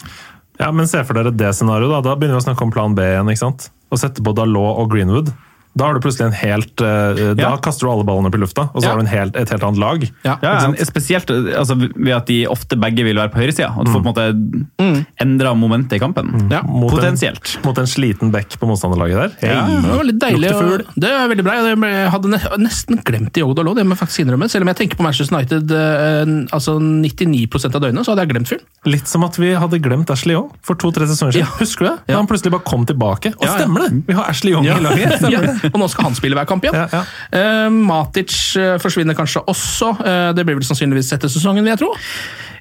Ja, 0.60 0.70
men 0.70 0.86
Se 0.86 1.02
for 1.02 1.18
dere 1.18 1.32
det 1.34 1.50
scenarioet. 1.58 1.96
Da 1.98 2.12
Da 2.12 2.14
begynner 2.14 2.38
vi 2.38 2.44
å 2.44 2.46
snakke 2.46 2.62
om 2.62 2.70
plan 2.70 2.94
B 2.94 3.02
igjen. 3.02 3.26
ikke 3.32 3.42
sant? 3.42 3.68
Å 3.90 3.98
sette 3.98 4.22
på 4.22 4.32
Dalot 4.38 4.78
og 4.84 4.92
Greenwood. 4.94 5.32
Da 5.76 5.88
har 5.88 5.94
du 5.94 6.00
plutselig 6.00 6.26
en 6.28 6.36
helt 6.38 6.80
eh, 6.80 7.34
Da 7.34 7.42
Ja. 7.42 7.56
kaster 7.56 7.86
du 7.86 7.90
alle 7.92 8.04
ballene 8.06 8.28
opp 8.30 8.34
i 8.34 8.38
lufta, 8.38 8.68
og 8.74 8.80
så 8.82 8.84
Ja. 8.86 8.90
har 8.92 8.96
du 9.00 9.06
en 9.06 9.10
helt, 9.10 9.36
et 9.36 9.48
helt 9.50 9.62
annet 9.62 9.78
lag. 9.82 10.04
Ja. 10.24 10.36
Ja, 10.42 10.52
ja, 10.62 10.84
spesielt 10.84 11.26
altså, 11.30 11.74
ved 11.96 12.12
at 12.14 12.26
de 12.26 12.46
ofte 12.46 12.76
begge 12.78 13.02
vil 13.04 13.16
være 13.16 13.30
på 13.34 13.40
høyresida. 13.42 13.70
At 13.76 13.86
du 13.86 13.90
får 13.92 14.02
på 14.04 14.06
en 14.06 14.14
måte 14.14 15.04
endra 15.20 15.54
momentet 15.58 15.96
i 15.96 15.98
kampen. 15.98 16.30
Ja. 16.50 16.62
Mot 16.62 16.90
Potensielt. 16.92 17.56
En, 17.56 17.62
mot 17.66 17.78
en 17.78 17.86
sliten 17.90 18.30
bekk 18.34 18.56
på 18.60 18.68
motstanderlaget 18.70 19.16
der. 19.40 19.48
Ja. 19.50 19.64
Hei. 19.66 19.80
Det 19.82 19.96
var 19.96 20.04
litt 20.04 20.18
deilig. 20.22 20.52
Og- 20.54 20.84
Det 20.96 21.10
er 21.10 21.28
veldig 21.28 21.44
bra. 21.44 21.54
Jeg 21.54 22.10
hadde 22.10 22.28
nesten 22.62 23.02
glemt 23.04 23.32
Diogo 23.32 23.54
Dalot, 23.54 23.76
det 23.76 23.84
må 23.86 23.96
jeg 23.96 24.06
faktisk 24.06 24.24
innrømme. 24.26 24.48
Selv 24.50 24.62
om 24.62 24.68
jeg 24.68 24.76
tenker 24.76 24.96
på 24.96 25.02
Manchester 25.02 25.34
United 25.36 25.70
eh, 25.70 26.24
altså 26.54 26.78
99% 26.78 27.74
av 27.74 27.80
døgnet, 27.82 28.04
så 28.04 28.14
hadde 28.14 28.26
jeg 28.26 28.30
glemt 28.34 28.48
fyren. 28.48 28.64
Litt 28.86 29.08
som 29.08 29.24
at 29.24 29.36
vi 29.36 29.52
hadde 29.54 29.80
glemt 29.82 30.10
Ashley 30.10 30.34
Young 30.34 30.50
for 30.62 30.74
to-tre 30.76 31.06
sesonger 31.06 31.32
siden. 31.32 31.46
Ja. 31.48 31.58
Husker 31.58 31.78
du 31.84 31.90
det? 31.90 31.98
Da 32.08 32.16
han 32.16 32.26
plutselig 32.26 32.52
bare 32.52 32.64
kom 32.64 32.86
tilbake. 32.86 33.34
Og 33.34 33.44
Ja, 33.44 33.56
ja. 33.56 33.64
stemmer 33.64 33.88
det! 33.88 34.06
Vi 34.06 34.12
har 34.14 34.24
Ashley 34.30 34.52
Young 34.52 34.66
i 34.66 34.78
laget. 34.80 35.18
Stemmer 35.18 35.46
det. 35.62 35.63
Og 35.72 35.80
nå 35.80 35.88
skal 35.92 36.08
han 36.10 36.16
spille 36.18 36.36
hver 36.38 36.48
kamp 36.48 36.64
igjen. 36.66 36.76
Ja, 36.76 36.86
ja. 36.92 37.04
Eh, 37.40 37.68
Matic 37.74 38.34
eh, 38.60 38.76
forsvinner 38.82 39.16
kanskje 39.18 39.44
også. 39.50 39.92
Eh, 40.04 40.30
det 40.36 40.44
blir 40.46 40.58
vel 40.58 40.66
sannsynligvis 40.66 41.12
etter 41.16 41.32
sesongen, 41.32 41.64
vil 41.64 41.74
jeg 41.74 41.82
tro. 41.84 41.92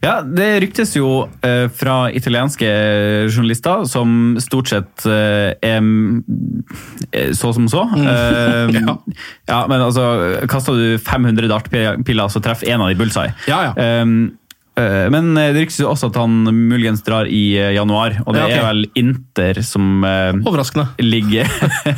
Ja, 0.03 0.17
Det 0.21 0.49
ryktes 0.65 0.97
jo 0.97 1.29
eh, 1.47 1.69
fra 1.71 2.09
italienske 2.11 2.67
journalister, 3.31 3.85
som 3.87 4.35
stort 4.43 4.67
sett 4.73 5.05
eh, 5.07 5.53
er 5.63 5.79
mm, 5.79 6.23
så 7.39 7.53
som 7.55 7.69
så. 7.71 7.85
Eh, 7.95 8.73
Ja. 8.83 8.97
ja, 9.47 9.59
men 9.69 9.81
altså, 9.81 10.03
Kaster 10.51 10.75
du 10.75 10.97
500 10.99 11.47
dartpiller, 11.51 12.27
så 12.31 12.41
treffer 12.43 12.73
én 12.73 12.81
av 12.83 12.91
de 12.91 12.97
bullseye. 12.99 13.31
Ja, 13.47 13.61
ja. 13.69 13.73
Eh, 13.79 14.05
men 15.13 15.35
det 15.37 15.51
ryktes 15.53 15.79
jo 15.83 15.89
også 15.91 16.07
at 16.09 16.15
han 16.17 16.39
muligens 16.49 17.03
drar 17.05 17.27
i 17.29 17.43
eh, 17.61 17.73
januar, 17.75 18.15
og 18.25 18.33
det 18.33 18.41
Ja, 18.41 18.45
okay. 18.47 18.57
er 18.57 18.67
vel 18.71 18.85
Inter 18.97 19.59
som 19.61 20.03
eh, 20.07 20.31
Overraskende. 20.49 20.87
ligger 21.13 21.45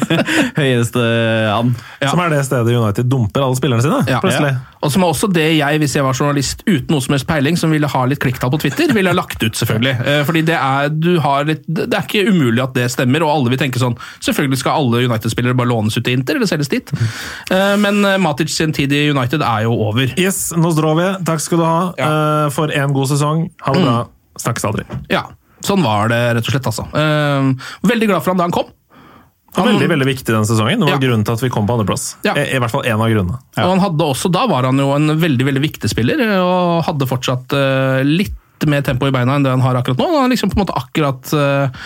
høyest 0.60 0.98
eh, 1.00 1.48
an. 1.56 1.72
Ja. 2.02 2.10
Som 2.12 2.20
er 2.26 2.34
det 2.36 2.42
stedet 2.48 2.76
United 2.76 3.08
dumper 3.12 3.46
alle 3.48 3.56
spillerne 3.60 3.86
sine. 3.86 4.02
Ja. 4.12 4.20
plutselig. 4.24 4.52
Og 4.86 4.92
som 4.94 5.02
er 5.02 5.10
også 5.10 5.28
det 5.34 5.46
jeg, 5.58 5.80
hvis 5.82 5.96
jeg 5.98 6.06
var 6.06 6.14
journalist 6.14 6.60
uten 6.68 6.92
noe 6.94 7.02
som 7.02 7.16
helst 7.16 7.26
peiling, 7.26 7.56
som 7.58 7.72
ville 7.74 7.90
ha 7.90 8.02
litt 8.06 8.20
klikktall 8.22 8.52
på 8.54 8.60
Twitter, 8.62 8.92
ville 8.94 9.10
ha 9.10 9.18
lagt 9.18 9.42
ut, 9.42 9.56
selvfølgelig. 9.58 9.94
Eh, 10.06 10.20
Fordi 10.28 10.44
det 10.46 10.58
er, 10.60 10.92
du 10.94 11.16
har 11.24 11.48
litt, 11.50 11.64
det 11.66 11.88
er 11.90 12.06
ikke 12.06 12.28
umulig 12.30 12.62
at 12.64 12.76
det 12.78 12.86
stemmer, 12.94 13.26
og 13.26 13.32
alle 13.34 13.54
vil 13.56 13.62
tenke 13.64 13.82
sånn 13.82 13.96
Selvfølgelig 14.22 14.60
skal 14.62 14.78
alle 14.84 15.02
United-spillere 15.10 15.58
bare 15.58 15.72
lånes 15.72 15.98
ut 15.98 16.06
til 16.06 16.20
Inter, 16.20 16.38
eller 16.38 16.50
selges 16.52 16.70
dit. 16.72 16.94
Eh, 17.50 17.74
Men 17.82 18.04
eh, 18.06 18.20
Matic 18.22 18.54
sin 18.54 18.76
tid 18.78 18.94
i 18.94 19.08
United 19.10 19.42
er 19.42 19.66
jo 19.66 19.74
over. 19.90 20.14
Yes, 20.22 20.52
nå 20.56 20.70
drar 20.78 20.96
vi. 21.02 21.10
Takk 21.26 21.42
skal 21.42 21.64
du 21.64 21.66
ha 21.66 21.80
Ja. 21.98 22.12
for 22.54 22.70
en 22.72 22.94
god 22.94 23.10
sesong. 23.10 23.48
Ha 23.66 23.74
det 23.74 23.84
bra. 23.88 23.98
Snakkes 24.38 24.66
aldri. 24.70 24.86
Ja, 25.10 25.26
sånn 25.66 25.82
var 25.82 26.10
det 26.14 26.22
rett 26.38 26.46
og 26.46 26.54
slett, 26.54 26.70
altså. 26.70 26.86
Veldig 27.90 28.08
glad 28.12 28.22
for 28.24 28.34
ham 28.36 28.38
da 28.44 28.46
han 28.50 28.54
kom. 28.56 28.70
Var 29.56 29.68
veldig 29.72 29.90
veldig 29.90 30.08
viktig 30.10 30.32
denne 30.32 30.48
sesongen. 30.50 30.80
Det 30.80 30.88
var 30.90 30.96
Ja. 30.98 31.02
grunnen 31.08 31.26
til 31.26 31.34
at 31.38 31.44
vi 31.46 31.50
kom 31.54 31.68
på 31.68 31.76
andreplass. 31.78 32.18
Ja. 32.28 32.34
I, 32.36 32.56
I 32.56 32.60
hvert 32.60 32.72
fall 32.74 32.84
én 32.84 33.00
av 33.00 33.10
grunnene. 33.12 33.40
Og 33.62 33.70
han 33.72 33.80
hadde 33.84 34.08
også, 34.08 34.32
Da 34.32 34.46
var 34.52 34.64
han 34.68 34.78
jo 34.82 34.90
en 34.96 35.16
veldig 35.22 35.46
veldig 35.48 35.64
viktig 35.64 35.90
spiller, 35.92 36.22
og 36.42 36.84
hadde 36.88 37.08
fortsatt 37.08 37.56
uh, 37.56 38.04
litt 38.04 38.34
mer 38.66 38.82
tempo 38.82 39.06
i 39.06 39.12
beina 39.14 39.36
enn 39.36 39.44
det 39.46 39.52
han 39.52 39.62
har 39.62 39.76
akkurat 39.78 40.00
nå. 40.00 40.06
Han 40.10 40.24
har 40.26 40.30
liksom 40.32 40.50
på 40.50 40.58
en 40.58 40.64
måte 40.64 40.74
akkurat 40.80 41.34
eh, 41.36 41.84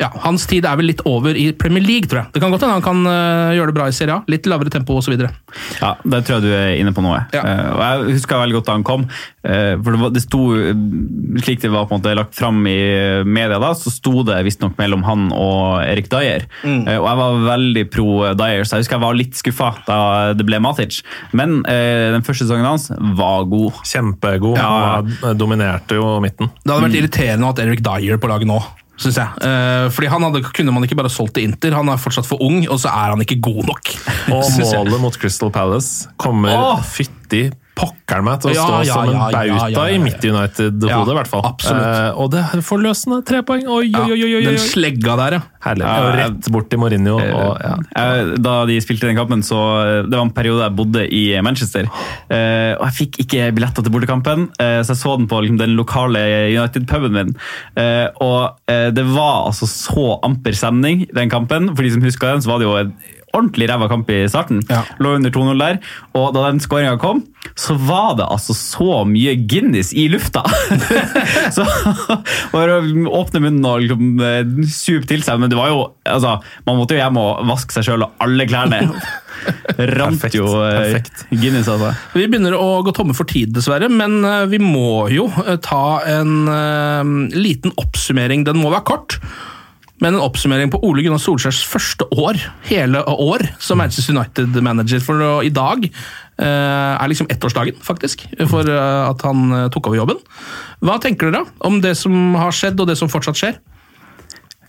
ja, 0.00 0.08
Hans 0.24 0.48
tid 0.50 0.66
er 0.66 0.74
vel 0.80 0.88
litt 0.90 1.04
over 1.06 1.36
i 1.38 1.52
Premier 1.54 1.84
League, 1.84 2.08
tror 2.10 2.24
jeg. 2.24 2.34
Det 2.34 2.42
kan 2.42 2.50
godt 2.50 2.64
hende 2.66 2.78
han 2.80 2.82
kan 2.82 3.04
uh, 3.06 3.54
gjøre 3.54 3.70
det 3.70 3.76
bra 3.76 3.86
i 3.86 3.94
Serie 3.94 4.16
A. 4.16 4.24
Litt 4.30 4.48
lavere 4.50 4.72
tempo 4.74 4.96
osv. 4.98 5.14
Ja, 5.14 5.92
Der 6.02 6.24
tror 6.26 6.40
jeg 6.40 6.42
du 6.42 6.50
er 6.50 6.74
inne 6.80 6.90
på 6.96 7.04
noe. 7.04 7.20
Ja. 7.34 7.44
Uh, 7.46 7.68
og 7.76 7.82
Jeg 7.84 8.16
husker 8.18 8.42
veldig 8.42 8.58
godt 8.58 8.70
da 8.70 8.74
han 8.74 8.86
kom. 8.86 9.06
Uh, 9.46 9.78
for 9.78 9.94
det, 9.94 10.00
var, 10.02 10.12
det 10.16 10.24
sto, 10.24 10.42
Slik 11.44 11.62
det 11.62 11.70
var 11.70 11.86
på 11.86 11.94
en 11.94 12.02
måte 12.02 12.16
lagt 12.18 12.34
fram 12.34 12.58
i 12.66 12.78
media 13.22 13.60
da, 13.62 13.70
så 13.78 13.92
sto 13.92 14.24
det 14.26 14.40
visstnok 14.46 14.74
mellom 14.80 15.06
han 15.06 15.28
og 15.34 15.84
Erik 15.84 16.10
Dyer. 16.12 16.46
Eh, 16.64 16.98
og 16.98 17.06
jeg 17.06 17.20
var 17.20 17.40
veldig 17.48 17.84
pro 17.92 18.08
Dyer, 18.38 18.64
så 18.66 18.78
jeg 18.78 18.84
husker 18.84 18.98
jeg 18.98 19.04
var 19.04 19.18
litt 19.18 19.38
skuffa 19.38 19.70
da 19.88 19.98
det 20.36 20.46
ble 20.48 20.60
Matic. 20.62 21.02
Men 21.36 21.60
eh, 21.70 22.10
den 22.14 22.24
første 22.26 22.46
sesongen 22.46 22.68
hans 22.68 22.90
var 23.18 23.46
god. 23.50 23.82
Kjempegod. 23.86 24.58
Ja. 24.60 25.02
Han 25.24 25.38
dominerte 25.38 25.98
jo 25.98 26.16
midten. 26.24 26.50
Det 26.62 26.72
hadde 26.72 26.88
vært 26.88 27.02
irriterende 27.02 27.48
å 27.48 27.52
ha 27.52 27.66
Erik 27.66 27.84
Dyer 27.84 28.20
på 28.22 28.30
laget 28.30 28.50
nå. 28.50 28.62
Synes 29.00 29.16
jeg. 29.18 29.26
Uh, 29.42 29.90
fordi 29.90 30.06
han 30.12 30.22
hadde, 30.22 30.44
kunne 30.54 30.72
man 30.74 30.86
ikke 30.86 30.98
bare 30.98 31.10
solgt 31.10 31.34
til 31.34 31.48
Inter. 31.48 31.74
Han 31.74 31.90
er 31.90 31.98
fortsatt 31.98 32.28
for 32.28 32.42
ung, 32.44 32.62
og 32.70 32.78
så 32.78 32.92
er 32.92 33.14
han 33.14 33.24
ikke 33.24 33.40
god 33.42 33.64
nok. 33.72 33.90
Og 34.30 34.44
målet 34.62 35.02
mot 35.02 35.18
Crystal 35.18 35.50
Palace 35.54 36.10
kommer 36.20 36.54
Åh! 36.54 36.84
fytti 36.86 37.48
pokkeren 37.74 38.24
meg 38.26 38.42
til 38.42 38.52
å 38.52 38.54
stå 38.54 38.80
ja, 38.86 38.94
som 38.94 39.10
en 39.10 39.32
bauta 39.34 39.84
i 39.90 39.96
mitt 39.98 40.22
United-hodet, 40.22 41.14
i 41.14 41.16
hvert 41.18 41.30
fall. 41.30 41.46
Eh, 41.72 42.20
og 42.22 42.30
det 42.34 42.42
er 42.44 42.62
forløsende 42.62 43.18
tre 43.26 43.40
poeng! 43.46 43.64
Oi, 43.66 43.88
oi, 43.90 44.14
oi! 44.14 44.28
oi, 44.38 44.42
Den 44.46 44.60
slegga 44.62 45.16
der, 45.18 45.38
ja. 45.38 45.42
Herlig. 45.64 45.88
Rett 46.18 46.50
bort 46.52 46.68
til 46.70 46.78
Mourinho. 46.82 47.16
Og, 47.18 47.64
ja. 47.64 47.72
Eh, 47.98 48.34
Da 48.44 48.54
de 48.68 48.76
spilte 48.84 49.08
den 49.08 49.18
kampen, 49.18 49.42
så 49.46 49.58
eh, 49.80 50.00
det 50.06 50.14
var 50.14 50.26
en 50.26 50.34
periode 50.36 50.66
jeg 50.66 50.76
bodde 50.78 51.06
i 51.08 51.22
Manchester. 51.42 51.88
Eh, 52.28 52.74
og 52.76 52.84
jeg 52.90 52.96
fikk 53.00 53.20
ikke 53.24 53.50
billetter 53.56 53.86
til 53.86 53.94
bortekampen, 53.96 54.46
eh, 54.60 54.78
så 54.84 54.94
jeg 54.94 55.02
så 55.02 55.16
den 55.18 55.26
på 55.30 55.40
liksom, 55.42 55.58
den 55.64 55.74
lokale 55.78 56.22
United-puben 56.52 57.16
min. 57.16 57.34
Eh, 57.80 58.06
og 58.22 58.70
eh, 58.70 58.90
det 58.94 59.06
var 59.10 59.48
altså 59.48 59.66
så 59.70 60.18
amper 60.26 60.54
stemning 60.54 61.08
den 61.16 61.32
kampen. 61.32 61.72
For 61.74 61.82
de 61.82 61.94
som 61.96 62.04
husker 62.06 62.34
den, 62.36 62.44
så 62.44 62.52
var 62.54 62.62
det 62.62 62.68
jo 62.70 62.78
en 62.84 62.94
ordentlig 63.34 63.68
ræva 63.70 63.88
kamp 63.90 64.10
i 64.14 64.24
starten. 64.30 64.62
Ja. 64.70 64.82
Lå 65.02 65.16
under 65.18 65.32
2-0 65.34 65.60
der. 65.60 65.80
Og 66.18 66.30
da 66.36 66.46
den 66.48 66.62
skåringa 66.62 66.96
kom, 67.02 67.24
så 67.58 67.76
var 67.76 68.14
det 68.18 68.28
altså 68.30 68.56
så 68.56 69.02
mye 69.08 69.34
Guinness 69.50 69.92
i 69.92 70.06
lufta! 70.12 70.44
så 71.56 71.66
Bare 72.54 72.80
åpne 72.80 73.42
munnen 73.44 73.66
og 73.68 73.84
liksom, 73.84 74.14
eh, 74.24 74.70
supe 74.70 75.08
til 75.10 75.24
seg. 75.26 75.42
Men 75.42 75.52
det 75.52 75.58
var 75.58 75.72
jo 75.72 75.82
altså, 76.08 76.38
Man 76.66 76.80
måtte 76.80 76.96
jo 76.96 77.02
hjem 77.02 77.20
og 77.20 77.44
vaske 77.50 77.76
seg 77.76 77.90
sjøl 77.90 78.06
og 78.06 78.24
alle 78.24 78.48
klærne. 78.48 78.82
Rant 79.98 80.20
Perfekt, 80.20 80.38
jo 80.38 80.46
eh, 80.62 80.78
perfekt. 80.78 81.24
Guinness, 81.32 81.68
altså. 81.70 81.92
Vi 82.14 82.26
begynner 82.28 82.56
å 82.56 82.68
gå 82.86 82.94
tomme 82.96 83.16
for 83.16 83.28
tid, 83.28 83.52
dessverre, 83.56 83.90
men 83.92 84.20
eh, 84.24 84.44
vi 84.50 84.60
må 84.62 85.06
jo 85.12 85.26
ta 85.64 86.00
en 86.08 86.48
uh, 86.48 87.02
liten 87.34 87.74
oppsummering. 87.80 88.46
Den 88.46 88.60
må 88.62 88.72
være 88.72 88.86
kort, 88.88 89.18
men 90.02 90.16
en 90.16 90.24
oppsummering 90.24 90.72
på 90.72 90.80
Ole 90.86 91.04
Gunnar 91.04 91.22
Solskjærs 91.22 91.60
første 91.70 92.06
år, 92.10 92.40
hele 92.66 93.02
år, 93.08 93.44
som 93.62 93.78
Manchester 93.78 94.16
United-manager. 94.16 95.02
For 95.04 95.44
i 95.46 95.52
dag 95.54 95.86
eh, 95.86 96.46
er 96.46 97.10
liksom 97.10 97.30
ettårsdagen, 97.30 97.78
faktisk, 97.84 98.26
for 98.50 98.66
eh, 98.66 99.04
at 99.06 99.22
han 99.26 99.44
eh, 99.54 99.68
tok 99.74 99.90
over 99.90 100.00
jobben. 100.02 100.18
Hva 100.84 100.98
tenker 101.02 101.30
dere 101.30 101.44
om 101.64 101.78
det 101.84 101.94
som 102.00 102.34
har 102.40 102.54
skjedd, 102.54 102.80
og 102.82 102.90
det 102.90 102.98
som 103.00 103.12
fortsatt 103.12 103.38
skjer? 103.38 103.60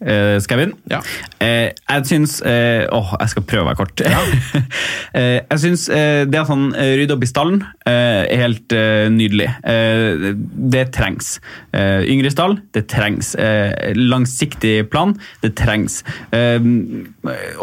Eh, 0.02 0.36
skal 0.44 0.58
jeg 0.58 0.62
begynne? 0.62 0.78
Ja. 0.92 1.00
Uh, 1.40 1.70
jeg 1.72 2.08
syns 2.10 2.38
eh, 2.46 2.84
Åh, 2.92 3.14
jeg 3.22 3.32
skal 3.32 3.46
prøve 3.48 3.64
å 3.64 3.70
være 3.70 3.80
kort. 3.80 4.04
eh, 5.20 5.40
jeg 5.40 5.62
syns 5.62 5.86
det 5.88 6.40
at 6.40 6.50
han 6.50 6.68
rydder 6.76 7.16
opp 7.16 7.24
i 7.24 7.30
stallen, 7.30 7.62
er 7.86 8.42
helt 8.42 8.74
nydelig. 9.14 9.48
Det 10.74 10.84
trengs. 10.96 11.36
Yngre 11.76 12.32
stall, 12.34 12.58
det 12.76 12.86
trengs. 12.92 13.34
Langsiktig 13.96 14.74
plan, 14.92 15.16
det 15.44 15.54
trengs. 15.60 16.02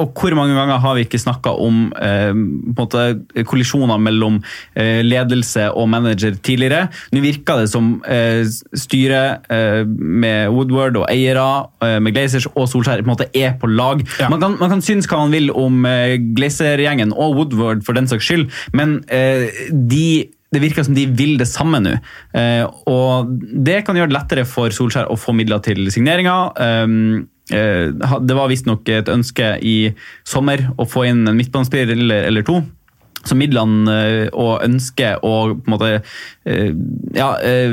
Og 0.00 0.12
hvor 0.16 0.34
mange 0.38 0.56
ganger 0.56 0.80
har 0.82 0.96
vi 0.96 1.04
ikke 1.06 1.20
snakka 1.20 1.54
om 1.62 1.84
eh, 2.00 2.32
måte, 2.34 3.04
kollisjoner 3.48 4.00
mellom 4.02 4.40
eh, 4.74 5.00
ledelse 5.06 5.68
og 5.70 5.88
manager 5.92 6.36
tidligere? 6.42 6.88
Nå 7.12 7.22
virker 7.24 7.62
det 7.62 7.70
som 7.72 7.94
eh, 8.08 8.42
styret 8.78 9.48
eh, 9.52 9.82
med 9.86 10.52
Woodward 10.54 10.98
og 11.00 11.08
eiere, 11.12 11.46
eh, 11.84 11.98
med 12.02 12.16
Glazers 12.16 12.48
og 12.52 12.68
Solskjær 12.70 13.02
på 13.02 13.08
en 13.08 13.14
måte 13.14 13.30
er 13.36 13.56
på 13.60 13.70
lag. 13.70 14.04
Ja. 14.20 14.30
Man, 14.32 14.42
kan, 14.42 14.58
man 14.60 14.76
kan 14.76 14.84
synes 14.84 15.08
hva 15.10 15.22
man 15.24 15.34
vil 15.34 15.50
om 15.54 15.82
eh, 15.88 16.18
Glazer-gjengen 16.36 17.14
og 17.16 17.38
Woodward 17.38 17.84
for 17.86 17.98
den 17.98 18.10
saks 18.10 18.28
skyld, 18.28 18.48
men 18.76 19.00
eh, 19.12 19.48
de 19.72 20.30
det 20.52 20.60
virker 20.60 20.84
som 20.84 20.92
de 20.92 21.06
vil 21.08 21.38
det 21.40 21.48
samme 21.48 21.80
nå. 21.80 21.94
Eh, 22.36 22.64
og 22.90 23.30
det 23.40 23.78
kan 23.86 23.96
gjøre 23.96 24.10
det 24.12 24.18
lettere 24.18 24.44
for 24.44 24.74
Solskjær 24.74 25.08
å 25.08 25.16
få 25.16 25.32
midler 25.36 25.62
til 25.64 25.86
signeringer. 25.94 26.52
Eh, 27.52 27.88
det 28.20 28.36
var 28.36 28.50
visstnok 28.50 28.88
et 28.92 29.10
ønske 29.12 29.56
i 29.60 29.76
sommer 30.28 30.70
å 30.80 30.86
få 30.88 31.06
inn 31.10 31.26
en 31.28 31.36
midtbanespiller 31.38 31.92
eller, 32.28 32.46
to. 32.46 32.62
Så 33.22 33.36
midlene 33.38 33.92
eh, 33.92 34.28
og 34.34 34.64
ønsket 34.64 35.22
og 35.26 35.60
på 35.62 35.70
en 35.70 35.74
måte 35.76 35.90
eh, 36.48 36.72
ja, 37.14 37.28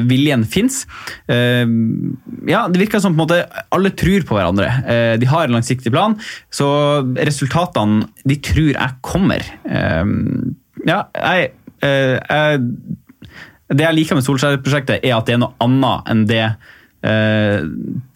viljen 0.10 0.46
fins. 0.46 0.84
ja, 1.30 2.62
det 2.70 2.82
virker 2.82 3.02
som 3.02 3.16
på 3.16 3.18
en 3.18 3.24
måte 3.24 3.66
alle 3.74 3.94
tror 3.98 4.26
på 4.28 4.38
hverandre. 4.38 4.70
De 5.22 5.30
har 5.30 5.48
en 5.48 5.58
langsiktig 5.58 5.94
plan, 5.94 6.18
så 6.54 6.70
resultatene 7.18 8.10
de 8.28 8.38
tror 8.44 8.74
jeg 8.74 8.98
kommer. 9.06 9.46
Ja, 10.88 11.00
jeg, 11.14 11.52
jeg 11.82 12.62
Det 13.70 13.86
jeg 13.86 13.96
liker 13.96 14.18
med 14.18 14.26
Solskjær-prosjektet, 14.26 15.04
er 15.06 15.16
at 15.16 15.30
det 15.30 15.38
er 15.38 15.42
noe 15.44 15.56
annet 15.64 16.12
enn 16.12 16.28
det 16.30 16.44
eh, 17.04 17.62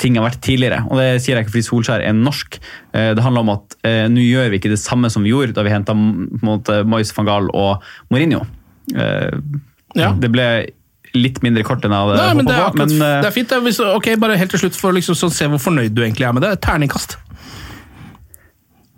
ting 0.01 0.17
har 0.19 0.25
vært 0.29 0.41
tidligere. 0.43 0.81
Og 0.89 0.97
det 0.99 1.21
sier 1.23 1.37
jeg 1.37 1.45
ikke 1.45 1.55
fordi 1.55 1.67
Solskjær 1.69 2.03
er 2.05 2.13
norsk. 2.17 2.59
Eh, 2.93 3.13
det 3.17 3.23
handler 3.23 3.45
om 3.45 3.53
at 3.55 3.77
eh, 3.87 4.05
nå 4.11 4.23
gjør 4.25 4.49
vi 4.53 4.59
ikke 4.61 4.73
det 4.73 4.81
samme 4.81 5.09
som 5.13 5.23
vi 5.23 5.31
gjorde 5.33 5.55
da 5.57 5.63
vi 5.65 5.73
henta 5.73 5.95
Moyes 5.95 7.13
van 7.17 7.29
Gaal 7.29 7.49
og 7.53 7.83
Mourinho. 8.11 8.43
Eh, 8.95 9.29
Ja. 9.93 10.07
Det 10.17 10.31
ble 10.33 10.45
litt 11.13 11.35
mindre 11.45 11.61
kort 11.61 11.83
enn 11.85 11.93
jeg 11.93 12.01
hadde 12.01 12.21
håpa 12.41 12.53
er 12.55 12.71
på. 12.73 12.77
Men, 12.81 12.93
eh, 12.97 13.21
det 13.21 13.27
er 13.29 13.33
fint. 13.35 13.49
det. 13.51 13.59
Hvis, 13.61 13.77
ok, 13.79 14.07
bare 14.17 14.37
helt 14.39 14.49
til 14.49 14.63
slutt 14.63 14.75
for 14.79 14.89
å 14.89 14.95
liksom, 14.97 15.13
sånn, 15.13 15.29
se 15.35 15.45
hvor 15.45 15.61
fornøyd 15.61 15.93
du 15.93 16.01
egentlig 16.01 16.25
er 16.25 16.33
med 16.33 16.41
det. 16.41 16.55
Terningkast. 16.65 17.17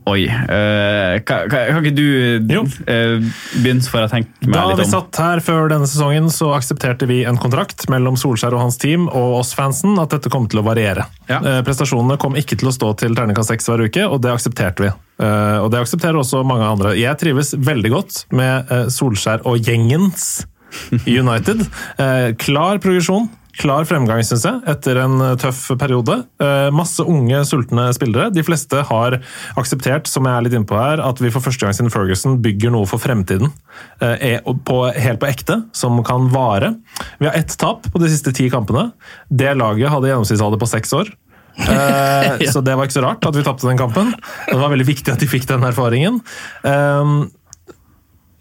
Oi. 0.06 0.28
Uh, 0.30 1.18
kan, 1.26 1.48
kan, 1.50 1.64
kan 1.74 1.80
ikke 1.82 1.96
du 1.98 2.54
Jo. 2.54 2.62
eh, 2.86 3.16
begynne 3.64 3.82
for 3.90 4.06
å 4.06 4.10
tenke 4.12 4.30
meg 4.46 4.54
Da 4.54 4.66
vi 4.68 4.76
litt 4.76 4.84
om? 4.86 4.92
satt 4.92 5.18
her 5.24 5.42
før 5.42 5.72
denne 5.72 5.88
sesongen, 5.90 6.28
så 6.30 6.52
aksepterte 6.54 7.08
vi 7.10 7.24
en 7.26 7.40
kontrakt 7.42 7.88
mellom 7.90 8.14
Solskjær 8.22 8.54
og 8.54 8.62
hans 8.68 8.78
team 8.78 9.08
og 9.10 9.40
oss 9.40 9.56
fansen 9.58 9.98
at 10.02 10.14
dette 10.14 10.30
kom 10.30 10.46
til 10.52 10.62
å 10.62 10.66
variere. 10.68 11.08
Ja. 11.32 11.40
Uh, 11.42 11.60
Prestasjonene 11.66 12.20
kom 12.22 12.38
ikke 12.38 12.58
til 12.62 12.70
å 12.70 12.76
stå 12.76 12.92
til 13.02 13.18
terningkast 13.18 13.50
seks 13.50 13.66
hver 13.72 13.82
uke, 13.88 14.06
og 14.06 14.22
det 14.22 14.36
aksepterte 14.36 14.86
vi. 14.86 14.92
Uh, 15.18 15.64
Og 15.66 15.72
det 15.74 15.82
aksepterer 15.82 16.22
også 16.22 16.44
mange 16.46 16.68
andre. 16.70 16.94
Jeg 17.00 17.18
trives 17.24 17.56
veldig 17.58 17.92
godt 17.96 18.26
med 18.36 18.70
eh, 18.72 18.86
Solskjær 18.94 19.42
og 19.50 19.58
gjengens 19.66 20.44
United. 21.08 21.66
Eh, 21.98 22.34
Klar 22.42 22.78
progresjon. 22.84 23.30
Klar 23.56 23.86
fremgang, 23.88 24.20
syns 24.28 24.44
jeg, 24.44 24.60
etter 24.68 24.98
en 25.00 25.16
eh, 25.24 25.36
tøff 25.40 25.62
periode. 25.80 26.18
Eh, 26.44 26.68
masse 26.76 27.04
unge, 27.08 27.40
sultne 27.48 27.88
spillere. 27.96 28.28
De 28.36 28.44
fleste 28.44 28.82
har 28.90 29.18
akseptert, 29.60 30.10
som 30.12 30.28
jeg 30.28 30.36
er 30.36 30.46
litt 30.46 30.56
inne 30.58 30.68
på 30.68 30.76
her, 30.80 31.00
at 31.04 31.22
vi 31.24 31.32
for 31.32 31.46
første 31.46 31.64
gang 31.64 31.76
siden 31.78 31.94
Ferguson 31.94 32.40
bygger 32.44 32.74
noe 32.76 32.90
for 32.90 33.00
fremtiden. 33.00 33.54
Eh, 34.04 34.16
er 34.36 34.42
på, 34.68 34.80
helt 34.92 35.22
på 35.22 35.30
ekte, 35.30 35.62
som 35.76 36.02
kan 36.08 36.28
vare. 36.34 36.74
Vi 37.22 37.30
har 37.30 37.38
ett 37.40 37.56
tap 37.62 37.88
på 37.88 38.02
de 38.04 38.12
siste 38.12 38.36
ti 38.36 38.50
kampene. 38.52 38.90
Det 39.32 39.56
laget 39.56 39.94
hadde 39.94 40.12
gjennomsnittsalder 40.12 40.60
på 40.60 40.72
seks 40.72 40.92
år. 41.00 41.14
Så 42.52 42.60
det 42.60 42.74
var 42.76 42.84
ikke 42.84 42.98
så 42.98 43.06
rart 43.06 43.24
at 43.24 43.38
vi 43.38 43.46
tapte 43.46 43.70
den 43.70 43.80
kampen. 43.80 44.10
Det 44.50 44.58
var 44.60 44.74
veldig 44.74 44.90
viktig 44.90 45.14
at 45.14 45.22
de 45.24 45.30
fikk 45.32 45.46
den 45.48 45.64
erfaringen. 45.64 46.18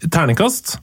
Terningkast 0.03 0.75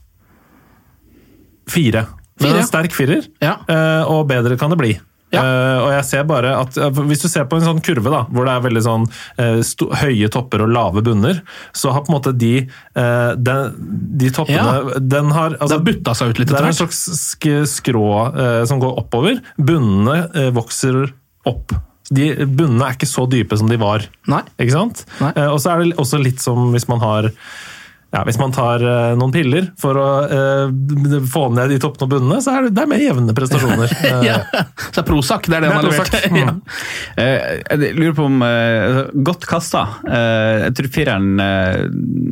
fire. 1.69 2.07
Men 2.39 2.49
Fire, 2.49 2.59
en 2.59 2.69
sterk 2.69 2.93
firer, 2.95 3.25
Ja. 3.43 3.57
eh, 3.69 4.03
og 4.09 4.27
bedre 4.29 4.57
kan 4.57 4.73
det 4.73 4.79
bli. 4.81 4.93
Ja. 5.33 5.41
Uh, 5.41 5.77
og 5.87 5.91
jeg 5.95 6.05
ser 6.05 6.25
bare 6.29 6.51
at 6.59 6.75
eh, 6.77 6.99
Hvis 7.09 7.23
du 7.23 7.25
ser 7.25 7.47
på 7.49 7.57
en 7.57 7.63
sånn 7.65 7.79
kurve 7.81 8.11
da, 8.13 8.19
hvor 8.29 8.45
det 8.45 8.51
er 8.53 8.65
veldig 8.67 8.83
sånn 8.85 9.07
uh, 9.41 9.95
høye 10.03 10.29
topper 10.29 10.61
og 10.61 10.69
lave 10.69 11.01
bunner, 11.01 11.39
så 11.73 11.89
har 11.95 12.03
på 12.05 12.11
en 12.11 12.17
måte 12.19 12.35
de, 12.37 12.51
den, 12.93 13.87
de 14.21 14.29
toppene 14.29 14.99
den 15.01 15.33
har, 15.33 15.55
altså, 15.57 15.71
Det 15.71 15.79
har 15.79 15.87
butta 15.87 16.15
seg 16.19 16.29
ut 16.35 16.43
litt 16.43 16.53
Det 16.53 16.59
er 16.59 16.69
en 16.69 16.77
slags 16.83 17.01
sk 17.17 17.49
skrå 17.65 18.05
som 18.69 18.77
går 18.83 19.01
oppover. 19.01 19.41
Bunnene 19.57 20.51
vokser 20.53 21.01
opp. 21.49 21.73
De 22.13 22.29
Bunnene 22.45 22.91
er 22.91 22.97
ikke 22.99 23.09
så 23.09 23.25
dype 23.25 23.57
som 23.57 23.71
de 23.71 23.81
var. 23.81 24.05
Nei. 24.29 24.43
Ikke 24.61 24.75
sant? 24.77 25.01
Nei. 25.17 25.33
Og 25.49 25.57
så 25.63 25.73
er 25.73 25.81
det 25.81 25.97
også 25.97 26.21
litt 26.21 26.45
som 26.45 26.69
hvis 26.75 26.85
man 26.91 27.01
har 27.01 27.31
ja, 28.13 28.21
Hvis 28.27 28.37
man 28.37 28.53
tar 28.53 28.83
uh, 28.85 29.15
noen 29.17 29.31
piller 29.33 29.71
for 29.81 29.97
å 29.97 30.07
uh, 30.29 31.23
få 31.33 31.47
ned 31.55 31.73
de 31.73 31.79
toppene 31.81 32.05
og 32.05 32.11
bunnene, 32.13 32.37
så 32.45 32.53
er 32.53 32.67
det, 32.67 32.75
det 32.77 32.83
er 32.83 32.91
mer 32.91 33.01
jevne 33.01 33.35
prestasjoner. 33.37 33.95
Eh, 34.03 34.21
Ja. 34.27 34.37
Så 34.93 35.01
er 35.01 35.05
Prozac, 35.07 35.47
det 35.49 35.57
er 35.57 35.63
det, 35.63 35.69
Det 35.71 35.73
han 35.73 35.81
har 35.81 35.89
levert. 35.89 36.17
Mm. 36.33 36.37
ja. 36.39 36.53
Jeg 37.23 37.93
lurer 37.97 38.15
på 38.17 38.25
om 38.29 38.39
Godt 39.27 39.45
kasta. 39.49 39.83
Jeg 40.05 40.73
tror 40.77 40.89
fireren 40.93 41.29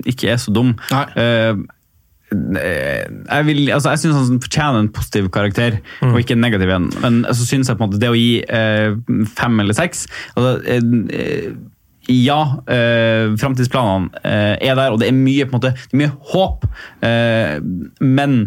ikke 0.09 0.31
er 0.33 0.39
så 0.41 0.53
dum. 0.55 0.73
Nei. 0.91 1.05
Jeg 2.31 3.47
vil, 3.47 3.65
altså 3.75 3.91
jeg 3.91 4.01
syns 4.05 4.29
han 4.29 4.39
fortjener 4.43 4.79
en 4.85 4.91
positiv 4.95 5.27
karakter, 5.35 5.79
og 6.07 6.19
ikke 6.21 6.37
en 6.37 6.43
negativ 6.45 6.71
en. 6.71 6.87
Men 7.03 7.21
så 7.27 7.43
synes 7.43 7.67
jeg 7.67 7.77
på 7.79 7.83
en 7.83 7.91
måte 7.91 7.99
det 8.01 8.11
å 8.11 8.15
gi 8.17 8.39
eh, 8.47 8.95
fem 9.35 9.59
eller 9.63 9.75
seks 9.77 10.05
altså, 10.37 10.53
eh, 10.63 11.51
ja, 12.11 12.41
eh, 12.71 13.31
framtidsplanene 13.39 14.21
eh, 14.23 14.53
er 14.69 14.77
der, 14.77 14.91
og 14.93 15.01
det 15.01 15.09
er 15.09 15.17
mye, 15.17 15.47
på 15.47 15.55
en 15.55 15.59
måte, 15.59 15.73
det 15.77 15.95
er 15.97 16.01
mye 16.03 16.13
håp. 16.33 16.67
Eh, 17.07 17.55
men 18.03 18.37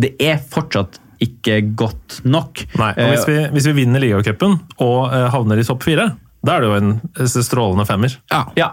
det 0.00 0.14
er 0.22 0.38
fortsatt 0.52 1.00
ikke 1.24 1.60
godt 1.78 2.20
nok. 2.28 2.66
Nei, 2.76 2.92
og 3.00 3.14
hvis 3.14 3.26
vi, 3.28 3.38
hvis 3.54 3.68
vi 3.70 3.76
vinner 3.78 4.02
ligacupen 4.02 4.58
og 4.84 5.00
eh, 5.08 5.28
havner 5.32 5.60
i 5.60 5.66
topp 5.66 5.86
fire, 5.86 6.10
da 6.44 6.56
er 6.56 6.64
det 6.64 6.70
jo 6.70 6.78
en 6.80 6.94
eh, 7.16 7.36
strålende 7.48 7.88
femmer. 7.88 8.18
Ja. 8.32 8.44
Ja. 8.58 8.72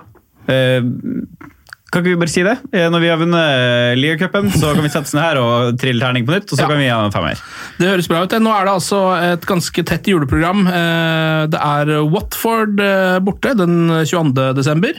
Kan 1.94 2.02
ikke 2.02 2.16
vi 2.16 2.20
bare 2.24 2.32
si 2.34 2.42
det? 2.42 2.56
Eh, 2.74 2.88
Når 2.90 3.02
vi 3.04 3.10
har 3.12 3.20
vunnet 3.22 3.38
eh, 3.54 3.92
ligacupen, 4.00 4.48
så 4.50 4.72
kan 4.74 4.82
vi 4.82 4.90
sette 4.90 5.06
oss 5.06 5.14
ned 5.14 5.22
her 5.28 5.38
og 5.38 5.76
trille 5.78 6.02
terning 6.02 6.26
på 6.26 6.34
nytt, 6.34 6.50
og 6.50 6.58
så 6.58 6.64
Ja. 6.64 6.70
kan 6.72 6.80
vi 6.82 6.88
ha 6.90 6.98
en 7.06 7.14
femmer. 7.14 7.38
Det 7.78 7.86
høres 7.92 8.08
bra 8.10 8.24
ut. 8.26 8.34
Nå 8.42 8.50
er 8.50 8.66
det 8.66 8.74
altså 8.74 9.02
et 9.34 9.46
ganske 9.46 9.86
tett 9.86 10.10
juleprogram. 10.10 10.66
Eh, 10.68 11.46
Det 11.54 11.60
er 11.60 11.94
Watford 12.10 12.78
borte 13.24 13.54
den 13.58 13.90
22. 14.10 14.54
desember 14.58 14.94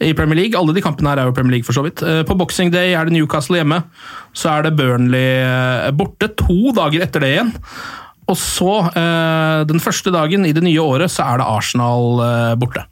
i 0.00 0.12
Premier 0.14 0.36
League. 0.40 0.56
Alle 0.58 0.72
de 0.72 0.80
kampene 0.80 1.10
her 1.12 1.18
er 1.18 1.28
jo 1.28 1.32
Premier 1.36 1.58
League, 1.58 1.64
for 1.68 1.76
så 1.76 1.82
vidt. 1.84 2.00
På 2.26 2.36
Boxing 2.38 2.70
Day 2.72 2.94
er 2.94 3.04
det 3.04 3.12
Newcastle 3.12 3.56
hjemme. 3.60 3.82
Så 4.32 4.48
er 4.48 4.62
det 4.62 4.76
Burnley 4.78 5.90
borte 5.92 6.30
to 6.38 6.72
dager 6.72 7.02
etter 7.04 7.20
det 7.20 7.34
igjen. 7.36 7.52
Og 8.30 8.38
så, 8.38 8.72
eh, 8.94 9.64
den 9.66 9.82
første 9.82 10.12
dagen 10.14 10.46
i 10.46 10.54
det 10.54 10.62
nye 10.62 10.78
året, 10.82 11.10
så 11.10 11.26
er 11.26 11.40
det 11.40 11.48
Arsenal 11.50 12.22
eh, 12.22 12.54
borte. 12.60 12.84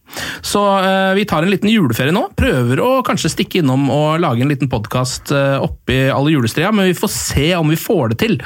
Så 0.42 0.62
eh, 0.82 1.14
vi 1.18 1.26
tar 1.28 1.44
en 1.44 1.52
liten 1.52 1.70
juleferie 1.70 2.14
nå. 2.14 2.24
Prøver 2.38 2.82
å 2.82 2.90
kanskje 3.06 3.30
stikke 3.36 3.62
innom 3.62 3.86
og 3.94 4.18
lage 4.24 4.42
en 4.42 4.50
liten 4.50 4.70
podkast 4.72 5.30
oppi 5.62 6.00
alle 6.10 6.34
julestria, 6.34 6.72
men 6.74 6.90
vi 6.90 6.98
får 6.98 7.12
se 7.14 7.48
om 7.58 7.70
vi 7.70 7.78
får 7.78 8.14
det 8.14 8.20
til. 8.24 8.38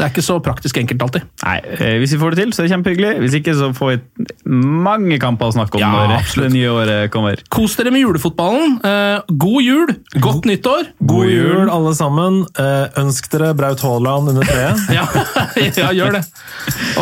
Det 0.00 0.06
er 0.06 0.12
ikke 0.14 0.24
så 0.24 0.38
praktisk 0.40 0.78
enkelt 0.80 1.02
alltid. 1.04 1.24
Nei, 1.44 1.58
eh, 1.76 1.98
Hvis 2.00 2.14
vi 2.14 2.20
får 2.22 2.32
det 2.32 2.38
til, 2.40 2.52
så 2.56 2.62
er 2.62 2.66
det 2.68 2.72
kjempehyggelig. 2.72 3.10
Hvis 3.20 3.34
ikke, 3.36 3.52
så 3.58 3.68
får 3.76 3.90
vi 3.92 4.56
mange 4.80 5.18
kamper 5.20 5.50
å 5.50 5.54
snakke 5.58 5.76
om 5.76 5.84
Ja, 5.84 5.90
når 5.92 6.24
det 6.40 6.48
nye 6.56 6.70
året 6.72 7.12
kommer. 7.12 7.42
Kos 7.52 7.76
dere 7.76 7.92
med 7.92 8.00
julefotballen. 8.06 8.78
Eh, 8.80 9.36
god 9.44 9.60
jul, 9.66 9.92
godt 10.24 10.48
nyttår. 10.48 10.88
God 11.04 11.28
jul, 11.28 11.68
alle 11.68 11.92
sammen. 11.98 12.40
Eh, 12.56 12.88
ønsk 13.04 13.28
dere 13.34 13.52
Braut 13.60 13.84
Haaland 13.84 14.32
under 14.32 14.48
treet. 14.48 14.86
Ja, 14.96 15.04
ja, 15.84 15.92
gjør 15.94 16.16
det. 16.16 16.24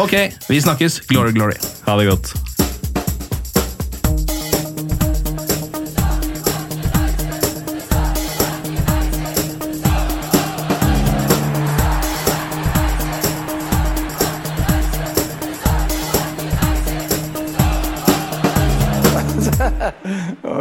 Ok, 0.02 0.18
vi 0.50 0.60
snakkes. 0.66 1.04
Glory, 1.06 1.32
glory. 1.38 1.54
Ha 1.86 2.00
det 2.02 2.10
godt. 2.10 2.57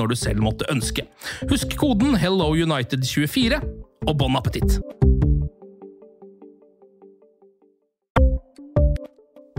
når 0.00 0.12
du 0.12 0.18
selv 0.18 0.44
måtte 0.44 0.68
ønske. 0.72 1.06
Husk 1.50 1.76
koden 1.80 2.18
HelloUnited24, 2.20 3.60
og 4.04 4.16
bon 4.20 4.38
appétit! 4.40 4.80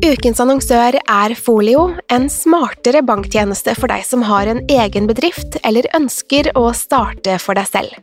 Ukens 0.06 0.38
annonsør 0.44 1.00
er 1.02 1.34
Folio, 1.40 1.88
en 2.14 2.28
smartere 2.30 3.02
banktjeneste 3.02 3.74
for 3.80 3.90
deg 3.90 4.04
som 4.06 4.22
har 4.28 4.46
en 4.52 4.60
egen 4.70 5.08
bedrift 5.10 5.58
eller 5.66 5.88
ønsker 5.98 6.52
å 6.60 6.68
starte 6.78 7.40
for 7.42 7.58
deg 7.58 7.72
selv. 7.72 7.96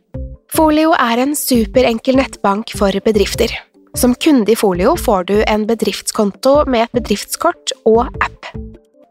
Folio 0.52 0.96
er 0.98 1.22
en 1.22 1.36
superenkel 1.38 2.18
nettbank 2.18 2.74
for 2.76 2.96
bedrifter. 3.06 3.54
Som 3.94 4.16
kunde 4.16 4.50
i 4.50 4.58
Folio 4.58 4.96
får 4.98 5.28
du 5.30 5.36
en 5.46 5.68
bedriftskonto 5.68 6.62
med 6.66 6.88
et 6.88 6.96
bedriftskort 6.98 7.76
og 7.86 8.08
app. 8.24 8.50